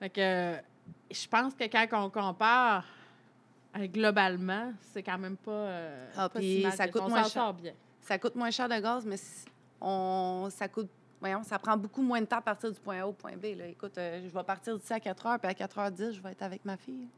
Fait 0.00 0.10
que 0.10 0.20
euh, 0.20 0.56
je 1.10 1.28
pense 1.28 1.54
que 1.54 1.64
quand 1.64 1.86
on 2.04 2.10
compare 2.10 2.84
euh, 3.78 3.86
globalement, 3.86 4.72
c'est 4.80 5.02
quand 5.02 5.18
même 5.18 5.36
pas. 5.36 5.50
euh, 5.50 6.06
Ah, 6.16 6.28
pas 6.28 6.38
puis 6.38 6.56
si 6.56 6.62
mal 6.62 6.72
ça 6.72 6.88
coûte 6.88 7.02
on 7.04 7.08
moins 7.08 7.22
s'en 7.24 7.28
cher. 7.30 7.42
sort 7.42 7.54
bien. 7.54 7.72
Ça 8.06 8.18
coûte 8.18 8.36
moins 8.36 8.50
cher 8.50 8.68
de 8.68 8.78
gaz, 8.78 9.04
mais 9.04 9.16
on, 9.80 10.48
ça 10.50 10.68
coûte. 10.68 10.88
Voyons, 11.20 11.42
ça 11.42 11.58
prend 11.58 11.76
beaucoup 11.76 12.02
moins 12.02 12.20
de 12.20 12.26
temps 12.26 12.36
à 12.38 12.42
partir 12.42 12.70
du 12.70 12.78
point 12.78 13.00
A 13.00 13.06
au 13.06 13.12
point 13.12 13.32
B. 13.36 13.56
Là. 13.56 13.66
Écoute, 13.66 13.96
euh, 13.98 14.20
je 14.22 14.28
vais 14.28 14.44
partir 14.44 14.78
d'ici 14.78 14.92
à 14.92 15.00
4 15.00 15.26
h, 15.26 15.38
puis 15.38 15.48
à 15.50 15.54
4h10, 15.66 16.12
je 16.12 16.20
vais 16.20 16.30
être 16.32 16.42
avec 16.42 16.64
ma 16.64 16.76
fille. 16.76 17.08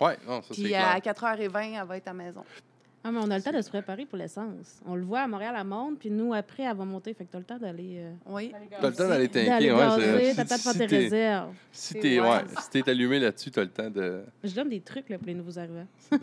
Ouais, 0.00 0.18
non, 0.26 0.42
ça, 0.42 0.48
c'est 0.48 0.54
Puis 0.54 0.64
clair. 0.64 0.88
à 0.88 0.98
4h20, 0.98 1.80
elle 1.80 1.86
va 1.86 1.96
être 1.96 2.08
à 2.08 2.10
la 2.10 2.14
maison. 2.24 2.44
Ah, 3.06 3.10
mais 3.12 3.18
on 3.22 3.30
a 3.30 3.36
le 3.36 3.42
temps 3.42 3.52
de 3.52 3.60
se 3.60 3.68
préparer 3.68 4.06
pour 4.06 4.16
l'essence. 4.16 4.80
On 4.86 4.94
le 4.94 5.02
voit 5.02 5.20
à 5.20 5.26
Montréal, 5.28 5.54
à 5.56 5.62
monte, 5.62 5.98
puis 5.98 6.10
nous, 6.10 6.32
après, 6.32 6.62
elle 6.62 6.74
va 6.74 6.86
monter. 6.86 7.12
Fait 7.12 7.26
que 7.26 7.32
t'as 7.32 7.38
le 7.38 7.44
temps 7.44 7.58
d'aller. 7.58 7.96
euh, 7.98 8.12
Oui. 8.30 8.50
T'as 8.80 8.88
le 8.88 8.94
temps 8.94 9.08
d'aller 9.08 9.28
t'inquiéter, 9.28 9.72
ouais. 9.72 10.34
t'as 10.34 10.42
le 10.42 10.48
temps 10.48 10.56
de 10.56 10.60
faire 10.60 10.72
si 10.72 10.78
tes 10.78 10.86
réserves. 10.86 11.52
Si 11.70 11.94
t'es 11.94 12.18
ouais, 12.18 12.38
si 12.62 12.70
t'es 12.70 12.90
allumé 12.90 13.20
là-dessus, 13.20 13.50
t'as 13.50 13.60
le 13.60 13.68
temps 13.68 13.90
de. 13.90 14.22
Je 14.42 14.54
donne 14.54 14.70
des 14.70 14.80
trucs 14.80 15.10
là, 15.10 15.18
pour 15.18 15.26
les 15.26 15.34
nouveaux 15.34 15.58
arrivants. 15.58 15.86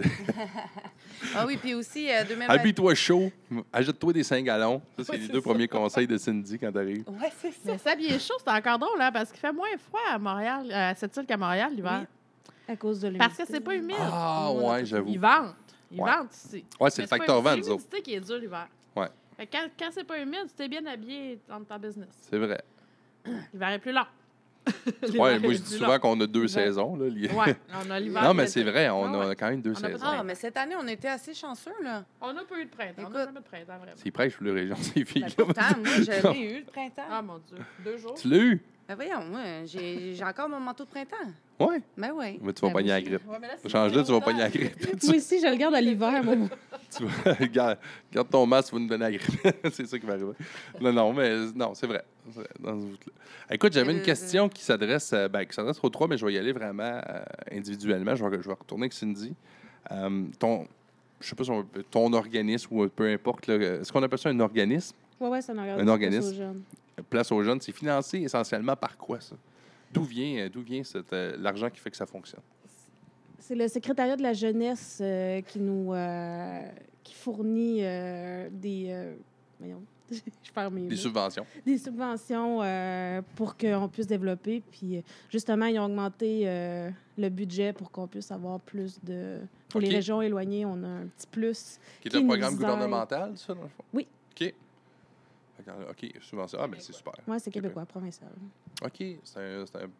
Ah 1.36 1.46
oui, 1.46 1.58
puis 1.58 1.74
aussi, 1.76 2.10
euh, 2.10 2.24
2020. 2.28 2.48
Habille-toi 2.54 2.96
chaud, 2.96 3.32
achète-toi 3.72 4.14
des 4.14 4.24
5 4.24 4.44
gallons. 4.44 4.82
Ça, 4.98 5.04
c'est 5.04 5.12
Ouais, 5.12 5.18
les 5.20 5.28
deux 5.28 5.42
ça. 5.42 5.50
premiers 5.50 5.68
conseils 5.68 6.08
de 6.08 6.18
Cindy 6.18 6.58
quand 6.58 6.72
t'arrives. 6.72 7.04
Ouais, 7.08 7.30
c'est 7.40 7.52
ça. 7.52 7.58
Mais 7.74 7.78
s'habiller 7.78 8.18
chaud, 8.20 8.34
c'est 8.44 8.52
encore 8.52 8.80
drôle, 8.80 9.00
hein, 9.00 9.12
parce 9.12 9.30
qu'il 9.32 9.40
fait 9.40 9.52
moins 9.54 9.68
froid 9.78 10.00
à 10.10 10.18
Montréal, 10.18 10.66
euh, 10.72 10.92
à 10.92 10.96
cette 10.96 11.16
île 11.18 11.26
qu'à 11.26 11.38
Montréal 11.38 11.72
l'hiver. 11.76 12.06
À 12.68 12.76
cause 12.76 13.02
de 13.02 13.08
l'humidité. 13.10 13.28
Parce 13.28 13.38
que 13.38 13.54
c'est 13.54 13.60
pas 13.62 13.76
humide. 13.76 13.96
Ah, 14.00 14.52
ouais, 14.54 14.86
j'avoue. 14.86 15.10
Ils 15.12 15.20
Ouais. 16.00 16.12
ventent 16.12 16.34
ici. 16.36 16.66
Ouais, 16.80 16.90
c'est 16.90 17.02
le 17.02 17.08
facteur 17.08 17.42
vent, 17.42 17.52
C'est 17.52 17.58
nous 17.58 17.64
autres. 17.70 17.84
l'humidité 17.84 18.02
qui 18.02 18.14
est 18.16 18.20
dure 18.22 18.38
l'hiver. 18.38 18.68
Ouais. 18.96 19.08
Fait 19.38 19.48
que 19.48 19.52
quand 19.58 19.68
quand 19.80 19.90
c'est 19.92 20.04
pas 20.04 20.20
humide, 20.20 20.46
tu 20.50 20.54
t'es 20.56 20.68
bien 20.68 20.86
habillé 20.86 21.40
dans 21.48 21.62
ta 21.64 21.78
business. 21.78 22.10
C'est 22.30 22.38
vrai. 22.38 22.62
L'hiver 23.54 23.70
est 23.70 23.80
plus 23.80 23.92
long. 23.92 24.06
Ouais, 25.18 25.40
moi, 25.40 25.54
je 25.54 25.58
dis 25.58 25.74
souvent 25.78 25.98
qu'on 25.98 26.20
a 26.22 26.28
deux 26.28 26.48
saisons. 26.48 26.96
Là. 26.96 27.06
Ouais, 27.06 27.56
on 27.84 27.90
a 27.90 28.00
l'hiver. 28.00 28.24
non, 28.24 28.34
mais 28.36 28.46
c'est 28.46 28.62
vrai, 28.64 28.90
on 28.90 29.06
Ah 29.06 29.30
a 29.30 29.36
quand 29.36 29.50
même 29.50 29.62
deux 29.62 29.72
On 29.72 29.76
saisons. 29.76 30.06
Ah, 30.06 30.24
mais 30.24 30.36
cette 30.36 30.56
année, 30.56 30.76
on 30.80 30.88
était 30.88 31.08
assez 31.08 31.34
chanceux, 31.34 31.72
là. 31.84 32.06
On 32.22 32.32
n'a 32.32 32.44
pas 32.44 32.60
eu 32.60 32.66
de 32.66 32.70
printemps. 32.70 32.94
On 33.00 33.02
Écoute. 33.06 33.14
n'a 33.16 33.26
jamais 33.26 33.40
de 33.40 33.44
printemps, 33.46 33.78
vraiment. 33.78 33.94
C'est 33.96 34.12
prêche 34.12 34.36
pour 34.38 34.46
les 34.46 34.52
régions, 34.52 34.76
ces 34.76 35.04
filles. 35.04 35.26
Ben, 35.36 35.46
pourtant, 35.46 35.62
moi, 35.80 35.90
je 35.98 36.32
l'ai 36.32 36.40
eu 36.54 36.60
le 36.60 36.66
printemps. 36.66 37.02
Ah, 37.10 37.22
mon 37.24 37.40
Dieu. 37.40 37.58
Deux 37.84 37.98
jours. 37.98 38.14
Tu 38.14 38.28
l'as 38.28 38.38
eu? 38.38 38.62
Ben 38.88 38.96
voyons, 38.96 39.24
moi, 39.26 39.42
j'ai 39.66 40.24
encore 40.24 40.48
mon 40.50 40.60
manteau 40.60 40.84
de 40.86 40.90
printemps. 40.90 41.16
Ouais. 41.68 41.82
Ben 41.98 42.12
oui. 42.16 42.40
Mais 42.42 42.54
tu 42.54 42.62
vas 42.62 42.68
Ben, 42.68 42.74
pogner 42.74 42.90
la 42.90 43.02
grippe. 43.02 43.22
Ouais, 43.28 43.70
Change-le, 43.70 44.04
tu 44.04 44.08
vas 44.12 44.18
automne. 44.18 44.24
pogner 44.24 44.40
la 44.40 44.50
grippe. 44.50 45.04
Moi 45.04 45.16
aussi, 45.16 45.40
je 45.42 45.48
le 45.48 45.56
garde 45.56 45.76
à 45.76 45.82
l'hiver, 45.82 46.24
moi. 46.24 46.36
tu 46.98 47.06
vas, 47.06 47.46
garde, 47.54 47.78
garde 48.12 48.30
ton 48.30 48.46
masque, 48.46 48.70
tu 48.70 48.76
vas 48.76 48.82
nous 48.82 48.88
donner 48.88 49.04
la 49.06 49.12
grippe. 49.12 49.56
c'est 49.72 49.86
ça 49.88 50.00
qui 50.00 50.06
va 50.06 50.14
arriver. 50.14 50.32
Non, 50.80 50.94
non, 50.94 51.14
mais 51.14 51.36
non, 51.56 51.74
c'est 51.74 51.88
vrai. 51.88 52.04
C'est 52.30 52.40
vrai, 52.40 52.50
dans 52.60 52.80
ce 52.80 52.86
bout-là. 52.86 53.14
Écoute, 53.52 53.74
j'avais 53.74 53.92
une 53.94 54.00
Euh, 54.00 54.04
question 54.04 54.48
qui 54.50 54.64
s'adresse 54.64 55.12
euh, 55.14 55.28
ben, 55.28 55.44
qui 55.46 55.54
s'adresse 55.54 55.80
aux 55.82 55.90
trois, 55.90 56.08
mais 56.08 56.18
je 56.18 56.26
vais 56.26 56.34
y 56.34 56.38
aller 56.38 56.52
vraiment 56.54 56.84
euh, 57.10 57.24
individuellement. 57.52 58.16
Je 58.16 58.24
vais, 58.26 58.38
je 58.42 58.48
vais 58.48 58.54
retourner 58.54 58.84
avec 58.84 58.94
Cindy. 58.94 59.34
Euh, 59.92 60.26
ton, 60.40 60.68
je 61.20 61.28
sais 61.30 61.36
pas 61.36 61.44
si 61.44 61.52
on- 61.52 61.66
ton 61.90 62.14
organisme 62.14 62.68
ou 62.78 62.88
peu 62.88 63.08
importe, 63.12 63.48
là, 63.48 63.56
est-ce 63.56 63.92
qu'on 63.92 64.04
appelle 64.04 64.20
ça 64.20 64.30
un 64.30 64.40
organisme? 64.40 64.96
Ouais, 65.20 65.28
ouais, 65.30 65.42
c'est 65.42 65.52
un 65.52 65.58
organisme. 65.58 65.82
Un 65.82 65.92
organisme. 65.92 66.30
aux 66.30 66.34
jeunes. 66.38 66.62
Place 67.10 67.32
aux 67.32 67.42
jeunes, 67.44 67.60
c'est 67.62 67.72
financé 67.72 68.20
essentiellement 68.20 68.76
par 68.76 68.96
quoi, 68.98 69.20
ça? 69.20 69.36
D'où 69.94 70.04
vient, 70.04 70.46
euh, 70.46 70.50
d'où 70.50 70.62
vient 70.62 70.84
cette, 70.84 71.12
euh, 71.14 71.36
l'argent 71.40 71.70
qui 71.70 71.80
fait 71.80 71.92
que 71.92 71.98
ça 71.98 72.06
fonctionne? 72.06 72.42
C'est 73.40 73.56
le 73.56 73.68
secrétariat 73.68 74.16
de 74.16 74.22
la 74.24 74.34
jeunesse 74.34 75.00
euh, 75.02 75.42
qui 75.42 75.60
nous 75.60 75.94
euh, 75.94 76.62
qui 77.04 77.14
fournit 77.16 77.80
euh, 77.84 78.48
des 78.52 79.14
voyons, 79.60 79.82
je 80.12 80.52
perds 80.54 80.72
mes 80.72 80.82
Des 80.88 80.96
mots. 80.96 81.02
subventions. 81.02 81.46
des 81.66 81.78
subventions 81.78 82.60
pour 83.36 83.58
qu'on 83.58 83.90
puisse 83.90 84.08
développer. 84.08 84.62
Puis 84.72 85.04
justement, 85.30 85.66
ils 85.66 85.80
ont 85.80 85.86
augmenté 85.86 86.46
le 87.18 87.30
budget 87.30 87.74
pour 87.74 87.92
qu'on 87.92 88.08
puisse 88.08 88.32
avoir 88.32 88.60
plus 88.60 89.00
de. 89.04 89.40
Pour 89.70 89.82
les 89.82 89.90
régions 89.90 90.22
éloignées, 90.22 90.66
on 90.66 90.84
a 90.84 90.88
un 90.88 91.08
petit 91.08 91.28
plus. 91.28 91.80
Qui 92.02 92.08
est 92.08 92.12
Qui 92.12 92.18
un 92.18 92.26
programme 92.26 92.56
gouvernemental, 92.56 93.38
ça, 93.38 93.54
dans 93.54 93.64
le 93.64 93.68
fond? 93.70 93.84
Oui. 93.94 94.08
OK. 94.40 94.54
OK, 95.90 96.12
subvention. 96.22 96.60
Ah, 96.62 96.68
mais 96.68 96.78
c'est 96.80 96.94
super. 96.94 97.14
Oui, 97.28 97.38
c'est 97.40 97.52
québécois, 97.52 97.86
provincial. 97.86 98.30
OK. 98.84 98.92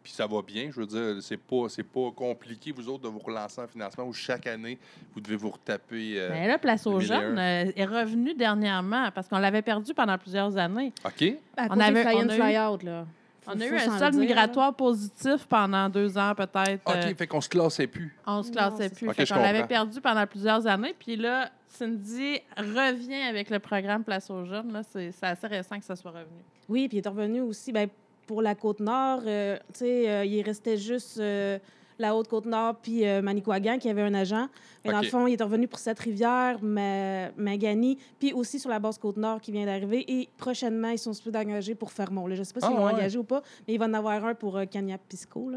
Puis 0.02 0.12
ça 0.12 0.26
va 0.26 0.42
bien, 0.42 0.70
je 0.70 0.80
veux 0.80 0.86
dire, 0.86 1.22
c'est 1.22 1.36
pas, 1.36 1.68
c'est 1.68 1.82
pas 1.82 2.10
compliqué, 2.14 2.72
vous 2.72 2.88
autres, 2.88 3.04
de 3.04 3.08
vous 3.08 3.18
relancer 3.18 3.60
en 3.60 3.66
financement 3.66 4.04
où 4.04 4.12
chaque 4.12 4.46
année, 4.46 4.78
vous 5.14 5.20
devez 5.20 5.36
vous 5.36 5.50
retaper. 5.50 6.14
euh, 6.20 6.30
Mais 6.32 6.48
là, 6.48 6.58
Place 6.58 6.86
aux 6.86 6.98
2001. 6.98 7.06
jeunes 7.20 7.38
euh, 7.38 7.72
est 7.76 7.84
revenu 7.84 8.34
dernièrement 8.34 9.10
parce 9.14 9.28
qu'on 9.28 9.38
l'avait 9.38 9.62
perdu 9.62 9.94
pendant 9.94 10.18
plusieurs 10.18 10.56
années. 10.56 10.92
OK. 11.04 11.34
À 11.56 11.66
On 11.70 11.80
avait- 11.80 12.04
on 12.14 12.28
a 12.28 12.36
eu- 12.36 12.40
fly-out, 12.40 12.82
là. 12.82 13.06
On 13.44 13.60
a 13.60 13.66
eu 13.66 13.70
un 13.70 13.72
le 13.92 13.98
sol 13.98 14.10
dire, 14.12 14.20
migratoire 14.20 14.72
positif 14.74 15.46
pendant 15.48 15.88
deux 15.88 16.16
ans, 16.16 16.32
peut-être. 16.36 16.80
OK, 16.86 16.94
Euh, 16.94 17.14
fait 17.16 17.26
qu'on 17.26 17.40
se 17.40 17.48
classait 17.48 17.88
plus. 17.88 18.16
on 18.24 18.42
se 18.44 18.52
classait 18.52 18.88
plus. 18.88 19.06
ça. 19.08 19.14
Fait 19.14 19.26
qu'on 19.26 19.40
l'avait 19.40 19.66
perdu 19.66 20.00
pendant 20.00 20.24
plusieurs 20.28 20.64
années. 20.68 20.94
Puis 20.96 21.16
là, 21.16 21.50
Cindy 21.72 22.40
revient 22.56 23.22
avec 23.28 23.50
le 23.50 23.58
programme 23.58 24.04
Place 24.04 24.30
aux 24.30 24.44
jeunes. 24.44 24.72
Là, 24.72 24.82
c'est, 24.82 25.10
c'est 25.12 25.26
assez 25.26 25.46
récent 25.46 25.78
que 25.78 25.84
ça 25.84 25.96
soit 25.96 26.10
revenu. 26.10 26.42
Oui, 26.68 26.88
puis 26.88 26.98
il 26.98 27.04
est 27.04 27.08
revenu 27.08 27.40
aussi 27.40 27.72
ben, 27.72 27.88
pour 28.26 28.42
la 28.42 28.54
Côte-Nord. 28.54 29.22
euh, 29.26 29.56
tu 29.72 29.80
sais, 29.80 30.10
euh, 30.10 30.24
il 30.24 30.42
restait 30.42 30.76
juste 30.76 31.18
euh, 31.18 31.58
la 31.98 32.14
Haute-Côte-Nord 32.16 32.76
puis 32.82 33.06
euh, 33.06 33.20
Manicouagan 33.22 33.78
qui 33.78 33.88
avait 33.88 34.02
un 34.02 34.14
agent. 34.14 34.48
Mais 34.84 34.90
dans 34.92 34.98
OK. 34.98 35.04
le 35.04 35.10
fond, 35.10 35.26
il 35.26 35.34
est 35.34 35.42
revenu 35.42 35.66
pour 35.68 35.78
cette 35.78 35.98
rivière, 35.98 36.58
Ma- 36.62 37.30
Magani, 37.36 37.98
puis 38.18 38.32
aussi 38.32 38.58
sur 38.58 38.70
la 38.70 38.78
base 38.78 38.98
Côte-Nord 38.98 39.40
qui 39.40 39.52
vient 39.52 39.66
d'arriver. 39.66 40.04
Et 40.12 40.28
prochainement, 40.36 40.88
ils 40.90 40.98
sont 40.98 41.12
supposés 41.12 41.32
d'engager 41.32 41.74
pour 41.74 41.90
Fermont. 41.92 42.26
Là. 42.26 42.34
Je 42.34 42.40
ne 42.40 42.44
sais 42.44 42.52
pas 42.54 42.60
s'ils 42.60 42.76
Ah, 42.76 42.84
ouais. 42.86 42.92
engagé 42.92 43.18
ou 43.18 43.24
pas, 43.24 43.42
mais 43.66 43.74
il 43.74 43.78
va 43.78 43.86
en 43.86 43.94
avoir 43.94 44.24
un 44.24 44.34
pour 44.34 44.56
euh, 44.56 44.64
Cagnac-Pisco. 44.66 45.50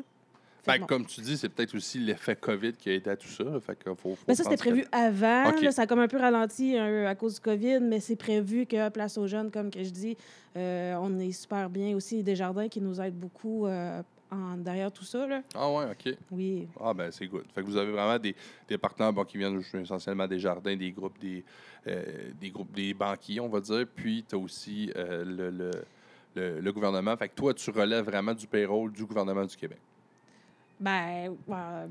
Comme 0.87 1.05
tu 1.05 1.21
dis, 1.21 1.37
c'est 1.37 1.49
peut-être 1.49 1.75
aussi 1.75 1.99
l'effet 1.99 2.35
COVID 2.35 2.73
qui 2.73 2.89
a 2.89 2.93
aidé 2.93 3.09
à 3.09 3.15
tout 3.15 3.27
ça. 3.27 3.43
Fait 3.61 3.77
faut, 3.83 3.95
faut 3.95 4.17
Ben, 4.27 4.35
ça, 4.35 4.43
c'était 4.43 4.57
prévu 4.57 4.85
avant. 4.91 5.51
Là, 5.61 5.71
ça 5.71 5.83
a 5.83 5.87
comme 5.87 5.99
un 5.99 6.07
peu 6.07 6.17
ralenti 6.17 6.77
à 6.77 7.15
cause 7.15 7.35
du 7.35 7.39
COVID, 7.41 7.79
mais 7.81 7.99
c'est 7.99 8.15
prévu 8.15 8.65
que 8.65 8.89
Place 8.89 9.17
aux 9.17 9.27
jeunes, 9.27 9.51
comme 9.51 9.69
que 9.71 9.83
je 9.83 9.89
dis, 9.89 10.17
euh, 10.57 10.95
on 11.01 11.19
est 11.19 11.31
super 11.31 11.69
bien. 11.69 11.95
Aussi, 11.95 12.23
des 12.23 12.35
jardins 12.35 12.67
qui 12.67 12.79
nous 12.81 12.99
aident 13.01 13.19
beaucoup 13.19 13.65
euh, 13.67 14.01
en, 14.31 14.57
derrière 14.57 14.91
tout 14.91 15.03
ça. 15.03 15.27
Là. 15.27 15.41
Ah 15.53 15.69
ouais, 15.71 15.85
OK. 15.91 16.13
Oui. 16.31 16.67
Ah 16.79 16.93
ben 16.93 17.11
c'est 17.11 17.27
good. 17.27 17.45
Fait 17.53 17.61
que 17.61 17.65
vous 17.67 17.77
avez 17.77 17.91
vraiment 17.91 18.17
des, 18.17 18.35
des 18.67 18.77
partenaires 18.77 19.13
bon, 19.13 19.23
qui 19.23 19.37
viennent 19.37 19.61
essentiellement 19.73 20.27
des 20.27 20.39
jardins, 20.39 20.75
des 20.75 20.91
groupes, 20.91 21.19
des, 21.19 21.43
euh, 21.87 22.03
des 22.39 22.49
groupes, 22.49 22.71
des 22.73 22.93
banquiers, 22.93 23.39
on 23.39 23.49
va 23.49 23.59
dire. 23.59 23.85
Puis 23.93 24.25
tu 24.27 24.35
as 24.35 24.37
aussi 24.39 24.91
euh, 24.95 25.23
le, 25.25 25.49
le, 25.51 25.71
le- 26.35 26.59
le 26.59 26.71
gouvernement. 26.73 27.15
Fait 27.17 27.29
que 27.29 27.35
toi, 27.35 27.53
tu 27.53 27.69
relèves 27.71 28.05
vraiment 28.05 28.33
du 28.33 28.47
payroll 28.47 28.91
du 28.91 29.05
gouvernement 29.05 29.45
du 29.45 29.55
Québec. 29.55 29.79
Ben, 30.79 31.33
euh, 31.49 31.85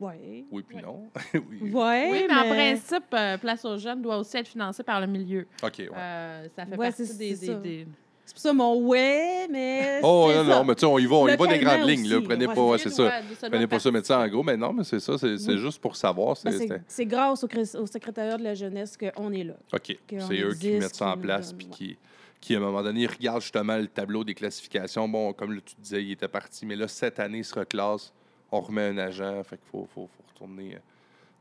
ouais. 0.00 0.44
Oui, 0.50 0.62
puis 0.66 0.76
Ouais. 0.76 0.82
non. 0.82 1.04
oui. 1.34 1.70
Ouais, 1.72 2.08
Oui, 2.10 2.24
mais, 2.28 2.34
en 2.34 2.48
principe, 2.48 3.04
euh, 3.12 3.38
Place 3.38 3.64
aux 3.64 3.76
jeunes 3.78 4.02
doit 4.02 4.18
aussi 4.18 4.36
être 4.36 4.48
financé 4.48 4.82
par 4.82 5.00
le 5.00 5.06
milieu. 5.06 5.46
OK, 5.62 5.74
ouais. 5.78 5.88
Euh, 5.96 6.46
ça 6.54 6.64
fait 6.66 6.76
Ouais, 6.76 6.86
partie 6.88 7.06
c'est- 7.06 7.18
des, 7.18 7.34
c'est 7.34 7.40
des- 7.40 7.52
ça. 7.52 7.54
des- 7.58 7.86
C'est 8.26 8.32
pour 8.32 8.40
ça 8.40 8.52
mon 8.54 8.76
ouais, 8.86 9.46
mais. 9.50 10.00
Oh 10.02 10.30
non, 10.34 10.34
ça. 10.34 10.42
non, 10.44 10.64
mais 10.64 10.74
tu 10.74 10.80
sais, 10.80 10.86
on 10.86 10.98
y 10.98 11.04
va, 11.04 11.16
on 11.16 11.28
y 11.28 11.36
va 11.36 11.46
des 11.46 11.58
grandes 11.58 11.86
lignes. 11.86 12.08
Là. 12.08 12.20
Prenez 12.24 12.46
ouais, 12.46 12.54
pas, 12.54 12.78
c'est 12.78 12.88
ça. 12.88 13.20
se 13.20 13.46
Prenez 13.50 13.66
pas 13.66 13.78
ça, 13.78 13.90
mettez 13.90 14.06
ça 14.06 14.18
en 14.20 14.28
gros. 14.28 14.42
Mais 14.42 14.56
non, 14.56 14.72
mais 14.72 14.82
c'est 14.82 14.98
ça, 14.98 15.18
c'est 15.18 15.34
Oui. 15.34 15.58
juste 15.58 15.78
pour 15.78 15.94
savoir. 15.94 16.34
Ben, 16.42 16.52
c'est- 16.52 16.80
c'est 16.88 17.04
grâce 17.04 17.44
au, 17.44 17.48
au 17.80 17.86
secrétariat 17.86 18.38
de 18.38 18.42
la 18.44 18.54
jeunesse 18.54 18.96
qu'on 18.96 19.30
est 19.30 19.44
là. 19.44 19.52
OK. 19.74 19.98
C'est 20.08 20.40
eux 20.40 20.54
qui 20.58 20.70
mettent 20.72 20.94
ça 20.94 21.10
en 21.10 21.18
place 21.18 21.52
puis 21.52 21.66
ouais. 21.66 21.72
qui, 21.72 21.96
qui, 22.44 22.54
à 22.54 22.58
un 22.58 22.60
moment 22.60 22.82
donné, 22.82 23.06
regardent 23.06 23.40
justement 23.40 23.78
le 23.78 23.86
tableau 23.86 24.22
des 24.22 24.34
classifications. 24.34 25.08
Bon, 25.08 25.32
comme 25.32 25.54
là, 25.54 25.60
tu 25.64 25.74
disais, 25.78 26.04
il 26.04 26.12
était 26.12 26.28
parti, 26.28 26.66
mais 26.66 26.76
là, 26.76 26.86
cette 26.88 27.18
année, 27.18 27.38
il 27.38 27.44
se 27.44 27.58
reclasse. 27.58 28.12
On 28.52 28.60
remet 28.60 28.82
un 28.88 28.98
agent. 28.98 29.42
Fait 29.44 29.56
qu'il 29.56 29.66
faut, 29.70 29.88
faut, 29.94 30.10
faut 30.14 30.24
retourner, 30.28 30.74
euh, 30.74 30.78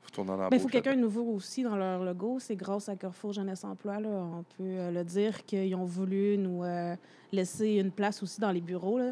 faut 0.01 0.07
retourner 0.07 0.31
en 0.31 0.49
il 0.49 0.59
faut 0.61 0.69
quelqu'un 0.69 0.95
de 0.95 1.01
nouveau 1.01 1.23
aussi 1.33 1.61
dans 1.61 1.75
leur 1.75 2.05
logo. 2.05 2.37
C'est 2.39 2.55
grâce 2.55 2.87
à 2.87 2.95
Carrefour 2.95 3.33
Jeunesse 3.33 3.65
Emploi. 3.65 3.99
Là, 3.99 4.07
on 4.07 4.43
peut 4.57 4.63
euh, 4.63 4.91
le 4.91 5.03
dire 5.03 5.43
qu'ils 5.45 5.75
ont 5.75 5.83
voulu 5.83 6.37
nous 6.37 6.63
euh, 6.63 6.95
laisser 7.33 7.71
une 7.73 7.91
place 7.91 8.23
aussi 8.23 8.39
dans 8.39 8.51
les 8.51 8.61
bureaux. 8.61 8.97
Là. 8.97 9.11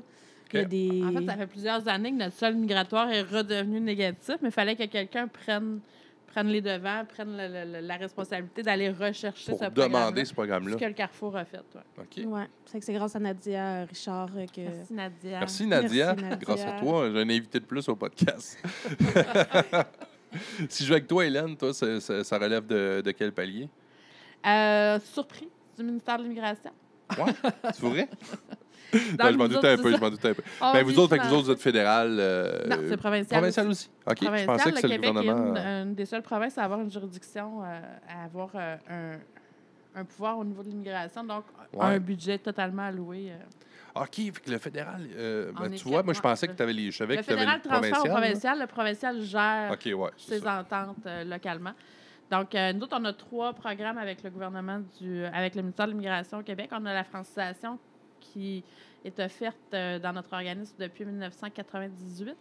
Il 0.54 0.56
y 0.56 0.60
a 0.60 0.64
Ok. 0.64 0.70
des... 0.70 1.04
En 1.04 1.12
fait, 1.12 1.26
ça 1.26 1.36
fait 1.36 1.48
plusieurs 1.48 1.88
années 1.90 2.12
que 2.12 2.18
notre 2.18 2.38
sol 2.38 2.56
migratoire 2.56 3.10
est 3.12 3.24
redevenu 3.24 3.82
négatif, 3.82 4.38
mais 4.42 4.48
il 4.48 4.54
fallait 4.54 4.78
que 4.78 4.86
quelqu'un 4.86 5.28
prenne, 5.28 5.82
prenne 6.32 6.48
les 6.48 6.62
devants, 6.62 7.04
prenne 7.06 7.36
le- 7.38 7.66
le- 7.82 7.86
la 7.88 7.96
responsabilité 7.98 8.64
d'aller 8.64 8.90
rechercher 8.90 9.52
pour 9.52 9.60
ce 9.60 9.66
programme 9.66 9.92
demander 9.92 10.26
ce 10.26 10.34
programme-là. 10.34 10.74
Ce 10.74 10.78
que 10.78 10.86
le 10.86 10.94
Carrefour 10.94 11.36
a 11.36 11.46
fait. 11.46 11.58
ouais. 11.58 12.04
OK. 12.26 12.32
Ouais. 12.32 12.48
C'est 12.66 12.80
que 12.80 12.86
c'est 12.86 12.94
grâce 12.94 13.16
à 13.16 13.20
Nadia 13.20 13.84
Richard 13.86 14.30
euh, 14.38 14.46
que. 14.48 14.62
Merci, 14.62 14.94
Nadia. 14.94 15.40
Merci, 15.40 15.68
Nadia. 15.68 16.06
Merci, 16.14 16.24
Nadia. 16.24 16.36
Grâce 16.38 16.62
à 16.66 16.80
toi, 16.80 17.10
j'ai 17.12 17.20
un 17.20 17.30
invité 17.30 17.60
de 17.60 17.66
plus 17.66 17.88
au 17.90 17.96
podcast. 17.96 18.58
si 20.70 20.84
je 20.84 20.90
vais 20.90 20.96
avec 20.96 21.08
toi, 21.08 21.26
Hélène, 21.26 21.56
toi, 21.58 21.74
ça, 21.74 22.00
ça- 22.00 22.24
ça 22.24 22.38
relève 22.38 22.66
de, 22.66 23.02
de 23.04 23.12
quel 23.12 23.32
palier? 23.34 23.68
Euh, 24.46 25.00
surpris 25.00 25.50
du 25.78 25.84
ministère 25.84 26.18
de 26.18 26.24
l'Immigration. 26.24 26.72
Ouais, 27.18 27.34
c'est 27.74 27.82
vrai? 27.86 28.10
Donc, 28.94 29.02
Ouais, 29.24 29.32
je 29.32 29.38
m'en 29.38 29.44
nous 29.46 29.48
doutais 29.54 29.58
autres, 29.58 29.68
un 29.68 29.78
c'est 29.78 29.84
peu, 29.84 29.92
ça. 29.92 29.96
je 29.98 30.02
m'en 30.02 30.10
doutais 30.10 30.30
un 30.30 30.34
peu. 30.34 30.44
On 30.62 30.74
Ben, 30.74 30.84
vous 30.84 30.90
vit 30.90 30.98
autres, 30.98 31.16
fait 31.16 31.22
que 31.22 31.28
vous 31.28 31.34
autres, 31.36 31.46
vous 31.46 31.52
êtes 31.52 31.62
fédéral. 31.62 32.18
euh, 32.20 32.68
Non, 32.68 32.76
c'est 32.90 32.98
provincial. 32.98 33.40
provincial 33.40 33.68
aussi. 33.70 33.90
OK, 34.06 34.18
je 34.20 34.26
Provincial, 34.26 34.48
pensais 34.48 34.64
que 34.64 34.70
le 34.70 34.76
c'était 34.76 34.88
le 34.88 34.94
Québec 34.96 35.10
est 35.10 35.14
gouvernement. 35.14 35.48
une, 35.52 35.58
euh, 35.58 35.84
une 35.84 35.96
des 35.96 36.06
seules 36.06 36.22
provinces 36.22 36.58
à 36.58 36.64
avoir 36.66 36.82
une 36.82 36.92
juridiction, 36.92 37.64
euh, 37.64 37.80
à 38.10 38.26
avoir 38.26 38.50
euh, 38.56 38.76
un, 38.90 40.00
un 40.02 40.04
pouvoir 40.04 40.38
au 40.40 40.44
niveau 40.44 40.62
de 40.62 40.68
l'immigration, 40.70 41.24
donc 41.24 41.46
Ouais. 41.74 41.86
un 41.86 42.00
budget 42.00 42.38
totalement 42.38 42.84
alloué. 42.84 43.32
euh. 43.32 44.02
OK, 44.02 44.16
fait 44.16 44.32
que 44.32 44.52
le 44.52 44.58
fédéral, 44.58 45.08
euh, 45.16 45.52
ben, 45.58 45.72
est 45.72 45.78
tu 45.78 45.88
vois, 45.88 46.04
moi, 46.04 46.14
je 46.14 46.20
pensais 46.20 46.48
que 46.48 46.54
tu 46.54 46.62
avais 46.64 46.74
les. 46.74 46.92
Je 46.92 46.98
savais 46.98 47.16
Le 47.16 47.22
que 47.22 47.26
tu 47.28 47.32
avais 47.32 47.40
fédéral 47.42 47.62
le 47.64 47.70
transfère 47.70 48.00
au 48.06 48.10
provincial. 48.10 48.58
là. 48.60 48.68
provincial. 48.68 49.16
Le 49.16 49.22
provincial 49.22 49.22
gère 49.22 49.72
OK, 49.72 50.00
ouais. 50.02 50.10
c'est 50.18 50.36
ses 50.36 50.42
ça. 50.42 50.60
ententes 50.60 51.06
euh, 51.06 51.24
localement. 51.24 51.72
Donc, 52.32 52.56
euh, 52.56 52.72
nous 52.74 52.84
autres, 52.84 52.98
on 52.98 53.04
a 53.06 53.12
trois 53.14 53.54
programmes 53.54 53.98
avec 53.98 54.24
le 54.24 54.30
gouvernement, 54.30 54.82
du, 55.02 55.26
avec 55.26 55.54
le 55.54 55.62
ministère 55.64 55.86
de 55.86 55.92
l'Immigration 55.92 56.40
au 56.40 56.44
Québec. 56.44 56.70
On 56.72 56.86
a 56.86 56.94
la 56.94 57.04
francisation 57.04 57.78
qui 58.22 58.64
est 59.04 59.20
offerte 59.20 59.58
euh, 59.74 60.00
dans 60.00 60.14
notre 60.14 60.32
organisme 60.32 60.74
depuis 60.80 61.04
1998. 61.04 62.28
Donc, 62.28 62.36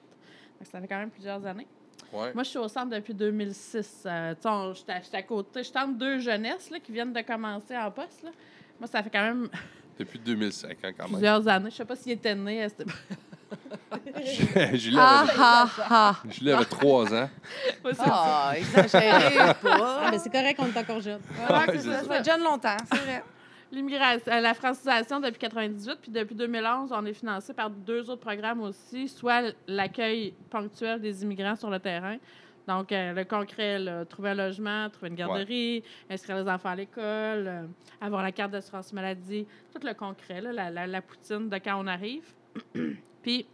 ça 0.62 0.80
fait 0.80 0.86
quand 0.86 0.98
même 0.98 1.10
plusieurs 1.10 1.44
années. 1.44 1.66
Ouais. 2.12 2.32
Moi, 2.34 2.44
je 2.44 2.50
suis 2.50 2.58
au 2.58 2.68
centre 2.68 2.90
depuis 2.90 3.14
2006. 3.14 4.04
Euh, 4.06 4.34
j'étais 4.74 5.02
j'étais 5.02 5.16
à 5.16 5.22
côté. 5.22 5.62
Je 5.64 5.72
tente 5.72 5.98
deux 5.98 6.18
jeunesses 6.20 6.70
là, 6.70 6.78
qui 6.78 6.92
viennent 6.92 7.12
de 7.12 7.20
commencer 7.22 7.76
en 7.76 7.90
poste. 7.90 8.22
là. 8.22 8.30
Moi, 8.78 8.86
ça 8.86 9.02
fait 9.02 9.10
quand 9.10 9.22
même 9.22 9.48
Depuis 9.98 10.18
2005, 10.18 10.70
hein, 10.70 10.92
quand 10.96 11.04
même. 11.04 11.12
plusieurs 11.12 11.46
années. 11.48 11.70
Je 11.70 11.76
sais 11.76 11.84
pas 11.84 11.96
s'il 11.96 12.12
était 12.12 12.34
né. 12.34 12.62
à 12.62 12.68
cette- 12.68 12.86
Julie 14.74 14.96
Ah, 14.98 15.20
avait, 15.20 15.32
ah, 15.38 15.68
ah. 15.90 16.16
Julie 16.28 16.52
avait 16.52 16.64
trois 16.64 17.12
ans. 17.14 17.28
Ah, 17.98 18.52
exagéré 18.56 19.36
Ah, 19.38 19.54
pas. 19.54 20.10
ben, 20.10 20.18
c'est 20.18 20.30
correct, 20.30 20.58
on 20.60 20.66
est 20.66 20.78
encore 20.78 21.00
jeune. 21.00 21.20
C'est 21.72 21.78
ça, 21.80 22.02
fait 22.04 22.18
déjà 22.18 22.36
longtemps, 22.38 22.76
c'est 22.90 22.98
vrai. 22.98 23.24
L'immigration, 23.72 24.32
la 24.40 24.54
francisation 24.54 25.20
depuis 25.20 25.38
98, 25.38 25.98
puis 26.02 26.10
depuis 26.10 26.34
2011, 26.34 26.90
on 26.92 27.04
est 27.06 27.12
financé 27.12 27.54
par 27.54 27.70
deux 27.70 28.10
autres 28.10 28.20
programmes 28.20 28.60
aussi, 28.62 29.06
soit 29.08 29.54
l'accueil 29.68 30.34
ponctuel 30.50 31.00
des 31.00 31.22
immigrants 31.22 31.54
sur 31.54 31.70
le 31.70 31.78
terrain, 31.78 32.16
donc 32.66 32.90
euh, 32.90 33.12
le 33.12 33.24
concret, 33.24 33.78
là, 33.78 34.04
trouver 34.04 34.30
un 34.30 34.34
logement, 34.34 34.90
trouver 34.90 35.08
une 35.10 35.14
garderie, 35.14 35.84
inscrire 36.10 36.36
les 36.42 36.50
enfants 36.50 36.70
à 36.70 36.74
l'école, 36.76 37.46
euh, 37.46 37.62
avoir 38.00 38.22
la 38.24 38.32
carte 38.32 38.50
d'assurance 38.50 38.92
maladie, 38.92 39.46
tout 39.72 39.86
le 39.86 39.94
concret, 39.94 40.40
là, 40.40 40.52
la, 40.52 40.70
la- 40.70 40.86
la 40.88 41.00
poutine 41.00 41.48
de 41.48 41.56
quand 41.58 41.80
on 41.80 41.86
arrive. 41.86 42.24
Puis 43.22 43.46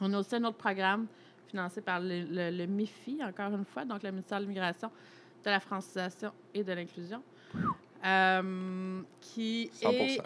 on 0.00 0.12
a 0.12 0.18
aussi 0.18 0.34
un 0.36 0.44
autre 0.44 0.56
programme 0.56 1.06
financé 1.48 1.80
par 1.80 2.00
le, 2.00 2.22
le- 2.22 2.56
le 2.56 2.66
MIFI, 2.66 3.18
encore 3.24 3.52
une 3.52 3.64
fois, 3.64 3.84
donc 3.84 4.02
le 4.02 4.10
ministère 4.10 4.38
de 4.38 4.44
l'Immigration, 4.44 4.90
de 5.44 5.50
la 5.50 5.60
francisation 5.60 6.32
et 6.54 6.62
de 6.64 6.72
l'inclusion. 6.72 7.22
euh, 8.04 9.02
qui 9.20 9.68
100 9.74 9.90
est 9.90 10.18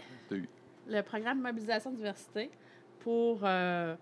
le 0.86 1.02
programme 1.02 1.40
Mobilisation 1.40 1.90
Diversité 1.90 2.50
pour 3.00 3.40
euh, 3.42 3.96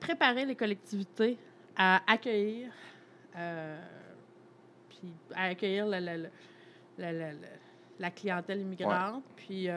préparer 0.00 0.44
les 0.46 0.56
collectivités 0.56 1.36
à 1.76 2.00
accueillir, 2.10 2.70
euh, 3.36 3.78
puis 4.88 5.12
à 5.34 5.44
accueillir 5.44 5.86
le- 5.86 6.28
la 7.98 8.10
clientèle 8.10 8.60
immigrante, 8.60 9.22
puis 9.36 9.68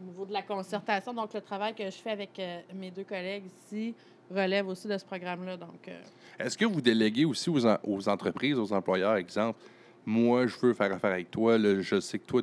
au 0.00 0.04
niveau 0.04 0.24
de 0.24 0.32
la 0.32 0.42
concertation. 0.42 1.12
Donc, 1.12 1.34
le 1.34 1.40
travail 1.40 1.74
que 1.74 1.84
je 1.84 1.90
fais 1.90 2.10
avec 2.10 2.38
euh, 2.38 2.60
mes 2.74 2.90
deux 2.90 3.04
collègues 3.04 3.44
ici 3.46 3.94
relève 4.30 4.68
aussi 4.68 4.88
de 4.88 4.96
ce 4.96 5.04
programme-là. 5.04 5.56
Donc, 5.56 5.88
euh, 5.88 6.00
Est-ce 6.38 6.56
que 6.56 6.64
vous 6.64 6.80
déléguez 6.80 7.24
aussi 7.24 7.50
aux, 7.50 7.66
en- 7.66 7.78
aux 7.84 8.08
entreprises, 8.08 8.58
aux 8.58 8.72
employeurs, 8.72 9.16
exemple, 9.16 9.58
moi, 10.06 10.46
je 10.46 10.56
veux 10.58 10.72
faire 10.74 10.92
affaire 10.92 11.12
avec 11.12 11.30
toi, 11.30 11.58
là, 11.58 11.80
je 11.80 12.00
sais 12.00 12.18
que 12.18 12.26
toi, 12.26 12.42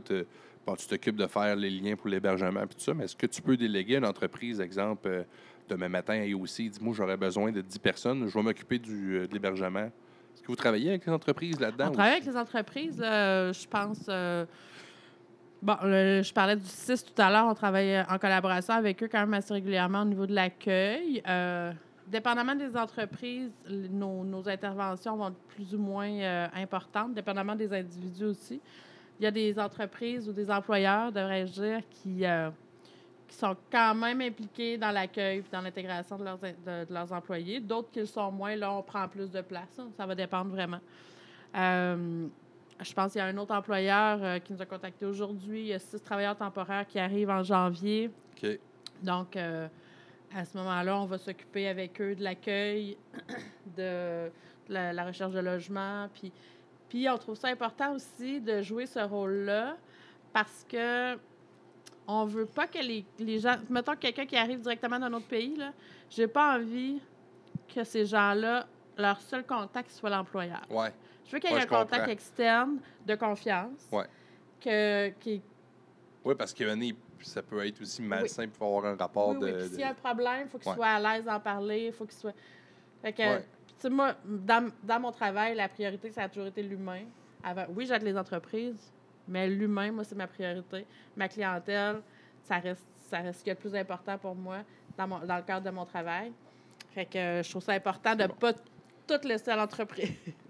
bon, 0.66 0.76
tu 0.76 0.86
t'occupes 0.88 1.16
de 1.16 1.28
faire 1.28 1.55
les 1.55 1.70
liens 1.70 1.95
pour 1.95 2.08
l'hébergement 2.10 2.62
et 2.62 2.68
tout 2.68 2.76
ça, 2.80 2.93
mais 2.93 3.05
est-ce 3.05 3.16
que 3.16 3.26
tu 3.26 3.41
peux 3.41 3.58
déléguer 3.58 3.95
à 3.95 3.99
une 3.99 4.05
entreprise, 4.05 4.60
exemple, 4.62 5.08
euh, 5.08 5.24
demain 5.68 5.89
matin, 5.89 6.14
et 6.14 6.34
aussi, 6.34 6.70
dis-moi, 6.70 6.93
j'aurais 6.95 7.18
besoin 7.18 7.51
de 7.51 7.62
10 7.62 7.80
personnes, 7.80 8.28
je 8.28 8.34
vais 8.34 8.43
m'occuper 8.43 8.80
de 8.80 9.28
l'hébergement? 9.32 9.86
Est-ce 10.36 10.41
que 10.43 10.47
vous 10.47 10.55
travaillez 10.55 10.89
avec 10.89 11.05
les 11.05 11.12
entreprises 11.12 11.60
là-dedans? 11.60 11.88
On 11.89 11.91
travaille 11.91 12.12
aussi? 12.20 12.22
avec 12.30 12.34
les 12.36 12.39
entreprises, 12.39 12.99
là, 12.99 13.51
je 13.51 13.68
pense. 13.68 14.08
Euh, 15.64 15.66
bon, 15.66 15.76
je 15.82 16.34
parlais 16.34 16.55
du 16.55 16.66
CIS 16.66 17.03
tout 17.03 17.22
à 17.22 17.30
l'heure. 17.30 17.47
On 17.47 17.53
travaille 17.53 17.99
en 18.01 18.18
collaboration 18.18 18.74
avec 18.74 19.01
eux 19.03 19.08
quand 19.12 19.20
même 19.20 19.34
assez 19.34 19.53
régulièrement 19.53 20.01
au 20.01 20.05
niveau 20.05 20.26
de 20.26 20.34
l'accueil. 20.34 21.22
Euh, 21.28 21.72
dépendamment 22.08 22.55
des 22.55 22.76
entreprises, 22.78 23.51
nos, 23.70 24.24
nos 24.24 24.47
interventions 24.47 25.16
vont 25.18 25.30
être 25.30 25.41
plus 25.55 25.74
ou 25.76 25.78
moins 25.78 26.10
euh, 26.10 26.47
importantes, 26.55 27.14
dépendamment 27.14 27.55
des 27.55 27.74
individus 27.74 28.26
aussi. 28.26 28.62
Il 29.20 29.24
y 29.24 29.28
a 29.28 29.32
des 29.32 29.58
entreprises 29.60 30.30
ou 30.30 30.32
des 30.32 30.49
employeurs, 30.49 31.12
devrais-je 31.12 31.51
dire, 31.53 31.80
qui, 31.89 32.26
euh, 32.26 32.49
qui 33.28 33.36
sont 33.36 33.55
quand 33.72 33.95
même 33.95 34.22
impliqués 34.22 34.78
dans 34.78 34.91
l'accueil 34.91 35.39
et 35.39 35.43
dans 35.51 35.62
l'intégration 35.62 36.18
de 36.18 36.24
leurs, 36.24 36.38
de 36.38 36.93
leurs 36.93 37.12
employés. 37.12 37.60
D'autres 37.60 37.89
qui 37.91 37.99
le 37.99 38.05
sont 38.05 38.32
moins, 38.32 38.55
là, 38.55 38.72
on 38.72 38.84
prend 38.84 39.08
plus 39.08 39.30
de 39.32 39.41
place. 39.41 39.80
hein. 39.80 39.89
Ça 39.97 40.05
va 40.05 40.14
dépendre 40.14 40.51
vraiment. 40.51 40.80
Je 42.80 42.94
pense 42.94 43.12
qu'il 43.12 43.20
y 43.20 43.22
a 43.22 43.28
un 43.28 43.38
autre 43.38 43.56
employeur 43.56 44.20
euh, 44.22 44.40
qui 44.40 44.54
nous 44.54 44.62
a 44.62 44.66
contactés 44.66 45.06
aujourd'hui. 45.06 45.62
Il 45.62 45.68
y 45.68 45.74
a 45.74 45.80
six 45.80 46.02
travailleurs 46.02 46.38
temporaires 46.38 46.86
qui 46.86 47.00
arrivent 47.00 47.30
en 47.30 47.44
janvier. 47.44 48.12
OK. 48.36 48.60
Donc, 49.02 49.36
euh, 49.36 49.68
à 50.36 50.46
ce 50.46 50.58
moment-là, 50.58 51.00
on 51.00 51.06
va 51.06 51.18
s'occuper 51.18 51.68
avec 51.68 52.00
eux 52.02 52.16
de 52.16 52.24
l'accueil, 52.24 52.98
de 53.78 54.30
la, 54.70 54.94
la 54.94 55.06
recherche 55.06 55.34
de 55.34 55.40
logement. 55.40 56.08
Puis, 56.14 56.32
puis, 56.90 57.10
on 57.10 57.18
trouve 57.18 57.36
ça 57.36 57.48
important 57.48 57.94
aussi 57.94 58.40
de 58.40 58.62
jouer 58.62 58.86
ce 58.86 59.00
rôle-là 59.00 59.76
parce 60.34 60.66
que 60.70 61.18
on 62.08 62.26
veut 62.26 62.46
pas 62.46 62.68
que 62.68 62.80
les, 62.80 63.06
les 63.20 63.40
gens. 63.40 63.56
Mettons 63.70 63.96
quelqu'un 63.96 64.26
qui 64.26 64.38
arrive 64.38 64.62
directement 64.62 65.00
d'un 65.00 65.12
autre 65.14 65.28
pays, 65.28 65.56
là, 65.56 65.74
j'ai 66.10 66.28
pas 66.28 66.56
envie 66.56 67.02
que 67.74 67.84
ces 67.84 68.06
gens-là, 68.06 68.66
leur 68.98 69.20
seul 69.20 69.46
contact 69.46 69.92
soit 69.92 70.10
l'employeur. 70.10 70.62
Ouais. 70.70 70.94
Je 71.28 71.32
veux 71.34 71.40
qu'il 71.40 71.50
y 71.50 71.54
ait 71.54 71.58
Ouais, 71.58 71.64
un 71.64 71.66
contact 71.68 71.92
comprends. 71.92 72.12
externe 72.12 72.80
de 73.06 73.16
confiance. 73.16 73.88
Ouais. 73.92 74.06
Que, 74.62 75.10
qui, 75.20 75.42
Oui, 76.24 76.34
parce 76.36 76.54
que 76.54 76.64
ça 77.22 77.44
peut 77.44 77.66
être 77.66 77.82
aussi 77.82 78.02
malsain 78.02 78.48
pour 78.48 78.68
avoir 78.68 78.94
un 78.94 78.96
rapport 78.98 79.30
oui, 79.30 79.38
oui. 79.42 79.52
de. 79.54 79.60
S'il 79.68 79.80
y 79.80 79.84
a 79.84 79.90
un 79.90 79.94
problème, 79.94 80.44
il 80.46 80.50
faut 80.50 80.58
qu'il 80.58 80.70
Ouais. 80.70 80.76
soit 80.76 80.88
à 80.88 81.00
l'aise 81.00 81.26
d'en 81.26 81.40
parler. 81.40 81.92
Faut 81.92 82.06
qu'il 82.06 82.18
soit. 82.18 82.34
Fait 83.02 83.14
que, 83.14 83.22
Ouais. 83.22 83.42
tu 83.68 83.74
sais, 83.78 83.90
moi, 83.90 84.16
dans, 84.26 84.72
dans 84.84 85.00
mon 85.00 85.12
travail, 85.12 85.56
la 85.56 85.68
priorité, 85.70 86.10
ça 86.12 86.24
a 86.24 86.30
toujours 86.30 86.48
été 86.48 86.64
l'humain. 86.64 87.04
Avant, 87.44 87.66
oui, 87.76 87.86
j'aide 87.86 88.04
les 88.04 88.18
entreprises, 88.18 88.92
mais 89.28 89.48
l'humain, 89.48 89.92
moi, 89.92 90.04
c'est 90.04 90.16
ma 90.16 90.28
priorité. 90.28 90.86
Ma 91.16 91.28
clientèle, 91.28 92.02
ça 92.44 92.58
reste, 92.58 92.88
ça 92.98 93.20
reste 93.20 93.40
ce 93.40 93.44
qui 93.44 93.50
est 93.50 93.54
le 93.54 93.60
plus 93.60 93.76
important 93.76 94.18
pour 94.18 94.34
moi 94.36 94.60
dans, 94.98 95.08
mon, 95.08 95.20
dans 95.20 95.36
le 95.38 95.44
cadre 95.44 95.66
de 95.66 95.72
mon 95.76 95.86
travail. 95.86 96.32
Fait 96.92 97.06
que 97.06 97.42
je 97.44 97.50
trouve 97.50 97.62
ça 97.64 97.74
important 97.74 98.16
de 98.16 98.24
ne 98.24 98.28
pas 98.30 98.54
tout 98.54 99.28
laisser 99.28 99.52
à 99.52 99.56
l'entreprise. 99.56 100.12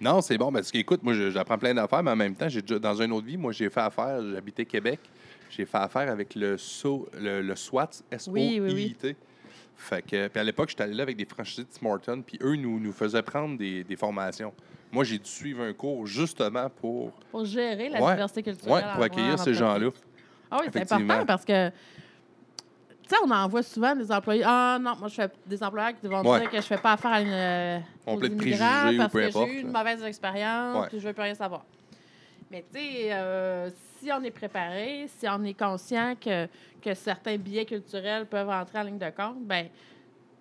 Non, 0.00 0.20
c'est 0.20 0.38
bon, 0.38 0.52
parce 0.52 0.70
qu'écoute, 0.70 1.02
moi, 1.02 1.14
j'apprends 1.30 1.58
plein 1.58 1.74
d'affaires, 1.74 2.02
mais 2.02 2.10
en 2.12 2.16
même 2.16 2.34
temps, 2.34 2.48
j'ai 2.48 2.62
déjà, 2.62 2.78
dans 2.78 3.00
une 3.02 3.12
autre 3.12 3.26
vie, 3.26 3.36
moi, 3.36 3.52
j'ai 3.52 3.68
fait 3.70 3.80
affaire, 3.80 4.20
j'habitais 4.32 4.64
Québec, 4.64 5.00
j'ai 5.50 5.64
fait 5.64 5.78
affaire 5.78 6.10
avec 6.10 6.34
le, 6.34 6.56
SO, 6.56 7.08
le, 7.18 7.42
le 7.42 7.56
SWAT, 7.56 7.90
s 8.10 8.28
o 8.28 8.32
Oui, 8.32 8.60
oui, 8.62 8.94
oui. 9.02 9.14
Fait 9.76 10.02
que, 10.02 10.26
puis 10.28 10.40
à 10.40 10.44
l'époque, 10.44 10.70
j'étais 10.70 10.82
allé 10.82 10.94
là 10.94 11.04
avec 11.04 11.16
des 11.16 11.24
franchisés 11.24 11.62
de 11.62 11.68
Tim 11.68 11.86
Hortons, 11.86 12.22
puis 12.22 12.36
eux 12.42 12.56
nous, 12.56 12.80
nous 12.80 12.92
faisaient 12.92 13.22
prendre 13.22 13.56
des, 13.56 13.84
des 13.84 13.96
formations. 13.96 14.52
Moi, 14.90 15.04
j'ai 15.04 15.18
dû 15.18 15.28
suivre 15.28 15.62
un 15.62 15.72
cours 15.72 16.06
justement 16.06 16.68
pour, 16.68 17.12
Pour 17.30 17.44
gérer 17.44 17.88
la 17.88 18.02
Ouais. 18.02 18.12
diversité 18.12 18.42
culturelle. 18.42 18.84
en- 18.90 18.94
pour 18.94 19.04
accueillir 19.04 19.38
ces 19.38 19.54
gens-là. 19.54 19.90
Ah 20.50 20.58
oui, 20.60 20.66
c'est 20.72 20.92
important 20.92 21.26
parce 21.26 21.44
que, 21.44 21.70
tu 23.08 23.14
sais, 23.14 23.20
on 23.24 23.30
en 23.30 23.48
voit 23.48 23.62
souvent 23.62 23.96
des 23.96 24.10
employés. 24.12 24.42
Ah 24.44 24.78
non, 24.80 24.94
moi, 24.98 25.08
je 25.08 25.14
fais 25.14 25.30
des 25.46 25.62
employeurs 25.62 25.94
qui 25.98 26.06
vont 26.06 26.22
Ouais. 26.22 26.40
dire 26.40 26.50
que 26.50 26.56
je 26.58 26.62
fais 26.66 26.78
pas 26.78 26.92
affaire 26.92 27.12
à 27.12 27.20
une, 27.20 27.28
euh, 27.32 27.78
On 28.06 28.14
aux 28.14 28.18
peut 28.18 28.26
être 28.26 28.32
immigrants 28.32 28.66
préjugés 28.82 28.94
ou 28.94 28.98
parce 28.98 29.12
peu 29.12 29.20
que 29.20 29.26
importe, 29.26 29.48
j'ai 29.48 29.54
eu 29.54 29.60
une 29.60 29.72
mauvaise 29.72 30.02
expérience 30.04 30.86
puis 30.88 31.00
je 31.00 31.08
veux 31.08 31.14
plus 31.14 31.22
rien 31.22 31.34
savoir. 31.34 31.64
Mais 32.50 32.64
tu 32.72 32.78
sais, 32.78 33.12
euh, 33.12 33.70
si 33.98 34.10
on 34.12 34.22
est 34.22 34.30
préparé, 34.30 35.06
si 35.18 35.26
on 35.28 35.42
est 35.44 35.58
conscient 35.58 36.14
que, 36.20 36.46
que 36.82 36.94
certains 36.94 37.36
biais 37.36 37.64
culturels 37.64 38.26
peuvent 38.26 38.48
entrer 38.48 38.78
en 38.78 38.82
ligne 38.82 38.98
de 38.98 39.10
compte, 39.10 39.42
ben 39.44 39.68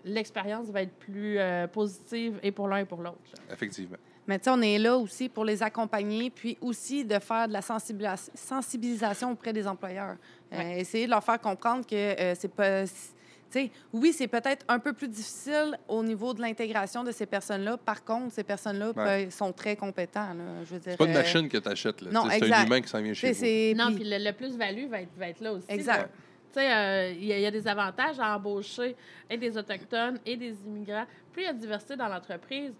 l'expérience 0.03 0.67
va 0.67 0.83
être 0.83 0.97
plus 0.99 1.37
euh, 1.39 1.67
positive 1.67 2.39
et 2.43 2.51
pour 2.51 2.67
l'un 2.67 2.77
et 2.77 2.85
pour 2.85 3.01
l'autre. 3.01 3.17
effectivement. 3.51 3.97
Mais 4.27 4.37
tu 4.39 4.45
sais, 4.45 4.49
on 4.49 4.61
est 4.61 4.77
là 4.77 4.97
aussi 4.97 5.29
pour 5.29 5.45
les 5.45 5.63
accompagner, 5.63 6.29
puis 6.29 6.57
aussi 6.61 7.05
de 7.05 7.17
faire 7.19 7.47
de 7.47 7.53
la 7.53 7.61
sensibilis- 7.61 8.29
sensibilisation 8.35 9.31
auprès 9.31 9.53
des 9.53 9.65
employeurs. 9.67 10.17
Euh, 10.53 10.57
Ouais. 10.57 10.79
essayer 10.81 11.05
de 11.05 11.11
leur 11.11 11.23
faire 11.23 11.39
comprendre 11.39 11.85
que 11.85 11.95
euh, 11.95 12.35
c'est 12.37 12.53
pas. 12.53 12.83
Tu 13.49 13.61
sais, 13.61 13.71
oui, 13.93 14.11
c'est 14.11 14.27
peut-être 14.27 14.65
un 14.67 14.77
peu 14.79 14.91
plus 14.91 15.07
difficile 15.07 15.79
au 15.87 16.03
niveau 16.03 16.33
de 16.33 16.41
l'intégration 16.41 17.05
de 17.05 17.11
ces 17.13 17.25
personnes-là. 17.25 17.77
Par 17.77 18.03
contre, 18.03 18.33
ces 18.33 18.43
personnes-là 18.43 18.91
Ouais. 18.93 19.29
sont 19.31 19.53
très 19.53 19.77
compétents. 19.77 20.33
Là, 20.33 20.65
je 20.65 20.73
veux 20.73 20.79
dire. 20.81 20.91
C'est 20.91 20.97
pas 20.97 21.05
une 21.05 21.11
euh, 21.11 21.19
machine 21.19 21.47
que 21.47 21.57
tu 21.57 21.69
achètes, 21.69 21.95
c'est 22.01 22.53
un 22.53 22.65
humain 22.65 22.81
qui 22.81 22.89
s'en 22.89 23.01
vient 23.01 23.13
chez 23.13 23.31
vous. 23.31 23.39
c'est- 23.39 23.73
Non, 23.77 23.93
puis- 23.95 24.03
le, 24.03 24.17
le 24.21 24.33
plus-value 24.33 24.87
va 24.89 25.01
être, 25.01 25.15
va 25.17 25.29
être 25.29 25.39
là 25.39 25.53
aussi. 25.53 25.65
Exact. 25.69 25.97
là. 26.01 26.07
Tu 26.53 26.59
sais, 26.59 26.73
euh, 26.73 27.11
il 27.11 27.23
y, 27.25 27.31
a- 27.33 27.37
il 27.37 27.41
y 27.43 27.45
a 27.45 27.51
des 27.51 27.67
avantages 27.67 28.19
à 28.19 28.35
embaucher 28.35 28.97
et 29.29 29.37
des 29.37 29.57
Autochtones 29.57 30.19
et 30.25 30.35
des 30.35 30.53
immigrants. 30.65 31.05
Plus 31.31 31.43
il 31.43 31.45
y 31.45 31.49
a 31.49 31.53
de 31.53 31.59
diversité 31.59 31.95
dans 31.95 32.07
l'entreprise, 32.09 32.71
euh, 32.71 32.73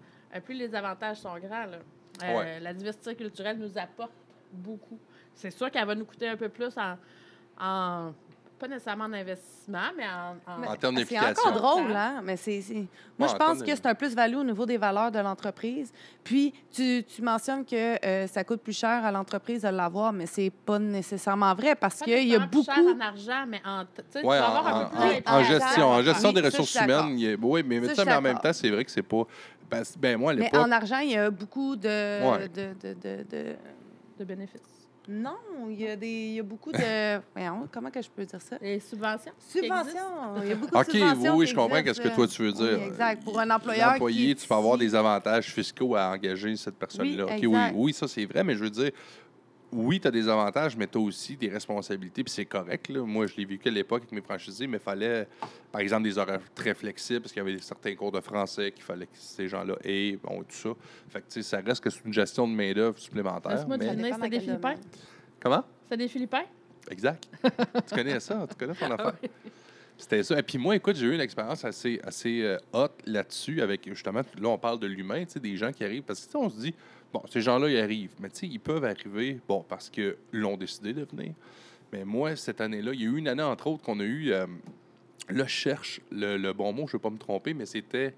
plus 0.43 0.55
les 0.55 0.73
avantages 0.75 1.17
sont 1.17 1.37
grands. 1.37 1.65
là. 1.65 1.77
Euh, 2.23 2.37
Ouais. 2.37 2.59
La 2.59 2.73
diversité 2.73 3.15
culturelle 3.15 3.57
nous 3.59 3.77
apporte 3.77 4.11
beaucoup. 4.51 4.97
C'est 5.35 5.51
sûr 5.51 5.69
qu'elle 5.69 5.85
va 5.85 5.93
nous 5.95 6.05
coûter 6.05 6.27
un 6.27 6.35
peu 6.37 6.49
plus 6.49 6.75
en, 6.77 6.97
en- 7.63 8.13
pas 8.59 8.67
nécessairement 8.67 9.03
en 9.05 9.13
investissement, 9.13 9.91
mais 9.95 10.03
en, 10.07 10.35
en- 10.51 10.63
En 10.63 10.75
termes 10.77 10.97
C'est 10.97 11.01
d'implication. 11.13 11.49
encore 11.51 11.75
drôle, 11.75 11.95
hein? 11.95 12.21
Mais 12.23 12.37
c'est, 12.37 12.59
c'est- 12.61 12.87
Moi, 13.19 13.27
je 13.27 13.35
en 13.35 13.37
pense 13.37 13.61
que 13.61 13.67
c'est 13.75 13.85
un 13.85 13.93
plus-value 13.93 14.35
au 14.37 14.43
niveau 14.43 14.65
des 14.65 14.77
valeurs 14.77 15.11
de 15.11 15.19
l'entreprise. 15.19 15.93
Puis, 16.23 16.51
tu, 16.71 17.03
tu 17.03 17.21
mentionnes 17.21 17.63
que 17.63 18.03
euh, 18.03 18.25
ça 18.25 18.43
coûte 18.43 18.61
plus 18.61 18.75
cher 18.75 19.05
à 19.05 19.11
l'entreprise 19.11 19.61
de 19.61 19.67
l'avoir, 19.67 20.11
mais 20.11 20.25
c'est 20.25 20.49
pas 20.49 20.79
nécessairement 20.79 21.53
vrai 21.53 21.75
parce 21.75 21.99
qu'il 21.99 22.13
y 22.27 22.33
a 22.35 22.39
nécessairement 22.39 22.47
plus 22.47 22.63
cher 22.63 22.75
beaucoup. 22.77 22.97
en 22.97 22.99
argent, 22.99 23.45
mais 23.47 23.61
en, 23.63 23.83
tu 23.85 23.89
sais, 24.09 24.21
tu 24.21 24.25
Ouais, 24.25 24.39
vas 24.39 24.49
en, 24.51 24.55
avoir 24.57 24.75
un 24.75 24.85
peu 24.85 24.95
plus 24.95 25.23
en 25.31 25.43
gestion, 25.43 25.87
en 25.89 26.01
gestion 26.01 26.29
Oui, 26.29 26.33
des 26.33 26.41
ressources 26.41 26.73
humaines, 26.81 27.09
il 27.09 27.19
y 27.19 27.33
a- 27.33 27.35
oui, 27.39 27.61
mais, 27.63 27.79
mais, 27.79 27.93
Ça, 27.93 28.05
mais 28.05 28.13
en 28.15 28.21
même 28.21 28.39
temps, 28.39 28.53
c'est 28.53 28.71
vrai 28.71 28.83
que 28.83 28.89
c'est 28.89 29.03
pas. 29.03 29.21
Parce- 29.69 29.97
ben, 29.97 30.17
moi, 30.17 30.31
à 30.31 30.35
Mais 30.35 30.43
l'époque. 30.45 30.59
en 30.61 30.71
argent, 30.71 30.99
il 30.99 31.11
y 31.11 31.15
a 31.17 31.29
beaucoup 31.29 31.75
de. 31.75 31.87
Ouais. 32.29 32.47
de, 32.49 32.73
de, 32.81 32.93
de- 32.93 33.23
de- 33.29 33.55
de 34.19 34.23
bénéfices. 34.25 34.61
Non, 35.09 35.37
il 35.69 35.79
y, 35.79 35.87
a 35.87 35.95
des, 35.95 36.07
il 36.09 36.33
y 36.33 36.39
a 36.39 36.43
beaucoup 36.43 36.69
de. 36.71 36.77
Voyons, 37.33 37.67
comment 37.71 37.89
que 37.89 38.01
je 38.01 38.09
peux 38.09 38.25
dire 38.25 38.41
ça? 38.41 38.57
Les 38.61 38.79
subventions. 38.81 39.31
Subventions. 39.39 40.41
Il 40.43 40.49
y 40.49 40.51
a 40.51 40.55
beaucoup 40.55 40.73
de 40.73 40.77
OK, 40.77 40.87
oui, 40.93 40.99
subventions. 40.99 41.35
oui, 41.37 41.45
qui 41.45 41.51
je 41.51 41.55
comprends 41.55 41.81
qu'est-ce 41.83 42.01
que 42.01 42.09
toi, 42.09 42.27
tu 42.27 42.41
veux 42.41 42.49
Oui, 42.51 42.53
dire. 42.57 42.81
exact. 42.87 43.23
Pour 43.23 43.39
un 43.39 43.49
employeur. 43.49 43.91
L'employé, 43.91 44.35
qui 44.35 44.41
tu 44.41 44.47
peux 44.49 44.55
avoir 44.55 44.77
des 44.77 44.93
avantages 44.93 45.45
fiscaux 45.53 45.95
à 45.95 46.09
engager 46.11 46.57
cette 46.57 46.75
personne-là. 46.75 47.25
Oui, 47.25 47.45
OK, 47.47 47.53
oui, 47.53 47.59
oui, 47.75 47.93
ça, 47.93 48.05
c'est 48.09 48.25
vrai, 48.25 48.43
mais 48.43 48.55
je 48.55 48.63
veux 48.65 48.69
dire, 48.69 48.91
oui, 49.71 49.99
tu 49.99 50.07
as 50.07 50.11
des 50.11 50.27
avantages, 50.29 50.77
mais 50.77 50.87
tu 50.87 50.97
as 50.97 51.01
aussi 51.01 51.35
des 51.35 51.49
responsabilités, 51.49 52.23
puis 52.23 52.31
c'est 52.33 52.45
correct. 52.45 52.89
Là. 52.89 53.01
Moi, 53.03 53.27
je 53.27 53.35
l'ai 53.35 53.45
vécu 53.45 53.67
à 53.67 53.71
l'époque 53.71 54.03
avec 54.03 54.11
mes 54.13 54.21
franchisés, 54.21 54.65
mais 54.67 54.77
il 54.77 54.83
fallait, 54.83 55.27
par 55.71 55.81
exemple, 55.81 56.03
des 56.03 56.17
horaires 56.17 56.39
très 56.55 56.73
flexibles, 56.73 57.21
parce 57.21 57.33
qu'il 57.33 57.43
y 57.43 57.45
avait 57.47 57.57
certains 57.59 57.93
cours 57.95 58.11
de 58.11 58.21
français 58.21 58.71
qu'il 58.71 58.83
fallait 58.83 59.05
que 59.07 59.11
ces 59.15 59.47
gens-là 59.47 59.75
aient, 59.83 60.17
bon, 60.23 60.39
tout 60.43 60.45
ça. 60.55 60.69
Fait 61.09 61.19
que, 61.21 61.25
tu 61.27 61.33
sais, 61.33 61.43
ça 61.43 61.59
reste 61.59 61.83
que 61.83 61.89
c'est 61.89 62.05
une 62.05 62.13
gestion 62.13 62.47
de 62.47 62.53
main-d'œuvre 62.53 62.97
supplémentaire. 62.97 63.51
Laisse-moi 63.51 63.77
mais- 63.77 64.11
dans 64.11 64.27
des 64.29 64.39
Philippins? 64.39 64.75
Comment? 65.39 65.63
C'est 65.89 65.97
des 65.97 66.07
Philippins? 66.07 66.45
Exact. 66.89 67.27
tu 67.89 67.95
connais 67.95 68.19
ça, 68.19 68.45
tu 68.49 68.55
connais 68.55 68.73
ton 68.73 68.85
affaire. 68.91 69.13
C'était 69.97 70.21
ça. 70.23 70.37
Et 70.37 70.43
puis 70.43 70.57
moi, 70.57 70.75
écoute, 70.75 70.95
j'ai 70.95 71.07
eu 71.07 71.13
une 71.15 71.21
expérience 71.21 71.65
assez, 71.65 71.99
assez 72.03 72.43
euh, 72.43 72.57
hot 72.71 72.89
là-dessus 73.05 73.61
avec, 73.61 73.87
justement, 73.89 74.21
là, 74.39 74.49
on 74.49 74.57
parle 74.57 74.79
de 74.79 74.87
l'humain, 74.87 75.25
tu 75.25 75.31
sais, 75.33 75.39
des 75.39 75.57
gens 75.57 75.71
qui 75.71 75.83
arrivent. 75.83 76.03
Parce 76.03 76.25
que, 76.25 76.37
on 76.37 76.49
se 76.49 76.59
dit, 76.59 76.73
bon, 77.11 77.21
ces 77.31 77.41
gens-là, 77.41 77.67
ils 77.69 77.79
arrivent. 77.79 78.13
Mais, 78.19 78.29
tu 78.29 78.37
sais, 78.41 78.47
ils 78.47 78.59
peuvent 78.59 78.85
arriver, 78.85 79.39
bon, 79.47 79.65
parce 79.67 79.89
qu'ils 79.89 80.15
l'ont 80.31 80.55
décidé 80.55 80.93
de 80.93 81.03
venir. 81.03 81.33
Mais 81.91 82.05
moi, 82.05 82.35
cette 82.35 82.61
année-là, 82.61 82.93
il 82.93 83.01
y 83.01 83.05
a 83.05 83.07
eu 83.07 83.17
une 83.17 83.27
année, 83.27 83.41
entre 83.43 83.67
autres, 83.67 83.81
qu'on 83.83 83.99
a 83.99 84.03
eu, 84.03 84.31
euh, 84.31 84.45
là, 85.29 85.47
cherche 85.47 85.99
le, 86.11 86.37
le 86.37 86.53
bon 86.53 86.71
mot, 86.73 86.81
je 86.85 86.91
ne 86.91 86.93
veux 86.93 86.99
pas 86.99 87.09
me 87.09 87.17
tromper, 87.17 87.53
mais 87.55 87.65
c'était, 87.65 88.13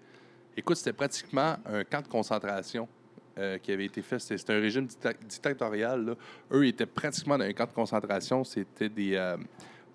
écoute, 0.58 0.76
c'était 0.76 0.92
pratiquement 0.94 1.56
un 1.66 1.84
camp 1.86 2.02
de 2.02 2.08
concentration 2.10 2.90
euh, 3.38 3.58
qui 3.58 3.72
avait 3.72 3.86
été 3.86 4.02
fait. 4.02 4.20
C'était 4.20 4.52
un 4.52 4.60
régime 4.60 4.86
dicta- 4.86 5.14
dictatorial. 5.26 6.04
là. 6.08 6.16
Eux, 6.52 6.68
étaient 6.68 6.86
pratiquement 6.86 7.38
dans 7.38 7.46
un 7.46 7.54
camp 7.54 7.68
de 7.68 7.74
concentration. 7.74 8.44
C'était 8.44 8.90
des. 8.90 9.16
euh, 9.16 9.38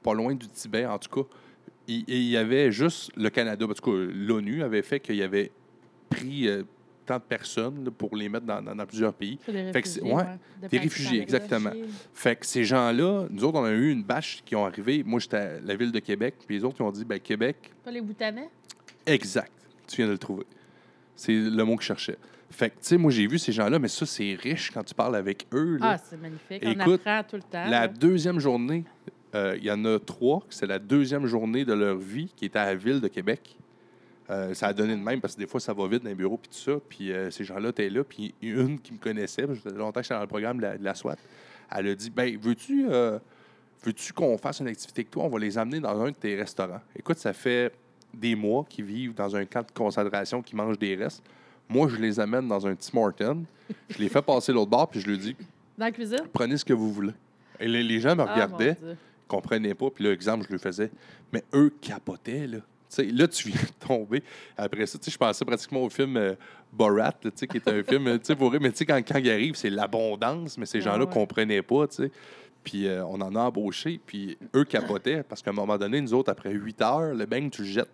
pas 0.03 0.15
loin 0.15 0.35
du 0.35 0.49
Tibet, 0.49 0.87
en 0.87 0.99
tout 0.99 1.23
cas. 1.23 1.29
Et 1.89 1.97
et 2.09 2.19
il 2.19 2.29
y 2.31 2.37
avait 2.37 2.73
juste 2.73 3.11
le 3.17 3.29
Canada, 3.31 3.65
en 3.67 3.75
tout 3.75 3.91
cas, 3.91 3.97
l'ONU 4.13 4.63
avait 4.63 4.83
fait 4.83 5.01
qu'il 5.01 5.17
y 5.17 5.23
avait 5.23 5.51
pris 6.09 6.49
euh, 6.49 6.63
tant 7.07 7.17
de 7.17 7.23
personnes 7.23 7.85
là, 7.85 7.91
pour 7.91 8.17
les 8.17 8.29
mettre 8.31 8.47
dans, 8.47 8.63
dans- 8.63 8.75
dans 8.75 8.87
plusieurs 8.87 9.13
pays. 9.13 9.39
Des 9.47 9.71
Fait 9.73 9.83
que 9.83 9.89
réfugiés. 9.89 10.03
ouais, 10.03 10.15
ouais, 10.15 10.25
de 10.63 10.69
des 10.69 10.79
réfugiés, 10.79 11.21
exactement. 11.23 11.71
réfugiés. 11.71 11.91
Fait 12.15 12.37
que 12.37 12.47
ces 12.47 12.65
gens-là, 12.65 13.27
nous 13.31 13.45
autres, 13.45 13.59
on 13.59 13.65
a 13.65 13.73
eu 13.73 13.91
une 13.91 14.03
bâche 14.03 14.43
qui 14.47 14.57
ont 14.57 14.65
arrivé. 14.65 15.03
Moi, 15.05 15.21
j'étais 15.21 15.37
à 15.37 15.61
la 15.61 15.77
ville 15.77 15.93
de 15.93 15.99
Québec, 15.99 16.37
puis 16.47 16.57
les 16.57 16.65
autres, 16.65 16.77
ils 16.81 16.83
ont 16.85 16.91
dit, 16.93 17.05
ben 17.05 17.21
Québec, 17.21 17.57
Pas 17.85 17.91
les 17.91 18.01
Bhoutanais? 18.01 18.49
Exact. 19.05 19.53
Tu 19.87 19.97
viens 19.97 20.07
de 20.07 20.13
le 20.13 20.19
trouver. 20.19 20.47
C'est 21.15 21.35
le 21.35 21.65
mot 21.65 21.77
que 21.77 21.83
je 21.83 21.89
cherchais. 21.89 22.17
Fait 22.51 22.71
que, 22.71 22.75
tu 22.77 22.81
sais, 22.83 22.97
moi, 22.97 23.11
j'ai 23.11 23.27
vu 23.27 23.39
ces 23.39 23.53
gens-là, 23.53 23.79
mais 23.79 23.89
ça, 23.89 24.07
c'est 24.07 24.35
riche 24.41 24.71
quand 24.71 24.83
tu 24.85 24.95
parles 24.95 25.17
avec 25.17 25.47
eux. 25.53 25.77
là. 25.79 25.93
Ah, 25.93 25.99
c'est 25.99 26.17
magnifique. 26.21 26.63
on 26.65 26.81
apprend 26.93 27.23
tout 27.29 27.37
le 27.37 27.43
temps. 27.43 27.65
la 27.65 27.71
là. 27.83 27.89
deuxième 27.89 28.39
journée, 28.41 28.85
euh, 29.35 29.57
il 29.59 29.65
y 29.65 29.71
en 29.71 29.85
a 29.85 29.99
trois, 29.99 30.43
c'est 30.49 30.67
la 30.67 30.79
deuxième 30.79 31.27
journée 31.27 31.65
de 31.65 31.73
leur 31.73 31.97
vie 31.97 32.33
qui 32.37 32.45
était 32.47 32.59
à 32.59 32.67
la 32.67 32.75
ville 32.75 33.01
de 33.01 33.09
Québec. 33.09 33.57
Euh, 34.31 34.55
ça 34.55 34.69
a 34.69 34.73
donné 34.73 34.97
de 34.97 35.03
même 35.03 35.21
parce 35.21 35.35
que 35.35 35.41
des 35.41 35.47
fois, 35.47 35.61
ça 35.61 35.73
va 35.75 35.87
vite 35.87 36.03
dans 36.03 36.09
les 36.09 36.15
bureaux 36.15 36.39
puis 36.39 36.49
tout 36.51 36.73
ça. 36.73 36.79
Puis 36.89 37.13
euh, 37.13 37.31
ces 37.31 37.45
gens-là 37.45 37.69
étaient 37.71 37.91
là. 37.91 38.05
Puis 38.05 38.35
une 38.41 38.79
qui 38.81 38.93
me 38.95 38.99
connaissait, 38.99 39.47
parce 39.47 39.59
que 39.61 39.69
longtemps 39.69 40.01
que 40.01 40.05
j'étais 40.05 40.15
dans 40.15 40.21
le 40.23 40.27
programme 40.27 40.57
de 40.59 40.63
la, 40.63 40.79
de 40.79 40.85
la 40.85 40.95
SWAT, 40.95 41.17
elle 41.77 41.89
a 41.89 41.95
dit 41.95 42.11
ben 42.11 42.39
veux-tu 42.41 42.87
euh, 42.89 43.19
veux-tu 43.85 44.13
qu'on 44.15 44.39
fasse 44.39 44.61
une 44.61 44.69
activité 44.69 45.01
avec 45.01 45.11
toi? 45.11 45.25
On 45.25 45.29
va 45.29 45.39
les 45.39 45.59
amener 45.59 45.81
dans 45.81 46.01
un 46.01 46.11
de 46.11 46.15
tes 46.17 46.37
restaurants. 46.37 46.81
Écoute, 46.97 47.19
ça 47.19 47.33
fait 47.35 47.73
des 48.15 48.35
mois 48.35 48.65
qu'ils 48.69 48.85
vivent 48.87 49.15
dans 49.15 49.35
un 49.37 49.45
camp 49.45 49.67
de 49.67 49.73
concentration, 49.73 50.41
qui 50.41 50.57
mangent 50.57 50.79
des 50.79 50.95
restes. 50.95 51.23
Moi, 51.69 51.89
je 51.89 51.97
les 51.97 52.19
amène 52.21 52.47
dans 52.49 52.67
un 52.67 52.75
Tim 52.77 52.99
Hortons. 52.99 53.45
Je 53.91 53.99
les 53.99 54.09
fais 54.09 54.23
passer 54.23 54.53
l'autre 54.53 54.71
bord, 54.71 54.89
puis 54.89 55.01
je 55.01 55.09
leur 55.11 55.19
dis 55.19 55.35
Dans 55.77 55.87
la 55.87 55.91
cuisine? 55.93 56.21
prenez 56.33 56.57
ce 56.57 56.65
que 56.65 56.73
vous 56.73 56.91
voulez. 56.93 57.13
Et 57.61 57.67
les, 57.69 57.83
les 57.83 58.01
gens 58.01 58.15
me 58.17 58.23
Ah, 58.23 58.33
regardaient. 58.33 58.77
Comprenaient 59.35 59.75
pas. 59.75 59.91
Puis 59.91 60.05
là, 60.05 60.13
exemple, 60.13 60.45
je 60.49 60.53
le 60.53 60.59
faisais. 60.59 60.91
Mais 61.33 61.43
eux 61.55 61.73
capotaient, 61.81 62.47
là. 62.47 62.59
Là, 62.99 63.27
tu 63.27 63.49
viens 63.49 63.61
de 63.61 63.87
tomber. 63.87 64.23
Après 64.57 64.87
ça, 64.87 64.99
je 65.05 65.17
pensais 65.17 65.45
pratiquement 65.45 65.83
au 65.83 65.91
film 65.91 66.17
euh, 66.17 66.35
Borat, 66.73 67.13
là, 67.25 67.31
qui 67.33 67.57
est 67.57 67.69
un 67.69 67.83
film, 67.89 68.19
tu 68.21 68.25
sais. 68.35 68.37
Mais 68.61 68.71
tu 68.71 68.77
sais, 68.77 68.87
quand, 68.87 68.99
quand 68.99 69.19
il 69.19 69.31
arrive, 69.31 69.57
c'est 69.57 69.71
l'abondance, 69.71 70.57
mais 70.59 70.67
ces 70.67 70.79
Ah 70.79 70.83
gens-là 70.83 71.05
ouais. 71.07 71.13
comprenaient 71.13 71.63
pas, 71.63 71.89
tu 71.89 71.97
sais. 72.05 72.11
Puis 72.63 72.87
euh, 72.87 73.05
on 73.07 73.21
en 73.21 73.35
a 73.35 73.41
embauché, 73.41 74.01
puis 74.07 74.39
eux 74.55 74.65
capotaient, 74.65 75.23
parce 75.25 75.43
qu'à 75.43 75.51
un 75.51 75.55
moment 75.55 75.77
donné, 75.77 76.01
nous 76.01 76.15
autres, 76.15 76.31
après 76.31 76.53
8 76.53 76.83
heures, 76.83 77.15
le 77.15 77.27
bang, 77.27 77.51
tu 77.51 77.63
le 77.63 77.69
jettes. 77.69 77.91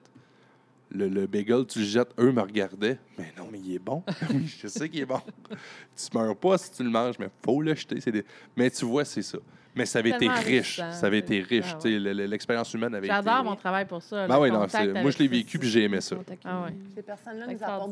Le, 0.92 1.08
le 1.08 1.26
bagel, 1.26 1.64
tu 1.66 1.78
le 1.78 1.84
jettes. 1.86 2.10
Eux 2.18 2.32
me 2.32 2.42
regardaient. 2.42 2.98
Mais 3.16 3.32
non, 3.38 3.48
mais 3.50 3.58
il 3.60 3.74
est 3.76 3.78
bon. 3.78 4.02
Je 4.60 4.66
sais 4.68 4.88
qu'il 4.88 5.00
est 5.00 5.06
bon. 5.06 5.20
tu 5.48 6.16
meurs 6.18 6.36
pas 6.36 6.58
si 6.58 6.72
tu 6.72 6.82
le 6.84 6.90
manges, 6.90 7.14
mais 7.18 7.28
faut 7.44 7.62
le 7.62 7.74
jeter. 7.74 8.00
des- 8.10 8.24
Mais 8.56 8.68
tu 8.70 8.84
vois, 8.84 9.04
c'est 9.06 9.22
ça. 9.22 9.38
Mais 9.74 9.86
ça 9.86 10.00
avait 10.00 10.10
été 10.10 10.28
riche. 10.28 10.76
Ça 10.76 11.06
avait 11.06 11.18
été 11.18 11.40
riche. 11.40 11.74
ah 11.74 11.88
L'expérience 11.88 12.72
humaine 12.74 12.94
avait 12.94 13.06
été. 13.06 13.16
J'adore 13.16 13.44
mon 13.44 13.56
travail 13.56 13.84
pour 13.84 14.02
ça. 14.02 14.26
Ben 14.26 14.38
oui, 14.38 14.50
non, 14.50 14.58
moi, 14.58 15.10
je 15.10 15.18
l'ai 15.18 15.28
vécu, 15.28 15.58
puis 15.58 15.68
j'ai 15.68 15.84
aimé 15.84 16.00
ça. 16.00 16.16
Ah 16.44 16.62
ouais. 16.64 16.74
Ces 16.94 17.02
personnes-là 17.02 17.46
nous 17.46 17.62
apportent. 17.62 17.90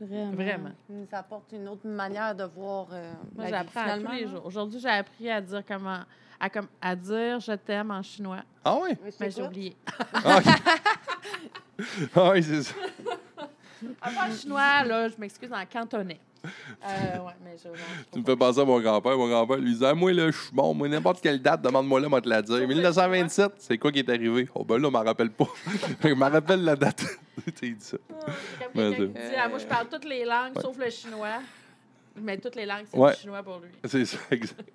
Vraiment. 0.00 0.30
Vraiment. 0.32 0.70
nous 0.88 1.08
apportent 1.10 1.52
une 1.52 1.66
autre 1.66 1.86
manière 1.88 2.32
de 2.32 2.44
voir 2.44 2.86
euh, 2.92 3.12
Moi, 3.34 3.50
la 3.50 3.62
vie, 3.62 3.68
j'apprends 3.74 3.98
tous 3.98 4.12
les 4.12 4.28
jours. 4.28 4.46
Aujourd'hui, 4.46 4.78
j'ai 4.78 4.88
appris 4.88 5.28
à 5.28 5.40
dire 5.40 5.62
comment. 5.66 5.98
À, 6.40 6.48
comme, 6.48 6.68
à 6.80 6.94
dire 6.94 7.40
je 7.40 7.50
t'aime 7.54 7.90
en 7.90 8.00
chinois. 8.00 8.44
Ah 8.64 8.76
oui? 8.80 8.90
Mais 9.18 9.28
j'ai 9.28 9.42
oublié. 9.42 9.76
Ah. 10.12 10.40
Ah 12.14 12.30
oui, 12.32 12.42
c'est 12.42 12.62
ça. 12.62 12.74
En 14.02 14.34
chinois, 14.34 14.82
là, 14.82 15.08
je 15.08 15.14
m'excuse 15.16 15.52
en 15.52 15.64
cantonais. 15.64 16.18
Euh, 16.44 17.18
ouais, 17.24 17.32
mais 17.44 17.56
je, 17.62 17.68
non, 17.68 17.74
je 17.74 18.12
Tu 18.12 18.18
me 18.20 18.24
fais 18.24 18.36
penser 18.36 18.60
à 18.60 18.64
mon 18.64 18.80
grand-père. 18.80 19.16
Mon 19.16 19.28
grand-père 19.28 19.56
lui 19.56 19.72
disait 19.72 19.86
Ah, 19.86 19.94
Moi, 19.94 20.12
là, 20.12 20.30
je 20.30 20.36
suis 20.36 20.52
bon. 20.52 20.72
Moi, 20.74 20.88
n'importe 20.88 21.20
quelle 21.20 21.40
date, 21.42 21.62
demande-moi 21.62 22.00
là, 22.00 22.08
moi, 22.08 22.20
te 22.20 22.28
la 22.28 22.42
dire. 22.42 22.66
1927, 22.66 23.52
c'est 23.58 23.78
quoi 23.78 23.90
qui 23.92 23.98
est 24.00 24.08
arrivé? 24.08 24.48
Oh, 24.54 24.64
ben 24.64 24.78
là, 24.78 24.88
je 24.88 24.92
m'en 24.92 25.02
rappelle 25.04 25.30
pas. 25.30 25.48
je 26.02 26.08
me 26.08 26.24
rappelle 26.30 26.64
la 26.64 26.76
date. 26.76 27.04
tu 27.44 27.52
sais, 27.52 27.52
il 27.62 27.76
dit 27.76 27.84
ça. 27.84 27.96
C'est 28.08 28.72
comme 28.72 28.94
qui 28.94 29.06
dit 29.08 29.20
ah, 29.36 29.48
Moi, 29.48 29.58
je 29.58 29.66
parle 29.66 29.88
toutes 29.88 30.04
les 30.04 30.24
langues 30.24 30.54
Ouais. 30.56 30.62
sauf 30.62 30.78
le 30.78 30.90
chinois. 30.90 31.40
Mais 32.20 32.36
toutes 32.38 32.56
les 32.56 32.66
langues, 32.66 32.84
c'est 32.90 32.98
Ouais. 32.98 33.12
du 33.14 33.20
chinois 33.20 33.42
pour 33.42 33.58
lui. 33.60 33.68
C'est 33.84 34.04
ça, 34.04 34.18
exact. 34.30 34.68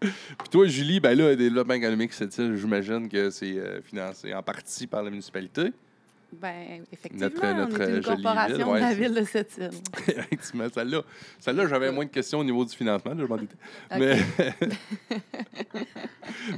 Puis 0.00 0.48
toi, 0.50 0.66
Julie, 0.66 1.00
ben 1.00 1.16
là, 1.18 1.34
développement 1.34 1.74
économique, 1.74 2.12
c'est 2.12 2.30
j'imagine 2.56 3.08
que 3.08 3.30
c'est 3.30 3.58
euh, 3.58 3.80
financé 3.82 4.32
en 4.32 4.42
partie 4.42 4.86
par 4.86 5.02
la 5.02 5.10
municipalité. 5.10 5.72
Ben, 6.30 6.84
effectivement, 6.92 7.30
Notre- 7.30 7.56
notre 7.56 7.78
on 7.78 7.80
est 7.80 7.96
une 7.96 8.02
jolie 8.02 8.22
corporation 8.22 8.56
ville, 8.56 8.66
de 8.66 8.80
la 8.80 8.94
ville 8.94 9.14
de 9.14 9.24
cette 9.24 9.56
île. 9.56 9.70
Effectivement, 10.08 10.66
celle-là, 10.72 11.02
celle-là 11.38 11.66
j'avais 11.68 11.90
moins 11.90 12.04
de 12.04 12.10
questions 12.10 12.40
au 12.40 12.44
niveau 12.44 12.64
du 12.64 12.76
financement, 12.76 13.14
là, 13.14 13.22
je 13.22 13.26
m'en 13.26 13.36
doutais. 13.38 13.56
Mais, 13.98 14.18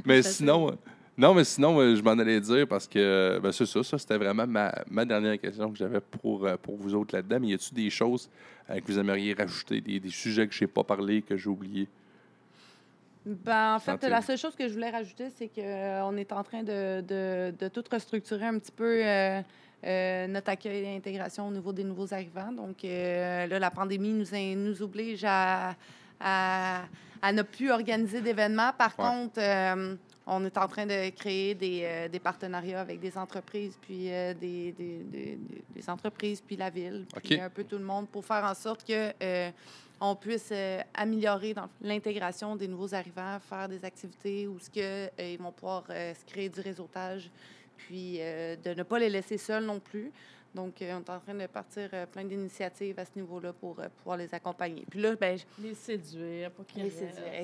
mais 0.05 0.21
sinon, 0.23 0.71
euh, 0.71 0.75
non, 1.17 1.33
mais 1.33 1.43
sinon, 1.43 1.79
euh, 1.79 1.95
je 1.95 2.01
m'en 2.01 2.11
allais 2.11 2.39
dire 2.39 2.67
parce 2.67 2.87
que 2.87 3.39
ben, 3.41 3.51
c'est 3.51 3.65
ça, 3.65 3.83
ça 3.83 3.97
c'était 3.97 4.17
vraiment 4.17 4.47
ma, 4.47 4.73
ma 4.89 5.05
dernière 5.05 5.39
question 5.39 5.71
que 5.71 5.77
j'avais 5.77 6.01
pour, 6.01 6.45
euh, 6.45 6.57
pour 6.57 6.77
vous 6.77 6.93
autres 6.95 7.15
là-dedans. 7.15 7.37
Mais 7.39 7.47
y 7.49 7.53
a-t-il 7.53 7.75
des 7.75 7.89
choses 7.89 8.29
euh, 8.69 8.79
que 8.79 8.85
vous 8.91 8.99
aimeriez 8.99 9.33
rajouter, 9.33 9.81
des, 9.81 9.99
des 9.99 10.09
sujets 10.09 10.47
que 10.47 10.53
je 10.53 10.63
n'ai 10.63 10.67
pas 10.67 10.83
parlé, 10.83 11.21
que 11.21 11.37
j'ai 11.37 11.49
oubliés? 11.49 11.87
Ben, 13.25 13.75
en 13.75 13.79
fait, 13.79 14.01
la 14.07 14.21
seule 14.21 14.37
chose 14.37 14.55
que 14.55 14.67
je 14.67 14.73
voulais 14.73 14.89
rajouter, 14.89 15.29
c'est 15.29 15.47
qu'on 15.47 16.17
est 16.17 16.31
en 16.31 16.43
train 16.43 16.63
de, 16.63 17.01
de, 17.01 17.53
de 17.57 17.67
tout 17.67 17.83
restructurer 17.91 18.45
un 18.45 18.57
petit 18.57 18.71
peu 18.71 19.05
euh, 19.05 19.41
euh, 19.83 20.27
notre 20.27 20.49
accueil 20.49 20.85
et 20.85 20.95
intégration 20.95 21.47
au 21.47 21.51
niveau 21.51 21.71
des 21.71 21.83
nouveaux 21.83 22.11
arrivants. 22.13 22.51
Donc, 22.51 22.83
euh, 22.83 23.45
là, 23.45 23.59
la 23.59 23.69
pandémie 23.71 24.13
nous, 24.13 24.25
nous 24.55 24.81
oblige 24.81 25.23
à, 25.23 25.75
à, 26.19 26.81
à 27.21 27.31
ne 27.31 27.43
plus 27.43 27.69
organiser 27.71 28.21
d'événements. 28.21 28.71
Par 28.75 28.97
Ouais. 28.97 29.05
contre, 29.05 29.39
euh, 29.39 29.95
on 30.25 30.43
est 30.45 30.57
en 30.57 30.67
train 30.67 30.87
de 30.87 31.09
créer 31.11 31.53
des, 31.53 31.81
euh, 31.83 32.07
des 32.07 32.19
partenariats 32.19 32.81
avec 32.81 32.99
des 32.99 33.15
entreprises, 33.17 33.77
puis 33.81 34.11
euh, 34.11 34.33
des, 34.33 34.71
des, 34.71 35.37
des- 35.75 35.89
entreprises, 35.89 36.41
puis 36.41 36.55
la 36.55 36.69
ville, 36.69 37.05
puis 37.23 37.39
un 37.39 37.49
peu 37.49 37.63
tout 37.63 37.77
le 37.77 37.83
monde, 37.83 38.07
pour 38.07 38.23
faire 38.23 38.43
en 38.45 38.53
sorte 38.53 38.83
que 38.87 39.11
euh, 39.21 39.49
on 40.03 40.15
puisse 40.15 40.49
euh, 40.51 40.79
améliorer 40.95 41.53
dans 41.53 41.69
l'intégration 41.81 42.55
des 42.55 42.67
nouveaux 42.67 42.93
arrivants, 42.95 43.37
faire 43.39 43.69
des 43.69 43.85
activités 43.85 44.47
où 44.47 44.57
ce 44.59 44.69
que, 44.69 44.79
euh, 44.81 45.09
ils 45.19 45.37
vont 45.37 45.51
pouvoir 45.51 45.83
euh, 45.91 46.13
se 46.13 46.25
créer 46.25 46.49
du 46.49 46.59
réseautage, 46.59 47.29
puis 47.77 48.17
euh, 48.19 48.55
de 48.55 48.73
ne 48.73 48.83
pas 48.83 48.97
les 48.99 49.09
laisser 49.09 49.37
seuls 49.37 49.63
non 49.63 49.79
plus. 49.79 50.11
Donc, 50.53 50.81
euh, 50.81 50.95
on 50.97 50.99
est 50.99 51.09
en 51.09 51.19
train 51.19 51.33
de 51.33 51.45
partir 51.47 51.87
euh, 51.93 52.05
plein 52.05 52.25
d'initiatives 52.25 52.99
à 52.99 53.05
ce 53.05 53.11
niveau-là 53.15 53.53
pour 53.53 53.79
euh, 53.79 53.85
pouvoir 53.99 54.17
les 54.17 54.33
accompagner. 54.35 54.83
Puis 54.89 54.99
là, 54.99 55.15
ben, 55.15 55.37
je- 55.37 55.63
Les 55.63 55.73
séduire, 55.73 56.51
pour 56.51 56.65
qu'ils 56.65 56.83
les 56.83 56.89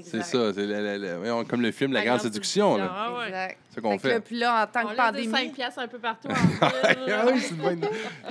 C'est 0.02 0.24
ça, 0.24 0.52
c'est 0.52 0.66
la- 0.66 0.82
la- 0.82 0.98
la- 0.98 1.18
voyons, 1.18 1.46
comme 1.46 1.62
le 1.62 1.72
film 1.72 1.94
La, 1.94 2.04
Grande 2.04 2.20
Séduction. 2.20 2.76
Là. 2.76 2.92
Ah 2.92 3.14
ouais. 3.18 3.26
Exact. 3.28 3.58
C'est 3.70 3.82
qu'on 3.82 3.98
Fait 3.98 4.08
là, 4.10 4.14
fait. 4.16 4.20
puis 4.22 4.38
là, 4.40 4.64
en 4.64 4.68
tant 4.68 4.86
On 4.88 4.92
que 4.92 4.96
pandémie... 4.98 5.26
des 5.28 5.32
5 5.32 5.54
piastres 5.54 5.80
un 5.80 5.88
peu 5.88 6.00
partout 6.00 6.28
en 6.28 6.34
ville. 6.34 7.14
Ah 7.14 7.26
oui, 7.32 7.40
c'est 7.40 7.52
une 7.52 7.62
bonne 7.62 7.78
idée. 7.78 7.88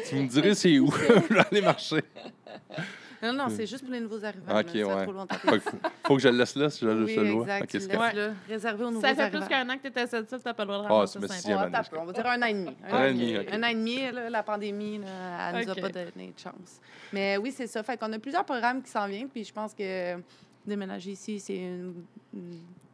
Tu 0.07 0.15
me 0.17 0.27
dirais 0.29 0.55
c'est 0.55 0.79
où? 0.79 0.91
je 1.31 1.33
vais 1.35 1.41
aller 1.51 1.63
marcher. 1.63 2.03
Non, 3.23 3.33
non, 3.33 3.49
c'est 3.49 3.67
juste 3.67 3.83
pour 3.85 3.93
les 3.93 4.01
nouveaux 4.01 4.25
arrivants. 4.25 4.53
Hmm. 4.55 4.59
Ok, 4.59 4.75
là, 4.75 4.85
ça 4.87 4.97
ouais. 4.97 5.03
trop 5.05 5.13
longtemps. 5.13 5.35
Faut, 5.37 5.51
que- 5.53 5.61
faut 6.07 6.15
que 6.17 6.23
je 6.23 6.29
le 6.29 6.37
laisse 6.39 6.55
là 6.57 6.71
si 6.71 6.85
je, 6.85 6.89
Oui, 6.91 7.15
je 7.15 7.21
le 7.21 7.31
vois. 7.31 7.43
exact. 7.45 7.63
Ok, 7.63 7.69
tu 7.71 7.81
c'est 7.81 7.89
le 7.93 7.97
correct. 7.97 8.15
laisses 8.15 8.27
là, 8.29 8.35
réservé 8.49 8.85
aux 8.85 8.91
nouveaux 8.91 9.01
Ça 9.01 9.15
fait 9.15 9.23
arrivants. 9.23 9.39
plus 9.41 9.49
qu'un 9.49 9.69
an 9.71 9.77
que 9.77 9.83
tu 9.83 9.87
étais 9.89 10.01
à 10.01 10.07
cette 10.07 10.33
île, 10.33 10.39
t'as 10.45 10.55
pas 10.55 10.65
le 10.65 10.69
droit 10.69 10.83
de 10.83 10.87
Ah, 10.87 10.93
ramasser 10.95 11.19
5 11.21 11.33
sixième 11.33 11.59
Ouais, 11.59 11.65
on 11.99 12.05
va 12.05 12.13
dire 12.13 12.27
un 12.27 12.43
an 12.43 12.47
et 12.47 12.53
demi. 12.55 12.77
Un 12.91 12.97
an 12.99 13.05
et 13.05 13.13
demi. 13.13 13.37
Un 13.53 13.63
an 13.63 13.67
et 13.67 13.75
demi, 13.75 14.13
là, 14.13 14.31
la 14.31 14.43
pandémie, 14.43 14.99
là, 14.99 15.51
elle 15.55 15.65
nous 15.67 15.73
Ok. 15.73 15.79
a 15.79 15.81
pas 15.81 15.89
donné 15.89 16.33
de 16.37 16.39
chance. 16.39 16.81
Mais 17.13 17.37
oui, 17.39 17.53
c'est 17.57 17.67
ça. 17.67 17.83
Fait 17.83 17.97
qu'on 17.99 18.13
a 18.13 18.19
plusieurs 18.19 18.45
programmes 18.45 18.83
qui 18.83 18.91
s'en 18.91 19.07
viennent, 19.07 19.29
puis 19.29 19.45
je 19.45 19.53
pense 19.53 19.73
que 19.75 20.17
déménager 20.67 21.13
ici, 21.13 21.39
c'est 21.41 21.57
une, 21.57 21.95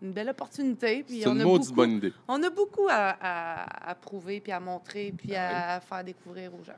belle 0.00 0.28
opportunité. 0.30 1.04
Puis 1.06 1.20
C'est 1.22 1.28
on 1.28 1.34
une 1.34 1.40
a 1.42 1.44
maudite 1.44 1.68
beaucoup, 1.68 1.76
bonne 1.76 1.90
idée. 1.92 2.12
On 2.28 2.42
a 2.42 2.50
beaucoup 2.50 2.86
à, 2.90 3.16
à- 3.20 3.90
à 3.90 3.94
prouver, 3.94 4.40
puis 4.40 4.52
à 4.52 4.60
montrer, 4.60 5.12
puis 5.16 5.34
Ah 5.36 5.76
à 5.76 5.80
faire 5.80 6.04
découvrir 6.04 6.52
aux 6.54 6.62
gens. 6.64 6.72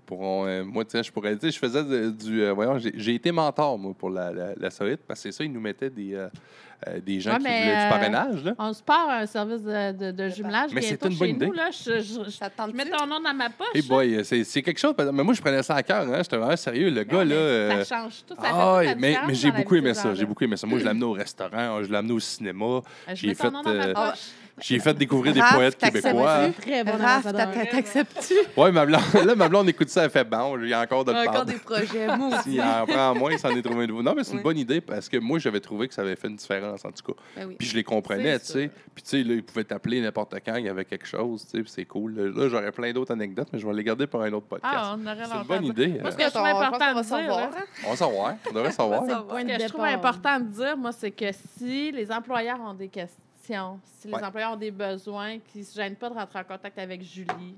Puis 0.00 0.16
euh, 0.20 0.64
moi, 0.64 0.84
tu 0.84 0.92
sais, 0.92 1.02
je 1.02 1.12
pourrais 1.12 1.36
dire, 1.36 1.50
je 1.50 1.58
faisais 1.58 1.84
de- 1.84 2.10
du. 2.10 2.42
euh, 2.42 2.52
voyons, 2.52 2.78
j'ai 2.78 2.92
j'ai 2.96 3.14
été 3.14 3.30
mentor, 3.32 3.78
moi, 3.78 3.92
pour 3.98 4.10
la, 4.10 4.32
la, 4.32 4.54
la 4.56 4.70
solide, 4.70 4.98
parce 5.06 5.20
que 5.22 5.30
c'est 5.30 5.36
ça, 5.36 5.44
ils 5.44 5.52
nous 5.52 5.60
mettaient 5.60 5.90
des, 5.90 6.14
euh, 6.14 6.28
euh, 6.88 7.00
des 7.00 7.20
gens 7.20 7.32
Ouais, 7.32 7.38
qui 7.38 7.42
mais, 7.44 7.60
voulaient 7.62 7.76
euh, 7.76 7.82
du 7.84 7.88
parrainage, 7.88 8.44
là. 8.44 8.54
On 8.58 8.72
se 8.72 8.82
part 8.82 9.08
un 9.10 9.26
service 9.26 9.62
de, 9.62 9.92
de, 9.92 10.10
de 10.12 10.28
jumelage 10.28 10.70
Mais 10.74 10.80
c'est 10.82 10.88
bientôt 11.00 11.08
une 11.10 11.18
bonne 11.18 11.28
chez 11.28 11.34
idée. 11.34 11.46
nous. 11.46 11.52
Là, 11.52 11.70
je, 11.70 12.00
je, 12.00 12.24
je- 12.24 12.30
Ça 12.30 12.46
te 12.48 12.52
je 12.52 12.56
tente 12.56 12.74
mets 12.74 12.84
ton 12.90 13.06
nom 13.06 13.20
dans 13.20 13.34
ma 13.34 13.50
poche. 13.50 13.68
Hey 13.74 13.82
boy, 13.82 14.14
euh, 14.16 14.24
c'est 14.24 14.44
c'est 14.44 14.62
quelque 14.62 14.78
chose. 14.80 14.94
Mais 14.98 15.22
moi, 15.22 15.34
je 15.34 15.40
prenais 15.40 15.62
ça 15.62 15.74
à 15.76 15.82
cœur, 15.82 16.02
hein. 16.08 16.18
J'étais 16.22 16.36
vraiment 16.36 16.56
sérieux. 16.56 16.90
Le 16.90 17.04
gars, 17.04 17.24
là. 17.24 17.34
euh, 17.34 17.84
Ça 17.84 17.96
change 18.02 18.24
tout. 18.26 18.34
Ça 18.34 18.42
fait 18.42 18.48
Ah, 18.50 18.50
toute 18.50 18.58
la 18.58 18.76
ouais, 18.76 18.94
mais, 18.96 19.08
différence 19.08 19.28
mais 19.28 19.34
j'ai 19.34 19.48
dans 19.48 19.54
la 19.54 19.60
beaucoup 19.62 19.74
vie 19.74 19.78
aimé 19.80 19.88
des 19.90 19.94
ça. 19.94 20.14
J'ai 20.14 20.24
beaucoup 20.24 20.44
aimé 20.44 20.56
ça. 20.56 20.66
Moi, 20.66 20.78
je 20.78 20.84
l'ai 20.84 20.90
amené 20.90 21.04
au 21.04 21.12
restaurant, 21.12 21.82
je 21.82 21.88
l'ai 21.90 21.96
amené 21.96 22.12
au 22.14 22.20
cinéma. 22.20 22.80
Je 23.08 23.14
j'ai 23.14 23.26
mets 23.28 23.34
ton 23.34 23.42
fait, 23.44 23.50
nom 23.50 23.62
dans 23.62 23.74
ma 23.74 23.84
euh, 23.86 23.92
poche. 23.94 24.20
J'ai 24.60 24.78
fait 24.78 24.94
découvrir 24.94 25.32
des 25.32 25.40
poètes 25.40 25.76
québécois. 25.78 26.48
Très 26.60 26.84
bon 26.84 26.92
Raph, 26.98 27.24
t'acceptes-tu? 27.32 28.34
Oui, 28.56 28.70
ma 28.70 28.84
blonde, 28.84 29.00
là, 29.26 29.34
ma 29.34 29.48
blonde 29.48 29.68
écoute 29.68 29.88
ça, 29.88 30.04
elle 30.04 30.10
fait 30.10 30.24
bon, 30.24 30.58
il 30.62 30.68
y 30.68 30.74
a 30.74 30.80
encore 30.80 31.04
de 31.04 31.12
Encore 31.12 31.44
des 31.46 31.54
projets. 31.54 32.06
Moi 32.16 32.28
aussi. 32.38 32.50
S'il 32.52 32.60
en 32.62 32.86
prend 32.86 33.14
moins, 33.14 33.32
il 33.32 33.38
s'en 33.38 33.48
est 33.50 33.62
trouvé 33.62 33.84
un 33.84 33.86
nouveau. 33.86 34.02
Non, 34.02 34.14
mais 34.14 34.24
c'est 34.24 34.32
une 34.32 34.38
Oui. 34.38 34.42
bonne 34.44 34.58
idée 34.58 34.80
parce 34.80 35.08
que 35.08 35.16
moi, 35.16 35.38
j'avais 35.38 35.60
trouvé 35.60 35.88
que 35.88 35.94
ça 35.94 36.02
avait 36.02 36.16
fait 36.16 36.28
une 36.28 36.36
différence, 36.36 36.84
en 36.84 36.90
tout 36.90 37.12
cas. 37.12 37.20
Ben 37.36 37.46
oui. 37.48 37.56
Puis 37.58 37.68
je 37.68 37.76
les 37.76 37.84
comprenais, 37.84 38.38
tu 38.40 38.46
sais. 38.46 38.70
Puis 38.94 39.02
tu 39.02 39.10
sais, 39.10 39.22
là, 39.22 39.34
ils 39.34 39.42
pouvaient 39.42 39.64
t'appeler 39.64 40.00
n'importe 40.00 40.34
quand, 40.44 40.56
il 40.56 40.66
y 40.66 40.68
avait 40.68 40.84
quelque 40.84 41.06
chose, 41.06 41.44
tu 41.44 41.50
sais, 41.56 41.62
puis 41.62 41.72
c'est 41.74 41.84
cool. 41.86 42.14
Là, 42.14 42.48
j'aurais 42.48 42.72
plein 42.72 42.92
d'autres 42.92 43.12
anecdotes, 43.12 43.48
mais 43.52 43.58
je 43.58 43.66
vais 43.66 43.72
les 43.74 43.84
garder 43.84 44.06
pour 44.06 44.22
un 44.22 44.32
autre 44.32 44.46
podcast. 44.46 44.74
Ah, 44.76 44.96
on 44.98 45.06
aurait 45.06 45.16
c'est 45.24 45.36
une 45.36 45.42
bonne 45.44 45.64
idée. 45.64 45.98
Moi, 46.00 46.10
ce 46.10 46.16
que 46.16 46.24
je 46.24 46.28
trouve 46.28 46.42
On- 46.42 46.46
je 46.46 46.52
pense 46.52 46.62
important 46.66 46.94
de 46.94 47.02
dire, 47.02 47.32
hein? 47.38 47.50
On 47.86 47.90
va 47.90 47.96
savoir, 47.96 48.34
on 48.48 48.52
devrait 48.52 48.70
savoir. 48.72 49.02
Ce 49.04 49.44
que 49.56 49.62
je 49.62 49.68
trouve 49.68 49.84
important 49.84 50.40
de 50.40 50.44
dire, 50.46 50.76
moi, 50.76 50.92
c'est 50.92 51.10
que 51.10 51.26
si 51.58 51.90
les 51.90 52.12
employeurs 52.12 52.60
ont 52.60 52.74
des 52.74 52.88
questions, 52.88 53.18
si 53.42 54.08
les 54.08 54.14
Ouais. 54.14 54.24
employeurs 54.24 54.52
ont 54.52 54.56
des 54.56 54.70
besoins, 54.70 55.38
qu'ils 55.38 55.62
ne 55.62 55.66
se 55.66 55.74
gênent 55.74 55.96
pas 55.96 56.08
de 56.08 56.14
rentrer 56.14 56.38
en 56.40 56.44
contact 56.44 56.78
avec 56.78 57.02
Julie. 57.02 57.56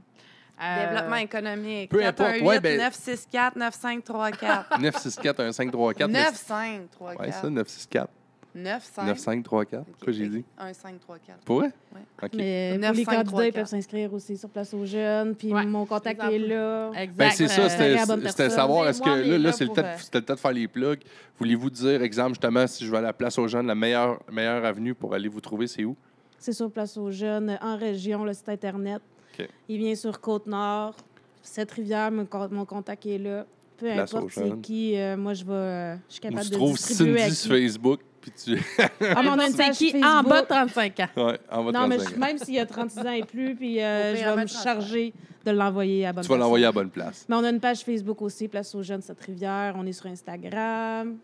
Euh, 0.62 0.88
Développement 0.88 1.16
économique. 1.16 1.90
peu 1.90 1.98
importe, 2.04 2.16
418 2.38 2.46
ouais, 2.46 2.60
ben- 2.60 2.78
964 2.78 3.56
9534 3.56 4.78
964 4.80 5.38
1534 5.40 6.10
9534 6.10 7.20
Ouais, 7.20 7.32
ça, 7.32 7.50
964 7.50 8.08
95 8.54 9.06
9534. 9.06 9.84
Quoi, 10.02 10.12
j'ai 10.12 10.28
dit? 10.28 10.44
1534. 10.58 11.38
Pour 11.44 11.56
vrai? 11.60 11.70
Ouais. 11.94 12.00
OK. 12.22 12.30
Mais 12.34 12.78
9, 12.78 12.96
les 12.96 13.04
5, 13.04 13.10
3, 13.12 13.16
candidats 13.24 13.46
ils 13.46 13.52
4. 13.52 13.54
peuvent 13.54 13.66
s'inscrire 13.68 14.14
aussi 14.14 14.36
sur 14.36 14.48
Place 14.48 14.72
aux 14.74 14.84
Jeunes. 14.84 15.34
Puis 15.34 15.52
Ouais. 15.52 15.66
mon 15.66 15.84
contact 15.86 16.22
est 16.22 16.38
là. 16.38 16.90
Exact. 16.96 17.16
Ben, 17.16 17.30
c'est 17.32 17.48
ça, 17.48 17.62
Euh, 17.62 17.68
c'était 17.68 17.94
personne. 18.20 18.50
savoir, 18.50 18.88
est-ce 18.88 19.02
que 19.02 19.08
là, 19.10 19.38
là 19.38 19.52
c'est 19.52 19.64
le, 19.64 19.70
euh, 19.78 19.96
c'était 19.98 20.18
le 20.18 20.24
temps 20.24 20.34
de 20.34 20.38
faire 20.38 20.52
les 20.52 20.68
plugs. 20.68 21.00
Voulez-vous 21.38 21.70
dire, 21.70 22.02
exemple, 22.02 22.30
justement, 22.30 22.66
si 22.66 22.84
je 22.86 22.90
vais 22.90 22.98
à 22.98 23.02
la 23.02 23.12
place 23.12 23.36
aux 23.38 23.48
jeunes, 23.48 23.66
la 23.66 23.74
meilleure, 23.74 24.20
meilleure 24.30 24.64
avenue 24.64 24.94
pour 24.94 25.14
aller 25.14 25.28
vous 25.28 25.40
trouver, 25.40 25.66
c'est 25.66 25.84
où? 25.84 25.96
C'est 26.38 26.52
sur 26.52 26.70
Place 26.70 26.96
aux 26.96 27.10
Jeunes, 27.10 27.58
en 27.62 27.76
région, 27.76 28.24
le 28.24 28.32
site 28.34 28.48
Internet. 28.50 29.00
OK. 29.38 29.48
Il 29.68 29.78
vient 29.78 29.94
sur 29.94 30.20
Côte-Nord. 30.20 30.94
Cette-Rivière, 31.42 32.10
mon, 32.12 32.24
con- 32.26 32.48
mon 32.50 32.64
contact 32.64 33.04
est 33.06 33.18
là. 33.18 33.46
Peu 33.76 33.86
Place 33.86 34.14
aux 34.14 34.18
importe 34.18 34.32
c'est 34.34 34.60
qui, 34.60 34.96
euh, 34.96 35.16
moi, 35.16 35.34
je 35.34 35.44
vais, 35.44 35.52
euh, 35.52 35.96
je 36.08 36.12
suis 36.12 36.20
capable 36.20 36.44
tu 36.44 36.50
de 36.50 36.56
à 36.56 36.76
Cindy 36.76 37.34
sur 37.34 37.50
Facebook, 37.50 38.00
puis 38.30 38.32
tu... 38.56 38.62
Ah, 38.80 39.22
mais 39.22 39.28
on 39.28 39.38
a 39.38 39.46
une 39.48 39.54
page 39.56 39.76
qui 39.76 39.88
en 39.88 40.00
Facebook. 40.00 40.28
bas 40.28 40.42
de 40.42 40.46
35 40.46 41.00
ans? 41.00 41.08
ouais, 41.26 41.38
en 41.50 41.64
bas 41.64 41.72
de 41.72 41.76
Non, 41.78 41.86
mais 41.88 41.96
35 41.98 42.10
je- 42.10 42.14
ans. 42.16 42.26
même 42.26 42.38
s'il 42.38 42.54
y 42.54 42.58
a 42.58 42.66
36 42.66 42.98
ans 43.00 43.10
et 43.10 43.22
plus, 43.24 43.54
puis 43.54 43.82
euh, 43.82 44.12
Au 44.12 44.14
je 44.14 44.18
pire, 44.20 44.24
vais 44.30 44.30
me 44.32 44.36
mettre 44.42 44.56
en 44.58 44.62
charger 44.62 45.12
de 45.44 45.50
l'envoyer 45.50 46.04
à 46.04 46.08
la 46.08 46.12
bonne 46.14 46.22
Tu 46.22 46.28
vas 46.28 46.34
personne. 46.34 46.40
l'envoyer 46.40 46.64
à 46.64 46.68
la 46.68 46.72
bonne 46.72 46.90
place. 46.90 47.26
Mais 47.28 47.36
on 47.36 47.44
a 47.44 47.50
une 47.50 47.60
page 47.60 47.80
Facebook 47.84 48.22
aussi, 48.22 48.48
Place 48.48 48.74
aux 48.74 48.82
Jeunes 48.82 49.02
Cette-Rivière. 49.02 49.74
On 49.76 49.84
est 49.86 49.92
sur 49.92 50.06
Instagram. 50.06 51.16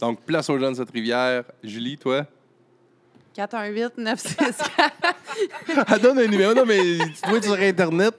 Donc, 0.00 0.20
place 0.22 0.50
aux 0.50 0.58
jeunes 0.58 0.72
de 0.72 0.76
cette 0.78 0.90
rivière. 0.90 1.44
Julie, 1.62 1.96
toi? 1.96 2.26
418 3.34 3.96
964 3.98 4.92
Elle 5.94 6.00
donne 6.00 6.18
un 6.18 6.26
numéro. 6.26 6.52
Non, 6.54 6.64
mais 6.66 6.78
tu 6.98 7.28
dois 7.28 7.38
être 7.38 7.44
sur 7.44 7.54
Internet. 7.58 8.14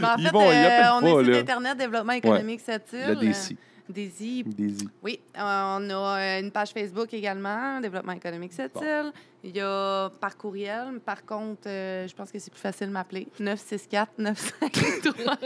Ben, 0.00 0.08
en 0.12 0.16
Ils 0.18 0.24
fait, 0.26 0.30
vont, 0.32 0.50
ils 0.52 0.54
euh, 0.54 0.94
on 0.94 1.00
pas, 1.00 1.08
est 1.22 1.24
sur. 1.24 1.36
Internet 1.36 1.78
Développement 1.78 2.12
économique 2.12 2.60
cette 2.64 2.92
île. 2.92 3.08
Le 3.08 3.16
DC. 3.16 3.56
Daisy. 3.88 4.44
Daisy. 4.44 4.88
Oui, 5.02 5.20
euh, 5.36 5.40
on 5.40 5.90
a 5.90 6.18
euh, 6.18 6.40
une 6.40 6.50
page 6.50 6.70
Facebook 6.70 7.12
également, 7.12 7.80
Développement 7.80 8.12
économique 8.12 8.52
cette 8.52 8.76
île. 8.80 9.12
Il 9.44 9.56
y 9.56 9.60
a 9.60 10.08
par 10.20 10.36
courriel. 10.36 11.00
Par 11.04 11.26
contre, 11.26 11.62
euh, 11.66 12.06
je 12.06 12.14
pense 12.14 12.30
que 12.30 12.38
c'est 12.38 12.52
plus 12.52 12.60
facile 12.60 12.86
de 12.86 12.92
m'appeler. 12.92 13.26
964 13.40 14.12
953 14.18 15.36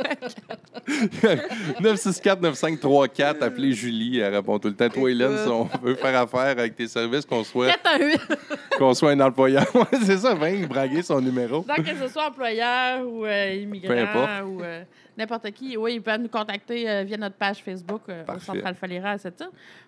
964-9534, 1.80 3.42
appelez 3.42 3.72
Julie, 3.72 4.18
elle 4.18 4.34
répond 4.34 4.58
tout 4.58 4.68
le 4.68 4.74
temps. 4.74 4.90
Toi, 4.90 5.10
Hélène, 5.10 5.38
si 5.38 5.48
on 5.48 5.64
veut 5.82 5.94
faire 5.94 6.20
affaire 6.20 6.40
avec 6.40 6.76
tes 6.76 6.88
services, 6.88 7.24
qu'on 7.24 7.42
soit, 7.42 7.68
418. 7.68 8.20
qu'on 8.78 8.92
soit 8.92 9.12
un 9.12 9.20
employeur. 9.20 9.64
C'est 10.04 10.18
ça, 10.18 10.34
viens 10.34 10.66
braguer 10.66 11.02
son 11.02 11.20
numéro. 11.22 11.64
Donc, 11.66 11.82
que 11.82 11.96
ce 11.96 12.08
soit 12.08 12.28
employeur 12.28 13.06
ou 13.06 13.24
euh, 13.24 13.54
immigrant 13.54 13.94
Peu 13.94 13.98
importe. 13.98 14.30
ou 14.44 14.60
euh, 14.62 14.82
n'importe 15.16 15.50
qui, 15.52 15.76
oui, 15.76 15.94
ils 15.94 16.02
peuvent 16.02 16.20
nous 16.20 16.28
contacter 16.28 16.88
euh, 16.88 17.02
via 17.04 17.16
notre 17.16 17.36
page 17.36 17.62
Facebook 17.62 18.02
euh, 18.08 18.24
au. 18.28 18.38
Central 18.40 18.74
Falira 18.74 19.10
à 19.12 19.18
cette 19.18 19.42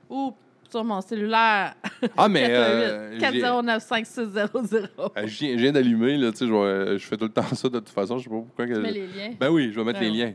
ou 0.09 0.35
sur 0.70 0.85
mon 0.85 1.01
cellulaire 1.01 1.74
Ah, 2.14 2.29
mais 2.29 2.47
euh, 2.51 3.18
418 3.18 3.33
j'ai- 3.33 3.41
409 3.41 3.83
5600. 3.83 4.49
euh, 4.76 5.09
je 5.24 5.39
viens, 5.39 5.53
je 5.57 5.62
viens 5.62 5.72
d'allumer, 5.72 6.18
là, 6.18 6.31
tu 6.31 6.37
sais, 6.39 6.47
je, 6.47 6.53
vais- 6.53 6.99
je 6.99 7.07
fais 7.07 7.16
tout 7.16 7.24
le 7.24 7.31
temps 7.31 7.43
ça 7.55 7.68
de 7.70 7.79
toute 7.79 7.89
façon, 7.89 8.18
je 8.18 8.24
sais 8.24 8.29
pas 8.29 8.37
pourquoi. 8.37 8.66
que- 8.66 8.74
Tu 8.74 8.81
mets 8.81 8.93
les 8.93 9.07
liens. 9.07 9.31
Ben 9.41 9.49
oui, 9.49 9.70
je 9.72 9.81
vais 9.81 9.85
mettre 9.85 10.01
Ben 10.01 10.12
les 10.12 10.18
liens. 10.18 10.35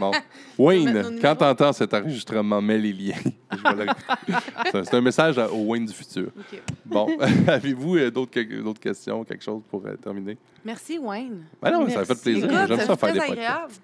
Bon. 0.00 0.10
Wayne, 0.58 1.20
quand 1.22 1.36
t'entends 1.36 1.72
cet 1.72 1.94
enregistrement, 1.94 2.60
mets 2.60 2.78
les 2.78 2.92
liens. 2.92 3.14
Je 3.52 4.82
C'est- 4.84 4.94
un 4.94 5.00
message 5.00 5.38
à- 5.38 5.50
au 5.50 5.64
Wayne 5.66 5.86
du 5.86 5.92
futur. 5.92 6.30
OK. 6.36 6.60
Bon, 6.84 7.08
avez-vous 7.46 7.96
euh, 7.96 8.10
d'autres 8.10 8.32
que- 8.32 8.60
d'autres 8.60 8.80
questions, 8.80 9.22
quelque 9.24 9.42
chose 9.44 9.62
pour 9.70 9.86
euh, 9.86 9.94
terminer? 9.96 10.36
Merci, 10.64 10.98
Wayne. 10.98 11.44
Ben 11.62 11.70
non, 11.70 11.88
ça 11.88 12.04
fait 12.04 12.20
plaisir. 12.20 12.44
Écoute, 12.44 12.58
J'aime 12.68 12.78
ça 12.80 12.86
ça 12.86 12.96
fait 12.96 13.06
faire 13.06 13.14
des 13.14 13.20
podcasts. 13.28 13.82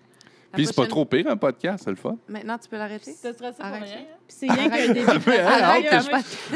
Puis 0.55 0.67
c'est 0.67 0.77
pas 0.77 0.87
trop 0.87 1.05
pire 1.05 1.27
un 1.29 1.37
podcast, 1.37 1.85
c'est 1.85 1.91
le 1.91 1.97
fun. 1.97 2.17
Maintenant, 2.29 2.59
tu 2.59 2.69
peux 2.69 2.77
l'arrêter? 2.77 3.13
Stressé 3.13 3.35
pour 3.57 3.65
Arrête. 3.65 3.83
rien? 3.85 3.97
hein? 3.99 4.17
Puis 4.27 4.37
c'est 4.39 4.51
rien 4.51 4.69
qu'un 4.71 4.93
début. 4.93 5.31
hein, 5.31 5.63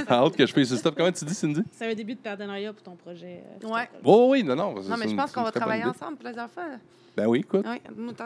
hâte 0.09 0.36
que 0.36 0.46
je 0.46 0.53
fasse 0.53 0.68
ce 0.68 0.76
stop. 0.76 0.94
Comment 0.96 1.12
tu 1.12 1.24
dis, 1.24 1.34
Cindy? 1.34 1.62
C'est 1.72 1.90
un 1.90 1.94
début 1.94 2.14
de 2.14 2.20
partenariat 2.20 2.72
pour 2.72 2.82
ton 2.82 2.96
projet. 2.96 3.42
euh, 3.44 3.59
pour 3.61 3.70
ton 3.70 3.74
Ouais. 3.76 3.86
projet. 3.86 4.03
Oh 4.05 4.28
oui, 4.30 4.42
non, 4.44 4.57
non. 4.57 4.74
Non, 4.74 4.80
mais 4.82 4.96
c'est 4.96 5.05
je 5.05 5.09
une- 5.11 5.16
pense 5.16 5.28
c'est 5.30 5.34
qu'on 5.34 5.40
une 5.40 5.46
va 5.46 5.53
travailler 5.53 5.80
idée. 5.82 5.90
ensemble 5.90 6.16
plusieurs 6.18 6.51
fois. 6.51 6.64
Ben 7.16 7.26
oui, 7.26 7.40
écoute. 7.40 7.66
Oui, 7.68 7.80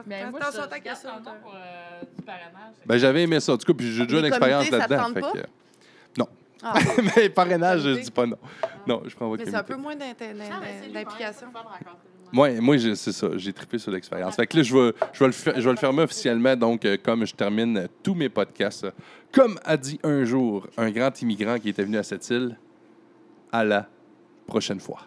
Ben, 0.07 0.31
moi, 0.31 0.41
attention, 0.41 0.63
je 0.65 0.69
ta 0.69 0.81
question. 0.81 1.11
euh, 1.11 2.01
du 2.17 2.23
parrainage. 2.23 2.75
Ben 2.85 2.99
j'avais 2.99 3.23
aimé 3.23 3.41
ça. 3.41 3.53
En 3.55 3.57
tout 3.57 3.65
cas, 3.67 3.73
puis 3.77 3.91
j'ai 3.93 4.05
déjà 4.07 4.21
ça 4.81 4.87
te 4.87 4.93
là-dedans. 4.93 5.33
que- 5.33 6.19
Non. 6.19 6.29
Ah, 6.63 6.75
mais 7.17 7.29
parrainage, 7.31 7.81
je 7.81 7.91
dis 8.01 8.11
pas 8.11 8.27
non. 8.27 8.37
Non, 8.87 9.03
je 9.07 9.17
prends 9.17 9.29
votre 9.29 9.45
mais 9.45 9.51
c'est 9.51 9.57
un 9.57 9.63
peu 9.63 9.77
moins 9.77 9.95
Ah, 9.99 10.93
d'implication. 10.93 11.47
Moi, 12.33 12.61
moi 12.61 12.79
c'est 12.79 13.13
ça. 13.13 13.29
J'ai 13.37 13.53
trippé 13.53 13.79
sur 13.79 13.93
l'expérience. 13.93 14.37
Fait 14.37 14.47
que 14.47 14.57
là, 14.57 14.63
je 14.63 14.75
vais, 14.75 14.93
je 15.13 15.25
le, 15.71 15.77
fermer 15.77 16.03
officiellement. 16.03 16.57
Donc, 16.57 16.85
euh, 16.85 16.97
comme 17.03 17.27
je 17.27 17.35
termine 17.35 17.89
tous 18.03 18.15
mes 18.15 18.29
podcasts, 18.29 18.87
comme 19.31 19.59
a 19.65 19.77
dit 19.77 20.01
un 20.03 20.25
jour 20.25 20.67
un 20.77 20.91
grand 20.91 21.21
immigrant 21.23 21.59
qui 21.59 21.69
était 21.69 21.85
venu 21.85 21.99
à 21.99 22.03
cette 22.03 22.29
île, 22.31 22.57
à 23.51 23.65
la 23.65 23.89
prochaine 24.47 24.81
fois. 24.81 25.01